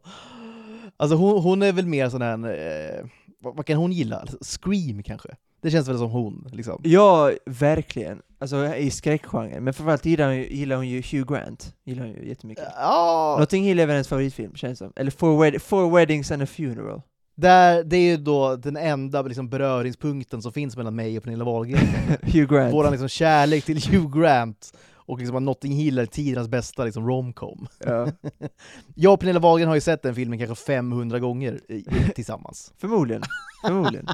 alltså 0.98 1.16
hon, 1.16 1.42
hon 1.44 1.62
är 1.62 1.72
väl 1.72 1.86
mer 1.86 2.10
sån 2.10 2.22
här, 2.22 2.34
eh, 2.34 3.06
vad, 3.40 3.56
vad 3.56 3.66
kan 3.66 3.78
hon 3.78 3.92
gilla? 3.92 4.18
Alltså, 4.20 4.38
Scream 4.42 5.04
kanske? 5.04 5.30
Det 5.62 5.72
känns 5.72 5.88
väl 5.88 5.98
som 5.98 6.12
hon, 6.12 6.50
liksom. 6.52 6.82
Ja, 6.84 7.32
verkligen. 7.46 8.22
Alltså 8.40 8.76
i 8.76 8.92
skräckgenren. 8.92 9.64
Men 9.64 9.74
framförallt 9.74 10.06
gillar 10.06 10.28
hon, 10.28 10.38
gillar 10.38 10.76
hon 10.76 10.88
ju 10.88 11.02
Hugh 11.02 11.34
Grant. 11.34 11.76
Gillar 11.86 12.04
hon 12.04 12.12
ju 12.14 12.28
jättemycket. 12.28 12.68
Ja, 12.76 13.38
Notting 13.40 13.64
Hill 13.64 13.80
är 13.80 13.86
väl 13.86 13.94
hennes 13.94 14.08
favoritfilm, 14.08 14.56
känns 14.56 14.80
som. 14.80 14.94
Eller 14.96 15.12
Four, 15.12 15.44
wed 15.44 15.62
Four 15.62 15.96
Weddings 15.96 16.32
and 16.32 16.44
a 16.44 16.46
Funeral. 16.46 17.02
Där, 17.36 17.84
det 17.84 17.98
är 17.98 18.02
ju 18.02 18.18
då 18.18 18.56
den 18.56 18.78
enda 18.78 19.22
liksom, 19.22 19.50
beröringspunkten 19.50 20.42
som 20.42 20.54
finns 20.54 20.78
mellan 20.78 20.96
mig 20.96 21.18
och 21.18 21.24
Pernilla 21.24 21.44
Wahlgren. 21.46 21.88
Hugh 22.22 22.54
Grant. 22.54 22.74
Våran 22.74 22.92
liksom, 22.92 23.10
kärlek 23.10 23.66
till 23.66 23.78
Hugh 23.92 24.20
Grant 24.20 24.78
och 25.06 25.20
liksom, 25.20 25.36
att 25.38 25.44
Notting 25.44 25.72
Hill 25.72 25.98
är 26.00 26.06
tidernas 26.06 26.48
bästa 26.48 26.84
liksom, 26.84 27.08
romcom. 27.08 27.68
Ja. 27.86 28.08
Jag 28.96 29.14
och 29.14 29.20
Pernilla 29.20 29.40
Wahlgren 29.40 29.68
har 29.68 29.76
ju 29.76 29.82
sett 29.82 30.02
den 30.02 30.16
filmen 30.16 30.40
kanske 30.40 30.56
500 30.66 31.20
gånger 31.20 31.72
i, 31.72 31.86
tillsammans. 32.16 32.74
Förmodligen. 32.78 33.24
Förmodligen. 33.66 34.08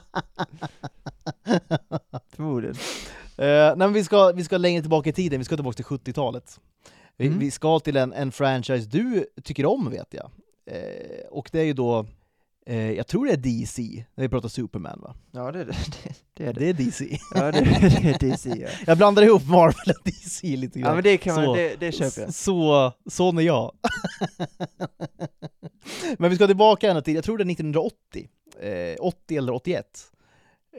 Förmodligen. 2.36 2.76
Eh, 3.38 3.76
nej, 3.76 3.90
vi, 3.92 4.04
ska, 4.04 4.32
vi 4.32 4.44
ska 4.44 4.58
längre 4.58 4.82
tillbaka 4.82 5.10
i 5.10 5.14
tiden, 5.14 5.40
vi 5.40 5.46
ska 5.46 5.56
tillbaka 5.56 5.76
till 5.76 5.86
70-talet. 5.86 6.60
Vi, 7.18 7.28
Mm. 7.28 7.40
vi 7.40 7.52
ska 7.52 7.80
till 7.80 7.98
en, 7.98 8.14
en 8.14 8.32
franchise 8.32 8.90
du 8.90 9.26
tycker 9.44 9.66
om 9.66 9.90
vet 9.92 10.08
jag. 10.14 10.32
Eh, 10.72 11.28
och 11.30 11.50
det 11.52 11.60
är 11.60 11.64
ju 11.64 11.74
då 11.74 12.06
jag 12.76 13.08
tror 13.08 13.26
det 13.26 13.32
är 13.34 13.38
DC, 13.38 14.06
när 14.16 14.22
vi 14.24 14.30
pratar 14.30 14.50
Superman 14.50 15.00
va? 15.02 15.16
Ja, 15.32 15.52
det, 15.52 15.64
det, 15.66 15.74
det 16.34 16.46
är 16.46 16.54
det. 16.54 16.60
Det 16.60 16.70
är 16.70 16.74
DC. 16.74 17.20
Ja, 17.36 17.52
det, 17.52 17.62
det 17.62 18.10
är 18.10 18.20
DC, 18.32 18.50
ja. 18.50 18.68
Jag 18.88 18.98
blandar 18.98 19.24
ihop 19.24 19.48
Marvel 19.48 19.96
och 20.00 20.04
DC 20.04 20.48
lite 20.58 20.80
grann. 20.80 20.90
Ja, 20.90 20.96
men 20.96 21.04
det 21.04 21.18
kan 21.18 21.36
man, 21.36 21.46
Så. 21.46 21.56
det, 21.56 21.76
det 21.80 21.92
köper 21.92 22.22
jag. 22.22 22.34
Så, 22.34 22.94
sån 23.10 23.38
är 23.38 23.42
jag. 23.42 23.72
Men 26.18 26.30
vi 26.30 26.36
ska 26.36 26.48
tillbaka 26.48 26.90
ända 26.90 27.02
till, 27.02 27.16
jag 27.16 27.24
tror 27.24 27.38
det 27.38 27.44
är 27.44 27.52
1980, 27.52 28.30
eh, 28.62 28.96
80 29.00 29.38
eller 29.38 29.54
81. 29.54 29.86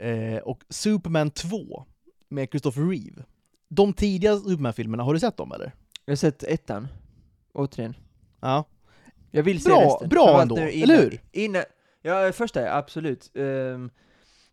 Eh, 0.01 0.37
och 0.37 0.63
Superman 0.69 1.31
2 1.31 1.85
med 2.29 2.49
Christopher 2.51 2.83
Reeve. 2.91 3.25
De 3.69 3.93
tidiga 3.93 4.37
Superman-filmerna, 4.37 5.03
har 5.03 5.15
du 5.15 5.21
sett 5.21 5.37
dem 5.37 5.53
eller? 5.53 5.73
Jag 6.05 6.13
har 6.13 6.17
sett 6.17 6.43
ettan, 6.43 6.89
återigen. 7.55 7.95
Ja. 8.41 8.65
Jag 9.31 9.43
vill 9.43 9.63
se 9.63 9.69
Bra- 9.69 9.81
resten. 9.81 10.09
bra 10.09 10.43
ändå, 10.43 10.57
eller 10.57 10.97
hur? 11.03 11.21
Innan, 11.33 11.63
ja, 12.03 12.33
första 12.33 12.61
är 12.69 12.79
absolut. 12.79 13.31
Ehm, 13.35 13.91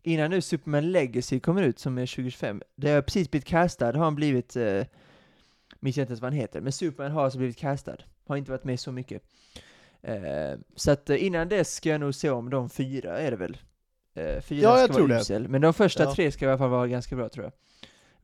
innan 0.04 0.30
nu 0.30 0.42
Superman 0.42 0.92
Legacy 0.92 1.40
kommer 1.40 1.64
ut, 1.64 1.80
som 1.80 1.98
är 1.98 2.06
2025, 2.06 2.62
det 2.76 2.92
har 2.92 3.02
precis 3.02 3.32
blivit 3.32 3.48
castad, 3.48 3.86
har 3.86 4.04
han 4.04 4.16
blivit, 4.16 4.58
uh, 4.58 4.84
minns 5.80 5.98
jag 5.98 6.04
inte 6.04 6.12
ens 6.12 6.22
vad 6.22 6.32
han 6.32 6.40
heter, 6.40 6.62
men 6.62 6.72
Superman 6.72 7.12
har 7.12 7.24
alltså 7.24 7.38
blivit 7.38 7.58
castad. 7.58 7.98
Har 8.28 8.38
inte 8.38 8.52
varit 8.52 8.64
med 8.64 8.80
så 8.80 8.92
mycket. 8.92 9.22
Eh, 10.02 10.60
så 10.76 10.92
att 10.92 11.10
eh, 11.10 11.24
innan 11.26 11.50
dess 11.50 11.76
ska 11.76 11.90
jag 11.90 12.00
nog 12.00 12.16
se 12.16 12.30
om 12.30 12.50
de 12.50 12.70
fyra, 12.70 13.20
är 13.20 13.32
det 13.32 13.38
väl? 13.38 13.58
Uh, 14.20 14.42
fyra 14.42 14.62
Ja, 14.62 14.80
jag 14.80 14.86
ska 14.90 14.94
tror 14.94 15.08
vara 15.08 15.18
det. 15.18 15.22
usel, 15.22 15.48
men 15.48 15.62
de 15.62 15.74
första 15.74 16.04
Ja. 16.04 16.14
tre 16.16 16.32
ska 16.32 16.46
i 16.46 16.48
alla 16.48 16.58
fall 16.58 16.70
vara 16.70 16.88
ganska 16.88 17.16
bra 17.16 17.30
tror 17.30 17.46
jag. 17.46 17.54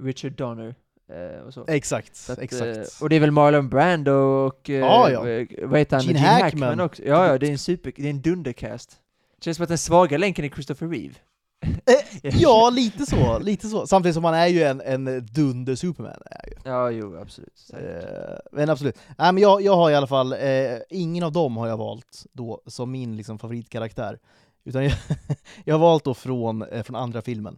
Richard 0.08 0.32
Donner 0.32 0.76
eh. 1.10 1.76
Exakt, 1.76 2.30
att, 2.30 2.38
eh, 2.38 2.44
exakt. 2.44 3.02
och 3.02 3.10
det 3.10 3.16
är 3.16 3.20
väl 3.20 3.32
Marlon 3.32 3.70
Brando 3.70 4.12
och, 4.12 4.70
eh, 4.70 4.76
Ja, 4.80 5.28
eh, 5.30 5.48
vad 5.68 5.80
heter 5.80 5.96
han, 5.98 6.06
Gene 6.06 6.20
Gene 6.20 6.32
Hackman. 6.32 6.42
Hackman. 6.42 6.80
också. 6.80 7.04
Ja, 7.04 7.28
ja, 7.28 7.38
det 7.38 7.48
är 7.48 7.52
en 7.52 7.58
super, 7.58 7.94
det 7.96 8.06
är 8.06 8.10
en 8.10 8.22
dundercast. 8.22 9.00
Känns 9.44 9.58
som 9.58 9.64
att 9.64 9.70
den 9.70 9.78
svaga 9.78 10.18
länken 10.18 10.46
är 10.46 10.50
Christopher 10.50 10.88
Reeve. 10.88 11.16
Eh, 11.64 12.40
ja, 12.42 12.70
lite 12.70 13.06
så, 13.06 13.40
lite 13.40 13.68
så. 13.68 13.88
Samtidigt 13.88 14.16
som 14.16 14.24
han 14.24 14.34
är 14.34 14.48
ju 14.48 14.64
en, 14.64 14.82
en 14.82 15.26
dunder 15.26 15.76
Superman. 15.76 16.22
Är 16.26 16.50
ju. 16.50 16.56
Ja, 16.64 16.92
jo, 16.92 17.18
absolut. 17.18 17.72
Eh, 17.74 18.36
men 18.52 18.70
absolut. 18.70 18.98
Nej, 19.18 19.34
men 19.34 19.44
jag, 19.44 19.62
jag 19.62 19.76
har 19.76 19.92
i 19.92 19.96
alla 19.96 20.08
fall, 20.08 20.34
eh, 20.34 20.78
ingen 20.90 21.24
av 21.24 21.32
dem 21.32 21.58
har 21.58 21.68
jag 21.68 21.78
valt 21.78 22.26
då 22.34 22.62
som 22.68 22.92
min 22.92 23.18
liksom, 23.18 23.40
favoritkaraktär. 23.40 24.20
Utan 24.66 24.84
jag, 24.84 24.94
jag 25.66 25.76
har 25.76 25.80
valt 25.80 26.04
då 26.04 26.14
från, 26.14 26.62
eh, 26.62 26.84
från 26.84 26.96
andra 26.96 27.22
filmen. 27.22 27.58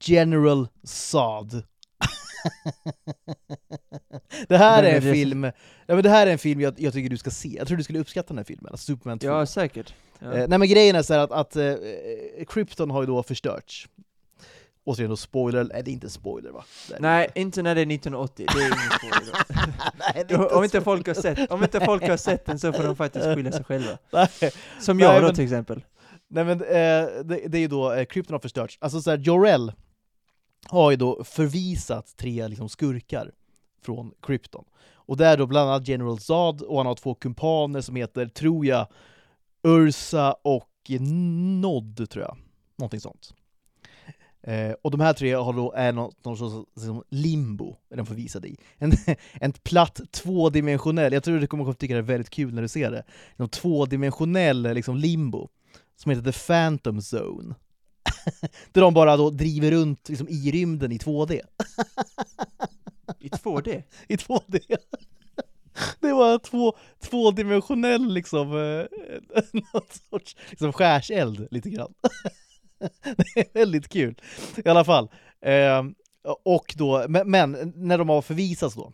General 0.00 0.68
Zod. 0.82 1.62
det 4.48 4.56
här 4.56 4.82
är 4.82 4.96
en 4.96 5.02
film, 5.02 5.44
ja, 5.86 5.94
men 5.94 6.02
det 6.02 6.10
här 6.10 6.26
är 6.26 6.32
en 6.32 6.38
film 6.38 6.60
jag, 6.60 6.80
jag 6.80 6.92
tycker 6.92 7.10
du 7.10 7.16
ska 7.16 7.30
se. 7.30 7.48
Jag 7.58 7.66
tror 7.66 7.76
du 7.76 7.84
skulle 7.84 7.98
uppskatta 7.98 8.28
den 8.28 8.36
här 8.38 8.44
filmen, 8.44 8.66
alltså 8.70 8.84
Superman 8.84 9.18
2. 9.18 9.26
Ja, 9.26 9.46
säkert. 9.46 9.94
Ja. 10.18 10.32
Eh, 10.32 10.48
nej 10.48 10.58
men 10.58 10.68
grejen 10.68 10.96
är 10.96 11.02
så 11.02 11.14
att, 11.14 11.32
att 11.32 11.56
eh, 11.56 11.74
Krypton 12.48 12.90
har 12.90 13.02
ju 13.02 13.06
då 13.06 13.22
förstörts. 13.22 13.88
Återigen 14.84 15.10
då 15.10 15.16
spoiler, 15.16 15.64
nej 15.64 15.82
det 15.82 15.90
är 15.90 15.92
inte 15.92 16.10
spoiler 16.10 16.50
va? 16.50 16.64
Nej, 17.00 17.30
inte 17.34 17.62
när 17.62 17.74
det 17.74 17.80
är 17.80 17.86
1980, 17.86 18.46
det 18.54 18.60
är 18.60 18.66
ingen 18.66 18.90
spoiler. 18.98 19.34
Nej, 20.14 20.24
är 20.28 20.54
om, 20.56 20.64
inte 20.64 20.80
folk 20.80 21.06
har 21.06 21.14
sett, 21.14 21.50
om 21.50 21.62
inte 21.62 21.80
folk 21.80 22.08
har 22.08 22.16
sett 22.16 22.46
den 22.46 22.58
så 22.58 22.72
får 22.72 22.82
de 22.82 22.96
faktiskt 22.96 23.24
skylla 23.24 23.52
sig 23.52 23.64
själva. 23.64 23.98
Nej. 24.12 24.28
Som 24.80 24.96
Nej, 24.96 25.06
jag 25.06 25.22
då 25.22 25.26
men- 25.26 25.34
till 25.34 25.44
exempel. 25.44 25.84
Nej 26.28 26.44
men 26.44 26.60
eh, 26.60 26.66
det, 27.24 27.48
det 27.48 27.58
är 27.58 27.60
ju 27.60 27.68
då, 27.68 27.92
eh, 27.92 28.04
Krypton 28.04 28.34
har 28.34 28.40
förstörts. 28.40 28.78
Alltså 28.80 29.02
så 29.02 29.10
här, 29.10 29.18
Jor-El 29.18 29.72
har 30.68 30.90
ju 30.90 30.96
då 30.96 31.24
förvisat 31.24 32.16
tre 32.16 32.48
liksom, 32.48 32.68
skurkar 32.68 33.32
från 33.82 34.12
Krypton. 34.22 34.64
Och 34.94 35.16
det 35.16 35.26
är 35.26 35.36
då 35.36 35.46
bland 35.46 35.70
annat 35.70 35.88
General 35.88 36.18
Zod, 36.18 36.62
och 36.62 36.76
han 36.76 36.86
har 36.86 36.94
två 36.94 37.14
kumpaner 37.14 37.80
som 37.80 37.96
heter, 37.96 38.26
tror 38.26 38.66
jag, 38.66 38.86
Ursa 39.62 40.32
och 40.32 40.70
Nod, 41.00 42.10
tror 42.10 42.24
jag. 42.24 42.36
Någonting 42.76 43.00
sånt. 43.00 43.34
Eh, 44.46 44.72
och 44.82 44.90
de 44.90 45.00
här 45.00 45.12
tre 45.12 45.32
har 45.34 45.52
då, 45.52 45.72
är 45.72 45.92
något, 45.92 46.24
någon 46.24 46.36
sorts 46.36 46.68
liksom, 46.76 47.02
limbo, 47.08 47.76
är 47.90 47.96
de 47.96 48.06
förvisade 48.06 48.48
i. 48.48 48.56
En, 48.78 48.92
en 49.32 49.52
platt 49.52 50.00
tvådimensionell, 50.10 51.12
jag 51.12 51.24
tror 51.24 51.38
du 51.38 51.46
kommer 51.46 51.70
att 51.70 51.78
tycka 51.78 51.94
det 51.94 52.00
är 52.00 52.02
väldigt 52.02 52.30
kul 52.30 52.54
när 52.54 52.62
du 52.62 52.68
ser 52.68 52.90
det, 52.90 53.04
en 53.36 53.48
tvådimensionell 53.48 54.62
liksom, 54.62 54.96
limbo 54.96 55.48
som 55.96 56.10
heter 56.10 56.32
The 56.32 56.38
Phantom 56.46 56.98
Zone. 56.98 57.54
Där 58.72 58.80
de 58.80 58.94
bara 58.94 59.16
då 59.16 59.30
driver 59.30 59.70
runt 59.70 60.08
liksom, 60.08 60.28
i 60.28 60.50
rymden 60.50 60.92
i 60.92 60.98
2D. 60.98 61.40
I 63.18 63.28
2D? 63.28 63.82
I 64.08 64.16
2D. 64.16 64.60
Det 66.00 66.12
var 66.12 66.38
två, 66.38 66.76
tvådimensionell 67.00 68.14
liksom, 68.14 68.48
eh, 68.48 69.42
något 69.72 70.00
sorts 70.10 70.36
liksom, 70.50 70.72
skärseld 70.72 71.48
lite 71.50 71.70
grann. 71.70 71.94
Det 73.02 73.40
är 73.40 73.52
väldigt 73.54 73.88
kul. 73.88 74.20
I 74.64 74.68
alla 74.68 74.84
fall. 74.84 75.10
Eh, 75.40 75.84
och 76.44 76.74
då, 76.76 77.04
men, 77.08 77.30
men 77.30 77.72
när 77.76 77.98
de 77.98 78.08
har 78.08 78.22
förvisats 78.22 78.74
då, 78.74 78.92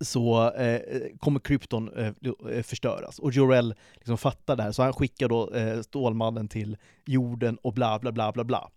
så 0.00 0.50
eh, 0.52 0.80
kommer 1.18 1.40
Krypton 1.40 1.90
eh, 1.96 2.62
förstöras. 2.62 3.18
Och 3.18 3.32
Jor-El 3.32 3.74
liksom 3.94 4.18
fattar 4.18 4.56
det 4.56 4.62
här, 4.62 4.72
så 4.72 4.82
han 4.82 4.92
skickar 4.92 5.28
då 5.28 5.50
eh, 5.54 5.80
Stålmannen 5.80 6.48
till 6.48 6.76
jorden 7.06 7.58
och 7.62 7.72
bla 7.72 7.98
bla 7.98 8.12
bla 8.12 8.32
bla 8.32 8.44
bla. 8.44 8.70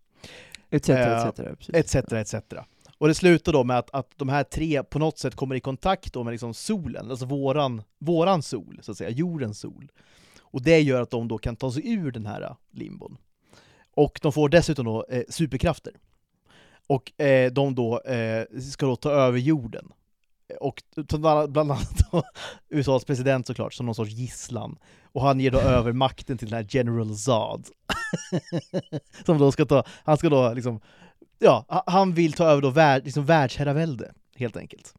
Etc, 0.69 0.89
Eh, 0.89 1.27
etc. 1.27 1.35
Precis. 1.35 1.95
etc, 1.95 2.13
etc. 2.13 2.53
Och 2.97 3.07
det 3.07 3.13
slutar 3.15 3.53
då 3.53 3.63
med 3.63 3.77
att, 3.77 3.89
att 3.93 4.11
de 4.15 4.29
här 4.29 4.43
tre 4.43 4.83
på 4.83 4.99
något 4.99 5.17
sätt 5.17 5.35
kommer 5.35 5.55
i 5.55 5.59
kontakt 5.59 6.13
då 6.13 6.23
med 6.23 6.31
liksom 6.31 6.53
solen, 6.53 7.11
alltså 7.11 7.25
våran, 7.25 7.81
våran 7.99 8.41
sol, 8.41 8.79
så 8.81 8.91
att 8.91 8.97
säga, 8.97 9.09
jordens 9.09 9.59
sol. 9.59 9.91
Och 10.39 10.61
det 10.61 10.79
gör 10.79 11.01
att 11.01 11.09
de 11.09 11.27
då 11.27 11.37
kan 11.37 11.55
ta 11.55 11.71
sig 11.71 11.93
ur 11.93 12.11
den 12.11 12.25
här 12.25 12.41
eh, 12.41 12.55
limbon. 12.71 13.17
Och 13.93 14.19
de 14.21 14.31
får 14.31 14.49
dessutom 14.49 14.85
då 14.85 15.05
eh, 15.09 15.23
superkrafter. 15.29 15.93
Och 16.87 17.21
eh, 17.21 17.51
de 17.51 17.75
då 17.75 18.01
eh, 18.01 18.45
ska 18.61 18.85
då 18.85 18.95
ta 18.95 19.11
över 19.11 19.39
jorden. 19.39 19.91
Och 20.61 20.81
bland 21.49 21.57
annat- 21.71 22.01
USAs 22.69 23.05
president 23.05 23.47
såklart, 23.47 23.73
som 23.73 23.85
någon 23.85 23.95
sorts 23.95 24.11
gisslan. 24.11 24.77
Och 25.11 25.21
han 25.21 25.39
ger 25.39 25.51
då 25.51 25.59
över 25.77 25.91
makten 25.91 26.37
till 26.37 26.49
den 26.49 26.57
här 26.57 26.65
General 26.69 27.15
Zod. 27.15 27.67
som 29.25 29.37
då 29.37 29.51
ska 29.51 29.65
ta, 29.65 29.83
han 30.03 30.17
ska 30.17 30.29
då 30.29 30.53
liksom 30.53 30.79
ja, 31.39 31.65
ha- 31.67 31.83
han 31.87 32.13
vill 32.13 32.33
ta 32.33 32.45
över 32.45 32.61
då 32.61 32.69
värld, 32.69 33.05
liksom 33.05 33.25
världsherravälde, 33.25 34.11
helt 34.35 34.57
enkelt. 34.57 34.93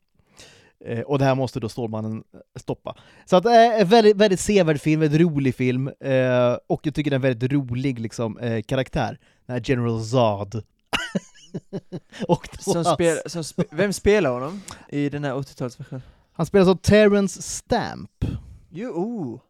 Eh, 0.84 1.00
och 1.00 1.18
det 1.18 1.24
här 1.24 1.34
måste 1.34 1.60
då 1.60 1.68
Stålmannen 1.68 2.24
eh, 2.34 2.40
stoppa. 2.60 2.96
Så 3.24 3.36
att 3.36 3.42
det 3.44 3.50
är 3.50 3.80
en 3.80 3.88
väldigt, 3.88 4.16
väldigt 4.16 4.40
sevärd 4.40 4.80
film, 4.80 5.00
väldigt 5.00 5.20
rolig 5.20 5.54
film, 5.54 5.88
eh, 5.88 6.56
och 6.66 6.80
jag 6.86 6.94
tycker 6.94 7.10
det 7.10 7.14
är 7.14 7.18
en 7.18 7.22
väldigt 7.22 7.52
rolig 7.52 7.98
liksom, 7.98 8.38
eh, 8.38 8.62
karaktär, 8.62 9.18
den 9.46 9.54
här 9.54 9.62
General 9.64 10.04
Zod. 10.04 10.62
och 12.28 12.48
då 12.52 12.72
Som 12.72 12.84
spel, 12.84 13.18
som 13.26 13.44
spe, 13.44 13.64
vem 13.70 13.92
spelar 13.92 14.30
honom 14.30 14.62
i 14.88 15.08
den 15.08 15.24
här 15.24 15.32
80-talsversionen? 15.32 16.00
Han 16.32 16.46
spelas 16.46 16.68
av 16.68 16.76
Terrence 16.76 17.42
Stamp. 17.42 18.24
Jo, 18.70 18.90
oh. 18.90 19.40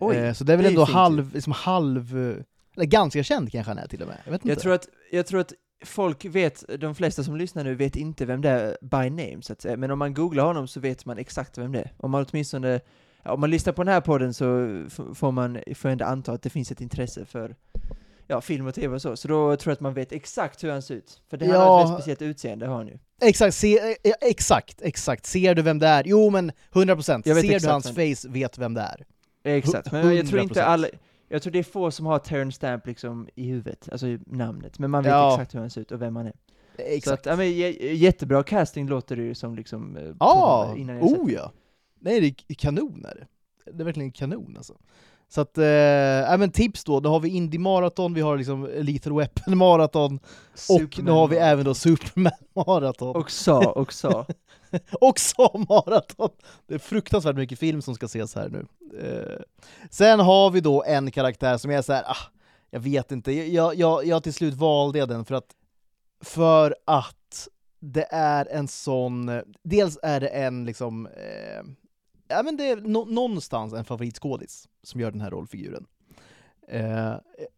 Oj, 0.00 0.16
eh, 0.16 0.32
så 0.32 0.44
det 0.44 0.52
är 0.52 0.56
väl 0.56 0.64
det 0.64 0.70
ändå 0.70 0.84
halv, 0.84 1.34
liksom 1.34 1.52
halv, 1.52 2.18
eh, 2.18 2.44
eller 2.76 2.86
ganska 2.86 3.22
känd 3.22 3.52
kanske 3.52 3.70
han 3.70 3.78
är 3.78 3.86
till 3.86 4.02
och 4.02 4.08
med. 4.08 4.16
Jag 4.24 4.32
vet 4.32 4.40
inte. 4.40 4.48
Jag 4.48 4.58
tror, 4.58 4.72
att, 4.72 4.88
jag 5.10 5.26
tror 5.26 5.40
att 5.40 5.52
folk 5.84 6.24
vet, 6.24 6.64
de 6.80 6.94
flesta 6.94 7.24
som 7.24 7.36
lyssnar 7.36 7.64
nu 7.64 7.74
vet 7.74 7.96
inte 7.96 8.26
vem 8.26 8.40
det 8.40 8.48
är 8.48 8.78
by 8.80 9.10
name 9.10 9.42
så 9.42 9.52
att 9.52 9.60
säga, 9.62 9.76
men 9.76 9.90
om 9.90 9.98
man 9.98 10.14
googlar 10.14 10.44
honom 10.44 10.68
så 10.68 10.80
vet 10.80 11.04
man 11.04 11.18
exakt 11.18 11.58
vem 11.58 11.72
det 11.72 11.78
är. 11.78 11.92
Om 11.96 12.10
man 12.10 12.26
åtminstone, 12.30 12.80
om 13.24 13.40
man 13.40 13.50
lyssnar 13.50 13.72
på 13.72 13.84
den 13.84 13.94
här 13.94 14.00
podden 14.00 14.34
så 14.34 14.46
får 15.14 15.32
man 15.32 15.58
får 15.74 15.88
ändå 15.88 16.04
anta 16.04 16.32
att 16.32 16.42
det 16.42 16.50
finns 16.50 16.72
ett 16.72 16.80
intresse 16.80 17.24
för 17.24 17.56
ja, 18.30 18.40
film 18.40 18.66
och 18.66 18.74
tv 18.74 18.94
och 18.94 19.02
så, 19.02 19.16
så 19.16 19.28
då 19.28 19.56
tror 19.56 19.70
jag 19.70 19.74
att 19.74 19.80
man 19.80 19.94
vet 19.94 20.12
exakt 20.12 20.64
hur 20.64 20.70
han 20.70 20.82
ser 20.82 20.94
ut. 20.94 21.22
För 21.30 21.36
det 21.36 21.46
har 21.46 21.54
Ja. 21.54 21.80
ett 21.80 21.84
väldigt 21.88 22.02
speciellt 22.02 22.22
utseende, 22.22 22.66
har 22.66 22.74
han 22.76 22.86
ju. 22.88 22.98
Exakt, 23.22 23.54
se, 23.54 23.78
eh, 23.78 24.12
exakt, 24.20 24.82
exakt. 24.82 25.26
Ser 25.26 25.54
du 25.54 25.62
vem 25.62 25.78
det 25.78 25.86
är? 25.86 26.02
Jo 26.06 26.30
men 26.30 26.52
100%. 26.72 27.22
Jag 27.28 27.34
vet 27.34 27.46
Ser 27.46 27.58
du 27.60 27.68
hans 27.68 27.86
vem- 27.98 28.14
face, 28.16 28.28
vet 28.28 28.58
vem 28.58 28.74
det 28.74 28.80
är. 28.80 29.06
Exakt, 29.44 29.92
men 29.92 30.16
jag 30.16 30.28
tror 30.28 30.38
100%. 30.38 30.42
inte 30.42 30.64
alla, 30.64 30.86
jag 31.28 31.42
tror 31.42 31.52
det 31.52 31.58
är 31.58 31.62
få 31.62 31.90
som 31.90 32.06
har 32.06 32.18
Terrence 32.18 32.56
Stamp 32.56 32.86
liksom 32.86 33.28
i 33.34 33.48
huvudet, 33.48 33.88
alltså 33.92 34.06
i 34.06 34.18
namnet, 34.26 34.78
men 34.78 34.90
man 34.90 35.02
vet 35.02 35.10
Ja. 35.12 35.34
exakt 35.34 35.54
hur 35.54 35.60
han 35.60 35.70
ser 35.70 35.80
ut 35.80 35.92
och 35.92 36.02
vem 36.02 36.16
han 36.16 36.26
är. 36.26 36.32
Så 36.76 36.82
Exakt. 36.82 37.20
att, 37.20 37.26
ja, 37.26 37.36
men, 37.36 37.52
jättebra 37.96 38.42
casting 38.42 38.88
låter 38.88 39.16
det 39.16 39.22
ju 39.22 39.34
som 39.34 39.54
liksom, 39.54 39.96
eh, 39.96 40.02
Ja, 40.20 40.70
på- 40.72 40.78
innan 40.78 40.96
jag 40.96 41.08
sett 41.10 41.18
oh 41.18 41.26
det. 41.26 41.32
ja. 41.32 41.52
Nej, 42.00 42.20
det 42.20 42.26
är 42.48 42.54
kanon 42.54 43.04
är 43.04 43.14
det. 43.14 43.26
Det 43.72 43.82
är 43.82 43.84
verkligen 43.84 44.12
kanon 44.12 44.54
alltså. 44.56 44.74
Så 45.32 45.40
att, 45.40 45.58
eh, 45.58 46.38
men 46.38 46.50
tips 46.50 46.84
då, 46.84 47.00
då 47.00 47.10
har 47.10 47.20
vi 47.20 47.28
Indie 47.28 47.60
Marathon, 47.60 48.14
vi 48.14 48.20
har 48.20 48.36
liksom 48.36 48.68
Lethal 48.74 49.16
Weapon 49.16 49.58
Marathon, 49.58 50.20
och 50.68 50.98
nu 51.02 51.10
har 51.10 51.28
vi 51.28 51.36
även 51.36 51.64
då 51.64 51.74
Superman 51.74 52.32
Marathon. 52.54 53.16
Och 53.70 53.92
sa, 53.92 54.26
och 55.00 55.20
så 55.20 55.64
maraton! 55.68 56.30
Det 56.66 56.74
är 56.74 56.78
fruktansvärt 56.78 57.36
mycket 57.36 57.58
film 57.58 57.82
som 57.82 57.94
ska 57.94 58.06
ses 58.06 58.34
här 58.34 58.48
nu. 58.48 58.66
Eh, 59.00 59.42
sen 59.90 60.20
har 60.20 60.50
vi 60.50 60.60
då 60.60 60.84
en 60.86 61.10
karaktär 61.10 61.56
som 61.56 61.70
är 61.70 61.82
så 61.82 61.92
här, 61.92 62.04
ah, 62.06 62.30
jag 62.70 62.80
vet 62.80 63.12
inte, 63.12 63.32
jag, 63.32 63.74
jag, 63.74 64.06
jag 64.06 64.22
till 64.22 64.34
slut 64.34 64.54
valde 64.54 64.98
jag 64.98 65.08
den 65.08 65.24
för 65.24 65.34
att, 65.34 65.54
för 66.24 66.76
att 66.84 67.48
det 67.80 68.06
är 68.10 68.46
en 68.50 68.68
sån, 68.68 69.42
dels 69.62 69.98
är 70.02 70.20
det 70.20 70.28
en 70.28 70.64
liksom, 70.64 71.06
eh, 71.06 71.62
ja 72.30 72.42
men 72.42 72.56
det 72.56 72.70
är 72.70 72.76
no 72.76 73.04
någonstans 73.04 73.72
en 73.72 73.84
favoritskådis 73.84 74.68
som 74.82 75.00
gör 75.00 75.10
den 75.10 75.20
här 75.20 75.30
rollfiguren. 75.30 75.86
Eh, 76.68 77.14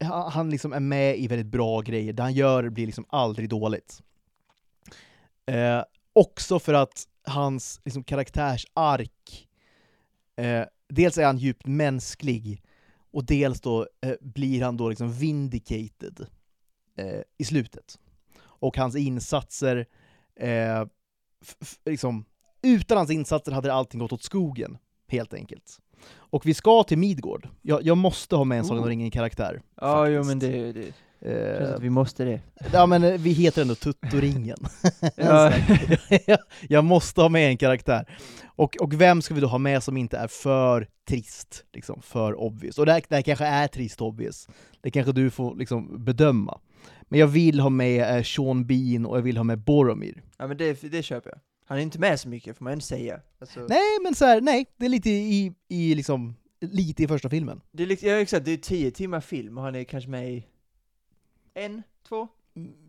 han, 0.08 0.50
liksom 0.50 0.72
är 0.72 0.80
med 0.80 1.18
i 1.18 1.28
väldigt 1.28 1.46
bra 1.46 1.80
grejer, 1.80 2.12
det 2.12 2.22
han 2.22 2.32
gör 2.32 2.68
blir 2.68 2.86
liksom 2.86 3.06
aldrig 3.08 3.48
dåligt. 3.48 4.02
Eh, 5.46 5.82
också 6.12 6.58
för 6.58 6.74
att 6.74 7.08
hans 7.24 7.80
liksom, 7.84 8.04
karaktärsark, 8.04 9.48
eh, 10.36 10.64
dels 10.88 11.18
är 11.18 11.26
han 11.26 11.38
djupt 11.38 11.66
mänsklig, 11.66 12.62
och 13.12 13.24
dels 13.24 13.60
då 13.60 13.86
eh, 14.00 14.14
blir 14.20 14.62
han 14.62 14.76
då 14.76 14.88
liksom 14.88 15.12
vindicated 15.12 16.26
eh, 16.96 17.20
i 17.38 17.44
slutet. 17.44 17.98
Och 18.42 18.76
hans 18.76 18.96
insatser, 18.96 19.86
eh, 20.36 20.86
liksom, 21.84 22.24
utan 22.62 22.96
hans 22.96 23.10
insatser 23.10 23.52
hade 23.52 23.72
allting 23.72 24.00
gått 24.00 24.12
åt 24.12 24.22
skogen, 24.22 24.78
helt 25.08 25.34
enkelt. 25.34 25.78
Och 26.14 26.46
vi 26.46 26.54
ska 26.54 26.82
till 26.84 26.98
Midgård. 26.98 27.48
Jag, 27.62 27.82
jag 27.82 27.96
måste 27.96 28.36
ha 28.36 28.44
med 28.44 28.58
en 28.58 28.64
Sagan 28.64 28.78
om 28.78 28.84
Oh. 28.84 28.88
ringen-karaktär. 28.88 29.62
Ja, 29.80 30.08
jo 30.08 30.24
men 30.24 30.38
det, 30.38 30.72
det 30.72 30.82
känns 30.82 30.94
Eh, 31.24 31.74
att 31.74 31.80
vi 31.80 31.90
måste 31.90 32.24
det. 32.24 32.40
ja 32.72 32.86
men 32.86 33.04
eh, 33.04 33.12
vi 33.12 33.32
heter 33.32 33.62
ändå 33.62 33.74
Tuttoringen. 33.74 34.56
Ja. 35.16 35.52
jag, 36.26 36.38
jag 36.68 36.84
måste 36.84 37.20
ha 37.20 37.28
med 37.28 37.48
en 37.48 37.56
karaktär. 37.56 38.18
Och, 38.46 38.76
och 38.80 39.00
vem 39.00 39.22
ska 39.22 39.34
vi 39.34 39.40
då 39.40 39.46
ha 39.46 39.58
med 39.58 39.82
som 39.82 39.96
inte 39.96 40.18
är 40.18 40.26
för 40.28 40.88
trist, 41.08 41.64
liksom, 41.72 42.02
för 42.02 42.40
obvious? 42.40 42.78
Och 42.78 42.86
det 42.86 42.92
här, 42.92 43.02
det 43.08 43.14
här 43.14 43.22
kanske 43.22 43.44
är 43.44 43.68
trist 43.68 44.00
obvious, 44.00 44.48
det 44.80 44.90
kanske 44.90 45.12
du 45.12 45.30
får 45.30 45.56
liksom 45.56 46.04
bedöma. 46.04 46.60
Men 47.02 47.20
jag 47.20 47.26
vill 47.26 47.60
ha 47.60 47.68
med 47.70 48.16
eh, 48.16 48.22
Sean 48.22 48.66
Bean 48.66 49.06
och 49.06 49.16
jag 49.16 49.22
vill 49.22 49.36
ha 49.36 49.44
med 49.44 49.58
Boromir. 49.58 50.22
Ja 50.38 50.46
men 50.46 50.56
det, 50.56 50.82
det 50.82 51.02
köper 51.02 51.30
jag. 51.30 51.38
Han 51.72 51.78
är 51.78 51.82
inte 51.82 51.98
med 51.98 52.20
så 52.20 52.28
mycket 52.28 52.56
får 52.56 52.64
man 52.64 52.72
ändå 52.72 52.82
säga. 52.82 53.20
Alltså, 53.40 53.60
Nej 53.68 53.98
men 54.02 54.14
så 54.14 54.24
här, 54.24 54.40
nej, 54.40 54.66
det 54.76 54.84
är 54.84 54.88
lite 54.90 55.10
i, 55.10 55.52
i 55.68 55.94
liksom, 55.94 56.36
lite 56.60 57.02
i 57.02 57.08
första 57.08 57.28
filmen. 57.30 57.60
Det 57.72 57.82
är, 57.82 57.86
liksom- 57.86 58.08
ja 58.08 58.14
exakt, 58.16 58.44
det 58.44 58.52
är 58.52 58.56
tio 58.56 58.90
timmar 58.90 59.20
film 59.20 59.58
och 59.58 59.64
han 59.64 59.74
är 59.74 59.84
kanske 59.84 60.10
med 60.10 60.32
i 60.32 60.46
en, 61.54 61.82
två, 62.08 62.28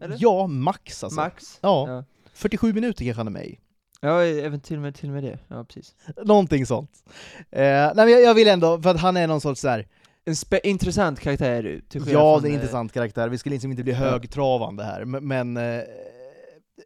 Eller? 0.02 0.18
Ja, 0.20 0.48
max 0.48 1.04
alltså. 1.04 1.20
max. 1.20 1.60
Ja, 1.62 1.86
Ja. 1.90 2.04
47 2.34 2.74
minuter 2.74 3.06
kanske 3.06 3.20
han 3.20 3.28
är 3.28 3.32
med 3.32 3.46
i. 3.46 3.60
Ja, 4.02 4.22
även 4.24 4.60
till 4.62 4.76
och 4.76 4.82
med, 4.82 4.96
till 4.96 5.10
och 5.10 5.14
med 5.16 5.24
det. 5.24 5.40
Ja, 5.48 5.64
precis. 5.64 5.96
Någonting 6.26 6.66
sånt. 6.66 7.04
Eh, 7.52 7.62
nej 7.62 7.94
men 7.96 8.10
jag, 8.12 8.22
jag 8.22 8.34
vill 8.34 8.48
ändå, 8.48 8.82
för 8.82 8.90
att 8.90 9.00
han 9.00 9.18
är 9.18 9.28
någon 9.28 9.42
sorts 9.42 9.62
så 9.62 9.68
här. 9.70 9.88
En 10.26 10.34
spe- 10.34 10.60
intressant 10.64 11.20
karaktär 11.20 11.64
du, 11.64 11.82
till 11.82 12.02
skillnad 12.02 12.24
ja 12.24 12.36
från, 12.36 12.44
det 12.44 12.48
är 12.48 12.50
en 12.50 12.56
eh, 12.56 12.62
intressant 12.62 12.94
karaktär, 12.94 13.30
vi 13.30 13.38
skulle 13.38 13.54
liksom 13.56 13.72
inte 13.72 13.84
bli 13.84 13.94
högtravande 13.94 14.84
här, 14.84 15.06
men 15.06 15.58
eh, 15.58 15.82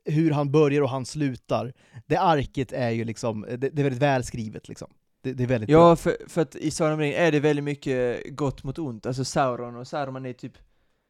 hur 0.05 0.31
han 0.31 0.51
börjar 0.51 0.81
och 0.81 0.89
han 0.89 1.05
slutar, 1.05 1.73
det 2.05 2.17
arket 2.17 2.71
är 2.71 2.89
ju 2.89 3.03
liksom, 3.03 3.41
det, 3.41 3.57
det 3.57 3.81
är 3.81 3.83
väldigt 3.83 4.01
välskrivet 4.01 4.67
liksom. 4.67 4.87
Det, 5.21 5.33
det 5.33 5.43
är 5.43 5.47
väldigt 5.47 5.69
bra. 5.69 5.89
Ja, 5.89 5.95
för, 5.95 6.17
för 6.27 6.41
att 6.41 6.55
i 6.55 6.71
Sagan 6.71 6.93
om 6.93 6.99
ringen 6.99 7.19
är 7.19 7.31
det 7.31 7.39
väldigt 7.39 7.65
mycket 7.65 8.23
gott 8.35 8.63
mot 8.63 8.79
ont, 8.79 9.05
alltså 9.05 9.25
Sauron 9.25 9.75
och 9.75 9.87
Saruman 9.87 10.25
är 10.25 10.33
typ 10.33 10.53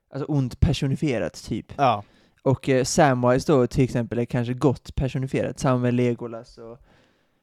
Alltså 0.10 0.26
ont 0.26 0.60
personifierat, 0.60 1.44
typ. 1.44 1.74
Ja. 1.78 2.04
Och 2.42 2.70
eh, 2.70 2.84
Samwise 2.84 3.52
då 3.52 3.68
till 3.68 3.84
exempel 3.84 4.20
är 4.20 4.26
kanske 4.26 4.54
gott 4.54 4.96
personifierat, 4.96 5.60
samma 5.60 5.78
med 5.78 5.94
Legolas 5.94 6.58
och 6.58 6.78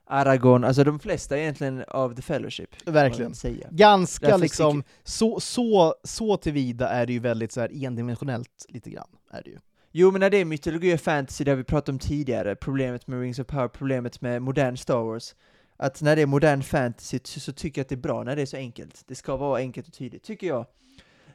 Aragorn, 0.06 0.64
alltså 0.64 0.84
de 0.84 0.98
flesta 0.98 1.38
egentligen 1.38 1.84
av 1.88 2.14
The 2.14 2.22
Fellowship. 2.22 2.88
Verkligen. 2.88 3.34
Säga. 3.34 3.68
Ganska 3.70 4.26
Därför 4.26 4.40
liksom, 4.40 4.84
så, 5.04 5.40
så, 5.40 5.94
så 6.04 6.36
tillvida 6.36 6.88
är 6.88 7.06
det 7.06 7.12
ju 7.12 7.18
väldigt 7.18 7.52
så 7.52 7.60
här 7.60 7.84
endimensionellt 7.84 8.66
lite 8.68 8.90
grann, 8.90 9.08
är 9.30 9.42
det 9.42 9.50
ju. 9.50 9.58
Jo 9.96 10.10
men 10.10 10.20
när 10.20 10.30
det 10.30 10.36
är 10.36 10.44
mytologi 10.44 10.94
och 10.94 11.00
fantasy, 11.00 11.44
det 11.44 11.50
har 11.50 11.56
vi 11.56 11.64
pratat 11.64 11.88
om 11.88 11.98
tidigare, 11.98 12.56
problemet 12.56 13.06
med 13.06 13.20
Rings 13.20 13.38
of 13.38 13.46
Power, 13.46 13.68
problemet 13.68 14.20
med 14.20 14.42
modern 14.42 14.76
Star 14.76 15.02
Wars, 15.02 15.34
att 15.76 16.02
när 16.02 16.16
det 16.16 16.22
är 16.22 16.26
modern 16.26 16.62
fantasy 16.62 17.18
så, 17.24 17.40
så 17.40 17.52
tycker 17.52 17.80
jag 17.80 17.84
att 17.84 17.88
det 17.88 17.94
är 17.94 17.96
bra 17.96 18.22
när 18.22 18.36
det 18.36 18.42
är 18.42 18.46
så 18.46 18.56
enkelt. 18.56 19.04
Det 19.06 19.14
ska 19.14 19.36
vara 19.36 19.58
enkelt 19.58 19.88
och 19.88 19.94
tydligt, 19.94 20.22
tycker 20.22 20.46
jag. 20.46 20.66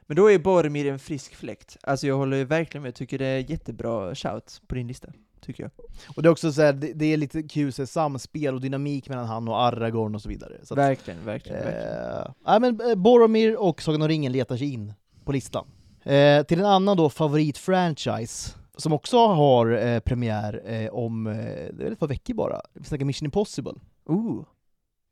Men 0.01 0.17
då 0.17 0.31
är 0.31 0.39
Boromir 0.39 0.85
en 0.85 0.99
frisk 0.99 1.35
fläkt. 1.35 1.77
Alltså 1.83 2.07
jag 2.07 2.17
håller 2.17 2.45
verkligen 2.45 2.81
med, 2.81 2.87
jag 2.87 2.95
tycker 2.95 3.17
det 3.17 3.25
är 3.25 3.51
jättebra 3.51 4.15
shout 4.15 4.61
på 4.67 4.75
din 4.75 4.87
lista, 4.87 5.07
tycker 5.41 5.63
jag. 5.63 5.71
Och 6.15 6.23
det 6.23 6.29
är 6.29 6.31
också 6.31 6.51
så 6.51 6.61
här, 6.61 6.73
det, 6.73 6.93
det 6.93 7.05
är 7.05 7.17
lite 7.17 7.43
kul 7.43 7.73
så 7.73 7.81
här, 7.81 7.87
samspel 7.87 8.55
och 8.55 8.61
dynamik 8.61 9.09
mellan 9.09 9.25
han 9.25 9.47
och 9.47 9.61
Aragorn 9.61 10.15
och 10.15 10.21
så 10.21 10.29
vidare. 10.29 10.53
Så 10.63 10.73
att, 10.73 10.77
verkligen, 10.77 11.25
verkligen, 11.25 11.63
verkligen. 11.63 12.33
ja, 12.45 12.59
men 12.59 12.81
eh, 12.81 12.95
Boromir 12.95 13.57
och 13.57 13.81
Sagan 13.81 14.01
om 14.01 14.07
ringen 14.07 14.31
letar 14.31 14.57
sig 14.57 14.73
in 14.73 14.93
på 15.25 15.31
listan. 15.31 15.67
Eh, 16.09 16.43
till 16.43 16.59
en 16.59 16.65
annan 16.65 16.97
då 16.97 17.09
favoritfranchise, 17.09 18.55
som 18.77 18.93
också 18.93 19.17
har 19.27 19.71
eh, 19.87 19.99
premiär 19.99 20.61
eh, 20.65 20.89
om 20.89 21.27
eh, 21.27 21.33
det 21.73 21.87
är 21.87 21.91
ett 21.91 21.99
par 21.99 22.07
veckor 22.07 22.33
bara. 22.33 22.61
Vi 22.73 22.83
snackar 22.83 23.05
Mission 23.05 23.25
Impossible. 23.25 23.73
Ooh. 24.05 24.45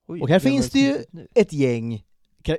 Oj, 0.08 0.22
Och 0.22 0.30
här 0.30 0.39
finns 0.39 0.70
det 0.70 0.80
ju-. 0.80 1.04
Ett 1.36 1.54
gäng, 1.54 2.04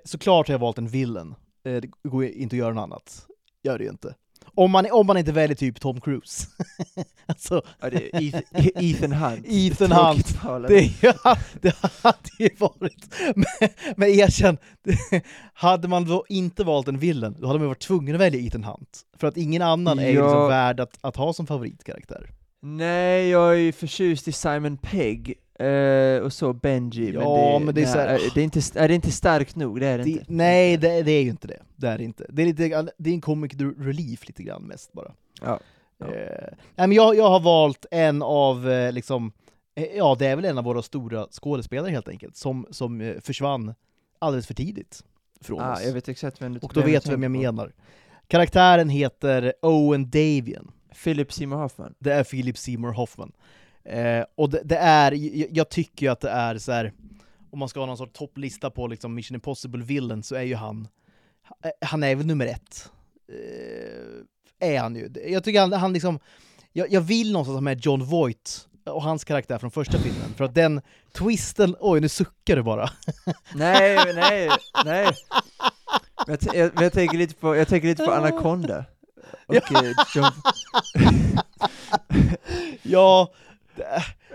såklart 0.05 0.49
har 0.49 0.55
jag 0.55 0.59
valt 0.59 0.79
en 0.79 0.89
villain. 0.89 1.35
Eh, 1.65 1.81
det 1.81 1.91
går 2.03 2.25
inte 2.25 2.57
att 2.57 2.59
göra 2.59 2.75
något 2.75 2.83
annat. 2.83 3.27
Gör 3.63 3.79
det 3.79 3.85
ju 3.85 3.91
inte. 3.91 4.15
Om 4.59 4.71
man, 4.71 4.87
om 4.91 5.07
man 5.07 5.17
inte 5.17 5.33
väljer 5.33 5.57
typ 5.57 5.81
Tom 5.81 6.01
Cruise. 6.01 6.47
alltså, 7.27 7.63
Ja, 7.81 7.91
det 7.91 8.17
är 8.17 8.23
Ethan, 8.23 8.63
Ethan 8.77 9.13
Hunt. 9.13 9.47
Ethan 9.49 9.93
Hunt. 9.93 10.69
Det, 10.69 10.91
det 11.63 11.75
hade 12.03 12.31
ju 12.39 12.49
varit... 12.59 13.15
Men, 13.37 13.69
men 13.97 14.09
erkänn, 14.09 14.59
hade 15.53 15.89
man 15.89 16.05
då 16.05 16.25
inte 16.29 16.65
valt 16.65 16.89
en 16.89 16.99
villain, 16.99 17.37
då 17.39 17.47
hade 17.47 17.59
man 17.59 17.69
varit 17.69 17.81
tvungen 17.83 18.15
att 18.15 18.21
välja 18.21 18.41
Ethan 18.41 18.65
Hunt. 18.65 19.01
För 19.19 19.27
att 19.27 19.37
ingen 19.37 19.63
annan 19.63 19.99
är 19.99 20.09
ju 20.09 20.15
Ja. 20.15 20.23
liksom 20.25 20.49
värd 20.49 20.81
att, 20.81 20.99
att 21.01 21.17
ha 21.17 21.33
som 21.33 21.47
favoritkaraktär. 21.47 22.31
Nej, 22.63 23.29
jag 23.29 23.51
är 23.53 23.59
ju 23.59 23.73
förtjust 23.73 24.29
i 24.29 24.33
Simon 24.33 24.77
Pegg 24.77 25.35
eh, 25.59 26.23
och 26.23 26.33
så 26.33 26.53
Benji, 26.53 27.13
Ja, 27.13 27.59
men 27.59 27.61
det, 27.61 27.65
men 27.65 27.75
det 27.75 27.81
är 27.81 27.85
nej, 27.85 27.93
så 27.93 27.99
här- 27.99 28.31
det 28.35 28.41
är 28.41 28.45
inte, 28.45 28.61
är 28.75 28.89
det 28.89 28.95
inte 28.95 29.11
starkt 29.13 29.57
nog, 29.57 29.81
det 29.81 29.87
är 29.87 29.99
det, 29.99 30.05
Det, 30.05 30.11
inte. 30.11 30.25
nej, 30.29 30.77
det, 30.77 31.03
det 31.03 31.13
är 31.13 31.23
ju 31.23 31.31
inte 31.31 31.47
det. 31.47 31.63
Det 31.77 31.89
är 31.89 32.01
inte. 32.01 32.27
Det 32.29 32.43
är, 32.43 32.47
lite, 32.47 32.89
det 32.99 33.11
är 33.11 33.15
en 33.15 33.21
comic 33.21 33.53
relief 33.79 34.27
lite 34.29 34.43
grann 34.43 34.63
mest 34.63 34.93
bara. 34.93 35.13
Ja. 35.43 35.61
Ja. 35.99 36.07
Nej, 36.07 36.55
men 36.89 36.93
jag, 36.93 37.17
jag 37.17 37.29
har 37.29 37.41
valt 37.41 37.87
en 37.91 38.23
av, 38.23 38.71
eh, 38.71 38.93
liksom, 38.93 39.33
ja 39.97 40.17
det 40.19 40.27
är 40.27 40.37
väl 40.37 40.45
en 40.45 40.59
av 40.59 40.65
våra 40.65 40.83
stora 40.83 41.27
skådespelare 41.31 41.91
helt 41.91 42.09
enkelt, 42.09 42.37
som, 42.37 42.67
som 42.71 43.15
försvann 43.25 43.75
alldeles 44.19 44.47
för 44.47 44.55
tidigt 44.55 45.05
från 45.41 45.61
Ah, 45.61 45.73
oss. 45.73 45.85
jag 45.85 45.93
vet 45.93 46.09
exakt 46.09 46.43
vem 46.43 46.53
du 46.55 46.61
Och 46.61 46.73
då 46.75 46.81
vet 46.83 47.05
du 47.05 47.11
vem 47.11 47.23
jag 47.23 47.33
menar. 47.33 47.73
Karaktären 48.27 48.89
heter 48.89 49.53
Owen 49.63 50.11
Davian. 50.11 50.71
Philip 51.05 51.33
Seymour 51.33 51.57
Hoffman. 51.59 51.95
Det 51.99 52.13
är 52.13 52.25
Philip 52.25 52.59
Seymour 52.59 52.93
Hoffman. 52.93 53.33
Eh, 53.89 54.25
och 54.35 54.51
det, 54.51 54.63
det 54.65 54.77
är, 54.77 55.13
jag, 55.57 55.69
tycker 55.69 56.07
ju 56.07 56.13
att 56.13 56.21
det 56.21 56.31
är 56.31 56.59
så 56.59 56.73
här. 56.73 56.93
om 57.51 57.59
man 57.59 57.69
ska 57.69 57.81
ha 57.81 57.87
någon 57.87 57.97
sorts 57.97 58.19
topplista 58.19 58.71
på 58.71 58.87
liksom 58.87 59.15
Mission 59.15 59.35
Impossible 59.35 59.85
villain 59.85 60.23
så 60.23 60.35
är 60.35 60.43
ju 60.43 60.55
han, 60.55 60.89
eh, 61.65 61.71
han 61.89 62.03
är 62.03 62.15
väl 62.15 62.27
nummer 62.27 62.47
ett. 62.47 62.91
Eh, 63.29 64.69
är 64.69 64.81
han 64.81 64.97
ju. 64.97 65.13
Jag 65.27 65.45
tycker 65.45 65.61
han, 65.61 65.73
han 65.73 65.93
liksom, 65.93 66.19
jag, 66.73 66.93
jag 66.93 67.01
vill 67.01 67.33
någonstans 67.33 67.57
ha 67.57 67.61
med 67.61 67.85
John 67.85 68.05
Voight 68.05 68.69
och 68.85 69.03
hans 69.03 69.25
karaktär 69.25 69.59
från 69.59 69.71
första 69.71 69.99
filmen, 69.99 70.35
för 70.37 70.45
att 70.45 70.55
den 70.55 70.81
twisten, 71.13 71.77
oj 71.81 72.01
nu 72.01 72.09
suckar 72.09 72.57
du 72.57 72.63
bara. 72.63 72.91
nej, 73.55 74.15
nej, 74.15 74.51
nej. 74.85 75.17
Jag, 76.27 76.39
jag, 76.55 76.71
jag, 76.83 76.93
tänker 76.93 77.19
lite 77.19 77.35
på, 77.35 77.57
jag 77.57 77.69
tänker 77.69 77.89
lite 77.89 78.05
på 78.05 78.13
Anaconda. 78.13 78.85
Och 79.47 79.73
eh, 79.73 79.93
John, 80.15 80.33
ja, 82.83 83.33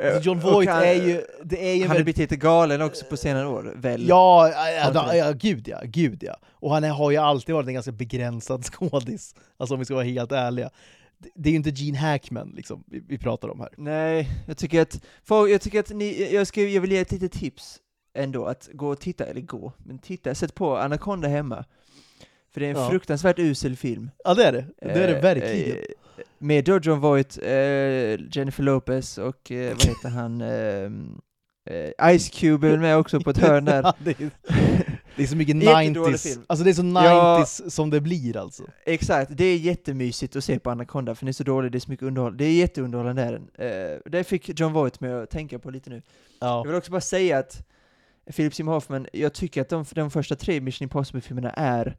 alltså 0.03 0.21
John 0.21 0.39
Voight 0.39 0.69
han- 0.69 0.83
är 0.83 0.93
ju, 0.93 1.21
det 1.43 1.69
är 1.71 1.73
ju 1.75 1.81
Han 1.81 1.89
har 1.89 1.95
blivit 1.95 2.17
lite 2.17 2.35
galen 2.35 2.81
också 2.81 3.05
på 3.05 3.17
senare 3.17 3.47
år, 3.47 3.73
väl? 3.75 4.07
Ja, 4.07 4.49
ja, 4.93 5.15
ja, 5.15 5.31
gud 5.31 5.67
ja, 5.67 5.79
gud 5.83 6.23
ja. 6.23 6.37
Och 6.51 6.71
han 6.73 6.83
har 6.83 7.11
ju 7.11 7.17
alltid 7.17 7.55
varit 7.55 7.67
en 7.67 7.73
ganska 7.73 7.91
begränsad 7.91 8.65
skådis, 8.73 9.35
alltså 9.57 9.73
om 9.73 9.79
vi 9.79 9.85
ska 9.85 9.93
vara 9.93 10.03
helt 10.05 10.31
ärliga. 10.31 10.69
Det, 11.17 11.29
det 11.35 11.49
är 11.49 11.51
ju 11.51 11.57
inte 11.57 11.69
Gene 11.69 11.97
Hackman 11.97 12.53
liksom, 12.55 12.83
vi, 12.87 12.99
vi 13.07 13.17
pratar 13.17 13.47
om 13.49 13.59
här. 13.59 13.69
Nej, 13.77 14.29
jag 14.47 14.57
tycker 14.57 14.81
att, 14.81 15.01
för, 15.23 15.47
jag 15.47 15.61
tycker 15.61 15.79
att 15.79 15.89
ni, 15.89 16.33
jag, 16.33 16.47
ska, 16.47 16.61
jag 16.61 16.81
vill 16.81 16.91
ge 16.91 16.99
ett 16.99 17.11
litet 17.11 17.31
tips 17.31 17.79
ändå, 18.15 18.45
att 18.45 18.69
gå 18.73 18.87
och 18.87 18.99
titta, 18.99 19.25
eller 19.25 19.41
gå, 19.41 19.73
men 19.77 19.99
titta, 19.99 20.35
sätt 20.35 20.55
på 20.55 20.77
Anaconda 20.77 21.27
hemma. 21.27 21.65
För 22.53 22.59
det 22.59 22.65
är 22.65 22.69
en 22.71 22.77
Ja. 22.81 22.89
fruktansvärt 22.89 23.39
usel 23.39 23.75
film. 23.75 24.11
Ja 24.23 24.33
det 24.33 24.43
är 24.45 24.51
det, 24.51 24.65
det 24.81 24.91
är 24.91 25.07
det 25.07 25.15
Eh, 25.17 25.21
verkligen. 25.21 25.77
eh, 25.77 25.83
med 26.37 26.67
John 26.67 26.99
Voight, 26.99 27.37
eh, 27.43 27.51
Jennifer 28.37 28.63
Lopez 28.63 29.17
och 29.17 29.51
eh, 29.51 29.69
vad 29.73 29.85
heter 29.85 30.09
han, 30.09 30.41
eh, 30.41 30.91
eh, 32.05 32.17
Ice 32.19 32.29
Cube 32.29 32.67
är 32.69 32.77
med 32.77 32.97
också 32.97 33.19
på 33.19 33.29
ett 33.29 33.37
hörn 33.37 33.65
där. 33.65 33.81
Ja, 33.83 33.93
det, 33.99 34.21
är, 34.21 34.29
det 35.15 35.23
är 35.23 35.27
så 35.27 35.35
mycket 35.35 35.55
Jättedålig 35.63 36.15
90s, 36.15 36.23
film. 36.27 36.43
alltså 36.47 36.63
det 36.63 36.71
är 36.71 36.73
så 36.73 36.81
90s 36.81 37.61
Ja. 37.63 37.69
som 37.69 37.89
det 37.89 38.01
blir 38.01 38.37
alltså. 38.37 38.63
Exakt, 38.85 39.31
det 39.37 39.45
är 39.45 39.57
jättemysigt 39.57 40.35
att 40.35 40.43
se 40.43 40.59
på 40.59 40.69
Anaconda, 40.71 41.15
för 41.15 41.25
den 41.25 41.29
är 41.29 41.33
så 41.33 41.43
dålig, 41.43 41.71
det 41.71 41.77
är 41.77 41.79
så 41.79 41.91
mycket 41.91 42.07
underhåll. 42.07 42.37
Det 42.37 42.45
är 42.45 42.53
jätteunderhållande 42.53 43.21
är 43.21 43.31
den. 43.31 43.49
Eh, 43.93 43.99
det 44.05 44.23
fick 44.23 44.59
John 44.59 44.73
Voight 44.73 44.99
med 44.99 45.15
att 45.23 45.29
tänka 45.29 45.59
på 45.59 45.69
lite 45.71 45.89
nu. 45.89 46.01
Ja. 46.39 46.57
Jag 46.57 46.65
vill 46.67 46.75
också 46.75 46.91
bara 46.91 47.01
säga 47.01 47.37
att 47.37 47.65
Philip 48.35 48.53
Seymour 48.55 48.73
Hoffman, 48.73 49.07
jag 49.13 49.33
tycker 49.33 49.61
att 49.61 49.69
de, 49.69 49.85
de 49.91 50.11
första 50.11 50.35
tre 50.35 50.61
Mission 50.61 50.85
Impossible-filmerna 50.85 51.49
är, 51.51 51.97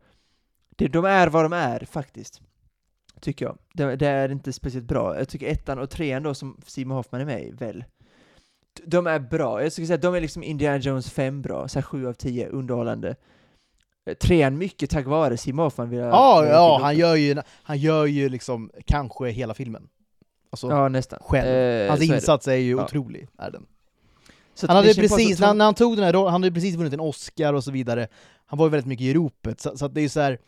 de 0.76 1.04
är 1.04 1.26
vad 1.28 1.44
de 1.44 1.52
är 1.52 1.86
faktiskt. 1.90 2.40
Tycker 3.24 3.44
jag. 3.44 3.58
Det, 3.72 3.96
det 3.96 4.06
är 4.08 4.28
inte 4.32 4.52
speciellt 4.52 4.86
bra. 4.86 5.18
Jag 5.18 5.28
tycker 5.28 5.46
ettan 5.46 5.78
och 5.78 5.90
trean 5.90 6.22
då 6.22 6.34
som 6.34 6.60
Seymour 6.66 6.94
Hoffman 6.96 7.20
är 7.20 7.24
med 7.24 7.42
i, 7.44 7.50
väl, 7.50 7.84
de 8.84 9.06
är 9.06 9.18
bra. 9.18 9.62
Jag 9.62 9.72
skulle 9.72 9.86
säga 9.86 9.94
att 9.94 10.02
de 10.02 10.14
är 10.14 10.20
liksom 10.20 10.42
Indiana 10.42 10.78
Jones 10.78 11.10
5 11.10 11.42
bra, 11.42 11.68
så 11.68 11.78
här 11.78 11.82
7 11.84 12.06
av 12.06 12.12
10, 12.12 12.48
underhållande. 12.48 13.16
eh, 14.06 14.14
trean 14.14 14.58
mycket 14.58 14.90
tack 14.90 15.06
vare 15.06 15.36
Sim 15.36 15.58
Hoffman 15.58 15.90
vill 15.90 15.98
jag 15.98 16.08
Ja, 16.08 16.46
ja 16.46 16.78
han 16.82 16.96
gör 16.96 17.14
ju, 17.14 17.36
han 17.62 17.78
gör 17.78 18.06
ju 18.06 18.28
liksom 18.28 18.70
kanske 18.86 19.28
hela 19.28 19.54
filmen. 19.54 19.88
Alltså, 20.50 20.68
Ja, 20.68 20.88
nästan. 20.88 21.18
själv. 21.22 21.48
Eh, 21.48 21.88
Hans 21.88 22.00
så 22.06 22.12
är 22.12 22.14
insats 22.16 22.48
är 22.48 22.54
ju 22.54 22.76
Ja. 22.76 22.84
otrolig, 22.84 23.28
är 23.38 23.50
den. 23.50 23.66
Så 24.54 24.66
Han 24.66 24.76
hade 24.76 24.94
precis, 24.94 25.40
när 25.40 25.64
han, 25.64 25.74
tog 25.74 25.96
den 25.96 26.04
här 26.04 26.12
rollen, 26.12 26.32
han 26.32 26.42
hade 26.42 26.54
precis 26.54 26.74
vunnit 26.76 26.92
en 26.92 27.00
Oscar 27.00 27.52
och 27.54 27.64
så 27.64 27.70
vidare. 27.70 28.08
Han 28.46 28.58
var 28.58 28.66
ju 28.66 28.70
väldigt 28.70 28.86
mycket 28.86 29.04
i 29.04 29.14
ropet, 29.14 29.60
så, 29.60 29.76
så 29.76 29.86
att 29.86 29.94
det 29.94 30.00
är 30.00 30.02
ju 30.02 30.08
så 30.08 30.20
här. 30.20 30.38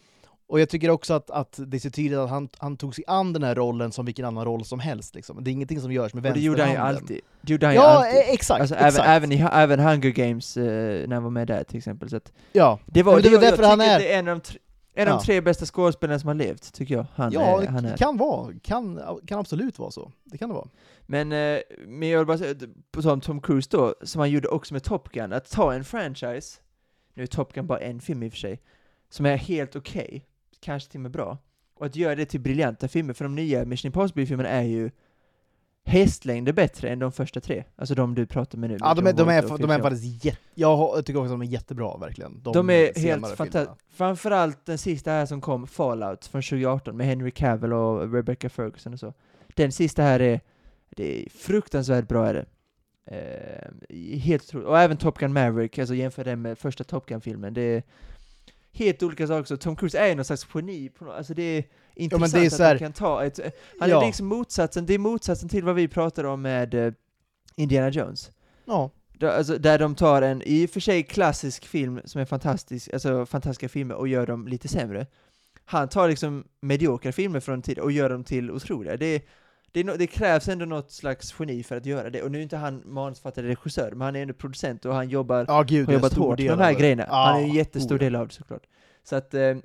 Och 0.49 0.61
jag 0.61 0.69
tycker 0.69 0.91
också 0.91 1.15
att, 1.15 1.31
att 1.31 1.61
det 1.67 1.77
är 1.77 1.79
så 1.79 1.91
tydligt 1.91 2.19
att 2.19 2.31
han, 2.31 2.49
han 2.59 2.77
tog 2.77 2.95
sig 2.95 3.05
an 3.07 3.33
den 3.33 3.43
här 3.43 3.55
rollen 3.55 3.93
som 3.93 4.05
vilken 4.07 4.25
annan 4.25 4.45
roll 4.45 4.65
som 4.65 4.81
helst 4.81 5.15
liksom. 5.15 5.45
Det 5.45 5.51
är 5.51 5.53
ingenting 5.53 5.81
som 5.81 5.93
görs 5.93 6.15
med 6.15 6.27
Och 6.27 6.33
det 6.35 6.41
gjorde 6.41 6.63
han 6.63 6.71
ju 6.71 6.77
vänsterhanden. 6.77 7.03
alltid. 7.03 7.21
Det 7.41 7.53
gjorde 7.53 7.67
han 7.67 7.75
Ja, 7.75 7.83
alltid. 7.83 8.19
eh, 8.21 8.31
exakt, 8.31 8.61
Alltså, 8.61 8.75
exakt. 8.75 8.99
Även, 9.09 9.33
även, 9.33 9.33
i, 9.33 9.49
även 9.53 9.81
Hunger 9.81 10.11
Games, 10.11 10.57
eh, 10.57 11.09
när 11.09 11.15
han 11.15 11.23
var 11.23 11.31
med 11.31 11.47
där 11.49 11.65
till 11.65 11.79
exempel. 11.79 12.11
Så 12.11 12.17
att 12.17 12.33
ja. 12.53 12.79
det 12.87 13.03
var, 13.03 13.13
Men 13.13 13.23
det 13.23 13.29
det, 13.29 13.33
jag 13.33 13.43
därför 13.43 13.63
han 13.63 13.81
är- 13.81 13.99
det 13.99 14.13
är 14.13 14.19
en 14.19 14.29
av 14.29 14.35
de, 14.37 14.41
tre, 14.41 14.59
en 14.95 15.09
av 15.09 15.13
Ja. 15.15 15.19
de 15.19 15.25
tre 15.25 15.41
bästa 15.41 15.67
skådespelarna 15.67 16.19
som 16.19 16.27
har 16.29 16.35
levt, 16.35 16.73
tycker 16.75 16.95
jag. 16.95 17.07
Han, 17.15 17.33
ja, 17.33 17.63
är, 17.63 17.67
han 17.67 17.83
det 17.83 17.91
är. 17.91 17.97
kan 17.97 18.17
vara. 18.17 18.53
Kan, 18.63 19.01
kan 19.27 19.39
absolut 19.39 19.79
vara 19.79 19.91
så. 19.91 20.13
Det 20.25 20.39
kan 20.39 20.49
det 20.49 20.55
vara. 20.55 20.69
Men, 21.07 21.33
eh, 21.33 21.61
men 21.87 22.09
jag 22.09 22.19
vill 22.19 22.27
bara 22.27 22.39
säga, 22.39 22.55
på 22.91 23.03
tal 23.03 23.13
om 23.13 23.21
Tom 23.21 23.41
Cruise 23.41 23.69
då, 23.73 23.95
som 24.03 24.19
han 24.21 24.31
gjorde 24.31 24.49
också 24.49 24.75
med 24.75 24.83
Top 24.83 25.09
Gun, 25.13 25.33
att 25.33 25.51
ta 25.51 25.75
en 25.75 25.85
franchise, 25.85 26.61
nu 27.15 27.23
är 27.23 27.27
Top 27.27 27.53
Gun 27.53 27.67
bara 27.67 27.79
en 27.81 28.01
film 28.01 28.23
i 28.23 28.29
och 28.29 28.33
för 28.33 28.39
sig, 28.39 28.61
som 29.11 29.27
är 29.27 29.37
helt 29.37 29.77
okej, 29.77 30.27
kanske 30.67 30.91
till 30.91 30.99
och 30.99 31.03
med 31.03 31.11
bra, 31.11 31.39
och 31.75 31.87
att 31.87 31.97
göra 31.97 32.15
det 32.15 32.27
till 32.27 32.41
briljanta 32.41 32.89
filmer, 32.89 33.15
för 33.15 33.25
de 33.25 33.35
nya 33.35 33.65
Mission 33.65 33.89
Impossible-filmerna 33.89 34.49
är 34.49 34.63
ju 34.63 34.91
hästlängder 35.85 36.53
bättre 36.53 36.89
än 36.89 36.99
de 36.99 37.13
första 37.13 37.41
tre, 37.41 37.65
alltså 37.77 37.95
de 37.95 38.15
du 38.15 38.27
pratar 38.27 38.59
med 38.59 38.71
nu. 38.71 38.77
Ja, 38.81 38.95
de 38.95 39.07
är, 39.07 39.13
de 39.13 39.29
är, 39.29 39.59
de 39.59 39.71
är 39.71 39.81
faktiskt 39.81 40.25
jätte... 40.25 40.41
Jag 40.55 41.07
tycker 41.07 41.21
också 41.21 41.25
att 41.25 41.41
de 41.41 41.43
är 41.43 41.53
jättebra, 41.53 41.97
verkligen. 41.97 42.43
De 42.43 42.71
är 42.71 42.93
senare 42.95 43.11
helt 43.11 43.37
fantastiska. 43.37 43.77
Framförallt 43.91 44.67
den 44.67 44.79
sista 44.79 45.11
här 45.11 45.27
som 45.27 45.41
kom, 45.41 45.67
Fallout, 45.67 46.27
från 46.27 46.43
2018, 46.43 46.97
med 46.97 47.07
Henry 47.07 47.31
Cavill 47.31 47.73
och 47.73 48.13
Rebecca 48.13 48.49
Ferguson 48.49 48.93
och 48.93 49.01
så. 49.01 49.15
Den 49.55 49.73
sista 49.73 50.03
här 50.03 50.21
är, 50.21 50.41
det 50.91 51.23
är 51.23 51.29
fruktansvärt 51.31 52.09
bra 52.09 52.27
är 52.27 52.35
det. 52.35 52.47
Eh, 53.07 54.19
helt 54.19 54.45
otroligt. 54.45 54.69
Och 54.69 54.79
även 54.79 54.97
Top 54.97 55.19
Gun 55.19 55.33
Maverick, 55.33 55.79
alltså 55.79 55.95
jämför 55.95 56.25
den 56.25 56.43
med 56.43 56.59
första 56.59 56.85
Top 56.85 57.07
Gun-filmen. 57.07 57.55
Det 57.55 57.63
är 57.63 57.83
helt 58.77 59.03
olika 59.03 59.27
saker. 59.27 59.45
Så 59.45 59.57
Tom 59.57 59.77
Cruise 59.77 59.99
är 59.99 60.15
någon 60.17 60.25
slags 60.25 60.47
geni. 60.55 60.89
På 60.89 61.05
något, 61.05 61.15
alltså 61.17 61.35
det 61.35 61.43
är 61.43 61.65
intressant 61.95 62.33
det 62.33 62.39
är 62.41 62.47
att 62.47 62.59
här- 62.59 62.69
han 62.69 62.79
kan 62.79 62.93
ta 62.93 63.25
ett... 63.25 63.41
Han 63.81 63.91
Ja. 63.91 64.03
är 64.03 64.07
liksom 64.07 64.27
motsatsen, 64.27 64.87
det 64.87 64.95
är 64.95 64.99
motsatsen 64.99 65.49
till 65.49 65.65
vad 65.65 65.75
vi 65.75 65.89
pratade 65.89 66.29
om 66.29 66.43
med 66.43 66.75
eh, 66.75 66.93
Indiana 67.57 67.89
Jones. 67.91 68.31
Ja, 68.65 68.91
alltså, 69.23 69.59
där 69.59 69.79
de 69.79 69.95
tar 69.95 70.23
en 70.23 70.43
i 70.47 70.67
och 70.67 70.71
för 70.71 70.81
sig 70.81 71.03
klassisk 71.03 71.65
film 71.67 72.01
som 72.05 72.21
är 72.21 72.25
fantastisk, 72.25 72.93
alltså 72.93 73.27
fantastiska 73.27 73.69
filmer 73.69 73.95
och 73.95 74.09
gör 74.09 74.27
dem 74.27 74.49
lite 74.49 74.69
sämre. 74.69 75.07
Han 75.65 75.89
tar 75.89 76.09
liksom 76.09 76.45
mediokra 76.61 77.13
filmer 77.13 77.41
från 77.41 77.63
tid 77.63 77.79
och 77.79 77.93
gör 77.93 78.11
dem 78.11 78.25
till 78.25 78.51
otroliga. 78.51 78.97
Det, 78.97 79.23
det, 79.73 79.85
no, 79.85 79.97
det 79.97 80.07
krävs 80.07 80.49
ändå 80.49 80.65
något 80.65 80.91
slags 80.91 81.35
geni 81.39 81.63
för 81.63 81.77
att 81.77 81.87
göra 81.87 82.11
det. 82.11 82.23
Och 82.23 82.31
nu 82.31 82.39
är 82.39 82.43
inte 82.43 82.57
han 82.57 82.83
manusförfattare 82.85 83.49
regissör, 83.49 83.91
men 83.91 84.01
han 84.01 84.17
är 84.17 84.23
ändå 84.23 84.35
producent 84.35 84.85
och 84.85 84.95
han 84.95 85.09
jobbar, 85.09 85.45
ja 85.49 85.63
gud, 85.63 85.87
har 85.87 85.95
jobbat 85.95 86.15
hårt 86.15 86.39
med 86.39 86.51
de 86.51 86.59
här 86.59 86.73
grejerna. 86.73 87.05
Ja, 87.09 87.25
han 87.27 87.41
är 87.41 87.45
en 87.45 87.55
jättestor 87.55 87.97
oh 87.97 88.03
ja. 88.03 88.05
del 88.05 88.17
av 88.17 88.29
det 88.29 88.35
såklart. 88.35 88.63
Så 89.05 89.17
att 89.17 89.35
eh, 89.35 89.57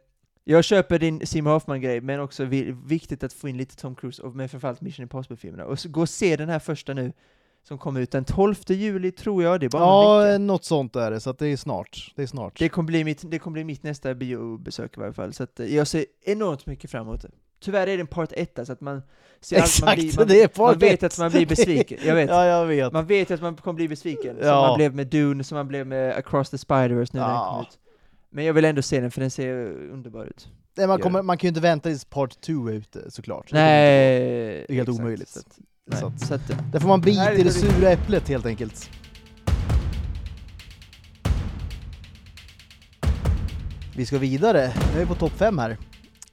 jag 0.44 0.64
köper 0.64 0.99
din 0.99 1.28
Simon 1.28 1.53
Hoffman-grej, 1.53 2.02
men 2.02 2.19
också 2.19 2.45
vi, 2.45 2.76
viktigt 2.86 3.23
att 3.23 3.34
få 3.34 3.49
in 3.49 3.57
lite 3.57 3.76
Tom 3.76 3.95
Cruise, 3.95 4.23
och 4.23 4.36
med 4.36 4.52
framförallt 4.52 4.82
Mission 4.82 5.03
Impossible-filmerna. 5.03 5.65
Och 5.65 5.80
så, 5.80 5.90
gå 5.90 6.02
och 6.02 6.10
se 6.10 6.36
den 6.36 6.49
här 6.49 6.60
första 6.60 6.94
nu, 6.94 7.14
som 7.64 7.78
kommer 7.78 7.99
ut 7.99 8.11
den 8.11 8.26
12 8.26 8.56
juli 8.68 9.11
tror 9.11 9.44
jag, 9.44 9.60
det 9.60 9.65
är 9.65 9.69
bara 9.69 9.84
en 9.84 10.23
vecka. 10.23 10.32
Ja, 10.32 10.38
något 10.38 10.65
sånt 10.65 10.95
är 10.95 11.11
det, 11.11 11.19
så 11.19 11.34
det 11.34 11.48
är 11.48 11.57
snart. 11.57 12.14
Det 12.15 12.23
är 12.23 12.28
snart. 12.28 12.60
Det 12.60 12.69
kommer 12.69 12.88
bli 12.88 13.03
mitt, 13.03 13.32
det 13.32 13.40
kommer 13.40 13.53
bli 13.53 13.64
mitt 13.64 13.84
nästa 13.84 14.14
biobesök 14.14 14.98
i 14.98 14.99
varje 14.99 15.14
fall, 15.14 15.34
så 15.34 15.44
att 15.44 15.60
eh, 15.60 15.76
jag 15.76 15.88
ser 15.88 16.06
enormt 16.22 16.65
mycket 16.65 16.91
fram 16.91 17.07
emot 17.07 17.22
det. 17.22 17.32
Tyvärr 17.63 17.88
är 17.88 17.97
det 17.97 18.01
en 18.01 18.07
part 18.07 18.29
1 18.31 18.59
så 18.65 18.71
att 18.73 18.81
man 18.81 19.01
ser 19.41 19.61
allt, 19.61 19.81
man, 19.81 19.89
Exakt, 19.93 20.01
blir, 20.01 20.17
man, 20.17 20.27
det 20.27 20.43
är 20.43 20.47
part 20.47 20.71
man 20.71 20.79
vet 20.79 21.03
ett. 21.03 21.13
att 21.13 21.19
man 21.19 21.31
blir 21.31 21.45
besviken, 21.45 21.97
jag 22.05 22.15
vet. 22.15 22.29
ja, 22.29 22.45
jag 22.45 22.65
vet. 22.65 22.93
Man 22.93 23.05
vet 23.05 23.31
att 23.31 23.41
man 23.41 23.55
kommer 23.55 23.75
bli 23.75 23.88
besviken, 23.88 24.35
som 24.38 24.47
Ja. 24.47 24.67
man 24.67 24.77
blev 24.77 24.95
med 24.95 25.07
Dune, 25.07 25.43
som 25.43 25.55
man 25.55 25.67
blev 25.67 25.88
med 25.88 26.15
Across 26.15 26.49
the 26.49 26.57
Spider-Verse 26.57 27.09
nu 27.13 27.19
när 27.19 27.27
den 27.27 27.35
Ja. 27.35 27.51
kom 27.53 27.61
ut. 27.61 27.77
Men 28.29 28.45
jag 28.45 28.53
vill 28.53 28.65
ändå 28.65 28.81
se 28.81 28.99
den, 29.01 29.11
för 29.11 29.21
den 29.21 29.31
ser 29.31 29.53
underbar 29.91 30.25
ut. 30.25 30.49
Nej, 30.77 30.88
man, 30.88 30.99
kommer, 30.99 31.21
man 31.21 31.38
kan 31.38 31.47
ju 31.47 31.49
inte 31.49 31.61
vänta 31.61 31.89
tills 31.89 32.05
part 32.05 32.41
2 32.41 32.67
är 32.69 32.73
ute, 32.73 33.11
såklart. 33.11 33.51
Nej, 33.51 34.19
Det 34.67 34.73
är 34.73 34.75
helt 34.75 34.89
exakt, 34.89 34.99
omöjligt. 34.99 35.29
Så 35.29 35.39
att, 35.39 35.59
nej, 35.85 35.99
Så 35.99 36.07
att, 36.07 36.21
så 36.27 36.33
att, 36.33 36.71
där 36.71 36.79
får 36.79 36.88
man 36.88 37.01
bita 37.01 37.33
i 37.33 37.43
det 37.43 37.51
sura 37.51 37.89
äpplet, 37.91 38.27
helt 38.29 38.45
enkelt. 38.45 38.89
Vi 43.95 44.05
ska 44.05 44.17
vidare, 44.17 44.71
nu 44.93 45.01
är 45.01 45.05
vi 45.05 45.05
på 45.05 45.15
topp 45.15 45.31
5 45.38 45.57
här. 45.57 45.77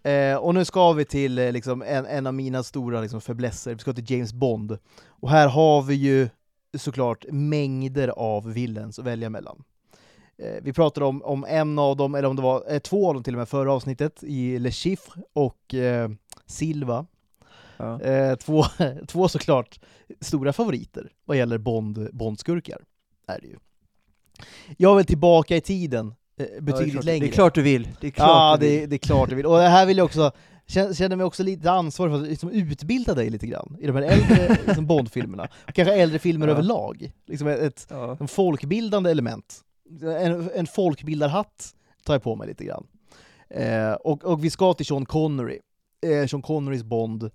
Eh, 0.09 0.37
och 0.37 0.55
nu 0.55 0.65
ska 0.65 0.93
vi 0.93 1.05
till 1.05 1.39
eh, 1.39 1.53
liksom, 1.53 1.83
en, 1.83 2.07
en 2.07 2.27
av 2.27 2.35
mina 2.35 2.63
stora 2.63 3.01
liksom, 3.01 3.21
fäblesser, 3.21 3.75
vi 3.75 3.79
ska 3.79 3.93
till 3.93 4.11
James 4.11 4.33
Bond. 4.33 4.79
Och 5.07 5.31
här 5.31 5.49
har 5.49 5.83
vi 5.83 5.95
ju 5.95 6.29
såklart 6.79 7.25
mängder 7.29 8.09
av 8.09 8.53
villains 8.53 8.99
att 8.99 9.05
välja 9.05 9.31
mellan. 9.31 9.65
Eh, 10.39 10.63
vi 10.63 10.73
pratade 10.73 11.07
om, 11.07 11.23
om 11.23 11.45
en 11.49 11.79
av 11.79 11.97
dem, 11.97 12.15
eller 12.15 12.29
om 12.29 12.37
det 12.37 12.43
var 12.43 12.65
eh, 12.69 12.79
två 12.79 13.09
av 13.09 13.15
dem 13.15 13.23
till 13.23 13.35
och 13.35 13.39
med, 13.39 13.49
förra 13.49 13.73
avsnittet 13.73 14.23
i 14.23 14.59
Le 14.59 14.71
Chiffre 14.71 15.23
och 15.33 15.75
eh, 15.75 16.11
Silva. 16.47 17.07
ja. 17.77 18.01
Eh, 18.01 18.37
två, 18.37 18.65
två 19.09 19.29
såklart 19.29 19.81
stora 20.21 20.53
favoriter 20.53 21.13
vad 21.25 21.37
gäller 21.37 21.59
Bond, 21.59 22.09
Bondskurkar. 22.13 22.85
Är 23.27 23.41
det 23.41 23.47
ju. 23.47 23.57
Jag 24.77 24.97
vill 24.97 25.07
tillbaka 25.07 25.57
i 25.57 25.61
tiden 25.61 26.15
eh, 26.39 26.47
Ja, 26.47 26.51
det 26.53 26.57
är 26.57 26.61
betydligt 26.61 26.93
klart- 26.93 27.05
längre. 27.05 27.27
Det 27.27 27.31
är 27.31 27.33
klart 27.33 27.55
du 27.55 27.63
vill. 27.63 27.89
Det 28.01 28.07
är 28.07 28.11
klart 28.11 28.29
ja, 28.29 28.57
du 28.61 28.67
vill. 28.69 28.81
det, 28.81 28.87
det 28.87 28.97
är 28.97 28.99
klart 28.99 29.29
jag 29.31 29.37
vill. 29.37 29.47
Och 29.47 29.59
här 29.59 29.87
vill 29.87 29.97
jag 29.99 30.05
också, 30.05 30.33
känner, 30.67 31.17
mig 31.17 31.25
också 31.27 31.43
lite 31.43 31.71
ansvarig 31.71 32.13
för 32.13 32.23
att 32.23 32.29
liksom 32.29 32.51
utbilda 32.51 33.15
dig 33.15 33.31
lite 33.31 33.47
grann 33.47 33.77
i 33.81 33.87
de 33.87 33.93
här 33.97 34.03
äldre 34.03 34.57
liksom 34.67 34.87
Bond-filmerna. 34.87 35.49
Kanske 35.75 35.95
äldre 35.95 36.19
filmer 36.19 36.47
Ja. 36.47 36.53
överlag. 36.53 37.13
Liksom 37.27 37.49
ett, 37.49 37.61
ett 37.61 37.87
Ja. 37.91 38.17
en 38.21 38.29
folkbildande 38.29 39.11
element. 39.11 39.61
En, 40.03 40.51
en 40.55 40.67
folkbildarhatt 40.67 41.75
tar 42.05 42.15
jag 42.15 42.23
på 42.23 42.37
mig 42.37 42.49
lite 42.49 42.65
grann. 42.65 42.87
Eh, 43.51 43.93
och, 43.93 44.25
och 44.25 44.45
vi 44.45 44.51
ska 44.51 44.75
till 44.75 44.87
Sean 44.87 45.07
Connery. 45.07 45.59
Eh, 46.07 46.27
Sean 46.27 46.43
Connerys 46.43 46.83
Bond. 46.83 47.31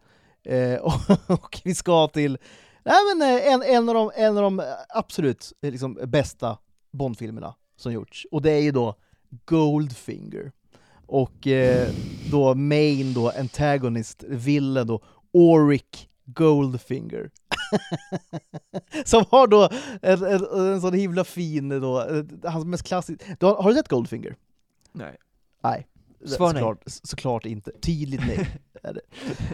Eh, 0.45 0.75
och, 0.81 0.93
och 1.27 1.61
vi 1.63 1.75
ska 1.75 2.07
till 2.07 2.37
nej 2.85 2.95
men, 3.15 3.29
eh, 3.37 3.53
en, 3.53 3.61
en, 3.63 3.89
av 3.89 3.95
de, 3.95 4.11
en 4.15 4.37
av 4.37 4.43
de 4.43 4.61
absolut 4.89 5.53
eh, 5.61 5.71
liksom, 5.71 5.99
bästa 6.05 6.57
Bond-filmerna 6.91 7.55
som 7.75 7.93
gjorts. 7.93 8.27
Och 8.31 8.41
det 8.41 8.51
är 8.51 8.61
ju 8.61 8.71
då 8.71 8.95
Goldfinger. 9.45 10.51
Och 11.05 11.47
eh, 11.47 11.89
då 12.31 12.55
main 12.55 13.13
då, 13.13 13.29
antagonist, 13.29 14.23
villain 14.27 14.87
då, 14.87 15.01
Auric 15.33 16.07
Goldfinger. 16.25 17.29
som 19.05 19.25
har 19.29 19.47
då 19.47 19.69
en, 20.01 20.23
en, 20.23 20.71
en 20.73 20.81
sån 20.81 20.93
himla 20.93 21.23
fin 21.23 21.69
då, 21.69 22.01
eh, 22.01 22.25
hans 22.43 22.65
mest 22.65 22.83
klassisk... 22.83 23.21
Du 23.39 23.45
har, 23.45 23.55
har 23.55 23.69
du 23.69 23.75
sett 23.75 23.87
Goldfinger? 23.87 24.35
Nej. 24.91 25.17
Nej. 25.63 25.87
Svar 26.25 26.53
nej. 26.53 26.61
såklart, 26.61 26.81
såklart 26.85 27.45
inte. 27.45 27.71
Tydligt 27.81 28.21
nej. 28.27 28.47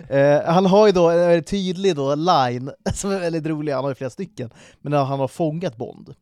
Eh, 0.09 0.43
han 0.45 0.65
har 0.65 0.87
ju 0.87 0.91
då 0.91 1.09
en 1.09 1.43
tydlig 1.43 1.95
då 1.95 2.15
line 2.15 2.71
som 2.93 3.11
är 3.11 3.19
väldigt 3.19 3.45
rolig, 3.45 3.73
han 3.73 3.83
har 3.83 3.91
ju 3.91 3.95
flera 3.95 4.09
stycken, 4.09 4.49
men 4.81 4.93
han 4.93 5.19
har 5.19 5.27
fångat 5.27 5.75
Bond. 5.77 6.15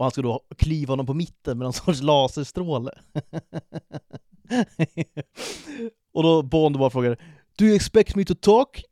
Och 0.00 0.04
han 0.04 0.10
ska 0.10 0.22
då 0.22 0.40
klyva 0.58 0.92
honom 0.92 1.06
på 1.06 1.14
mitten 1.14 1.58
med 1.58 1.64
någon 1.64 1.72
sorts 1.72 2.02
laserstråle. 2.02 2.90
och 6.14 6.22
då 6.22 6.42
Bond 6.42 6.78
bara 6.78 6.90
frågar 6.90 7.16
Do 7.58 7.64
you 7.64 7.74
expect 7.76 8.16
me 8.16 8.24
to 8.24 8.34
talk? 8.34 8.84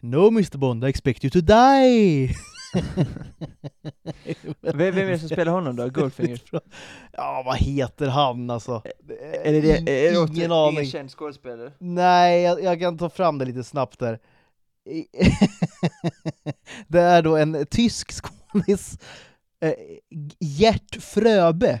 No 0.00 0.28
Mr 0.28 0.58
Bond, 0.58 0.84
I 0.84 0.88
expect 0.88 1.24
you 1.24 1.30
to 1.30 1.40
die! 1.40 2.30
Vem, 4.60 4.78
vem 4.78 4.98
är 4.98 5.10
det 5.10 5.18
som 5.18 5.28
spelar 5.28 5.52
honom 5.52 5.76
då? 5.76 5.88
Goldfinger? 5.88 6.40
Ja, 7.12 7.42
vad 7.46 7.56
heter 7.56 8.08
han 8.08 8.50
alltså? 8.50 8.82
Är 9.44 9.52
det 9.52 9.60
det? 9.60 9.76
Är 9.76 9.84
det 9.84 10.16
Ingen 10.18 10.36
ingen 10.36 10.52
aning. 10.52 10.86
känd 10.86 11.10
skådespelare? 11.10 11.72
Nej, 11.78 12.42
jag, 12.42 12.62
jag 12.62 12.80
kan 12.80 12.98
ta 12.98 13.10
fram 13.10 13.38
det 13.38 13.44
lite 13.44 13.64
snabbt 13.64 13.98
där. 13.98 14.18
Det 16.88 17.00
är 17.00 17.22
då 17.22 17.36
en 17.36 17.66
tysk 17.66 18.12
skådis, 18.12 18.98
eh, 19.62 19.74
Gert 20.40 21.02
Fröbe. 21.02 21.80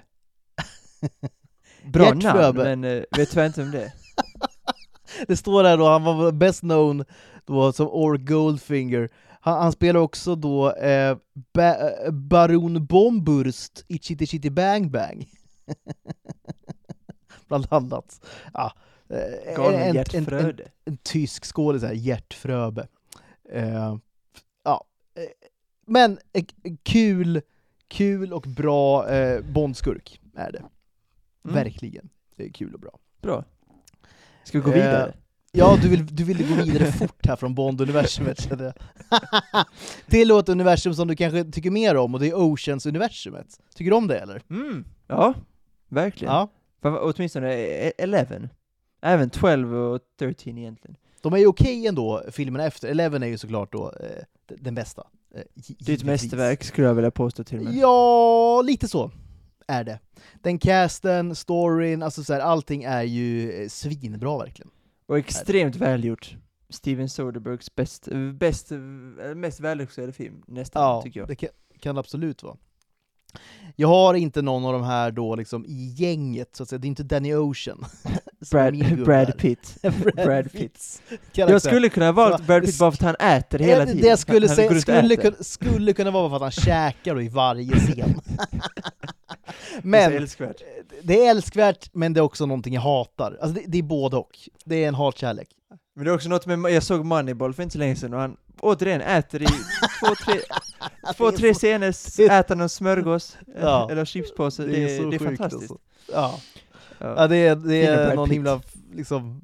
Bra 1.84 2.04
Gert 2.04 2.22
namn, 2.22 2.38
Fröbe. 2.38 2.64
men 2.64 2.84
uh, 2.84 3.04
vet 3.16 3.30
tyvärr 3.30 3.46
inte 3.46 3.62
om 3.62 3.70
det 3.70 3.82
är. 3.84 3.92
Det 5.26 5.36
står 5.36 5.62
där 5.62 5.76
då, 5.76 5.88
han 5.88 6.04
var 6.04 6.32
best 6.32 6.60
known 6.60 7.04
då 7.44 7.72
som 7.72 7.86
Or 7.86 8.16
Goldfinger. 8.16 9.10
Han, 9.40 9.62
han 9.62 9.72
spelar 9.72 10.00
också 10.00 10.34
då 10.34 10.72
eh, 10.72 11.16
ba, 11.54 11.62
eh, 11.62 12.10
Baron 12.12 12.86
Bomburst 12.86 13.84
i 13.88 13.98
Chitty 13.98 14.26
Chitty 14.26 14.50
Bang 14.50 14.90
Bang. 14.90 15.28
Bland 17.48 17.66
annat. 17.70 18.26
Ja, 18.54 18.72
eh, 19.10 19.56
Galne 19.56 19.84
en, 19.84 19.94
Gert 19.94 20.14
en, 20.14 20.18
en, 20.18 20.26
Fröde. 20.26 20.68
en 20.84 20.96
tysk 20.96 21.44
skådis 21.44 21.82
här, 21.82 21.92
Gert 21.92 22.34
Fröbe. 22.34 22.86
Eh, 23.52 23.96
ja. 24.64 24.84
eh, 25.14 25.24
Men 25.86 26.18
eh, 26.32 26.44
kul, 26.82 27.42
kul 27.92 28.32
och 28.32 28.42
bra 28.42 29.08
eh, 29.10 29.40
Bondskurk 29.44 30.20
är 30.36 30.52
det. 30.52 30.58
Mm. 31.44 31.54
Verkligen. 31.54 32.08
Det 32.36 32.44
är 32.44 32.50
kul 32.52 32.74
och 32.74 32.80
bra. 32.80 32.98
Bra. 33.22 33.44
Ska 34.44 34.58
vi 34.58 34.64
gå 34.64 34.70
Eh, 34.70 34.74
vidare? 34.76 35.14
Ja, 35.52 35.78
du 35.82 35.88
vill, 35.88 36.16
du 36.16 36.24
vill 36.24 36.48
gå 36.48 36.54
vidare 36.54 36.92
fort 36.92 37.26
här 37.26 37.36
från 37.36 37.54
Bond-universumet 37.54 38.40
känner 38.40 38.64
jag. 38.64 38.74
Till 40.08 40.30
ett 40.30 40.48
universum 40.48 40.94
som 40.94 41.08
du 41.08 41.16
kanske 41.16 41.44
tycker 41.44 41.70
mer 41.70 41.96
om, 41.96 42.14
och 42.14 42.20
det 42.20 42.28
är 42.28 42.34
Oceans-universumet. 42.34 43.60
Tycker 43.74 43.90
du 43.90 43.96
om 43.96 44.06
det 44.06 44.18
eller? 44.18 44.42
Mm. 44.50 44.84
Ja, 45.06 45.34
verkligen. 45.88 46.34
Ja. 46.34 46.48
Ja. 46.80 46.98
Åtminstone 47.00 47.54
e- 47.54 47.92
11. 47.98 48.26
Även 49.02 49.30
12 49.30 49.74
och 49.74 50.00
13 50.18 50.58
egentligen. 50.58 50.96
De 51.20 51.32
är 51.32 51.38
ju 51.38 51.46
okej 51.46 51.86
ändå, 51.86 52.22
filmerna 52.30 52.64
efter. 52.64 52.88
Eleven 52.88 53.22
är 53.22 53.26
ju 53.26 53.38
såklart 53.38 53.72
då 53.72 53.92
eh, 54.00 54.24
den 54.60 54.74
bästa. 54.74 55.06
Eh, 55.34 55.40
gi- 55.40 55.44
Det 55.54 55.70
är 55.70 55.72
ett 55.72 55.88
givetvis. 55.88 56.04
mästerverk 56.04 56.64
skulle 56.64 56.86
jag 56.86 56.94
vilja 56.94 57.10
påstå 57.10 57.44
till 57.44 57.58
och 57.58 57.64
med. 57.64 57.74
Ja, 57.74 58.62
lite 58.62 58.88
så 58.88 59.10
är 59.66 59.84
det. 59.84 59.98
Den 60.42 60.58
casten, 60.58 61.34
storyn, 61.34 62.02
alltså 62.02 62.24
så 62.24 62.32
här, 62.32 62.40
allting 62.40 62.82
är 62.82 63.02
ju 63.02 63.52
eh, 63.62 63.68
svinbra 63.68 64.38
verkligen. 64.38 64.70
Och 65.06 65.18
extremt 65.18 65.76
välgjort. 65.76 66.36
Steven 66.70 67.08
Soderberghs 67.08 67.74
bäst, 67.74 68.08
bäst, 68.34 68.72
eh, 68.72 68.78
mest 69.34 69.60
välregisserade 69.60 70.12
film, 70.12 70.42
nästan, 70.46 70.82
Ja, 70.82 71.02
tycker 71.02 71.20
jag. 71.20 71.28
det 71.28 71.34
kan, 71.36 71.48
kan 71.80 71.94
det 71.94 71.98
absolut 71.98 72.42
vara. 72.42 72.56
Jag 73.76 73.88
har 73.88 74.14
inte 74.14 74.42
någon 74.42 74.64
av 74.64 74.72
de 74.72 74.82
här 74.82 75.10
då 75.10 75.36
liksom 75.36 75.64
i 75.64 75.94
gänget, 75.96 76.56
så 76.56 76.62
att 76.62 76.68
säga. 76.68 76.78
Det 76.78 76.86
är 76.86 76.88
inte 76.88 77.02
Danny 77.02 77.34
Ocean. 77.34 77.84
Brad, 78.50 79.04
Brad. 79.04 79.38
Pitt. 79.38 79.76
Brad 79.82 80.14
Brad 80.14 80.52
Pitts 80.52 81.02
Jag 81.34 81.62
skulle 81.62 81.88
kunna 81.88 82.14
Så, 82.38 82.42
Brad 82.42 82.64
Pitt 82.64 82.78
bara 82.78 82.92
för 82.92 83.06
att 83.06 83.18
han 83.20 83.28
äter 83.30 83.58
hela 83.58 83.86
tiden. 83.86 84.02
Det 84.02 84.16
skulle 84.16 84.48
Han- 84.48 84.80
skulle, 84.80 85.16
kunna, 85.16 85.36
skulle 85.40 85.92
kunna 85.92 86.10
vara 86.10 86.28
för 86.28 86.36
att 86.36 86.42
han 86.42 86.50
käkar 86.50 87.20
i 87.20 87.28
varje 87.28 87.76
scen. 87.76 88.20
Det 89.72 89.78
är 89.78 89.82
men 89.82 90.12
älskvärt. 90.12 90.62
det 91.02 91.26
är 91.26 91.30
älskvärt, 91.30 91.90
men 91.92 92.12
det 92.12 92.20
är 92.20 92.22
också 92.22 92.46
någonting 92.46 92.74
jag 92.74 92.80
hatar. 92.80 93.38
Alltså 93.40 93.60
det, 93.60 93.64
det 93.66 93.78
är 93.78 93.82
både 93.82 94.16
och. 94.16 94.38
Det 94.64 94.84
är 94.84 94.88
en 94.88 94.94
hatkärlek. 94.94 95.48
Men 95.96 96.04
det 96.04 96.10
är 96.10 96.14
också 96.14 96.28
något 96.28 96.46
med, 96.46 96.72
jag 96.72 96.82
såg 96.82 97.04
Moneyball 97.04 97.54
för 97.54 97.62
inte 97.62 97.72
så 97.72 97.78
länge 97.78 97.96
sedan 97.96 98.14
och 98.14 98.20
han 98.20 98.36
återigen 98.60 99.00
äter 99.00 99.42
i 99.42 99.46
två, 99.46 100.14
tre, 100.24 100.40
två, 101.16 101.32
tre 101.32 101.54
scener, 101.54 101.88
äter 102.30 102.54
någon 102.54 102.68
smörgås, 102.68 103.36
eh, 103.56 103.62
Ja. 103.62 103.88
eller 103.90 104.04
chipspåse, 104.04 104.62
det, 104.62 104.68
Det 104.72 104.96
är 104.96 105.10
det, 105.10 105.16
är 105.16 105.18
fantastiskt. 105.18 105.70
alltså. 105.70 105.78
Ja. 106.12 106.40
Ja. 106.98 107.14
Ja, 107.16 107.26
det 107.28 107.36
är, 107.36 107.56
det 107.56 107.86
är 107.86 108.14
någon 108.16 108.30
himla 108.30 108.60
liksom, 108.94 109.40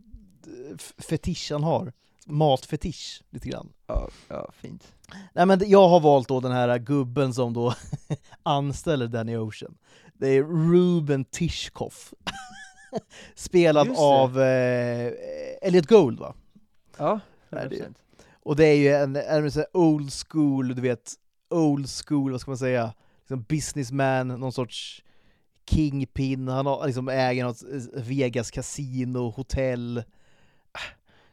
fetisch 1.09 1.49
han 1.53 1.63
har. 1.63 1.93
Matfetisch, 2.31 3.23
lite 3.31 3.49
grann. 3.49 3.69
Ja, 3.87 4.09
ja, 4.29 4.49
fint. 4.61 4.93
Nej 5.33 5.47
men 5.47 5.63
jag 5.71 5.89
har 5.89 6.01
valt 6.01 6.29
då 6.29 6.41
den 6.41 6.53
här 6.53 6.79
gubben 6.79 7.35
som 7.35 7.53
då 7.53 7.75
anställer 8.43 9.07
Danny 9.07 9.37
Ocean. 9.37 9.75
Det 10.15 10.29
är 10.29 10.43
Ruben 10.73 11.25
Tishkoff. 11.25 12.15
Spelad 13.35 13.89
av 13.99 14.41
eh, 14.41 15.13
Elliot 15.63 15.87
Gould 15.87 16.19
va? 16.19 16.35
Ja, 16.97 17.21
Nej, 17.49 17.67
det- 17.71 17.77
100%. 17.77 17.95
Och 18.49 18.57
det 18.57 18.67
är 18.67 18.75
ju 18.75 18.89
en, 18.89 19.17
en 19.17 19.53
sån 19.53 19.65
old 19.73 20.11
school, 20.13 20.75
du 20.75 20.83
vet, 20.83 21.13
old 21.51 21.87
school, 21.89 22.33
vad 22.33 22.41
ska 22.41 22.51
man 22.51 22.59
säga, 22.59 22.95
liksom 23.21 23.43
businessman, 23.43 24.29
någon 24.29 24.53
sorts 24.53 25.03
kingpin, 25.71 26.49
han 26.49 26.67
har, 26.67 26.87
liksom 26.87 27.09
äger 27.09 27.45
något 27.45 27.63
eh, 27.63 28.03
Vegas 28.03 28.51
kasino, 28.51 29.31
hotell. 29.31 30.03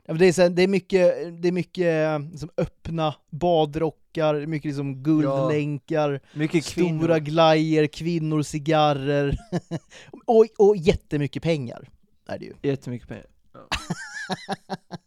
Ja, 0.06 0.14
men 0.14 0.18
det, 0.18 0.26
är 0.26 0.34
så 0.34 0.50
det 0.50 0.62
är 0.62 0.68
mycket, 0.68 1.42
det 1.42 1.48
är 1.48 1.52
mycket 1.52 2.22
liksom 2.32 2.50
öppna 2.58 3.16
badrockar, 3.30 4.46
mycket 4.46 4.70
liksom 4.70 5.04
guldlänkar, 5.04 6.22
Mycket 6.34 6.66
kvinnor. 6.66 7.00
stora 7.00 7.20
glajer, 7.20 7.88
kvinnor, 7.88 8.42
cigarrer 8.42 9.38
och, 10.26 10.46
och 10.58 10.78
jättemycket 10.78 11.44
pengar. 11.44 11.90
Är 12.28 12.40
det 12.40 12.46
ju. 12.46 12.54
Jättemycket 12.62 13.08
pengar. 13.08 13.26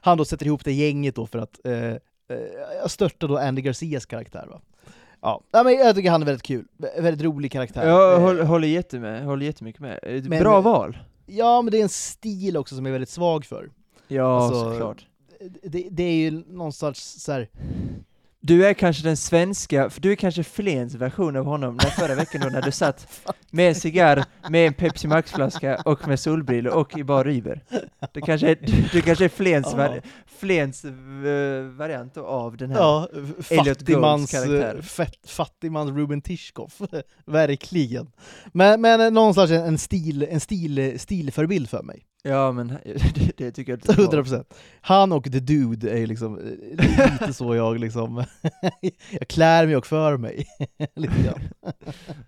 Han 0.00 0.18
då 0.18 0.24
sätter 0.24 0.46
ihop 0.46 0.64
det 0.64 0.72
gänget 0.72 1.14
då 1.14 1.26
för 1.26 1.38
att 1.38 1.60
eh, 1.66 1.74
eh, 1.90 1.98
störta 2.86 3.26
då 3.26 3.38
Andy 3.38 3.62
Garcias 3.62 4.06
karaktär 4.06 4.46
va. 4.50 4.60
Ja, 5.22 5.42
ja 5.50 5.62
men 5.62 5.72
jag 5.74 5.94
tycker 5.94 6.10
han 6.10 6.22
är 6.22 6.26
väldigt 6.26 6.42
kul, 6.42 6.64
Vä- 6.78 7.02
väldigt 7.02 7.24
rolig 7.24 7.52
karaktär. 7.52 7.88
Jag 7.88 8.14
Eh, 8.14 8.20
håller, 8.20 8.42
håller, 8.44 8.68
jätteme, 8.68 9.22
håller 9.24 9.46
jättemycket 9.46 9.80
med. 9.80 9.98
Ett 10.02 10.24
Men- 10.28 10.38
Bra 10.42 10.60
val. 10.60 10.98
Ja, 11.26 11.62
men 11.62 11.72
det 11.72 11.78
är 11.78 11.82
en 11.82 11.88
stil 11.88 12.56
också 12.56 12.74
som 12.76 12.86
jag 12.86 12.90
är 12.90 12.92
väldigt 12.92 13.08
svag 13.08 13.44
för. 13.44 13.70
Ja, 14.08 14.40
Alltså, 14.40 14.70
såklart. 14.70 15.06
Det, 15.62 15.88
det 15.90 16.02
är 16.02 16.14
ju 16.16 16.30
någon 16.46 16.72
sorts 16.72 17.00
så 17.02 17.32
här, 17.32 17.48
Du 18.42 18.66
är 18.66 18.74
kanske 18.74 19.02
den 19.02 19.16
svenska, 19.16 19.90
för 19.90 20.00
du 20.00 20.12
är 20.12 20.16
kanske 20.16 20.44
Flens 20.44 20.94
version 20.94 21.36
av 21.36 21.44
honom, 21.44 21.74
när 21.74 21.90
förra 21.90 22.14
veckan 22.14 22.40
då 22.40 22.48
när 22.48 22.62
du 22.62 22.70
satt 22.72 23.22
med 23.50 23.68
en 23.68 23.74
cigarr, 23.74 24.24
med 24.48 24.66
en 24.66 24.74
Pepsi 24.74 25.08
Max-flaska 25.08 25.76
och 25.84 26.08
med 26.08 26.20
solbrillor 26.20 26.72
och 26.74 26.98
i 26.98 27.04
bar 27.04 27.24
River. 27.24 27.64
Du 28.12 28.20
kanske 28.20 28.50
är, 28.50 28.54
du, 28.62 28.72
du 28.92 29.02
kanske 29.02 29.24
är 29.24 29.28
Flens, 29.28 29.66
Ja. 29.70 29.76
vari- 29.78 30.00
Flens 30.38 30.84
eh, 30.84 30.90
variant 31.76 32.16
av 32.16 32.56
den 32.56 32.70
här. 32.70 32.78
ja, 32.78 33.08
fattigmans, 33.42 34.32
Goulds 34.32 34.32
karaktär. 34.46 34.74
eh, 34.76 34.82
fett, 34.82 35.16
fattigmans 35.26 35.90
Ruben 35.90 36.22
Tishkoff. 36.22 36.80
Verkligen. 37.26 38.10
Men, 38.52 38.80
men 38.80 39.14
någon 39.14 39.34
slags 39.34 39.50
en 39.52 39.78
stil, 39.78 40.26
en 40.30 40.40
stil, 40.40 41.00
stilförebild 41.00 41.68
för 41.70 41.82
mig. 41.82 42.02
Ja, 42.22 42.52
men 42.52 42.68
det, 43.14 43.32
det 43.36 43.52
tycker 43.52 43.72
jag 43.72 43.88
är 43.98 44.00
100 44.02 44.22
procent. 44.22 44.54
Han 44.80 45.12
och 45.12 45.24
The 45.24 45.40
Dude 45.40 45.90
är 45.90 45.96
ju 45.98 46.06
liksom 46.06 46.38
eh, 46.38 46.84
lite 47.20 47.32
så 47.34 47.54
jag 47.54 47.78
liksom, 47.78 48.24
jag 49.10 49.28
klär 49.28 49.66
mig 49.66 49.76
och 49.76 49.86
för 49.86 50.16
mig. 50.16 50.46
lite 50.96 51.14
grann. 51.24 51.74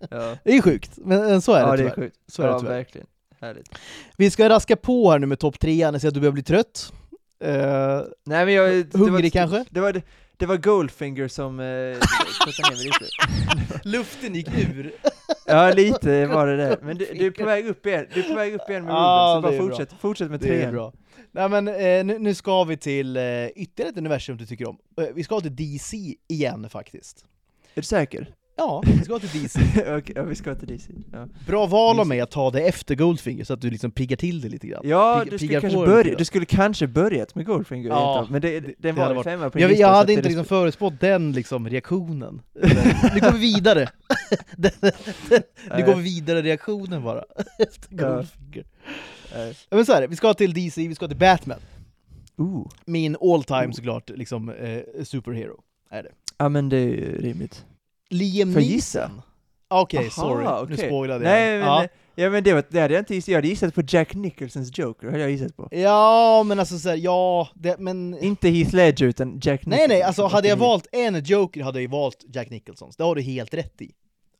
Ja, 0.09 0.37
Det 0.43 0.57
är 0.57 0.61
sjukt, 0.61 0.91
men 0.97 1.41
så 1.41 1.53
är 1.53 1.59
ja 1.59 1.71
det 1.71 1.77
det 1.77 1.83
är 1.83 1.89
tyvärr. 1.89 1.95
sjukt. 1.95 2.17
Så 2.27 2.41
är 2.41 2.45
det 2.47 2.53
ja, 2.53 2.59
tyvärr. 2.59 2.73
verkligen. 2.75 3.07
Härligt. 3.41 3.69
Vi 4.17 4.31
ska 4.31 4.49
raska 4.49 4.75
på 4.75 5.11
här 5.11 5.19
nu 5.19 5.27
med 5.27 5.39
topp 5.39 5.59
trean, 5.59 5.93
jag 5.93 6.01
ser 6.01 6.07
att 6.07 6.13
du 6.13 6.19
börjar 6.19 6.31
bli 6.31 6.43
trött. 6.43 6.93
Eh, 7.43 8.01
Nej 8.25 8.45
men 8.45 8.53
jag... 8.53 8.71
det 8.85 8.97
Hungrig 8.97 9.23
var, 9.23 9.29
kanske? 9.29 9.65
Det 9.69 9.79
var, 9.79 10.01
det 10.37 10.45
var 10.45 10.57
Goldfinger 10.57 11.27
som 11.27 11.59
eh, 11.59 11.65
ner 11.65 12.71
mig 12.75 12.83
lite. 12.85 13.05
luften 13.89 14.35
gick 14.35 14.47
ur. 14.57 14.91
Ja, 15.45 15.71
lite 15.75 16.25
var 16.25 16.47
det 16.47 16.57
där. 16.57 16.77
Men 16.81 16.97
du, 16.97 17.05
du 17.13 17.25
är 17.27 17.31
på 17.31 17.45
väg 17.45 17.65
upp 17.67 17.85
igen, 17.85 18.05
du 18.13 18.19
är 18.19 18.23
på 18.29 18.35
väg 18.35 18.53
upp 18.53 18.69
igen 18.69 18.83
med 18.83 18.91
Ja, 18.93 19.35
Ruben, 19.37 19.51
så 19.51 19.51
det 19.51 19.57
bara 19.57 19.67
bra. 19.67 19.77
fortsätt, 19.77 19.99
fortsätt 20.01 20.31
med 20.31 20.39
Det 20.39 20.47
är 20.47 20.57
trean. 20.57 20.73
bra. 20.73 20.93
Nej 21.31 21.49
men 21.49 21.67
eh, 21.67 22.05
nu, 22.05 22.19
nu 22.19 22.33
ska 22.35 22.63
vi 22.63 22.77
till 22.77 23.17
eh, 23.17 23.47
ytterligare 23.47 23.89
ett 23.91 23.97
universum 23.97 24.37
du 24.37 24.45
tycker 24.45 24.67
om. 24.69 24.77
Eh, 25.01 25.05
vi 25.15 25.23
ska 25.23 25.39
till 25.41 25.55
DC 25.55 25.97
igen 26.27 26.69
faktiskt. 26.69 27.25
Är 27.73 27.81
du 27.81 27.85
säker? 27.85 28.27
Ja, 28.55 28.83
vi 28.85 29.03
ska 29.03 29.19
till 29.19 29.41
DC. 29.43 29.59
Okej, 29.97 30.13
ja, 30.15 30.23
vi 30.23 30.35
ska 30.35 30.55
till 30.55 30.67
DC. 30.67 30.93
Ja, 31.11 31.27
Bra 31.47 31.65
val 31.65 31.99
av 31.99 32.07
mig 32.07 32.21
att 32.21 32.31
ta 32.31 32.51
det 32.51 32.61
efter 32.61 32.95
Goldfinger 32.95 33.43
så 33.43 33.53
att 33.53 33.61
du 33.61 33.69
liksom 33.69 33.91
piggar 33.91 34.17
till 34.17 34.41
det 34.41 34.49
lite 34.49 34.67
grann. 34.67 34.81
ja 34.85 35.21
Pigg- 35.25 35.29
du, 35.31 35.37
skulle 35.37 35.61
kanske 35.61 35.85
börja, 35.85 36.15
du 36.17 36.25
skulle 36.25 36.45
kanske 36.45 36.87
börjat 36.87 37.35
med 37.35 37.45
Goldfinger 37.45 37.89
Ja, 37.89 38.27
men 38.29 38.41
det, 38.41 38.59
det, 38.59 38.73
den 38.77 38.95
det 38.95 39.01
var 39.01 39.15
ju 39.15 39.23
femma 39.23 39.49
på 39.49 39.59
Jag, 39.59 39.69
lista, 39.69 39.81
jag 39.81 39.89
hade 39.93 40.13
inte 40.13 40.27
liksom 40.27 40.45
sp- 40.45 40.47
förutspått 40.47 40.99
den 40.99 41.31
liksom 41.31 41.69
reaktionen. 41.69 42.41
Nu 43.13 43.19
går 43.21 43.31
vi 43.33 43.39
vidare. 43.39 43.89
Den- 44.57 44.71
den- 45.29 45.43
Nu 45.77 45.85
går 45.85 45.95
vi 45.95 46.03
vidare 46.03 46.41
reaktionen 46.41 47.03
bara. 47.03 47.23
Efter. 47.59 47.95
Goldfinger. 47.95 48.65
Ja, 49.69 49.75
men 49.75 49.85
så 49.85 49.93
är 49.93 50.01
det, 50.01 50.07
vi 50.07 50.15
ska 50.15 50.33
till 50.33 50.53
DC, 50.53 50.87
vi 50.87 50.95
ska 50.95 51.07
till 51.07 51.17
Batman. 51.17 51.59
Ooh. 52.37 52.67
Min 52.85 53.17
all 53.21 53.43
time 53.43 53.65
Oh. 53.67 53.71
såklart, 53.71 54.09
liksom 54.09 54.49
eh, 54.49 54.79
superhero. 55.03 55.59
Är 55.91 56.03
det. 56.03 56.09
Ja 56.37 56.49
men 56.49 56.69
det 56.69 56.77
är 56.77 56.87
ju 56.87 57.21
rimligt. 57.21 57.65
Liam 58.13 58.53
Får 58.53 58.61
jag 58.61 58.71
gissa? 58.71 58.99
Neeson. 58.99 59.21
Okej, 59.67 59.99
Aha, 59.99 60.09
sorry. 60.09 60.43
Nu 60.43 60.73
okej. 60.75 60.87
spoilade 60.87 61.23
Nej 61.23 61.51
jag. 61.51 61.59
men, 61.59 61.67
ja. 61.67 61.87
ja 62.15 62.29
men 62.29 62.43
det, 62.43 62.53
var, 62.53 62.63
det 62.69 62.79
hade 62.79 62.93
jag 62.93 63.01
inte 63.01 63.15
gissat, 63.15 63.27
jag 63.27 63.37
hade 63.37 63.47
gissat 63.47 63.75
på 63.75 63.81
Jack 63.87 64.13
Nicholsons 64.13 64.77
Joker, 64.77 65.07
hade 65.07 65.19
jag 65.19 65.31
gissat 65.31 65.55
på. 65.55 65.67
ja, 65.71 66.43
men 66.43 66.59
alltså 66.59 66.79
såhär, 66.79 66.97
ja, 66.97 67.49
det, 67.55 67.79
men... 67.79 68.17
Inte 68.21 68.49
Heath 68.49 68.75
Ledger 68.75 69.05
utan 69.05 69.39
Jack 69.41 69.65
Nicholson. 69.65 69.69
Nej 69.69 69.87
nej, 69.87 70.01
alltså 70.01 70.27
hade 70.27 70.47
jag 70.47 70.57
valt 70.57 70.87
en 70.91 71.23
Joker 71.23 71.63
hade 71.63 71.77
jag 71.77 71.81
ju 71.81 71.87
valt 71.87 72.25
Jack 72.33 72.49
Nicholsons. 72.49 72.95
Det 72.95 73.03
har 73.03 73.15
du 73.15 73.21
helt 73.21 73.53
rätt 73.53 73.81
i. 73.81 73.91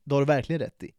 Det 0.03 0.15
har 0.15 0.21
du 0.21 0.25
verkligen 0.25 0.59
rätt 0.59 0.83
i. 0.83 0.91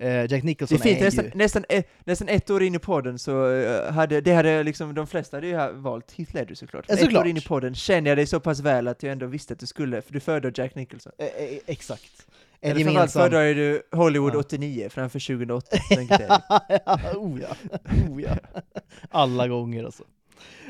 Eh, 0.00 0.20
Jack 0.20 0.30
Det 0.30 0.42
Nicholson 0.42 0.78
är 0.78 0.82
fint, 0.82 1.00
är 1.00 1.04
nästan, 1.04 1.24
ju... 1.24 1.30
nästan, 1.34 1.64
ett, 1.68 1.88
nästan 2.04 2.28
ett 2.28 2.50
år 2.50 2.62
in 2.62 2.74
i 2.74 2.78
podden 2.78 3.18
så 3.18 3.50
eh, 3.50 3.92
hade, 3.92 4.20
det 4.20 4.32
hade 4.32 4.62
liksom, 4.62 4.94
de 4.94 5.06
flesta 5.06 5.36
hade 5.36 5.46
ju 5.46 5.72
valt 5.72 6.12
Heath 6.12 6.34
Ledger 6.34 6.54
såklart. 6.54 6.84
Ja, 6.88 6.94
ett 6.94 7.00
såklart. 7.00 7.24
år 7.24 7.28
in 7.28 7.36
i 7.36 7.40
podden 7.40 7.74
känner 7.74 8.10
jag 8.10 8.18
dig 8.18 8.26
så 8.26 8.40
pass 8.40 8.60
väl 8.60 8.88
att 8.88 9.02
jag 9.02 9.12
ändå 9.12 9.26
visste 9.26 9.52
att 9.52 9.60
du 9.60 9.66
skulle, 9.66 10.02
för 10.02 10.12
du 10.12 10.20
föredrar 10.20 10.52
Jack 10.54 10.74
Nicholson. 10.74 11.12
Eh, 11.18 11.26
eh, 11.26 11.58
exakt. 11.66 12.26
En 12.60 12.70
Eller 12.70 12.84
framförallt 12.84 12.94
gemensam... 12.94 13.22
föredrar 13.22 13.42
ju 13.42 13.54
du 13.54 13.96
Hollywood 13.96 14.34
Ja. 14.34 14.38
89 14.38 14.88
framför 14.90 15.18
2008. 15.20 15.76
tänkte 15.94 16.26
jag. 16.28 16.60
oh 17.16 17.40
ja, 17.40 17.56
oh 18.10 18.22
ja. 18.22 18.36
Alla 19.10 19.48
gånger 19.48 19.84
alltså. 19.84 20.04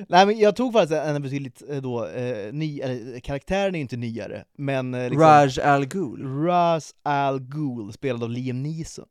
Nej 0.09 0.26
men 0.26 0.38
jag 0.38 0.56
tog 0.56 0.72
faktiskt 0.72 0.92
en 0.92 1.22
betydligt 1.22 1.62
eh, 1.70 1.76
då, 1.76 2.06
eh, 2.06 2.52
ny, 2.52 2.80
eller 2.80 3.20
karaktären 3.20 3.74
är 3.74 3.78
ju 3.78 3.82
inte 3.82 3.96
nyare, 3.96 4.44
men 4.56 4.94
eh, 4.94 5.10
liksom, 5.10 5.20
Raj 5.20 5.60
Al 5.60 5.86
Ghul. 5.86 6.44
Ras 6.44 6.94
Al 7.02 7.40
Ghul, 7.40 7.92
spelad 7.92 8.22
av 8.22 8.30
Liam 8.30 8.62
Neeson 8.62 9.06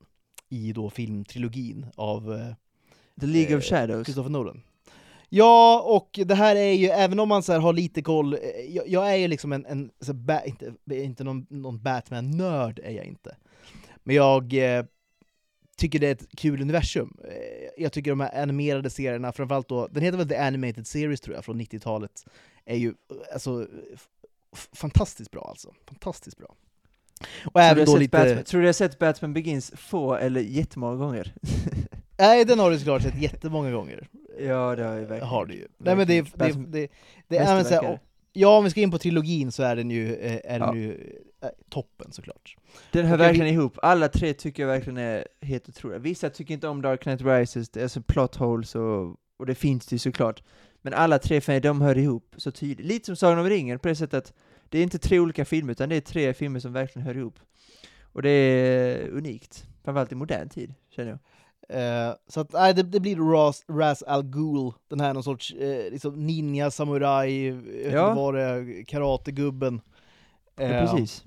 i 0.50 0.74
då 0.74 0.90
filmtrilogin 0.90 1.86
av 1.96 2.34
eh, 2.34 2.54
The 3.22 3.26
League 3.28 3.52
Eh, 3.54 3.58
of 3.58 3.64
Shadows. 3.64 4.06
Christopher 4.08 4.30
Nolan. 4.30 4.62
Ja, 5.30 5.82
och 5.82 6.20
det 6.26 6.36
här 6.36 6.56
är 6.56 6.72
ju, 6.74 6.88
även 6.88 7.20
om 7.20 7.30
man 7.30 7.44
så 7.44 7.52
här 7.52 7.60
har 7.60 7.74
lite 7.74 8.02
koll, 8.02 8.34
eh, 8.34 8.40
jag, 8.70 8.88
jag 8.88 9.12
är 9.12 9.16
ju 9.16 9.28
liksom 9.28 9.54
en, 9.54 9.66
en 9.66 9.92
så 10.00 10.14
ba, 10.14 10.42
inte, 10.42 10.74
inte 10.92 11.24
någon, 11.24 11.46
någon 11.50 11.82
Batman-nörd 11.84 12.80
är 12.84 12.92
jag 12.92 13.06
inte. 13.06 13.36
Men 14.04 14.16
jag 14.16 14.54
eh, 14.54 14.86
tycker 15.78 16.00
det 16.00 16.08
är 16.08 16.12
ett 16.12 16.30
kul 16.38 16.62
universum. 16.62 17.18
Eh, 17.24 17.84
Jag 17.84 17.94
tycker 17.94 18.12
de 18.12 18.20
här 18.20 18.42
animerade 18.42 18.90
serierna, 18.90 19.32
framförallt 19.32 19.70
då, 19.70 19.88
den 19.88 20.04
heter 20.04 20.18
väl 20.18 20.30
The 20.30 20.38
Animated 20.38 20.88
Series 20.88 21.22
tror 21.22 21.36
jag, 21.36 21.46
från 21.46 21.62
90-talet, 21.62 22.26
är 22.66 22.76
ju 22.78 22.94
alltså 23.34 23.68
fantastiskt 24.74 25.32
bra 25.32 25.42
alltså. 25.50 25.74
Fantastiskt 25.88 26.38
bra. 26.38 26.56
Och 27.46 27.52
Tror 27.52 27.62
du 27.62 27.68
även 27.68 27.86
då 27.86 27.98
lite... 27.98 28.18
Batman, 28.18 28.44
tror 28.44 28.62
du 28.62 28.66
jag 28.66 28.70
har 28.70 28.74
sett 28.74 29.00
Batman 29.00 29.34
Begins 29.34 29.72
få 29.76 30.16
eller 30.16 30.42
jättemånga 30.42 30.96
gånger? 30.96 31.34
Nej, 32.18 32.46
den 32.46 32.60
har 32.60 32.72
du 32.72 32.78
såklart 32.80 33.02
sett 33.02 33.22
jättemånga 33.22 33.72
gånger. 33.72 34.08
ja, 34.40 34.76
det 34.76 34.84
har 34.84 34.94
jag 34.94 35.00
verkligen. 35.00 35.28
Har 35.28 35.46
du 35.46 35.54
ju. 35.54 35.68
Nej 35.78 35.96
men 35.96 36.08
det, 36.08 36.22
det, 36.22 36.52
det, 36.68 36.88
det, 37.28 37.38
är 37.38 37.56
men 37.56 37.66
så 37.66 37.74
här. 37.74 38.00
Ja, 38.34 38.58
om 38.58 38.64
vi 38.64 38.70
ska 38.70 38.82
in 38.82 38.92
på 38.92 38.98
trilogin 38.98 39.52
så 39.52 39.64
är 39.64 39.76
den 39.76 39.92
ju, 39.92 40.16
eh, 40.16 40.40
är 40.44 40.60
den 40.60 40.68
Ja. 40.70 40.76
ju 40.76 40.92
eh, 41.42 41.50
toppen 41.70 42.12
såklart. 42.12 42.56
Den 42.92 43.06
hör 43.06 43.18
verkligen 43.18 43.48
ihop. 43.48 43.78
Alla 43.82 44.08
tre 44.08 44.34
tycker 44.34 44.64
jag 44.64 44.68
verkligen 44.68 44.98
är 44.98 45.28
helt 45.42 45.70
otroliga. 45.70 46.00
Vissa 46.00 46.30
tycker 46.30 46.54
inte 46.54 46.68
om 46.68 46.82
Dark 46.82 47.02
Knight 47.02 47.22
Rises, 47.22 47.70
det 47.70 47.80
är 47.80 47.84
alltså 47.84 48.02
plot 48.02 48.36
holes 48.36 48.76
och, 48.76 49.16
och 49.40 49.46
det 49.46 49.56
finns 49.56 49.86
det 49.86 49.96
ju 49.96 50.00
såklart. 50.00 50.44
Men 50.82 50.94
alla 50.94 51.20
tre 51.20 51.42
för 51.42 51.60
de 51.60 51.82
hör 51.82 51.98
ihop 51.98 52.36
så 52.38 52.52
tydligt. 52.52 52.88
Lite 52.88 53.06
som 53.06 53.16
Sagan 53.16 53.40
om 53.40 53.50
ringen 53.50 53.80
på 53.80 53.88
det 53.88 53.96
sättet 53.96 54.24
att 54.24 54.34
det 54.70 54.80
är 54.80 54.84
inte 54.84 55.00
tre 55.00 55.20
olika 55.20 55.46
filmer, 55.46 55.72
utan 55.72 55.90
det 55.90 55.96
är 55.96 56.02
tre 56.02 56.34
filmer 56.34 56.60
som 56.60 56.74
verkligen 56.74 57.06
hör 57.08 57.18
ihop. 57.18 57.40
Och 58.14 58.22
det 58.22 58.30
är 58.30 59.10
unikt. 59.10 59.66
Framförallt 59.84 60.12
i 60.12 60.16
modern 60.16 60.50
tid, 60.50 60.74
känner 60.90 61.10
jag. 61.10 61.20
Eh, 61.70 62.16
så 62.28 62.40
att, 62.40 62.54
nej, 62.54 62.74
det, 62.74 62.84
det 62.84 63.00
blir 63.00 63.16
Ras, 63.32 63.64
Ras 63.70 64.04
Al 64.04 64.24
Ghul, 64.24 64.72
den 64.90 65.00
här 65.00 65.14
någon 65.14 65.24
sorts 65.24 65.54
eh, 65.54 65.92
liksom 65.92 66.26
ninja, 66.28 66.72
samuraj, 66.72 67.46
Ja. 67.92 68.14
vad 68.14 68.34
det 68.34 68.42
är, 68.42 68.84
karategubben. 68.86 69.82
Ja, 70.58 70.64
Eh, 70.64 70.92
precis. 70.92 71.24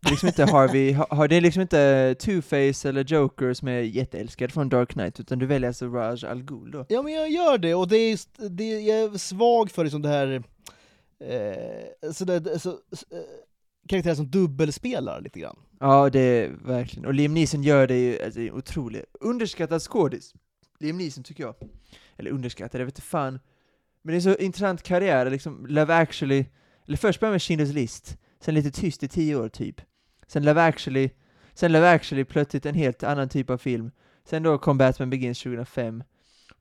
Det 0.00 0.08
är 0.08 0.10
liksom 0.10 0.28
inte 0.28 0.44
Harvey, 0.44 0.92
har, 1.10 1.28
det 1.28 1.36
är 1.36 1.40
liksom 1.40 1.62
inte 1.62 2.14
Two-Face 2.18 2.88
eller 2.88 3.04
Joker 3.04 3.54
som 3.54 3.68
är 3.68 3.80
jätteälskad 3.80 4.52
från 4.52 4.68
Dark 4.68 4.88
Knight, 4.92 5.20
utan 5.20 5.38
du 5.38 5.46
väljer 5.46 5.68
alltså 5.68 5.86
Raj 5.86 6.26
Al 6.26 6.42
Ghul 6.42 6.70
då. 6.70 6.86
Ja 6.88 7.02
men 7.02 7.12
jag 7.12 7.30
gör 7.30 7.58
det, 7.58 7.74
och 7.74 7.88
det 7.88 7.96
är 7.96 8.10
just, 8.10 8.28
det, 8.50 8.80
jag 8.80 8.98
är 9.14 9.18
svag 9.18 9.70
för 9.70 9.84
liksom 9.84 10.02
det 10.02 10.08
här, 10.08 10.42
eh, 11.28 12.12
så 12.12 12.24
det, 12.24 12.58
så, 12.58 12.70
eh, 12.70 13.18
karaktärer 13.88 14.14
som 14.14 14.30
dubbelspelar 14.30 15.20
lite 15.20 15.40
grann. 15.40 15.58
Ja, 15.80 16.10
det 16.10 16.20
är 16.20 16.48
verkligen. 16.48 17.06
Och 17.06 17.14
Liam 17.14 17.34
Neeson 17.34 17.62
gör 17.62 17.86
det 17.86 17.98
ju, 17.98 18.22
alltså, 18.22 18.40
det 18.40 18.46
är 18.46 18.54
otroligt. 18.54 19.04
Underskattad 19.20 19.82
skådis. 19.82 20.34
Liam 20.78 20.98
Neeson 20.98 21.24
tycker 21.24 21.44
jag. 21.44 21.54
Eller 22.16 22.30
underskattad, 22.30 22.80
jag 22.80 22.86
vet 22.86 22.94
inte 22.98 23.08
fan. 23.08 23.38
Men 24.02 24.12
det 24.12 24.18
är 24.18 24.20
så 24.20 24.34
intressant 24.34 24.82
karriär, 24.82 25.30
liksom 25.30 25.66
Love 25.66 25.94
actually, 25.94 26.44
eller 26.86 26.96
först 26.96 27.20
började 27.20 27.34
med 27.34 27.40
Schindler's 27.40 27.72
list, 27.72 28.16
sen 28.40 28.54
lite 28.54 28.70
tyst 28.70 29.02
i 29.02 29.08
tio 29.08 29.36
år 29.36 29.48
typ. 29.48 29.80
Sen 30.26 30.44
Love 30.44 30.62
actually, 30.62 31.10
sen 31.54 31.72
Love 31.72 31.88
actually 31.88 32.24
plötsligt 32.24 32.66
en 32.66 32.74
helt 32.74 33.02
annan 33.02 33.28
typ 33.28 33.50
av 33.50 33.58
film. 33.58 33.90
Sen 34.24 34.42
då 34.42 34.58
kom 34.58 34.78
Batman 34.78 35.10
Begins 35.10 35.42
2005. 35.42 36.04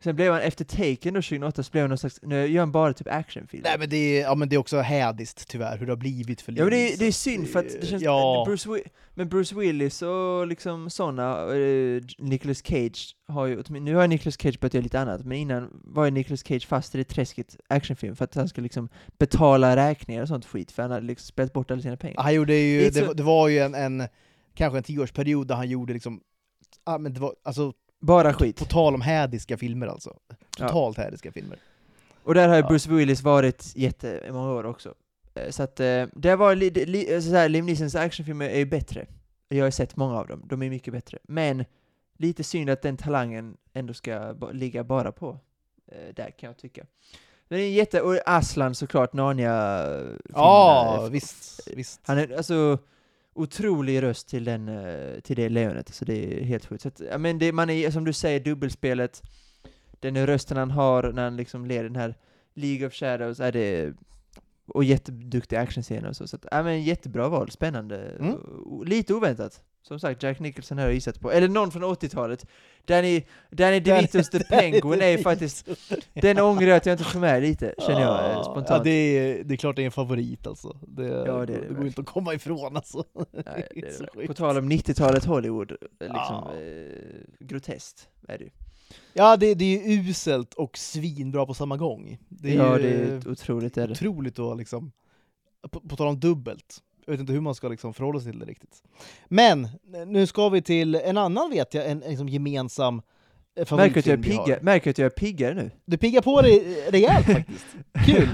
Sen 0.04 0.16
blev 0.16 0.34
han, 0.34 0.42
efter 0.42 0.66
Taken 0.66 1.14
då 1.14 1.22
2008, 1.22 1.64
så 1.64 1.72
blev 1.72 1.84
han 1.84 1.90
någon 1.90 1.98
slags, 1.98 2.20
nu 2.22 2.46
gör 2.48 2.60
han 2.60 2.72
bara 2.72 2.94
typ 2.94 3.08
actionfilm. 3.08 3.64
Nej 3.66 3.76
men 3.80 3.90
det 3.90 3.98
är, 3.98 4.22
ja, 4.22 4.36
men 4.36 4.50
det 4.50 4.56
är 4.56 4.58
också 4.58 4.80
hädiskt 4.80 5.48
tyvärr, 5.48 5.78
hur 5.78 5.86
det 5.86 5.92
har 5.92 5.98
blivit 5.98 6.42
för 6.42 6.52
Ja 6.52 6.64
men 6.64 6.72
det 6.74 6.94
är, 6.94 6.98
det 6.98 7.06
är 7.06 7.12
synd 7.12 7.50
för 7.50 7.60
att 7.60 7.82
det 7.82 7.88
känns, 7.88 8.04
Ja. 8.04 8.44
Bruce 8.48 8.70
Wi- 8.70 8.88
men 9.14 9.30
Bruce 9.30 9.56
Willis 9.56 10.02
och 10.02 10.48
liksom 10.48 10.90
såna, 10.90 11.46
uh, 11.46 12.02
Nicolas 12.18 12.66
Cage 12.66 13.16
har 13.28 13.46
ju, 13.46 13.64
nu 13.70 13.96
har 13.96 14.08
Nicolas 14.08 14.42
Cage 14.42 14.60
börjat 14.60 14.74
göra 14.74 14.84
lite 14.84 15.00
annat, 15.00 15.26
men 15.26 15.38
innan 15.38 15.82
var 15.84 16.06
ju 16.06 16.12
Nicolas 16.12 16.48
Cage 16.48 16.68
fast 16.68 16.96
i 16.96 16.98
det 16.98 17.04
träsket 17.04 17.58
actionfilm 17.70 18.16
för 18.16 18.26
att 18.26 18.36
han 18.36 18.48
skulle 18.48 18.64
liksom 18.66 18.90
betala 19.20 19.76
räkningar 19.76 20.22
och 20.22 20.28
sånt 20.28 20.46
skit, 20.46 20.72
för 20.72 20.82
han 20.82 20.92
hade 20.92 21.06
liksom 21.06 21.26
spelat 21.28 21.54
bort 21.54 21.72
alla 21.72 21.82
sina 21.82 21.98
pengar. 21.98 22.22
Han 22.22 22.34
gjorde 22.34 22.56
ju, 22.56 22.90
det, 22.90 23.14
det 23.14 23.24
var 23.24 23.48
ju 23.48 23.60
en, 23.60 23.76
en, 23.76 24.08
kanske 24.54 24.78
en 24.78 24.84
tioårsperiod 24.84 25.48
där 25.48 25.56
han 25.56 25.70
gjorde 25.70 25.94
liksom, 25.94 26.22
ja 26.86 26.98
men 26.98 27.14
det 27.14 27.20
var, 27.20 27.36
alltså 27.44 27.74
Bara 28.02 28.34
skit. 28.34 28.60
på 28.60 28.66
tal 28.66 28.94
om 28.96 29.02
hädiska 29.02 29.58
filmer 29.58 29.88
alltså. 29.88 30.18
Totalt 30.58 30.98
hädiska 30.98 31.32
filmer. 31.32 31.58
Och 32.24 32.34
där 32.34 32.48
har 32.48 32.56
ju 32.56 32.62
Ja. 32.62 32.68
Bruce 32.68 32.90
Willis 32.92 33.22
varit 33.22 33.72
jättemånga 33.76 34.52
år 34.52 34.66
också. 34.66 34.94
Eh, 35.34 35.50
Så 35.50 35.64
att 35.64 35.80
eh, 35.80 36.06
det 36.16 36.36
var 36.36 36.56
li, 36.56 36.70
li, 36.70 37.14
eh, 37.14 37.20
så 37.22 37.30
här, 37.36 37.50
Liam 37.50 37.66
Neesons 37.66 37.96
actionfilmer 37.96 38.50
är 38.50 38.58
ju 38.58 38.66
bättre. 38.66 39.06
Jag 39.48 39.66
har 39.66 39.72
sett 39.72 39.96
många 39.96 40.20
av 40.20 40.28
dem, 40.28 40.42
de 40.46 40.62
är 40.62 40.70
mycket 40.70 40.94
bättre. 40.94 41.18
Men 41.24 41.66
lite 42.18 42.44
synd 42.44 42.70
att 42.70 42.82
den 42.82 42.98
talangen 42.98 43.58
ändå 43.74 43.94
ska 43.94 44.36
ligga 44.54 44.84
bara 44.84 45.12
på 45.12 45.40
där 46.16 46.32
kan 46.40 46.48
jag 46.48 46.58
tycka. 46.58 46.86
Det 47.48 47.56
är 47.56 47.70
jätte, 47.72 48.02
och 48.02 48.18
Aslan 48.26 48.76
såklart, 48.76 49.14
narnia 49.14 49.88
Ja, 50.34 51.08
visst, 51.12 51.68
visst. 51.76 52.02
Han 52.04 52.18
är 52.18 52.38
alltså 52.38 52.78
otrolig 53.34 54.02
röst 54.02 54.28
till, 54.28 54.44
den, 54.44 54.70
eh, 54.70 55.20
till 55.20 55.36
det 55.36 55.50
lejonet, 55.50 55.94
så 55.94 56.06
det 56.06 56.42
är 56.42 56.44
helt 56.44 56.66
sjukt. 56.66 56.82
Så 56.82 56.88
att, 56.88 57.02
ja, 57.10 57.18
men 57.18 57.40
det, 57.40 57.52
man 57.52 57.70
är, 57.70 57.92
som 57.92 58.04
du 58.04 58.14
säger, 58.14 58.40
dubbelspelet, 58.40 59.22
den 60.00 60.26
rösten 60.28 60.58
han 60.58 60.72
har 60.72 61.12
när 61.12 61.24
han 61.24 61.38
liksom 61.38 61.66
leder 61.66 61.84
den 61.84 61.96
här 61.96 62.16
League 62.54 62.88
of 62.88 62.94
Shadows, 62.94 63.40
är 63.40 63.52
det 63.52 63.94
och 64.74 64.84
jätteduktiga 64.84 65.60
actionscener 65.60 66.10
och 66.10 66.16
så. 66.16 66.28
så 66.28 66.36
att, 66.36 66.46
ja, 66.52 66.64
men 66.64 66.84
jättebra 66.84 67.30
val, 67.30 67.52
spännande. 67.52 67.98
Mm. 68.20 68.38
Lite 68.86 69.14
oväntat. 69.14 69.64
Som 69.84 70.00
sagt, 70.00 70.24
Jack 70.24 70.40
Nicholson 70.40 70.78
har 70.78 70.86
jag 70.86 70.94
gissat 70.94 71.20
på. 71.20 71.32
Eller 71.32 71.48
någon 71.48 71.72
från 71.72 71.84
80-talet. 71.84 72.46
Danny, 72.86 73.24
Danny 73.50 73.80
DeVitos 73.80 74.30
The 74.30 74.40
Penguin 74.50 75.02
är 75.02 75.18
faktiskt, 75.18 75.68
den 76.14 76.40
ångrar 76.40 76.68
jag 76.68 76.78
att 76.78 76.86
jag 76.86 76.94
inte 76.94 77.04
får 77.04 77.20
med 77.20 77.42
lite, 77.42 77.76
känner 77.80 78.02
jag 78.02 78.26
eh, 78.26 78.32
Ja, 78.32 78.44
spontant. 78.44 78.70
Ja, 78.70 78.84
det, 78.84 78.92
är, 78.92 79.44
det 79.44 79.54
är 79.54 79.58
klart 79.58 79.76
det 79.76 79.82
är 79.82 79.86
en 79.86 79.92
favorit 79.92 80.48
alltså. 80.48 80.78
Det, 80.88 81.04
Ja, 81.08 81.46
det 81.46 81.54
är 81.54 81.62
det 81.62 81.68
det 81.68 81.74
går 81.74 81.88
inte 81.88 82.02
att 82.02 82.08
komma 82.08 82.34
ifrån 82.34 82.76
alltså. 82.78 83.04
Nej, 83.32 83.68
det 83.76 83.80
är 83.82 84.08
det. 84.22 84.28
På 84.28 84.34
tal 84.34 84.58
om 84.58 84.72
90-talet 84.72 85.26
Hollywood, 85.26 85.72
liksom 86.00 86.16
Ja. 86.16 86.52
eh, 86.62 87.22
groteskt 87.40 88.10
är 88.28 88.38
det 88.38 88.44
ju. 88.44 88.50
Ja, 89.14 89.38
det, 89.38 89.54
det 89.54 89.66
är 89.86 89.92
ju 89.92 90.10
uselt 90.10 90.54
och 90.54 90.78
svinbra 90.78 91.46
på 91.46 91.54
samma 91.54 91.78
gång. 91.78 92.18
Det 92.30 92.52
är 92.52 92.56
ja, 92.58 92.80
ju 92.80 92.84
det 92.84 92.90
är 93.28 93.32
otroligt 93.32 93.78
är 93.78 93.88
det. 93.88 93.92
otroligt 93.92 94.40
att 94.40 94.58
liksom, 94.58 94.92
på, 95.72 95.80
på 95.80 95.96
tal 95.96 96.08
om 96.08 96.20
dubbelt, 96.20 96.78
jag 97.12 97.18
vet 97.18 97.22
inte 97.22 97.34
hur 97.34 97.42
man 97.42 97.56
ska 97.56 97.68
liksom 97.68 97.94
förhålla 97.94 98.20
sig 98.20 98.32
till 98.32 98.40
det 98.40 98.46
riktigt. 98.46 98.84
Men, 99.28 99.68
nu 100.08 100.28
ska 100.28 100.50
vi 100.50 100.62
till 100.62 100.96
en 100.96 101.18
annan 101.18 101.50
vet 101.50 101.74
jag, 101.74 101.92
en, 101.92 102.00
liksom 102.00 102.30
gemensam 102.30 103.02
eh, 103.56 103.76
Märker 103.76 104.00
att 104.00 104.06
jag 104.06 104.20
är 104.20 104.24
pigga, 104.24 104.60
märker 104.62 104.90
att 104.90 104.98
jag 104.98 105.06
är 105.06 105.10
piggare 105.10 105.54
nu. 105.54 105.72
Du 105.86 105.98
piggar 105.98 106.22
på 106.22 106.42
dig 106.42 106.86
rejält 106.90 107.26
faktiskt. 107.34 107.66
Kul! 108.06 108.30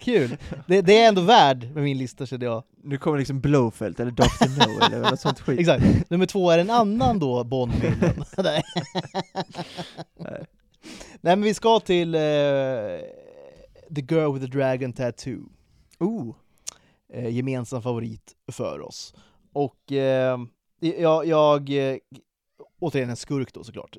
Kul! 0.00 0.36
Det, 0.66 0.80
det 0.80 0.98
är 0.98 1.08
ändå 1.08 1.22
värd 1.22 1.70
med 1.74 1.82
min 1.82 1.98
lista 1.98 2.26
känner 2.26 2.46
jag. 2.46 2.62
Nu 2.82 2.98
kommer 2.98 3.18
liksom 3.18 3.40
Blowfelt 3.40 4.00
eller 4.00 4.10
Dr. 4.10 4.58
No 4.58 4.84
eller 4.84 5.10
något 5.10 5.20
sånt 5.20 5.40
skit. 5.40 5.60
Exakt. 5.60 6.10
Nummer 6.10 6.26
två 6.26 6.50
är 6.50 6.58
en 6.58 6.70
annan 6.70 7.18
då 7.18 7.44
Bond-villain. 7.44 8.24
Nej. 8.38 8.62
Nej. 10.18 10.44
Nej 11.20 11.36
men 11.36 11.42
vi 11.42 11.54
ska 11.54 11.80
till 11.80 12.14
eh, 12.14 12.20
The 13.94 14.00
Girl 14.08 14.32
with 14.32 14.44
the 14.44 14.58
Dragon 14.58 14.92
Tattoo. 14.92 15.48
Oh, 15.98 16.34
Eh, 17.14 17.28
gemensam 17.28 17.82
favorit 17.82 18.32
för 18.52 18.80
oss. 18.80 19.14
Och 19.52 19.92
eh, 19.92 20.38
jag, 20.80 21.26
jag 21.26 21.70
återigen 22.78 23.10
en 23.10 23.16
skurk 23.16 23.52
då 23.52 23.64
såklart. 23.64 23.96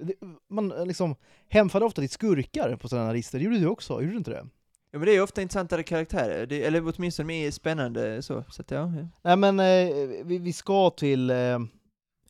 Man 0.49 0.71
eh, 0.71 0.85
liksom 0.85 1.15
hemfaller 1.49 1.85
ofta 1.85 2.01
till 2.01 2.09
skurkar 2.09 2.75
på 2.75 2.87
sådana 2.87 3.13
listor, 3.13 3.39
det 3.39 3.45
gjorde 3.45 3.59
du 3.59 3.67
också, 3.67 3.93
gjorde 3.93 4.11
du 4.11 4.17
inte 4.17 4.31
det? 4.31 4.45
ja 4.91 4.99
men 4.99 5.05
det 5.05 5.11
är 5.11 5.15
ju 5.15 5.21
ofta 5.21 5.41
intressantare 5.41 5.83
karaktärer, 5.83 6.45
det, 6.45 6.63
eller 6.63 6.93
åtminstone 6.95 7.27
mer 7.27 7.51
spännande 7.51 8.21
så, 8.21 8.43
så 8.49 8.61
att 8.61 8.71
ja. 8.71 8.93
ja. 8.97 9.07
Nej 9.21 9.37
men 9.37 9.59
eh, 9.59 9.95
vi, 10.23 10.37
vi 10.37 10.53
ska 10.53 10.89
till 10.89 11.29
eh, 11.29 11.35
Är 11.35 11.59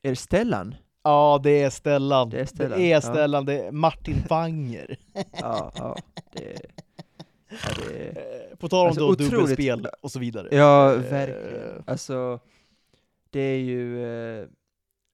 det 0.02 0.16
Stellan? 0.16 0.76
Ja, 1.04 1.40
det 1.44 1.64
är 1.64 1.70
Stellan. 1.70 2.30
Det 2.30 2.40
är 2.40 2.46
Stellan, 2.46 2.80
Det 2.80 2.86
är, 2.86 2.92
ja. 2.92 3.02
Stellan. 3.02 3.46
Det 3.46 3.66
är 3.66 3.72
Martin 3.72 4.24
Wanger. 4.30 4.98
Ja, 5.14 5.72
ja, 5.76 5.96
det, 6.32 6.62
ja, 6.76 6.84
det 7.50 8.08
Eh, 8.52 8.58
På 8.58 8.70
tal 8.70 8.80
om 8.82 8.88
Alltså, 8.88 9.02
då 9.02 9.12
otroligt. 9.12 9.32
dubbelspel 9.32 9.88
och 10.02 10.12
så 10.12 10.20
vidare. 10.20 10.48
Ja, 10.52 10.94
Eh, 10.94 11.00
verkligen. 11.00 11.84
Alltså, 11.88 12.40
det 13.30 13.40
är 13.40 13.58
ju... 13.58 14.06
Eh, 14.42 14.48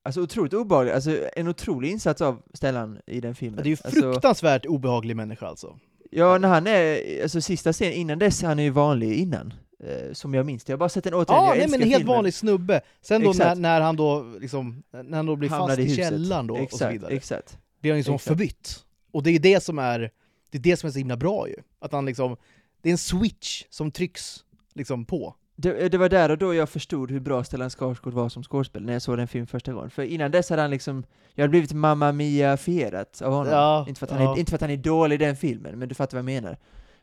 alltså 0.04 0.22
otroligt 0.22 0.54
obehagligt, 0.54 0.94
alltså 0.96 1.30
en 1.36 1.48
otrolig 1.48 1.92
insats 1.92 2.22
av 2.22 2.42
Stellan 2.54 3.00
i 3.08 3.22
den 3.22 3.36
filmen. 3.36 3.64
Det 3.64 3.68
är 3.70 3.72
ju 3.72 3.78
alltså, 3.84 4.02
fruktansvärt 4.02 4.66
obehaglig 4.66 5.16
människa 5.16 5.48
alltså. 5.48 5.80
Ja, 6.12 6.38
när 6.38 6.48
han 6.50 6.68
är, 6.68 7.22
alltså 7.24 7.42
sista 7.42 7.74
scenen, 7.74 7.94
innan 7.94 8.20
dess, 8.20 8.42
han 8.44 8.60
är 8.60 8.64
ju 8.64 8.70
vanlig 8.70 9.14
innan. 9.20 9.54
Eh, 9.84 10.14
som 10.14 10.34
jag 10.34 10.46
minns 10.46 10.64
det. 10.64 10.72
Jag 10.72 10.78
har 10.78 10.80
bara 10.80 10.90
sett 10.90 11.04
den 11.04 11.14
återigen, 11.14 11.44
Ja, 11.44 11.50
jag 11.50 11.58
nej, 11.58 11.68
men 11.70 11.82
en 11.82 11.88
helt 11.88 12.00
filmen. 12.00 12.16
vanlig 12.16 12.34
snubbe. 12.34 12.82
Sen 13.02 13.22
då 13.22 13.28
när, 13.28 13.32
Exakt. 13.32 13.58
när 13.60 13.82
han 13.82 13.96
då 13.96 14.26
liksom, 14.42 14.84
när 15.04 15.18
han 15.18 15.26
då 15.26 15.36
blir 15.36 15.50
Hamnar 15.50 15.68
fast 15.68 15.80
i, 15.80 15.84
huset. 15.84 15.98
källaren 16.10 16.48
då 16.48 16.54
och 16.54 16.60
så 16.60 16.64
exakt, 16.64 16.94
vidare. 16.94 17.14
Exakt. 17.14 17.58
blir 17.82 17.92
han 17.92 17.98
ju 18.00 18.04
som 18.04 18.16
exakt. 18.16 18.28
förbytt. 18.28 18.86
Och 19.12 19.24
det 19.24 19.30
är 19.30 19.40
det 19.40 19.64
som 19.64 19.80
är, 19.80 20.12
det 20.52 20.58
är 20.58 20.62
det 20.62 20.78
som 20.78 20.88
är 20.88 20.92
så 20.92 20.98
himla 20.98 21.18
bra 21.18 21.48
ju. 21.48 21.56
Att 21.80 21.92
han 21.92 22.06
liksom, 22.06 22.38
det 22.82 22.90
är 22.90 22.92
en 22.92 22.98
switch 22.98 23.64
som 23.70 23.92
trycks 23.92 24.44
liksom 24.74 25.06
på. 25.06 25.36
Det, 25.56 25.90
det 25.90 25.98
var 25.98 26.10
där 26.10 26.30
och 26.30 26.38
då 26.38 26.54
jag 26.54 26.70
förstod 26.70 27.12
hur 27.12 27.20
bra 27.20 27.44
Stellan 27.44 27.70
Skarsgård 27.70 28.14
var 28.14 28.30
som 28.30 28.44
skådespelare, 28.44 28.86
när 28.86 28.94
jag 28.94 29.02
såg 29.02 29.18
den 29.18 29.28
filmen 29.28 29.48
första 29.48 29.74
gången. 29.74 29.90
För 29.90 30.04
innan 30.04 30.32
dess 30.32 30.50
hade 30.50 30.62
han 30.62 30.72
liksom, 30.72 31.04
jag 31.34 31.44
hade 31.44 31.50
blivit 31.50 31.74
Mamma 31.74 32.12
Mia-fierat 32.12 33.22
av 33.22 33.34
honom. 33.34 33.54
Ja, 33.54 33.86
inte, 33.88 34.00
för 34.00 34.06
att 34.06 34.12
han 34.12 34.24
ja. 34.24 34.34
är, 34.36 34.40
inte 34.40 34.50
för 34.50 34.56
att 34.56 34.62
han 34.62 34.70
är 34.70 34.78
dålig 34.78 35.16
i 35.16 35.26
den 35.26 35.36
filmen, 35.36 35.80
men 35.80 35.90
du 35.90 35.96
fattar 35.96 36.18
vad 36.18 36.20
jag 36.20 36.42
menar. 36.42 36.58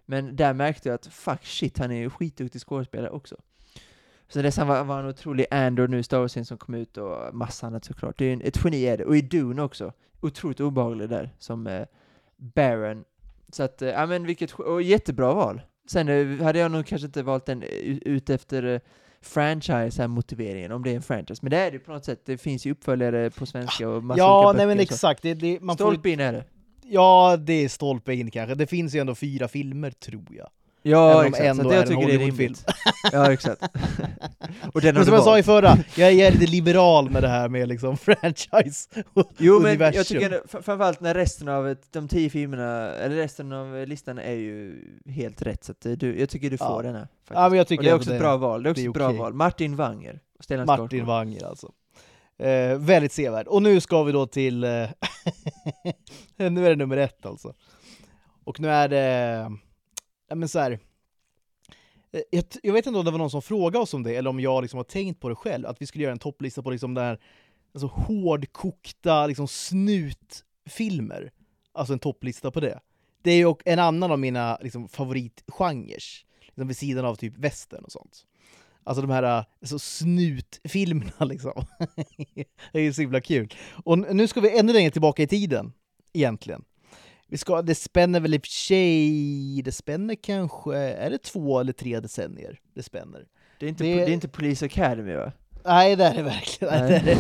Men 0.07 0.37
där 0.37 0.53
märkte 0.55 0.89
jag 0.89 0.95
att 0.95 1.07
fuck 1.07 1.45
shit, 1.45 1.79
han 1.79 1.91
är 1.91 1.97
ju 1.97 2.11
skitduktig 2.11 2.61
skådespelare 2.61 3.11
också. 3.11 3.37
Så 4.29 4.43
dess 4.43 4.57
han 4.57 4.69
var, 4.69 4.85
var 4.85 5.01
en 5.01 5.07
otrolig 5.07 5.47
Andor 5.51 5.89
nu, 5.89 6.03
Star 6.03 6.19
wars 6.19 6.49
som 6.49 6.59
kom 6.59 6.75
ut 6.75 6.97
och 6.97 7.35
massa 7.35 7.67
annat 7.67 7.85
såklart. 7.85 8.19
Det 8.19 8.25
är 8.25 8.33
en, 8.33 8.43
ett 8.43 8.65
geni 8.65 8.87
är 8.87 8.99
det. 8.99 9.05
Och 9.05 9.17
i 9.17 9.21
Dune 9.21 9.63
också. 9.63 9.93
Otroligt 10.21 10.61
obehaglig 10.61 11.09
där, 11.09 11.31
som 11.39 11.67
eh, 11.67 11.87
Baron. 12.37 13.05
Så 13.53 13.63
att, 13.63 13.83
eh, 13.83 13.89
ja 13.89 14.07
men 14.07 14.27
vilket, 14.27 14.53
och 14.53 14.83
jättebra 14.83 15.35
val. 15.35 15.61
Sen 15.91 16.09
eh, 16.09 16.45
hade 16.45 16.59
jag 16.59 16.71
nog 16.71 16.87
kanske 16.87 17.07
inte 17.07 17.23
valt 17.23 17.47
den 17.47 17.63
eh, 17.63 17.69
ut 17.97 18.31
efter 18.31 18.63
eh, 18.63 18.81
franchise-motiveringen, 19.21 20.73
om 20.73 20.83
det 20.83 20.91
är 20.91 20.97
en 20.97 21.03
franchise. 21.03 21.41
Men 21.43 21.51
det 21.51 21.57
är 21.57 21.71
det 21.71 21.79
på 21.79 21.93
något 21.93 22.05
sätt, 22.05 22.23
det 22.25 22.39
finns 22.39 22.67
ju 22.67 22.73
uppföljare 22.73 23.31
på 23.31 23.47
svenska 23.47 23.89
och 23.89 24.05
massa 24.05 24.19
Ja, 24.19 24.53
nej 24.57 24.67
men 24.67 24.81
exakt. 24.81 25.23
Det, 25.23 25.35
det, 25.35 25.61
man 25.61 25.77
Stolpe 25.77 26.11
in 26.11 26.21
är 26.21 26.33
det. 26.33 26.45
ja, 26.83 27.37
det 27.37 27.53
är 27.53 27.69
stolpe 27.69 28.15
in 28.15 28.31
kanske. 28.31 28.55
Det 28.55 28.67
finns 28.67 28.95
ju 28.95 29.01
ändå 29.01 29.15
fyra 29.15 29.49
filmer, 29.49 29.91
tror 29.91 30.27
jag. 30.31 30.49
Ja, 30.91 31.11
Även 31.11 31.27
om 31.27 31.35
exakt. 31.35 31.57
Så 31.57 31.69
det 31.69 31.75
jag 31.77 31.87
tycker 31.87 32.07
det 32.07 32.15
är 32.15 32.19
rimligt. 32.19 32.65
ja, 33.13 33.33
exakt. 33.33 33.63
och 34.75 34.81
den 34.81 34.95
Men 34.95 35.05
som 35.05 35.15
jag 35.15 35.25
sa 35.25 35.39
i 35.39 35.43
förra, 35.43 35.77
jag 35.97 36.13
är 36.13 36.33
lite 36.33 36.47
liberal 36.53 37.11
med 37.11 37.23
det 37.23 37.29
här 37.29 37.49
med 37.49 37.69
liksom 37.69 37.97
franchise 37.97 38.89
och 39.15 39.31
Jo, 39.39 39.55
men 39.61 39.67
universum. 39.71 39.97
jag 39.97 40.07
tycker 40.07 40.31
fr- 40.31 40.63
framförallt 40.63 41.01
när 41.01 41.15
resten 41.15 41.49
av 41.49 41.77
de 41.91 42.09
tio 42.09 42.31
filmerna, 42.31 42.91
eller 42.91 43.17
resten 43.17 43.53
av 43.53 43.87
listan 43.87 44.19
är 44.19 44.33
ju 44.35 44.85
helt 45.07 45.43
rätt, 45.43 45.65
så 45.65 45.75
du, 45.83 46.21
jag 46.21 46.29
tycker 46.29 46.51
du 46.51 46.59
får 46.59 46.67
Ja. 46.67 46.83
den 46.83 46.95
här. 46.95 47.03
Faktiskt. 47.03 47.31
Ja, 47.41 47.49
men 47.49 47.59
jag 47.59 47.67
tycker 47.67 47.81
och 47.81 47.85
det 47.85 47.91
är 47.91 47.95
också 47.95 48.13
ett 48.13 48.21
bra 48.21 48.37
val, 48.37 48.63
det 48.63 48.69
är 48.69 48.71
också 48.71 48.81
det 48.83 48.87
är 48.87 48.91
ett 48.91 48.95
bra 48.95 49.07
okej. 49.07 49.19
val. 49.19 49.35
Martin 49.35 49.77
Wanger 49.77 50.21
Stellan 50.41 50.67
Martin. 50.67 51.07
Wanger 51.07 51.45
alltså. 51.47 51.73
Eh, 52.39 52.79
väldigt 52.79 53.13
sevärd. 53.13 53.47
Och 53.47 53.63
nu 53.63 53.81
ska 53.81 54.03
vi 54.03 54.13
då 54.13 54.27
till... 54.27 54.65
Eh, 54.65 54.71
nu 56.37 56.67
är 56.67 56.71
det 56.71 56.77
nummer 56.77 56.97
ett 56.97 57.27
alltså. 57.27 57.55
Och 58.45 58.61
nu 58.61 58.71
är 58.71 58.89
det... 58.89 59.51
Men 60.35 60.49
så 60.49 60.59
här. 60.59 60.79
Eh, 62.13 62.21
jag, 62.31 62.45
jag 62.63 62.73
vet 62.73 62.87
inte 62.87 62.99
om 62.99 63.05
det 63.05 63.11
var 63.11 63.19
någon 63.19 63.31
som 63.31 63.43
frågade 63.43 63.79
oss 63.79 63.95
om 63.95 64.03
det, 64.03 64.17
eller 64.17 64.31
om 64.31 64.41
jag 64.41 64.63
liksom 64.63 64.77
har 64.77 64.85
tänkt 64.85 65.21
på 65.21 65.29
det 65.29 65.35
själv, 65.35 65.67
att 65.67 65.83
vi 65.83 65.87
skulle 65.87 66.05
göra 66.05 66.13
en 66.13 66.19
topplista 66.19 66.63
på 66.63 66.71
liksom 66.71 66.95
där, 66.95 67.21
alltså 67.75 67.87
hårdkokta 67.87 69.27
liksom 69.27 69.49
snutfilmer. 69.49 71.33
Alltså 71.73 71.93
en 71.93 71.99
topplista 71.99 72.51
på 72.51 72.61
det. 72.61 72.81
Det 73.23 73.31
är 73.31 73.37
ju 73.37 73.55
en 73.65 73.79
annan 73.79 74.13
av 74.13 74.19
mina 74.19 74.59
liksom, 74.63 74.89
favoritgenrer, 74.89 76.03
liksom 76.47 76.69
vid 76.69 76.77
sidan 76.77 77.05
av 77.05 77.15
typ 77.15 77.39
västern 77.39 77.85
och 77.85 77.93
sånt. 77.93 78.25
Alltså 78.85 79.03
de 79.03 79.11
här 79.11 79.23
eh, 79.23 79.45
alltså, 79.61 79.79
snutfilmerna 79.79 81.25
liksom. 81.25 81.65
det 82.73 82.79
är 82.79 82.83
ju 82.83 82.93
så 82.93 83.01
himla 83.01 83.21
kul. 83.21 83.55
Och 83.85 83.99
nu 83.99 84.29
ska 84.29 84.41
vi 84.41 84.59
ännu 84.59 84.73
längre 84.73 84.91
tillbaka 84.91 85.23
i 85.23 85.27
tiden, 85.27 85.73
egentligen. 86.13 86.65
Vi 87.31 87.39
ska, 87.39 87.63
det 87.63 87.75
spänner 87.75 88.21
väl 88.21 88.35
i 88.35 88.39
och 88.39 88.43
för 88.43 88.49
sig, 88.51 89.63
det 89.63 89.73
spänner 89.73 90.15
kanske, 90.15 90.77
är 90.77 91.11
det 91.11 91.19
två 91.23 91.61
eller 91.61 91.73
tre 91.73 92.01
decennier 92.01 92.59
det 92.75 92.83
spänner? 92.83 93.25
Det 93.61 93.67
är 93.67 93.71
inte, 93.71 93.85
Det- 93.85 93.95
det... 93.95 94.03
är 94.03 94.09
inte 94.09 94.29
Police 94.29 94.65
Academy 94.67 95.15
va? 95.15 95.33
Nej, 95.65 95.97
det 95.97 96.05
är 96.05 96.15
det 96.15 96.23
verkligen 96.23 96.75
nej, 96.75 97.03
det 97.05 97.13
är 97.13 97.17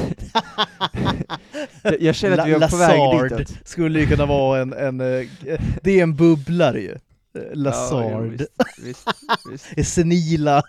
det. 1.91 2.05
Jag- 2.05 2.15
känner 2.15 2.39
att 2.39 2.47
vi 2.49 2.53
är 2.53 2.69
på 2.69 2.77
väg 2.77 3.31
ditåt. 3.39 3.69
skulle 3.69 4.01
ju 4.01 4.07
kunna 4.07 4.27
vara 4.27 4.61
en, 4.61 4.73
en 4.73 5.01
eh, 5.01 5.27
det 5.83 5.99
är 5.99 6.03
en 6.03 6.17
bubblare 6.17 6.81
ju. 6.81 6.99
Ja, 7.39 7.51
jo, 7.55 7.61
Lazard. 7.61 8.31
visst, 8.31 8.51
visst, 8.85 9.09
visst. 9.51 9.67
är 9.77 9.83
senila 9.83 10.63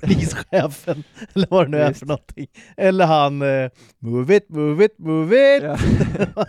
polischefen, 0.00 1.04
eller 1.34 1.46
vad 1.50 1.66
det 1.66 1.70
nu 1.70 1.78
är 1.78 1.92
för 1.92 2.06
någonting. 2.06 2.46
Eller 2.76 3.06
han 3.06 3.42
eh, 3.42 3.70
Move 3.98 4.36
it, 4.36 4.48
move 4.48 4.84
it, 4.84 4.98
move 4.98 5.56
it! 5.56 5.62
Ja. 5.62 5.76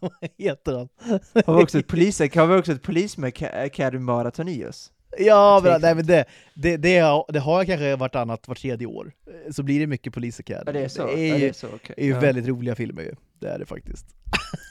vad 0.00 0.12
heter 0.38 0.72
han? 0.72 0.88
Har 1.46 1.56
vi 1.56 1.64
också 1.64 1.78
ett 1.78 1.86
polis, 1.86 2.20
har 2.20 2.46
vi 2.46 2.56
också 2.56 2.72
ett 2.72 2.82
Police 2.82 3.32
Academy 3.64 3.98
maraton 3.98 4.48
i 4.48 4.66
oss? 4.66 4.92
Ja, 5.18 5.60
men, 5.64 5.80
nej, 5.80 5.94
men 5.94 6.06
det, 6.06 6.24
det, 6.54 6.76
det, 6.76 6.98
har, 6.98 7.26
det 7.28 7.40
har 7.40 7.58
jag 7.58 7.66
kanske 7.66 7.96
vartannat, 7.96 8.48
vart 8.48 8.58
tredje 8.58 8.86
år. 8.86 9.12
Eh, 9.26 9.52
Så 9.52 9.62
blir 9.62 9.80
det 9.80 9.86
mycket 9.86 10.12
Police 10.14 10.40
Academy. 10.40 10.64
Ja, 10.66 10.72
det 10.72 10.84
är 10.84 10.88
så. 10.88 11.06
Det 11.06 11.12
ja, 11.12 11.18
är 11.18 11.32
det 11.32 11.38
ju, 11.38 11.48
är 11.48 11.52
så 11.52 11.66
okej. 11.74 11.94
är 11.98 12.04
ju 12.04 12.10
ja. 12.10 12.20
väldigt 12.20 12.46
roliga 12.46 12.74
filmer 12.74 13.02
ju. 13.02 13.14
Det 13.40 13.48
är 13.48 13.58
det 13.58 13.66
faktiskt. 13.66 14.06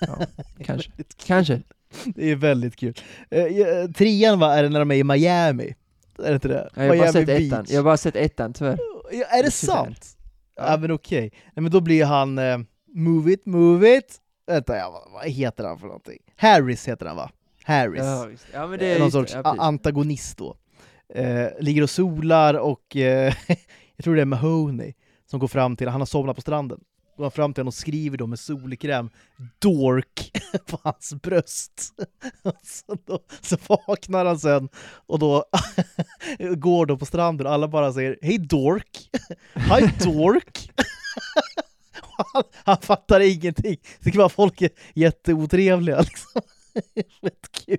Ja, 0.02 0.26
kanske. 0.64 0.92
Kanske. 1.26 1.62
Det 2.16 2.32
är 2.32 2.36
väldigt 2.36 2.76
kul. 2.76 2.94
Eh, 3.30 3.92
trean 3.92 4.40
va, 4.40 4.54
är 4.54 4.64
det 4.64 4.70
när 4.70 4.80
de 4.80 4.92
är 4.92 4.96
i 4.96 5.04
Miami? 5.04 5.76
Är 6.20 6.28
det 6.30 6.34
inte 6.34 6.48
det? 6.48 6.70
Ja, 6.76 6.84
jag 6.84 6.90
har 6.94 6.98
bara 6.98 7.12
sett 7.12 7.26
Beach. 7.26 7.42
ettan, 7.54 7.66
jag 7.70 7.78
har 7.78 7.84
bara 7.84 7.98
sett 7.98 8.16
ettan 8.16 8.54
tyvärr. 8.54 8.78
Ja, 9.12 9.26
är 9.26 9.44
det 9.44 9.52
Tyvärr. 9.52 9.76
sant? 9.76 10.18
Ja, 10.56 10.72
Ja. 10.72 10.78
men 10.78 10.92
okej. 10.92 11.32
Nej 11.32 11.62
men 11.64 11.72
då 11.72 11.82
blir 11.82 12.06
han 12.06 12.38
eh, 12.38 12.58
Move 12.94 13.32
it, 13.34 13.46
move 13.46 13.98
it. 13.98 14.18
Vänta, 14.48 14.78
ja, 14.78 15.10
vad, 15.14 15.26
heter 15.30 15.64
han 15.64 15.80
för 15.80 15.88
någonting? 15.88 16.18
Harris 16.36 16.88
heter 16.88 17.06
han 17.06 17.16
va? 17.16 17.32
Harris. 17.64 18.00
Ja, 18.04 18.28
ja 18.54 18.68
men 18.68 18.80
det 18.80 18.86
Eh, 18.90 18.96
är 18.96 19.00
Någon 19.00 19.12
sorts 19.12 19.36
antagonist 19.44 20.38
då. 20.38 20.56
Eh, 21.16 21.48
ligger 21.60 21.82
och 21.84 21.90
solar 21.90 22.54
och 22.54 22.96
eh, 22.96 23.34
jag 23.96 24.04
tror 24.04 24.16
det 24.16 24.22
är 24.22 24.26
Mahoney 24.26 24.94
som 25.26 25.40
går 25.40 25.48
fram 25.48 25.76
till, 25.76 25.88
han 25.88 26.02
har 26.02 26.06
somnat 26.06 26.36
på 26.36 26.42
stranden. 26.42 26.80
Går 27.22 27.26
han 27.26 27.32
fram 27.32 27.54
till 27.54 27.62
honom 27.62 27.68
och 27.68 27.74
skriver 27.74 28.18
då 28.18 28.28
med 28.28 28.40
solkräm 28.40 29.10
Dork 29.60 30.32
på 30.66 30.80
hans 30.84 31.14
bröst. 31.14 31.94
så, 32.64 32.98
då, 33.06 33.20
så 33.42 33.58
vaknar 33.68 34.26
han 34.26 34.40
sen 34.40 34.70
och 35.08 35.20
då 35.20 35.46
går 36.56 36.86
då 36.86 36.98
på 36.98 37.06
stranden 37.06 37.48
och 37.48 37.54
alla 37.54 37.68
bara 37.68 37.94
säger 37.94 38.18
Hej 38.22 38.38
Dork! 38.38 39.10
Hi 39.54 40.06
Dork! 40.06 40.72
han, 42.02 42.44
han 42.54 42.78
fattar 42.78 43.20
ingenting. 43.20 43.78
Tycker 44.04 44.18
bara 44.18 44.30
folk 44.30 44.62
är 44.62 44.70
jätteotrevliga 44.94 46.00
liksom. 46.02 46.42
Fett 47.22 47.66
kul. 47.66 47.78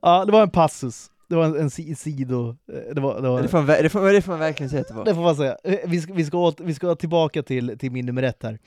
Ja, 0.00 0.24
det 0.24 0.32
var 0.32 0.42
en 0.42 0.50
passus. 0.50 1.10
Det 1.34 1.38
var 1.38 1.44
en, 1.46 1.56
en 1.60 1.70
si- 1.70 1.94
sido... 1.94 2.48
eh, 2.48 2.94
Det 2.94 3.00
var, 3.00 3.20
det 3.22 3.28
var, 3.28 3.42
Det 3.42 3.48
får 3.48 3.58
man, 3.58 3.66
det 3.66 3.88
får, 3.88 4.12
det 4.12 4.22
får 4.22 4.32
man 4.32 4.40
verkligen 4.40 4.70
säga 4.70 4.80
att 4.82 4.88
det 4.88 4.94
var. 4.94 5.04
det 5.04 5.14
får 5.14 5.22
man 5.22 5.36
säga. 5.36 5.56
Eh, 5.64 5.78
Vi 5.86 6.00
ska, 6.00 6.12
vi 6.14 6.24
ska, 6.24 6.38
åt, 6.38 6.60
vi 6.60 6.74
ska 6.74 6.94
tillbaka 6.94 7.42
till, 7.42 7.78
till 7.78 7.90
min 7.92 8.06
nummer 8.06 8.22
ett 8.22 8.42
här. 8.42 8.58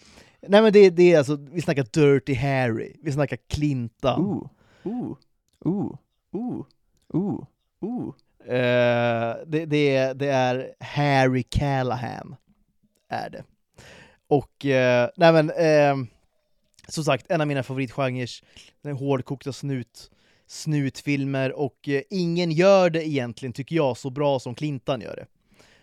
Nej 0.47 0.61
men 0.61 0.73
det, 0.73 0.89
det 0.89 1.13
är 1.13 1.17
alltså, 1.17 1.35
vi 1.51 1.61
snackar 1.61 1.83
Dirty 1.93 2.33
Harry, 2.33 2.93
vi 3.01 3.11
snackar 3.11 3.37
Clintan. 3.49 4.21
Ooh, 4.21 4.47
ooh, 4.83 5.17
ooh, 5.65 5.95
ooh, 6.31 6.65
ooh, 7.13 7.43
ooh. 7.81 8.13
Eh, 8.55 9.35
det, 9.47 9.65
det, 9.65 9.95
är, 9.95 10.13
det 10.13 10.27
är 10.27 10.73
Harry 10.79 11.43
Callahan, 11.43 12.35
är 13.09 13.29
det. 13.29 13.43
Och, 14.27 14.65
eh, 14.65 15.09
nej 15.15 15.33
men, 15.33 15.49
eh, 15.49 16.07
som 16.87 17.03
sagt, 17.03 17.25
en 17.31 17.41
av 17.41 17.47
mina 17.47 17.63
favoritgenrer, 17.63 18.29
den 18.81 18.95
hårdkokta 18.95 19.53
snut, 19.53 20.11
snutfilmer, 20.47 21.51
och 21.51 21.89
eh, 21.89 22.01
ingen 22.09 22.51
gör 22.51 22.89
det 22.89 23.07
egentligen, 23.07 23.53
tycker 23.53 23.75
jag, 23.75 23.97
så 23.97 24.09
bra 24.09 24.39
som 24.39 24.55
Clintan 24.55 25.01
gör 25.01 25.15
det. 25.15 25.25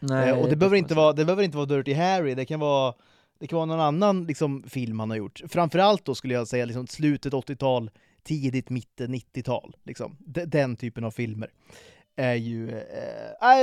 Nej, 0.01 0.31
Eh, 0.31 0.39
och 0.39 0.45
det 0.45 0.51
får 0.51 0.57
behöver, 0.57 0.77
inte 0.77 0.95
vara, 0.95 1.13
det 1.13 1.25
behöver 1.25 1.43
inte 1.43 1.57
vara 1.57 1.67
Dirty 1.67 1.93
Harry, 1.93 2.35
det 2.35 2.45
kan 2.45 2.61
vara, 2.61 2.95
det 3.39 3.47
kan 3.47 3.57
vara 3.57 3.67
någon 3.67 3.81
annan 3.81 4.25
liksom, 4.25 4.63
film 4.63 5.01
han 5.01 5.11
har 5.11 5.17
gjort. 5.17 5.43
Framförallt 5.49 6.05
då 6.05 6.15
skulle 6.15 6.35
jag 6.35 6.49
säga 6.49 6.65
liksom, 6.65 6.87
slutet 6.87 7.33
80-tal, 7.33 7.91
tidigt 8.23 8.71
mitten 8.71 9.15
90-tal. 9.15 9.77
Liksom. 9.85 10.17
Den 10.47 10.77
typen 10.77 11.05
av 11.05 11.11
filmer 11.11 11.51
är 12.17 12.35
ju 12.35 12.71
eh, 12.71 13.61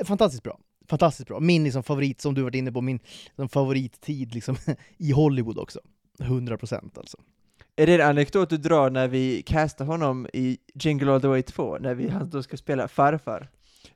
eh, 0.00 0.04
fantastiskt 0.04 0.42
bra. 0.42 0.58
Fantastiskt 0.88 1.28
bra. 1.28 1.40
Min 1.40 1.64
liksom, 1.64 1.82
favorit, 1.82 2.20
som 2.20 2.34
du 2.34 2.42
varit 2.42 2.54
inne 2.54 2.72
på, 2.72 2.80
min 2.80 2.98
liksom, 3.26 3.48
favorittid 3.48 4.34
liksom, 4.34 4.56
i 4.98 5.12
Hollywood 5.12 5.58
också. 5.58 5.80
100% 6.18 6.98
alltså. 6.98 7.18
Är 7.76 7.86
det 7.86 7.94
en 7.94 8.00
anekdot 8.00 8.50
du 8.50 8.56
drar 8.56 8.90
när 8.90 9.08
vi 9.08 9.42
castar 9.42 9.84
honom 9.84 10.26
i 10.32 10.58
Jingle 10.74 11.12
All 11.12 11.20
The 11.20 11.28
Way 11.28 11.42
2, 11.42 11.78
när 11.78 11.94
vi, 11.94 12.08
han 12.08 12.30
då 12.30 12.42
ska 12.42 12.56
spela 12.56 12.88
farfar? 12.88 13.48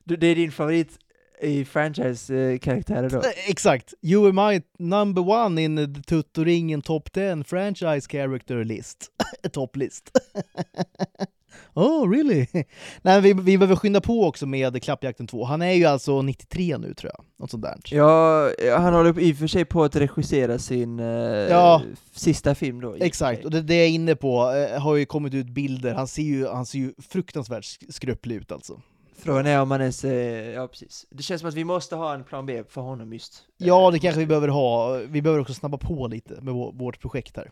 Du, 0.03 0.15
det 0.15 0.27
är 0.27 0.35
din 0.35 0.51
favorit 0.51 0.99
eh, 1.39 1.49
i 1.49 1.65
franchise-karaktärer 1.65 3.03
eh, 3.03 3.09
då? 3.09 3.21
Exakt! 3.47 3.93
You 4.01 4.25
are 4.25 4.51
my 4.51 4.61
number 4.79 5.29
one 5.29 5.61
in 5.61 5.77
the 5.77 6.01
Tuttoringen 6.01 6.81
Top 6.81 7.11
10 7.11 7.43
franchise 7.43 8.09
character 8.09 8.63
list. 8.63 9.11
Top 9.51 9.75
list. 9.75 10.11
oh, 11.73 12.09
really? 12.11 12.47
Nej, 13.01 13.21
vi, 13.21 13.33
vi 13.33 13.57
behöver 13.57 13.75
skynda 13.75 14.01
på 14.01 14.25
också 14.25 14.45
med 14.45 14.83
Klappjakten 14.83 15.27
2. 15.27 15.43
Han 15.43 15.61
är 15.61 15.71
ju 15.73 15.85
alltså 15.85 16.21
93 16.21 16.77
nu 16.77 16.93
tror 16.93 17.11
jag. 17.15 17.25
Något 17.39 17.51
sånt 17.51 17.63
där. 17.63 17.77
Ja, 17.85 18.49
han 18.77 18.93
håller 18.93 19.19
i 19.19 19.33
och 19.33 19.37
för 19.37 19.47
sig 19.47 19.65
på 19.65 19.83
att 19.83 19.95
regissera 19.95 20.59
sin 20.59 20.99
eh, 20.99 21.05
Ja. 21.05 21.81
sista 22.13 22.55
film 22.55 22.81
då. 22.81 22.95
Exakt, 22.95 23.45
och 23.45 23.51
det, 23.51 23.61
det 23.61 23.75
jag 23.75 23.85
är 23.85 23.89
inne 23.89 24.15
på 24.15 24.51
eh, 24.51 24.81
har 24.81 24.95
ju 24.95 25.05
kommit 25.05 25.33
ut 25.33 25.47
bilder. 25.49 25.93
Han 25.93 26.07
ser 26.07 26.23
ju, 26.23 26.47
han 26.47 26.65
ser 26.65 26.79
ju 26.79 26.93
fruktansvärt 27.09 27.63
sk- 27.63 27.91
skröplig 27.91 28.35
ut 28.35 28.51
alltså. 28.51 28.81
Frågan 29.21 29.45
är 29.47 29.61
om 29.61 29.71
han 29.71 29.81
ens, 29.81 30.03
eh, 30.05 30.49
ja 30.49 30.67
precis. 30.67 31.05
Det 31.09 31.23
känns 31.23 31.41
som 31.41 31.49
att 31.49 31.55
vi 31.55 31.63
måste 31.63 31.95
ha 31.95 32.13
en 32.13 32.23
plan 32.23 32.45
B 32.45 32.63
för 32.69 32.81
honom 32.81 33.13
just. 33.13 33.43
Ja, 33.57 33.85
Eh, 33.87 33.91
det 33.91 33.99
kanske 33.99 34.19
vi 34.19 34.25
behöver 34.25 34.47
ha. 34.47 34.93
Vi 35.09 35.21
behöver 35.21 35.41
också 35.41 35.53
snabba 35.53 35.77
på 35.77 36.07
lite 36.07 36.41
med 36.41 36.53
vår, 36.53 36.71
vårt 36.71 37.01
projekt 37.01 37.37
här. 37.37 37.51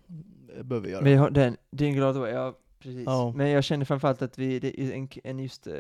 Eh, 0.57 0.64
Behöver 0.64 0.88
vi 0.88 0.94
göra. 0.94 1.19
Har 1.19 1.30
den, 1.30 1.57
The 1.77 1.99
Way, 2.19 2.31
ja 2.31 2.53
precis. 2.88 3.03
Ja. 3.05 3.34
Men 3.35 3.49
jag 3.49 3.64
känner 3.64 3.85
framförallt 3.85 4.22
att 4.22 4.38
vi, 4.38 4.59
det 4.59 4.81
är 4.81 4.91
en, 4.91 5.09
en 5.23 5.39
just, 5.39 5.68
uh, 5.68 5.73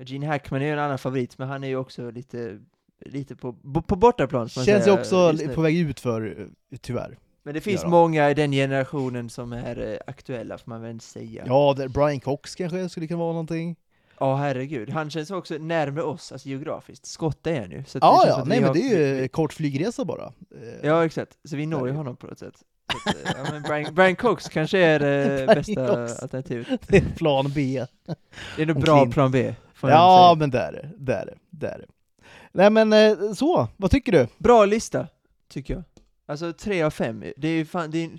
Gene 0.00 0.26
Hackman 0.26 0.62
är 0.62 0.66
ju 0.66 0.72
en 0.72 0.78
annan 0.78 0.98
favorit, 0.98 1.38
men 1.38 1.48
han 1.48 1.64
är 1.64 1.68
ju 1.68 1.76
också 1.76 2.10
lite, 2.10 2.58
lite 3.06 3.36
på, 3.36 3.52
på 3.86 3.96
bortaplan 3.96 4.48
Känns 4.48 4.86
ju 4.86 4.90
också 4.90 5.32
på 5.54 5.60
väg 5.60 5.78
ut 5.78 6.00
för, 6.00 6.40
eh, 6.40 6.78
tyvärr. 6.80 7.18
Men 7.42 7.54
det 7.54 7.60
finns 7.60 7.82
Ja. 7.82 7.88
många 7.88 8.30
i 8.30 8.34
den 8.34 8.52
generationen 8.52 9.30
som 9.30 9.52
är 9.52 9.92
eh, 9.92 9.98
aktuella, 10.06 10.58
får 10.58 10.70
man 10.70 10.82
väl 10.82 11.00
säga. 11.00 11.44
Ja, 11.46 11.76
Brian 11.88 12.20
Cox 12.20 12.54
kanske 12.54 12.88
skulle 12.88 13.06
kunna 13.06 13.18
vara 13.18 13.32
någonting. 13.32 13.76
Ja, 14.18 14.36
herregud. 14.36 14.90
Han 14.90 15.10
känns 15.10 15.30
också 15.30 15.54
närmare 15.54 16.04
oss, 16.04 16.32
alltså 16.32 16.48
geografiskt. 16.48 17.06
Skott 17.06 17.46
är 17.46 17.60
han 17.60 17.70
ju. 17.70 17.84
Så 17.86 17.98
Ja, 18.02 18.24
ja, 18.28 18.44
nej 18.46 18.60
men 18.60 18.66
har- 18.68 18.74
det 18.74 18.80
är 18.80 19.22
ju 19.22 19.28
kort 19.28 19.52
flygresa 19.52 20.04
bara. 20.04 20.32
Ja, 20.82 21.04
exakt. 21.04 21.38
Så 21.44 21.56
vi 21.56 21.66
når 21.66 21.88
ju 21.88 21.94
honom 21.94 22.16
på 22.16 22.26
något 22.26 22.38
sätt. 22.38 22.54
Så 22.92 23.10
att, 23.10 23.16
eh, 23.16 23.32
ja, 23.36 23.52
men 23.52 23.62
Brian, 23.62 23.94
Brian 23.94 24.16
Cox 24.16 24.48
kanske 24.48 24.78
är 24.78 24.98
det 24.98 25.46
bästa 25.54 25.86
Cox. 25.86 26.22
alternativet. 26.22 26.66
Det 26.88 26.96
är 26.96 27.14
plan 27.16 27.52
B. 27.54 27.86
Det 28.56 28.62
är 28.62 28.66
nog 28.66 28.80
bra 28.80 28.98
Clint. 29.00 29.14
plan 29.14 29.30
B. 29.30 29.54
Ja, 29.82 30.36
men 30.38 30.50
det 30.50 30.58
är 30.58 30.72
det. 30.72 30.90
Det 30.96 31.12
är 31.12 31.26
det. 31.78 31.86
Nej 32.52 32.70
men 32.70 32.92
eh, 32.92 33.32
så, 33.32 33.68
vad 33.76 33.90
tycker 33.90 34.12
du? 34.12 34.26
Bra 34.38 34.64
lista, 34.64 35.08
tycker 35.48 35.74
jag. 35.74 35.82
Alltså 36.26 36.52
tre 36.52 36.82
av 36.82 36.90
fem. 36.90 37.24
Det 37.36 37.48
är 37.48 37.52
ju 37.52 37.64
fan, 37.64 37.90
det 37.90 38.04
är, 38.04 38.10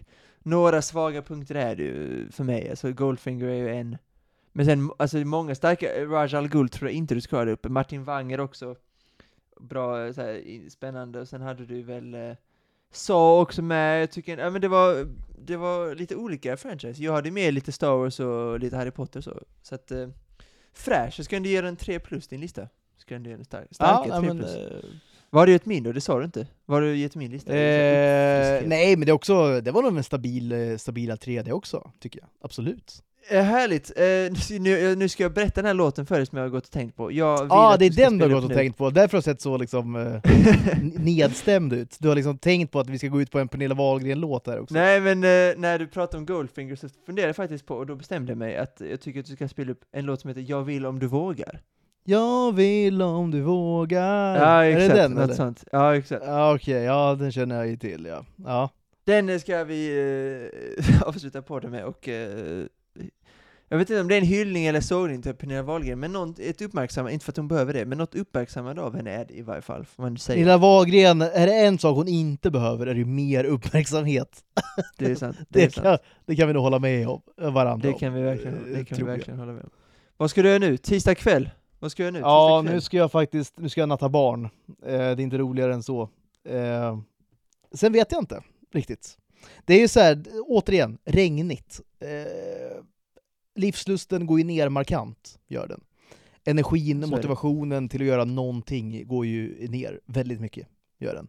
några 0.43 0.81
svaga 0.81 1.21
punkter 1.21 1.55
är 1.55 1.75
det 1.75 1.83
ju 1.83 2.27
för 2.31 2.43
mig. 2.43 2.69
Alltså 2.69 2.91
Goldfinger 2.91 3.47
är 3.47 3.53
ju 3.53 3.69
en. 3.75 3.97
Men 4.53 4.65
sen, 4.65 4.91
alltså 4.99 5.17
många 5.17 5.55
starka, 5.55 5.87
Raj 6.05 6.35
Al 6.35 6.47
Ghul 6.47 6.69
tror 6.69 6.89
jag 6.89 6.97
inte 6.97 7.15
du 7.15 7.21
ska 7.21 7.35
ha 7.37 7.45
uppe. 7.45 7.69
Martin 7.69 8.03
Wanger 8.03 8.39
också. 8.39 8.75
Bra, 9.59 10.13
så 10.13 10.21
här, 10.21 10.69
spännande. 10.69 11.19
Och 11.19 11.27
sen 11.27 11.41
hade 11.41 11.65
du 11.65 11.81
väl 11.83 12.35
Saw 12.91 13.41
också 13.41 13.61
med. 13.61 14.01
Jag 14.01 14.11
tycker, 14.11 14.37
ja 14.37 14.49
men 14.49 14.61
det 14.61 14.67
var, 14.67 15.07
det 15.45 15.57
var 15.57 15.95
lite 15.95 16.15
olika 16.15 16.57
franchise. 16.57 17.03
Jag 17.03 17.13
hade 17.13 17.31
med 17.31 17.53
lite 17.53 17.71
Star 17.71 17.97
Wars 17.97 18.19
och 18.19 18.59
lite 18.59 18.75
Harry 18.75 18.91
Potter 18.91 19.19
och 19.19 19.23
så. 19.23 19.41
Så 19.61 19.75
att, 19.75 19.91
eh, 19.91 20.07
fräsch. 20.73 21.13
Jag 21.19 21.25
ska 21.25 21.35
ändå 21.35 21.49
ge 21.49 21.61
den 21.61 21.75
3 21.75 21.99
plus 21.99 22.27
din 22.27 22.41
lista. 22.41 22.67
Ska 22.97 23.15
ändå 23.15 23.29
ge 23.29 23.35
den 23.35 23.45
stark, 23.45 23.67
starka 23.71 24.09
ja, 24.09 24.19
3 24.19 24.27
men, 24.27 24.37
plus. 24.37 24.55
eh, 24.55 24.83
Vad 25.29 25.41
har 25.41 25.47
du 25.47 25.51
gett 25.53 25.65
min 25.65 25.83
då? 25.83 25.91
Det 25.91 26.01
sa 26.01 26.19
du 26.19 26.25
inte. 26.25 26.47
Vad 26.65 26.75
har 26.77 26.81
du 26.81 26.97
gett 26.97 27.15
min 27.15 27.31
lista? 27.31 27.51
eh, 27.55 28.61
nej 28.67 28.95
men 28.97 29.05
det 29.05 29.11
är 29.11 29.13
också, 29.13 29.61
det 29.61 29.71
var 29.71 29.81
nog 29.81 29.97
en 29.97 30.03
stabil, 30.03 30.51
eh, 30.51 30.77
stabila 30.77 31.15
3D 31.15 31.51
också, 31.51 31.91
tycker 31.99 32.19
jag. 32.19 32.29
Absolut. 32.41 33.03
Eh, 33.29 33.43
härligt. 33.43 33.91
Eh, 33.95 34.59
nu, 34.59 34.95
nu 34.95 35.09
ska 35.09 35.23
jag 35.23 35.33
berätta 35.33 35.61
den 35.61 35.65
här 35.65 35.73
låten 35.73 36.05
för 36.05 36.15
dig 36.15 36.25
som 36.25 36.37
jag 36.37 36.45
har 36.45 36.49
gått 36.49 36.65
och 36.65 36.71
tänkt 36.71 36.95
på. 36.95 37.11
Ja, 37.11 37.73
att 37.73 37.79
det 37.79 37.85
är 37.85 37.89
den 37.89 38.17
du 38.17 38.25
har 38.25 38.31
gått 38.33 38.43
och 38.43 38.49
nu. 38.49 38.55
tänkt 38.55 38.77
på, 38.77 38.89
därför 38.89 39.17
har 39.17 39.21
du 39.21 39.23
sett 39.23 39.41
så 39.41 39.57
liksom 39.57 39.95
eh, 39.95 40.01
n- 40.71 40.93
nedstämd 40.97 41.73
ut. 41.73 41.95
Du 41.99 42.07
har 42.07 42.15
liksom 42.15 42.37
tänkt 42.37 42.71
på 42.71 42.79
att 42.79 42.89
vi 42.89 42.97
ska 42.97 43.07
gå 43.07 43.21
ut 43.21 43.31
på 43.31 43.39
en 43.39 43.47
Pernilla 43.47 43.75
Wahlgren-låt 43.75 44.47
här 44.47 44.59
också. 44.59 44.73
Nej 44.73 45.01
men 45.01 45.17
eh, 45.23 45.59
när 45.59 45.79
du 45.79 45.87
pratade 45.87 46.17
om 46.17 46.25
Goldfinger 46.25 46.75
så 46.75 46.87
funderade 47.05 47.29
jag 47.29 47.35
faktiskt 47.35 47.65
på, 47.65 47.75
och 47.75 47.85
då 47.85 47.95
bestämde 47.95 48.31
jag 48.31 48.37
mig 48.37 48.57
att 48.57 48.81
jag 48.89 49.01
tycker 49.01 49.19
att 49.19 49.25
du 49.25 49.35
ska 49.35 49.47
spela 49.47 49.71
upp 49.71 49.81
en 49.91 50.05
låt 50.05 50.21
som 50.21 50.27
heter 50.27 50.45
Jag 50.47 50.63
vill 50.63 50.85
om 50.85 50.99
du 50.99 51.07
vågar. 51.07 51.61
Jag 52.03 52.55
vill 52.55 53.01
om 53.01 53.31
du 53.31 53.41
vågar. 53.41 54.35
Ja 54.35 54.65
är 54.65 54.69
exakt, 54.71 54.95
det 54.95 55.01
den 55.01 55.11
något 55.11 55.23
eller? 55.23 55.33
sånt. 55.33 55.63
Ja 55.71 55.95
exakt. 55.95 56.23
Ja 56.25 56.55
okej, 56.55 56.83
ja 56.83 57.15
den 57.19 57.31
känner 57.31 57.55
jag 57.55 57.67
ju 57.67 57.77
till 57.77 58.05
ja. 58.09 58.25
ja. 58.45 58.69
Den 59.05 59.39
ska 59.39 59.63
vi 59.63 60.51
eh, 60.89 61.01
avsluta 61.07 61.41
på 61.41 61.59
det 61.59 61.69
med 61.69 61.83
och 61.85 62.07
eh, 62.09 62.65
jag 63.69 63.77
vet 63.77 63.89
inte 63.89 64.01
om 64.01 64.07
det 64.07 64.15
är 64.15 64.21
en 64.21 64.27
hyllning 64.27 64.65
eller 64.65 64.81
sågning 64.81 65.21
till 65.21 65.33
Pernilla 65.33 65.61
Wahlgren, 65.61 65.99
men 65.99 66.13
något, 66.13 66.39
ett 66.39 66.61
uppmärksammande, 66.61 67.13
inte 67.13 67.25
för 67.25 67.31
att 67.31 67.37
hon 67.37 67.47
behöver 67.47 67.73
det, 67.73 67.85
men 67.85 67.97
något 67.97 68.15
uppmärksammande 68.15 68.81
av 68.81 68.95
henne 68.95 69.11
är 69.11 69.25
det 69.25 69.33
i 69.33 69.41
varje 69.41 69.61
fall, 69.61 69.85
får 69.85 70.03
man 70.03 70.17
säga. 70.17 70.35
Pernilla 70.35 70.57
Wahlgren, 70.57 71.21
är 71.21 71.47
det 71.47 71.53
en 71.53 71.79
sak 71.79 71.95
hon 71.95 72.07
inte 72.07 72.51
behöver 72.51 72.87
är 72.87 72.93
det 72.93 72.99
ju 72.99 73.05
mer 73.05 73.43
uppmärksamhet. 73.43 74.43
Det 74.97 75.05
är 75.05 75.15
sant. 75.15 75.37
Det, 75.39 75.45
Det, 75.49 75.63
är 75.65 75.69
sant. 75.69 75.83
kan, 75.83 75.97
det 76.25 76.35
kan 76.35 76.47
vi 76.47 76.53
nog 76.53 76.63
hålla 76.63 76.79
med 76.79 77.07
om, 77.07 77.21
varandra 77.37 77.87
det 77.87 77.93
om, 77.93 77.99
kan 77.99 78.13
vi 78.13 78.21
verkligen, 78.21 78.53
eh, 78.55 78.77
det 78.77 78.85
kan 78.85 78.97
vi 78.97 79.01
jag. 79.01 79.07
verkligen 79.07 79.39
hålla 79.39 79.51
med 79.51 79.63
om. 79.63 79.69
Vad 80.17 80.29
ska 80.29 80.41
du 80.41 80.47
göra 80.49 80.59
nu? 80.59 80.77
Tisdag 80.77 81.15
kväll? 81.15 81.49
Vad 81.79 81.91
ska 81.91 82.03
göra 82.03 82.11
nu? 82.11 82.19
Ja, 82.19 82.61
nu 82.65 82.81
ska 82.81 82.97
jag 82.97 83.11
faktiskt 83.11 83.57
nu 83.57 83.69
ska 83.69 83.81
jag 83.81 83.89
natta 83.89 84.09
barn. 84.09 84.45
Eh, 84.45 84.49
det 84.85 84.93
är 84.93 85.19
inte 85.19 85.37
roligare 85.37 85.73
än 85.73 85.83
så. 85.83 86.09
Eh, 86.49 86.99
sen 87.73 87.93
vet 87.93 88.11
jag 88.11 88.21
inte 88.21 88.41
riktigt. 88.73 89.17
Det 89.65 89.73
är 89.73 89.79
ju 89.79 89.87
så 89.87 89.99
här, 89.99 90.23
återigen, 90.47 90.97
regnigt. 91.05 91.81
Eh, 91.99 92.07
livslusten 93.57 94.25
går 94.25 94.39
ju 94.39 94.43
ner 94.45 94.69
markant, 94.69 95.39
gör 95.47 95.67
den. 95.67 95.81
Energin, 96.45 96.99
motivationen 97.09 97.89
till 97.89 98.01
att 98.01 98.07
göra 98.07 98.25
någonting 98.25 99.07
går 99.07 99.25
ju 99.25 99.67
ner 99.67 99.99
väldigt 100.05 100.41
mycket, 100.41 100.67
gör 100.99 101.15
den. 101.15 101.27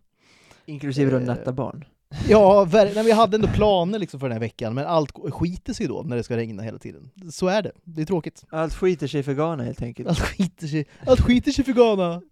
Inklusive 0.67 1.11
då 1.11 1.17
eh, 1.17 1.23
natta 1.23 1.53
barn. 1.53 1.85
Ja, 2.29 2.69
nej, 2.73 3.05
vi 3.05 3.13
hade 3.13 3.35
ändå 3.35 3.49
planer 3.49 3.99
liksom 3.99 4.21
för 4.21 4.29
den 4.29 4.33
här 4.33 4.41
veckan, 4.41 4.75
men 4.75 4.87
allt 4.87 5.13
skiter 5.33 5.73
sig 5.73 5.87
då 5.87 6.03
när 6.03 6.17
det 6.17 6.23
ska 6.23 6.37
regna 6.37 6.63
hela 6.63 6.79
tiden. 6.79 7.11
Så 7.31 7.49
är 7.49 7.63
det, 7.63 7.73
det 7.85 8.03
är 8.03 8.07
tråkigt. 8.07 8.45
Allt 8.51 8.75
skiter 8.75 9.07
sig 9.07 9.23
för 9.23 9.35
Ghana 9.35 9.63
helt 9.65 9.83
enkelt. 9.83 10.09
Allt 10.09 10.21
skiter 10.21 10.67
sig, 10.67 10.87
allt 11.07 11.21
skiter 11.21 11.53
sig 11.53 11.65
för 11.65 11.73
Ghana! 11.73 12.15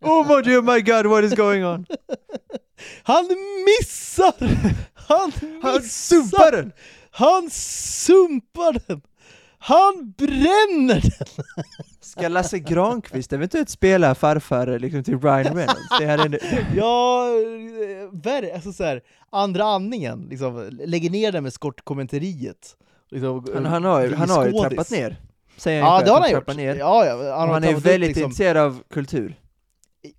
oh 0.00 0.28
my, 0.28 0.42
dear, 0.42 0.62
my 0.74 0.80
god, 0.80 1.06
what 1.06 1.24
is 1.24 1.34
going 1.34 1.64
on? 1.64 1.86
Han 3.02 3.28
missar! 3.66 4.34
Han 4.94 5.32
Han 5.62 5.74
missar! 5.74 5.88
sumpar 5.88 6.52
den! 6.52 6.72
Han 7.14 7.50
sumpar 7.50 8.76
den! 8.88 9.02
Han 9.58 10.14
bränner 10.18 11.00
den! 11.00 11.34
Ska 12.00 12.28
Lasse 12.28 12.58
Granqvist 12.58 13.32
eventuellt 13.32 13.68
spela 13.70 14.14
farfar 14.14 14.78
liksom 14.78 15.04
till 15.04 15.20
Ryan 15.20 15.44
Reynolds? 15.56 15.98
Det 16.00 16.06
hade 16.06 16.22
ändå... 16.22 16.38
Ja, 16.76 17.26
eh, 17.28 18.08
värre, 18.22 18.54
alltså 18.54 18.72
så 18.72 18.84
här, 18.84 19.00
andra 19.30 19.64
andningen, 19.64 20.26
liksom, 20.30 20.68
lägger 20.84 21.10
ner 21.10 21.32
den 21.32 21.42
med 21.42 21.52
skottkommenteriet. 21.52 22.76
Liksom, 23.10 23.46
Han, 23.54 23.64
han 23.66 23.84
har 23.84 24.08
han 24.08 24.30
har 24.30 24.46
ju 24.46 24.52
trappat 24.52 24.90
ner. 24.90 25.16
Säger 25.56 25.80
Ja, 25.80 25.96
själv, 25.96 26.06
det 26.06 26.12
har 26.12 26.20
han 26.20 26.30
gjort. 26.30 26.56
Ner. 26.56 26.74
Ja, 26.76 27.06
ja, 27.06 27.36
han, 27.38 27.48
han 27.50 27.64
är 27.64 27.74
väldigt 27.74 28.08
liksom, 28.08 28.22
intresserad 28.24 28.56
av 28.56 28.82
kultur. 28.90 29.34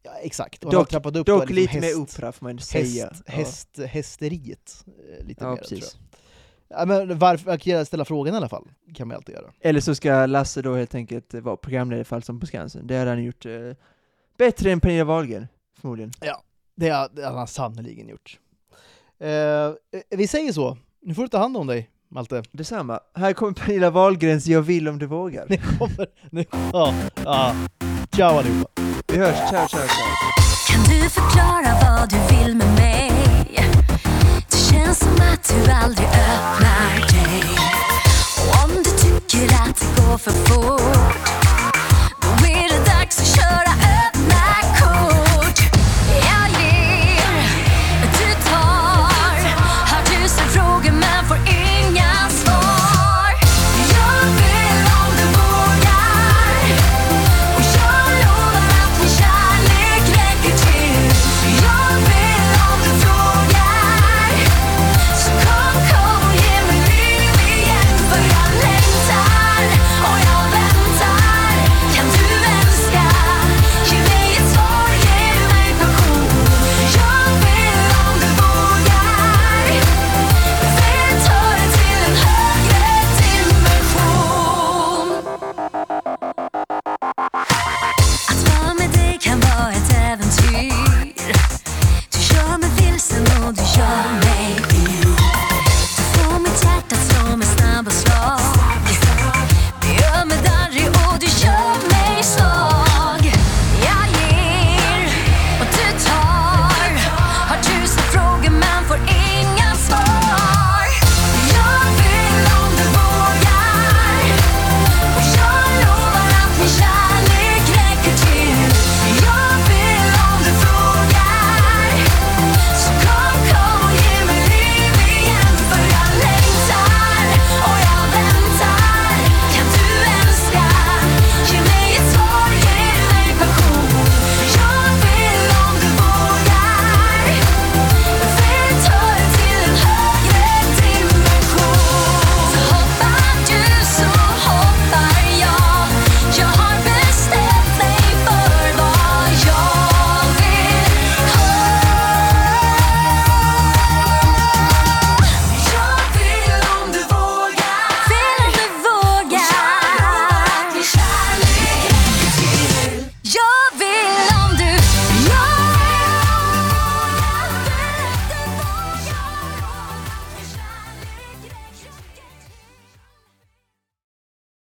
ja, 0.03 0.11
Exakt, 0.22 0.64
och 0.64 0.72
han 0.72 0.78
har 0.78 0.84
Dock- 0.84 0.90
trappat 0.90 1.15
upp 1.15 1.26
Dock 1.28 1.41
liksom 1.49 1.56
lite 1.56 1.72
häst, 1.72 1.98
mer 1.98 2.03
opera 2.03 2.32
får 2.32 2.45
man 2.45 2.60
säga. 2.60 3.06
häst, 3.06 3.24
häst, 3.28 3.80
hästeriet. 3.94 4.86
eh, 5.20 5.26
Lite 5.26 5.44
Ja, 5.44 5.49
mer, 5.52 5.57
ja 5.61 5.68
tror 5.68 5.80
jag. 5.80 5.90
Ja, 6.78 6.86
men 6.86 7.20
varför, 7.20 7.52
jag 7.52 7.62
kan 7.62 7.86
ställa 7.86 8.06
frågan 8.06 8.34
i 8.34 8.38
alla 8.38 8.50
fall, 8.50 8.68
kan 8.94 9.08
man 9.08 9.18
alltid 9.18 9.36
göra. 9.36 9.52
Eller 9.62 9.80
så 9.80 9.95
ska 9.95 10.26
Lasse 10.26 10.62
då 10.62 10.76
helt 10.76 10.95
enkelt 10.95 11.34
vara 11.34 11.58
programledare 11.58 12.02
i 12.02 12.04
Fall 12.04 12.24
som 12.24 12.40
på 12.40 12.45
Skansen. 12.45 12.88
Det 12.88 12.98
hade 12.98 13.10
han 13.10 13.24
gjort 13.24 13.45
eh, 13.45 13.52
bättre 14.38 14.72
än 14.72 14.80
Pernilla 14.80 15.04
Wahlgren, 15.04 15.48
förmodligen. 15.82 16.12
Det 16.76 16.90
har, 16.90 17.10
det 17.14 17.22
har 17.22 17.38
han 17.38 17.48
sannerligen 17.48 18.10
gjort. 18.10 18.40
Eh, 19.20 19.72
vi 20.10 20.28
säger 20.28 20.54
så, 20.54 20.78
nu 21.02 21.14
får 21.14 21.22
du 21.22 21.28
ta 21.28 21.38
hand 21.38 21.58
om 21.58 21.68
dig, 21.68 21.90
Malte. 22.10 22.44
Detsamma. 22.52 23.00
Här 23.16 23.34
kommer 23.34 23.54
Pernilla 23.54 23.90
Wahlgrens 23.90 24.45
Jag 24.45 24.62
vill 24.62 24.88
om 24.88 25.00
du 25.00 25.06
vågar. 25.06 25.45
Nu 25.50 25.58
kommer... 25.58 26.08
Nu, 26.30 26.45
ja, 26.74 26.94
ja. 27.26 27.56
Ciao 28.16 28.38
allihopa. 28.38 28.82
Vi 29.08 29.18
hörs, 29.18 29.38
ciao 29.50 29.68
ciao 29.68 29.68
ciao. 29.68 30.08
Kan 30.70 30.84
du 30.84 31.10
förklara 31.10 32.00
vad 32.00 32.10
du 32.10 32.36
vill 32.36 32.56
med 32.56 32.68
mig? 32.68 32.93
Som 35.04 35.22
att 35.34 35.54
du 35.66 35.72
aldrig 35.72 36.08
öppnar 36.08 36.96
dig. 37.14 37.44
Och 38.38 38.64
om 38.64 38.72
du 38.84 38.84
tycker 38.84 39.54
att 39.56 39.80
det 39.80 40.02
går 40.02 40.18
för 40.18 40.32
fort 40.32 41.43